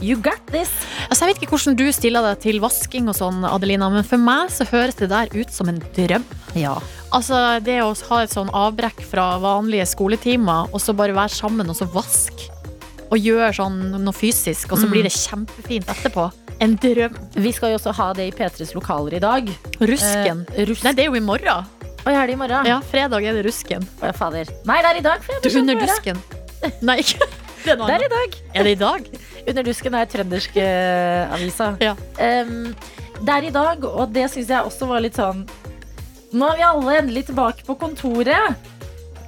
you 0.00 0.16
got 0.22 0.40
this. 0.52 0.70
Altså, 1.08 1.24
jeg 1.24 1.34
vet 1.34 1.42
ikke 1.42 1.56
hvordan 1.56 1.78
du 1.78 1.86
stiller 1.94 2.22
deg 2.28 2.40
til 2.44 2.60
vasking 2.62 3.08
og 3.10 3.16
sånn, 3.18 3.42
Adelina, 3.48 3.88
men 3.90 4.06
for 4.06 4.20
meg 4.22 4.52
så 4.54 4.66
høres 4.70 4.98
det 5.00 5.08
der 5.10 5.32
ut 5.34 5.50
som 5.54 5.70
en 5.72 5.80
drøm. 5.96 6.24
Ja. 6.58 6.76
Altså, 7.14 7.38
det 7.64 7.78
å 7.82 7.94
ha 8.10 8.20
et 8.22 8.34
sånn 8.34 8.50
avbrekk 8.52 9.00
fra 9.08 9.30
vanlige 9.42 9.86
skoletimer, 9.88 10.68
og 10.72 10.82
så 10.84 10.94
bare 10.96 11.16
være 11.16 11.32
sammen 11.32 11.70
og 11.72 11.78
så 11.78 11.88
vaske. 11.90 12.50
Og 13.08 13.16
gjøre 13.24 13.54
sånn 13.56 13.78
noe 14.04 14.12
fysisk, 14.12 14.70
og 14.72 14.78
så 14.82 14.84
Mm. 14.86 14.90
blir 14.92 15.02
det 15.08 15.14
kjempefint 15.16 15.88
etterpå. 15.88 16.26
En 16.64 16.74
drøm. 16.82 17.14
Vi 17.38 17.52
skal 17.54 17.72
jo 17.72 17.78
også 17.78 17.92
ha 17.94 18.12
det 18.18 18.28
i 18.28 18.34
P3s 18.34 18.72
lokaler 18.74 19.18
i 19.18 19.22
dag. 19.22 19.50
Rusken. 19.78 20.42
Eh, 20.54 20.64
rusk. 20.66 20.82
Nei, 20.86 20.94
det 20.98 21.04
er 21.04 21.12
jo 21.12 21.18
i 21.18 21.22
morgen. 21.22 21.68
Oi, 22.02 22.14
er 22.14 22.26
det 22.26 22.34
i 22.34 22.38
morgen? 22.40 22.66
Ja, 22.66 22.78
fredag 22.82 23.26
er 23.26 23.36
det 23.36 23.44
rusken. 23.46 23.84
Oi, 24.02 24.10
fader. 24.16 24.50
Nei, 24.66 24.78
det 24.82 24.90
er 24.90 24.98
i 24.98 25.04
dag. 25.04 25.28
Du, 25.44 25.48
under 25.60 25.78
dusken. 25.78 26.18
Nei, 26.88 26.98
ikke 27.04 27.28
det 27.64 27.74
er. 27.76 27.82
Det 27.84 27.94
er 27.94 28.06
i 28.06 28.10
dag. 28.14 28.38
Er 28.54 28.66
det 28.66 28.72
i 28.74 28.80
dag? 28.80 29.10
Under 29.48 29.64
dusken 29.64 29.94
er 29.96 30.08
trønderske 30.12 30.64
eh. 30.64 31.60
Ja. 31.80 31.94
Um, 32.20 32.74
det 33.22 33.36
er 33.36 33.46
i 33.48 33.52
dag, 33.54 33.84
og 33.86 34.10
det 34.12 34.26
syns 34.32 34.50
jeg 34.52 34.66
også 34.66 34.88
var 34.90 35.00
litt 35.00 35.16
sånn 35.16 35.46
Nå 36.36 36.50
er 36.50 36.58
vi 36.58 36.66
alle 36.66 36.96
endelig 36.98 37.22
tilbake 37.30 37.64
på 37.64 37.78
kontoret. 37.80 38.66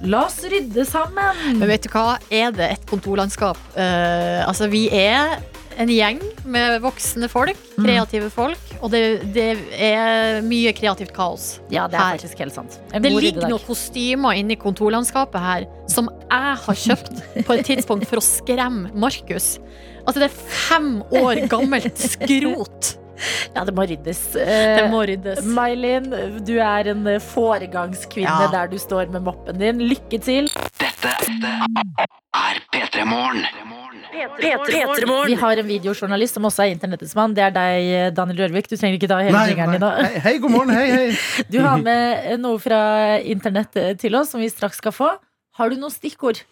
La 0.05 0.25
oss 0.27 0.37
rydde 0.45 0.83
sammen. 0.85 1.39
Men 1.57 1.71
vet 1.71 1.87
du 1.87 1.89
hva? 1.93 2.19
Er 2.29 2.53
det 2.53 2.67
et 2.75 2.85
kontorlandskap? 2.89 3.57
Uh, 3.73 4.45
altså, 4.45 4.69
vi 4.69 4.83
er 4.93 5.39
en 5.77 5.87
gjeng 5.89 6.19
med 6.45 6.81
voksne 6.83 7.29
folk, 7.29 7.57
Mm. 7.77 7.85
kreative 7.85 8.29
folk, 8.29 8.59
og 8.81 8.91
det, 8.91 9.01
det 9.33 9.57
er 9.79 10.41
mye 10.45 10.73
kreativt 10.73 11.13
kaos. 11.15 11.59
Ja, 11.71 11.87
det 11.87 11.95
er 11.95 12.03
Her. 12.03 12.17
faktisk 12.17 12.37
helt 12.39 12.53
sant. 12.53 12.79
En 12.93 13.01
Det 13.01 13.11
ligger 13.11 13.47
noen 13.49 13.63
kostymer 13.65 14.35
inni 14.37 14.55
kontorlandskapet 14.55 15.39
her 15.41 15.65
som 15.89 16.09
jeg 16.29 16.57
har 16.65 16.75
kjøpt 16.75 17.21
på 17.47 17.53
et 17.57 17.65
tidspunkt 17.65 18.07
for 18.07 18.17
å 18.17 18.25
skremme 18.25 18.91
Markus. 18.93 19.57
Altså, 20.05 20.19
det 20.19 20.31
er 20.31 20.35
fem 20.67 21.03
år 21.11 21.47
gammelt 21.47 21.97
skrot. 21.97 22.97
Ja, 23.53 23.61
det 23.67 23.75
må 23.77 23.83
ryddes. 23.85 24.31
Det 24.33 24.41
Eh, 24.49 24.87
må 24.89 25.03
ryddes. 25.05 25.43
Mailin, 25.45 26.07
du 26.41 26.55
er 26.57 26.87
en 26.89 27.05
eh, 27.05 27.19
foregangskvinne 27.21 28.47
Ja. 28.47 28.47
der 28.49 28.67
du 28.71 28.79
står 28.81 29.11
med 29.13 29.21
moppen 29.21 29.59
din. 29.61 29.77
Lykke 29.77 30.17
til. 30.25 30.49
Dette 30.81 31.13
er 31.13 32.57
P3 32.73 33.05
Morgen. 33.05 33.45
P3morgen. 34.29 35.25
Vi 35.31 35.37
har 35.41 35.61
en 35.61 35.67
videojournalist 35.67 36.37
som 36.37 36.45
også 36.49 36.65
er 36.65 36.75
internettets 36.75 37.15
mann. 37.17 37.33
Det 37.37 37.43
er 37.47 37.55
deg, 37.55 37.89
Daniel 38.17 38.45
Rørvik. 38.45 38.69
Du 38.69 38.75
trenger 38.77 38.99
ikke 38.99 39.09
ta 39.11 39.19
hele 39.23 39.33
ringeren 39.33 39.75
jingeren 39.75 39.81
dag. 39.83 40.05
Hei, 40.05 40.21
hei, 40.27 40.35
god 40.43 40.51
morgen. 40.55 40.73
Hei, 40.75 40.87
hei. 40.91 41.09
Du 41.53 41.59
har 41.63 41.81
med 41.81 42.39
noe 42.41 42.59
fra 42.61 42.81
internett 43.19 43.75
eh, 43.79 43.93
til 43.99 44.15
oss 44.19 44.31
som 44.33 44.41
vi 44.43 44.49
straks 44.51 44.77
skal 44.81 44.93
få. 44.95 45.09
Har 45.59 45.71
du 45.71 45.75
noen 45.79 45.93
stikkord? 45.93 46.43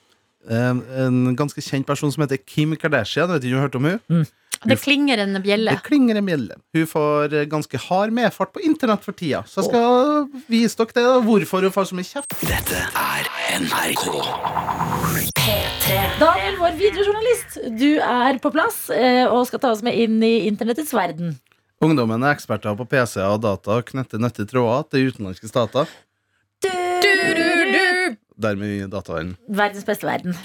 En, 0.49 0.81
en 0.95 1.35
ganske 1.37 1.61
kjent 1.63 1.87
person 1.87 2.11
som 2.13 2.23
heter 2.23 2.39
Kim 2.41 2.75
Kardashian. 2.79 3.29
Vet 3.31 3.43
ikke 3.43 3.53
om 3.53 3.57
du 3.57 3.59
har 3.59 3.67
hørt 3.67 3.79
om 3.79 3.89
henne? 3.89 4.25
Det 4.59 4.75
klinger 4.83 5.21
en 5.23 5.37
bjelle. 5.43 5.71
Det 5.71 5.85
klinger 5.85 6.19
en 6.19 6.25
bjelle. 6.27 6.57
Hun 6.75 6.87
får 6.89 7.35
eh, 7.37 7.45
ganske 7.51 7.79
hard 7.85 8.11
medfart 8.15 8.51
på 8.55 8.63
internett 8.67 9.05
for 9.05 9.15
tida. 9.15 9.43
Så 9.47 9.61
jeg 9.61 9.69
skal 9.69 10.27
vise 10.51 10.75
dere 10.81 10.95
det, 10.99 11.05
hvorfor 11.27 11.63
hun 11.67 11.75
får 11.75 11.91
så 11.91 11.99
mye 11.99 12.09
kjeft. 12.09 12.35
Dette 12.43 12.79
er 12.91 13.23
NRK. 13.63 14.03
Daniel, 15.89 16.57
vår 16.59 16.75
videojournalist, 16.77 17.55
du 17.79 17.97
er 17.97 18.37
på 18.43 18.51
plass 18.53 18.91
eh, 18.93 19.23
og 19.25 19.47
skal 19.49 19.61
ta 19.63 19.71
oss 19.73 19.81
med 19.85 19.95
inn 19.97 20.19
i 20.21 20.45
internettets 20.45 20.91
verden. 20.93 21.31
Ungdommen 21.81 22.21
er 22.21 22.35
eksperter 22.35 22.75
på 22.77 22.85
PC 22.91 23.17
og 23.25 23.39
data 23.41 23.79
og 23.79 23.87
knytter 23.87 24.21
nøtte 24.21 24.45
tråder 24.45 24.85
til 24.91 25.09
utenlandske 25.09 25.49
stater. 25.49 25.89
Dermed 28.37 28.75
i 28.75 28.85
dataverdenen. 28.85 29.33
Verdens 29.49 29.87
beste 29.87 30.05
verden. 30.05 30.37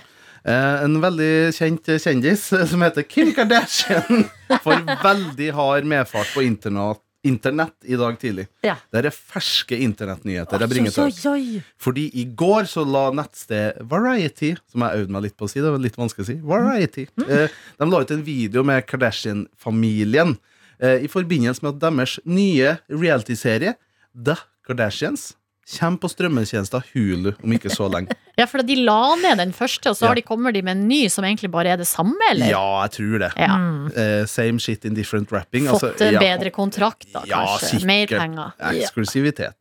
Eh, 0.48 0.84
en 0.86 0.96
veldig 1.04 1.52
kjent 1.56 1.92
kjendis 1.92 2.46
eh, 2.56 2.64
som 2.70 2.80
heter 2.86 3.04
Kim 3.08 3.34
Kardashian 3.36 4.24
får 4.64 4.88
veldig 5.04 5.50
hard 5.60 5.92
medfart 5.92 6.32
på 6.32 6.46
internett, 6.48 7.03
internett 7.24 7.74
i 7.88 7.96
dag 7.96 8.16
tidlig. 8.20 8.46
Ja. 8.64 8.76
Det 8.92 9.00
er 9.04 9.14
ferske 9.14 9.78
internettnyheter 9.80 10.60
jeg 10.60 10.72
bringer 10.72 10.94
til. 10.94 11.30
oi. 11.32 11.62
Fordi 11.80 12.06
i 12.20 12.24
går 12.36 12.68
så 12.70 12.84
la 12.86 13.06
nettsted 13.16 13.80
Variety, 13.90 14.54
som 14.70 14.84
jeg 14.84 15.04
øvde 15.04 15.16
meg 15.16 15.26
litt 15.28 15.36
på 15.40 15.48
å 15.48 15.52
si, 15.52 15.62
det 15.64 15.72
var 15.72 15.82
litt 15.82 15.96
vanskelig 15.98 16.26
å 16.26 16.30
si, 16.30 16.36
Variety, 16.44 17.06
eh, 17.26 17.54
de 17.80 17.88
la 17.88 18.02
ut 18.04 18.12
en 18.14 18.26
video 18.26 18.64
med 18.66 18.84
Kardashian-familien 18.90 20.36
eh, 20.80 21.04
i 21.04 21.10
forbindelse 21.10 21.64
med 21.64 21.76
at 21.76 21.82
deres 21.86 22.18
nye 22.28 22.76
realityserie, 22.92 23.76
The 24.14 24.36
Kardashians, 24.66 25.32
kommer 25.78 25.98
på 26.02 26.08
strømmetjenester 26.12 26.82
Hulu 26.92 27.32
om 27.42 27.52
ikke 27.56 27.72
så 27.72 27.88
lenge. 27.92 28.12
Ja, 28.34 28.48
for 28.50 28.58
de 28.66 28.74
la 28.82 29.14
ned 29.14 29.38
den 29.38 29.52
første, 29.54 29.92
og 29.92 29.94
så 29.94 30.02
Ja. 30.02 30.08
har 30.10 30.16
de, 30.18 30.22
kommer 30.26 30.50
de 30.52 30.58
med 30.66 30.74
en 30.74 30.88
ny 30.88 31.04
som 31.08 31.22
egentlig 31.22 31.52
bare 31.54 31.70
er 31.70 31.76
det 31.78 31.86
samme, 31.86 32.18
eller? 32.32 32.48
Ja, 32.50 32.82
jeg 32.82 32.90
tror 32.96 33.18
det. 33.22 33.28
Ja. 33.38 33.58
Uh, 33.94 34.24
same 34.26 34.58
shit 34.58 34.84
in 34.84 34.96
different 34.98 35.30
wrapping. 35.30 35.68
Fått 35.70 35.84
altså, 35.92 36.08
ja. 36.10 36.18
bedre 36.18 36.50
kontrakt, 36.50 37.06
da, 37.12 37.22
Ja, 37.30 37.44
kanskje. 37.46 37.68
sikkert. 37.76 37.86
Mer 37.86 38.06
penger. 38.10 38.50
Eksklusivitet. 38.72 39.54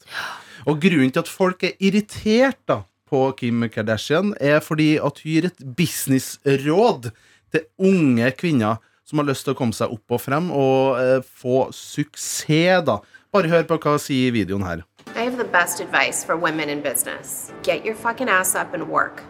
Og 0.66 0.82
grunnen 0.82 1.14
til 1.14 1.22
at 1.22 1.30
folk 1.30 1.62
er 1.70 1.76
irritert 1.86 2.58
da 2.66 2.80
på 3.14 3.22
Kim 3.38 3.62
Kardashian, 3.70 4.34
er 4.41 4.58
fordi 4.66 4.95
at 4.97 5.22
hun 5.22 5.30
gir 5.36 5.45
et 5.51 5.62
businessråd 5.78 7.12
til 7.54 7.66
unge 7.78 8.32
kvinner 8.41 8.82
som 9.06 9.20
har 9.22 9.28
lyst 9.30 9.45
til 9.45 9.54
å 9.54 9.60
komme 9.60 9.76
seg 9.78 9.91
opp 9.93 10.16
og 10.18 10.22
frem 10.24 10.49
og 10.49 10.97
uh, 10.97 11.20
få 11.22 11.68
suksess, 11.76 12.82
da. 12.88 12.97
Bare 13.34 13.49
hør 13.49 13.64
på 13.70 13.78
hva 13.82 13.95
sier 14.01 14.30
i 14.30 14.34
videoen 14.41 14.66
her. 14.66 14.82
I 15.24 15.28
have 15.32 15.38
the 15.38 15.46
best 15.60 15.80
advice 15.80 16.22
for 16.28 16.36
women 16.36 16.68
in 16.68 16.82
business. 16.82 17.50
Get 17.64 17.86
your 17.86 17.96
fucking 17.96 18.28
ass 18.28 18.56
up 18.56 18.74
and 18.74 18.90
work. 18.90 19.24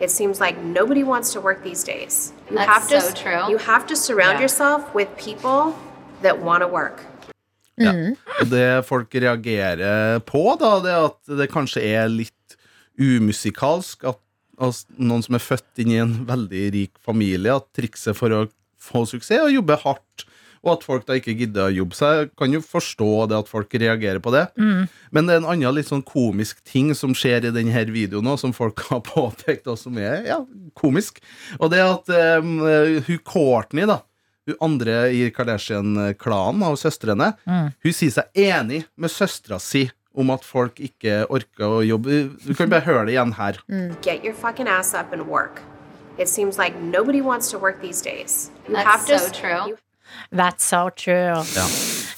It 0.00 0.10
seems 0.10 0.40
like 0.40 0.56
nobody 0.62 1.02
wants 1.04 1.34
to 1.34 1.40
work 1.42 1.62
these 1.62 1.84
days. 1.84 2.32
You 2.48 2.56
That's 2.56 2.72
have 2.72 2.88
to 2.88 3.00
so 3.02 3.12
true. 3.12 3.42
you 3.52 3.58
have 3.58 3.86
to 3.88 3.94
surround 3.94 4.36
Yeah. 4.38 4.44
yourself 4.44 4.94
with 4.94 5.08
people 5.18 5.76
that 6.22 6.38
want 6.40 6.62
to 6.62 6.68
work. 6.68 7.04
Og 8.40 8.46
det 8.50 8.86
folk 8.86 9.14
reagerer 9.14 10.18
på, 10.24 10.56
da, 10.60 10.70
det 10.80 10.92
er 10.94 11.04
at 11.10 11.36
det 11.42 11.50
kanskje 11.52 11.82
er 11.92 12.08
litt 12.08 12.56
umusikalsk 12.98 14.04
at 14.08 14.20
altså, 14.58 14.86
noen 14.96 15.22
som 15.26 15.34
er 15.36 15.44
født 15.44 15.82
inn 15.84 15.92
i 15.92 16.00
en 16.00 16.14
veldig 16.28 16.64
rik 16.72 16.94
familie, 17.04 17.52
at 17.52 17.68
trikset 17.76 18.16
for 18.16 18.32
å 18.32 18.46
få 18.80 19.04
suksess 19.12 19.36
er 19.42 19.44
å 19.50 19.52
jobbe 19.52 19.76
hardt. 19.84 20.24
Og 20.64 20.70
at 20.78 20.86
folk 20.86 21.04
da 21.08 21.18
ikke 21.18 21.34
gidder 21.36 21.68
å 21.68 21.74
jobbe. 21.74 21.96
seg. 21.98 22.18
jeg 22.18 22.30
kan 22.40 22.54
jo 22.56 22.60
forstå 22.64 23.10
det 23.28 23.36
at 23.42 23.50
folk 23.50 23.74
reagerer 23.74 24.20
på 24.24 24.32
det. 24.32 24.46
Men 24.56 25.26
det 25.26 25.34
er 25.34 25.42
en 25.42 25.50
annen 25.52 25.76
litt 25.76 25.90
sånn 25.90 26.04
komisk 26.06 26.62
ting 26.64 26.94
som 26.96 27.12
skjer 27.14 27.50
i 27.50 27.52
denne 27.54 27.84
videoen 27.92 28.24
nå, 28.24 28.38
som 28.40 28.54
folk 28.56 28.80
har 28.88 29.02
påpekt, 29.14 29.68
og 29.68 29.78
som 29.80 29.98
er 30.00 30.24
ja, 30.28 30.40
komisk. 30.74 31.20
Og 31.60 31.70
det 31.72 31.82
er 31.82 31.92
at 31.92 32.40
um, 32.40 32.56
hun 33.04 33.20
Courtney, 33.28 33.84
da, 33.90 34.00
hun 34.48 34.56
andre 34.64 34.96
i 35.12 35.28
Kardashian-klanen 35.34 36.64
av 36.64 36.78
søstrene, 36.80 37.34
hun 37.44 37.92
sier 37.92 38.16
seg 38.16 38.40
enig 38.46 38.84
med 38.96 39.12
søstera 39.12 39.60
si 39.60 39.86
om 40.14 40.30
at 40.30 40.44
folk 40.46 40.78
ikke 40.82 41.24
orker 41.32 41.78
å 41.80 41.84
jobbe. 41.84 42.24
Du 42.46 42.54
kan 42.54 42.70
bare 42.70 42.86
høre 42.86 43.06
det 43.08 43.16
igjen 43.16 43.34
her. 43.38 43.58
Get 44.02 44.24
your 44.24 44.34
fucking 44.34 44.68
ass 44.70 44.94
up 44.94 45.12
and 45.12 45.26
work. 45.26 45.62
It 46.16 46.28
seems 46.28 46.58
like 46.58 46.78
nobody 46.80 47.20
wants 47.20 47.50
to 47.50 47.58
work 47.58 47.80
these 47.80 48.00
days. 48.00 48.50
You 48.68 48.74
That's 48.74 48.86
have 48.86 49.06
to 49.06 49.18
so 49.18 49.30
true. 49.30 49.76
That's 50.32 50.66
so 50.66 50.88
true. 50.90 51.44
Ja. 51.56 51.66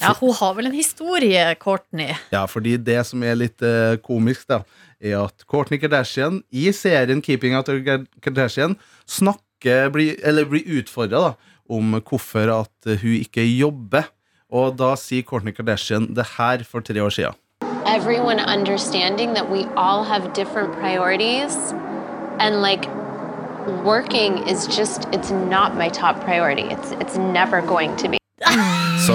Ja, 0.01 0.13
hun 0.21 0.35
har 0.37 0.55
vel 0.55 0.69
en 0.69 0.77
historie, 0.77 1.55
Courtney. 1.61 2.15
Ja, 2.31 2.45
fordi 2.47 2.77
det 2.77 2.99
som 3.09 3.23
er 3.25 3.39
litt 3.39 3.63
uh, 3.65 3.97
komisk, 4.05 4.47
da, 4.51 4.61
er 5.01 5.19
at 5.25 5.47
Kourtney 5.49 5.81
Kardashian 5.81 6.43
i 6.53 6.69
serien 6.77 7.23
Keeping 7.25 7.57
Out 7.57 7.71
of 7.73 7.81
Kardashian 8.25 8.77
snakker, 9.09 9.89
blir, 9.95 10.17
eller 10.23 10.45
blir 10.49 10.69
utfordra 10.81 11.35
om 11.69 11.97
hvorfor 12.03 12.53
at 12.61 12.93
hun 13.01 13.17
ikke 13.17 13.45
jobber. 13.57 14.11
Og 14.53 14.77
da 14.79 14.93
sier 15.01 15.25
Kourtney 15.27 15.57
Kardashian 15.57 16.13
det 16.15 16.29
her 16.37 16.63
for 16.65 16.85
tre 16.85 17.03
år 17.03 17.11
siden. 17.11 17.35
Everyone 17.87 18.41
understanding 18.41 19.35
that 19.35 19.51
we 19.51 19.65
all 19.77 20.05
have 20.05 20.33
different 20.35 20.73
priorities 20.79 21.57
and 22.39 22.61
like 22.61 22.87
working 23.85 24.39
is 24.49 24.67
just 24.67 25.09
it's 25.13 25.31
not 25.31 25.75
my 25.77 25.89
top 25.89 26.21
priority. 26.25 26.63
It's 26.75 26.93
it's 27.01 27.17
never 27.17 27.61
going 27.63 27.97
to 27.97 28.09
be. 28.09 28.19
Så 29.07 29.15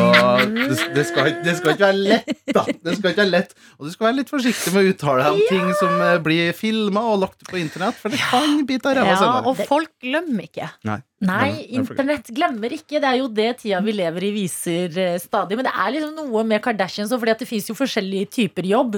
det, 0.49 0.77
det, 0.95 1.03
skal, 1.05 1.27
det 1.45 1.53
skal 1.57 1.71
ikke 1.75 1.83
være 1.85 1.97
lett, 1.97 2.31
da. 2.55 2.63
Det 2.65 2.95
skal 2.97 3.11
ikke 3.11 3.21
være 3.21 3.29
lett 3.29 3.51
Og 3.77 3.85
du 3.85 3.91
skal 3.93 4.07
være 4.07 4.15
litt 4.17 4.31
forsiktig 4.33 4.71
med 4.73 4.81
å 4.87 4.93
uttale 4.95 5.25
deg 5.27 5.35
om 5.35 5.41
ting 5.49 5.67
som 5.77 5.93
eh, 6.01 6.15
blir 6.25 6.49
filma 6.57 7.03
og 7.11 7.19
lagt 7.27 7.45
på 7.49 7.59
internett, 7.61 7.97
for 8.01 8.09
det 8.13 8.17
kan 8.23 8.63
bite 8.69 8.89
av 8.89 8.97
ræva 8.97 9.11
Ja, 9.11 9.19
senere. 9.21 9.51
og 9.51 9.61
folk 9.69 9.91
glemmer 10.01 10.47
ikke. 10.47 10.71
Nei. 10.89 10.97
Nei, 11.22 11.49
for- 11.86 11.93
internett 11.95 12.32
glemmer 12.34 12.74
ikke. 12.74 12.97
Det 12.97 13.03
er 13.11 13.17
jo 13.19 13.28
det 13.30 13.49
tida 13.59 13.80
vi 13.86 13.93
lever 13.93 14.24
i 14.26 14.32
viser 14.34 14.97
eh, 14.97 15.17
stadig. 15.22 15.55
Men 15.59 15.67
det 15.67 15.74
er 15.78 15.91
liksom 15.93 16.15
noe 16.17 16.43
med 16.49 16.61
Kardashians, 16.65 17.11
fordi 17.13 17.32
at 17.36 17.43
det 17.43 17.47
fins 17.49 17.69
jo 17.69 17.76
forskjellige 17.78 18.30
typer 18.39 18.65
jobb. 18.65 18.97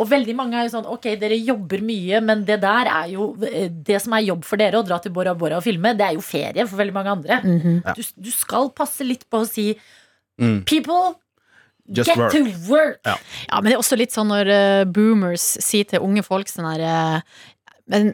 Og 0.00 0.08
veldig 0.10 0.34
mange 0.34 0.58
er 0.58 0.66
jo 0.66 0.72
sånn 0.74 0.88
ok, 0.90 1.06
dere 1.20 1.38
jobber 1.38 1.82
mye, 1.86 2.20
men 2.26 2.42
det 2.48 2.58
der 2.64 2.90
er 2.90 3.08
jo 3.12 3.30
eh, 3.46 3.68
Det 3.70 4.00
som 4.02 4.12
er 4.18 4.26
jobb 4.26 4.42
for 4.48 4.56
dere, 4.58 4.80
å 4.80 4.86
dra 4.86 4.98
til 5.04 5.12
Bora 5.14 5.34
Bora 5.38 5.58
og 5.60 5.66
filme, 5.66 5.94
det 5.94 6.08
er 6.08 6.18
jo 6.18 6.26
ferie 6.26 6.66
for 6.66 6.80
veldig 6.82 6.96
mange 6.96 7.14
andre. 7.18 7.40
du, 7.94 8.02
du 8.26 8.30
skal 8.34 8.70
passe 8.74 9.06
litt 9.06 9.26
på 9.30 9.44
å 9.44 9.48
si 9.48 9.72
Mm. 10.40 10.62
People, 10.64 11.18
Just 11.86 12.08
get 12.08 12.16
work. 12.16 12.32
to 12.32 12.44
work! 12.70 13.00
Ja. 13.04 13.16
Ja, 13.50 13.58
men 13.60 13.66
det 13.68 13.74
er 13.74 13.80
også 13.82 13.96
litt 13.98 14.14
sånn 14.14 14.30
når 14.32 14.48
uh, 14.48 14.84
boomers 14.88 15.42
sier 15.60 15.84
til 15.90 16.00
unge 16.06 16.22
folk 16.24 16.48
sånn 16.48 16.64
her 16.70 16.80
eh, 16.80 17.42
men 17.90 18.12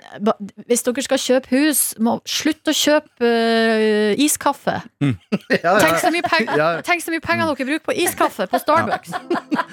hvis 0.66 0.83
dere 0.87 1.03
skal 1.05 1.20
kjøpe 1.20 1.51
hus, 1.53 1.81
må 2.01 2.16
slutt 2.29 2.70
å 2.70 2.74
kjøpe 2.77 3.29
uh, 3.29 4.12
iskaffe. 4.24 4.79
Ja, 5.53 5.59
ja, 5.62 5.74
Tenk 5.83 5.99
så, 6.03 6.11
mye 6.14 6.24
penger, 6.27 6.57
Ja. 6.59 6.68
tenk 6.87 7.05
så 7.05 7.12
mye 7.12 7.22
penger 7.24 7.53
dere 7.53 7.66
bruker 7.68 7.85
på 7.91 7.95
iskaffe 8.07 8.47
på 8.51 8.59
Starbucks. 8.62 9.12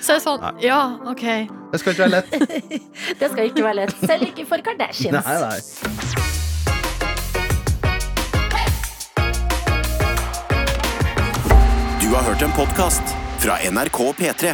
Så 0.04 0.14
er 0.14 0.20
det 0.20 0.24
sånn, 0.26 0.44
ja, 0.64 0.82
ok. 1.10 1.24
Det 1.74 1.82
skal 1.82 1.96
ikke 1.96 2.06
være 2.06 2.16
lett. 2.18 2.30
Det 3.24 3.32
skal 3.32 3.50
ikke 3.50 3.64
være 3.66 3.78
lett. 3.82 3.96
Selv 4.04 4.28
ikke 4.28 4.46
for 4.50 4.64
Kardashians. 4.66 5.24
Nei, 5.24 5.40
nei. 5.48 6.24
Du 12.02 12.10
har 12.16 12.24
hørt 12.28 12.42
en 12.42 12.52
podcast 12.52 13.16
fra 13.40 13.58
NRK 13.72 14.00
P3. 14.20 14.54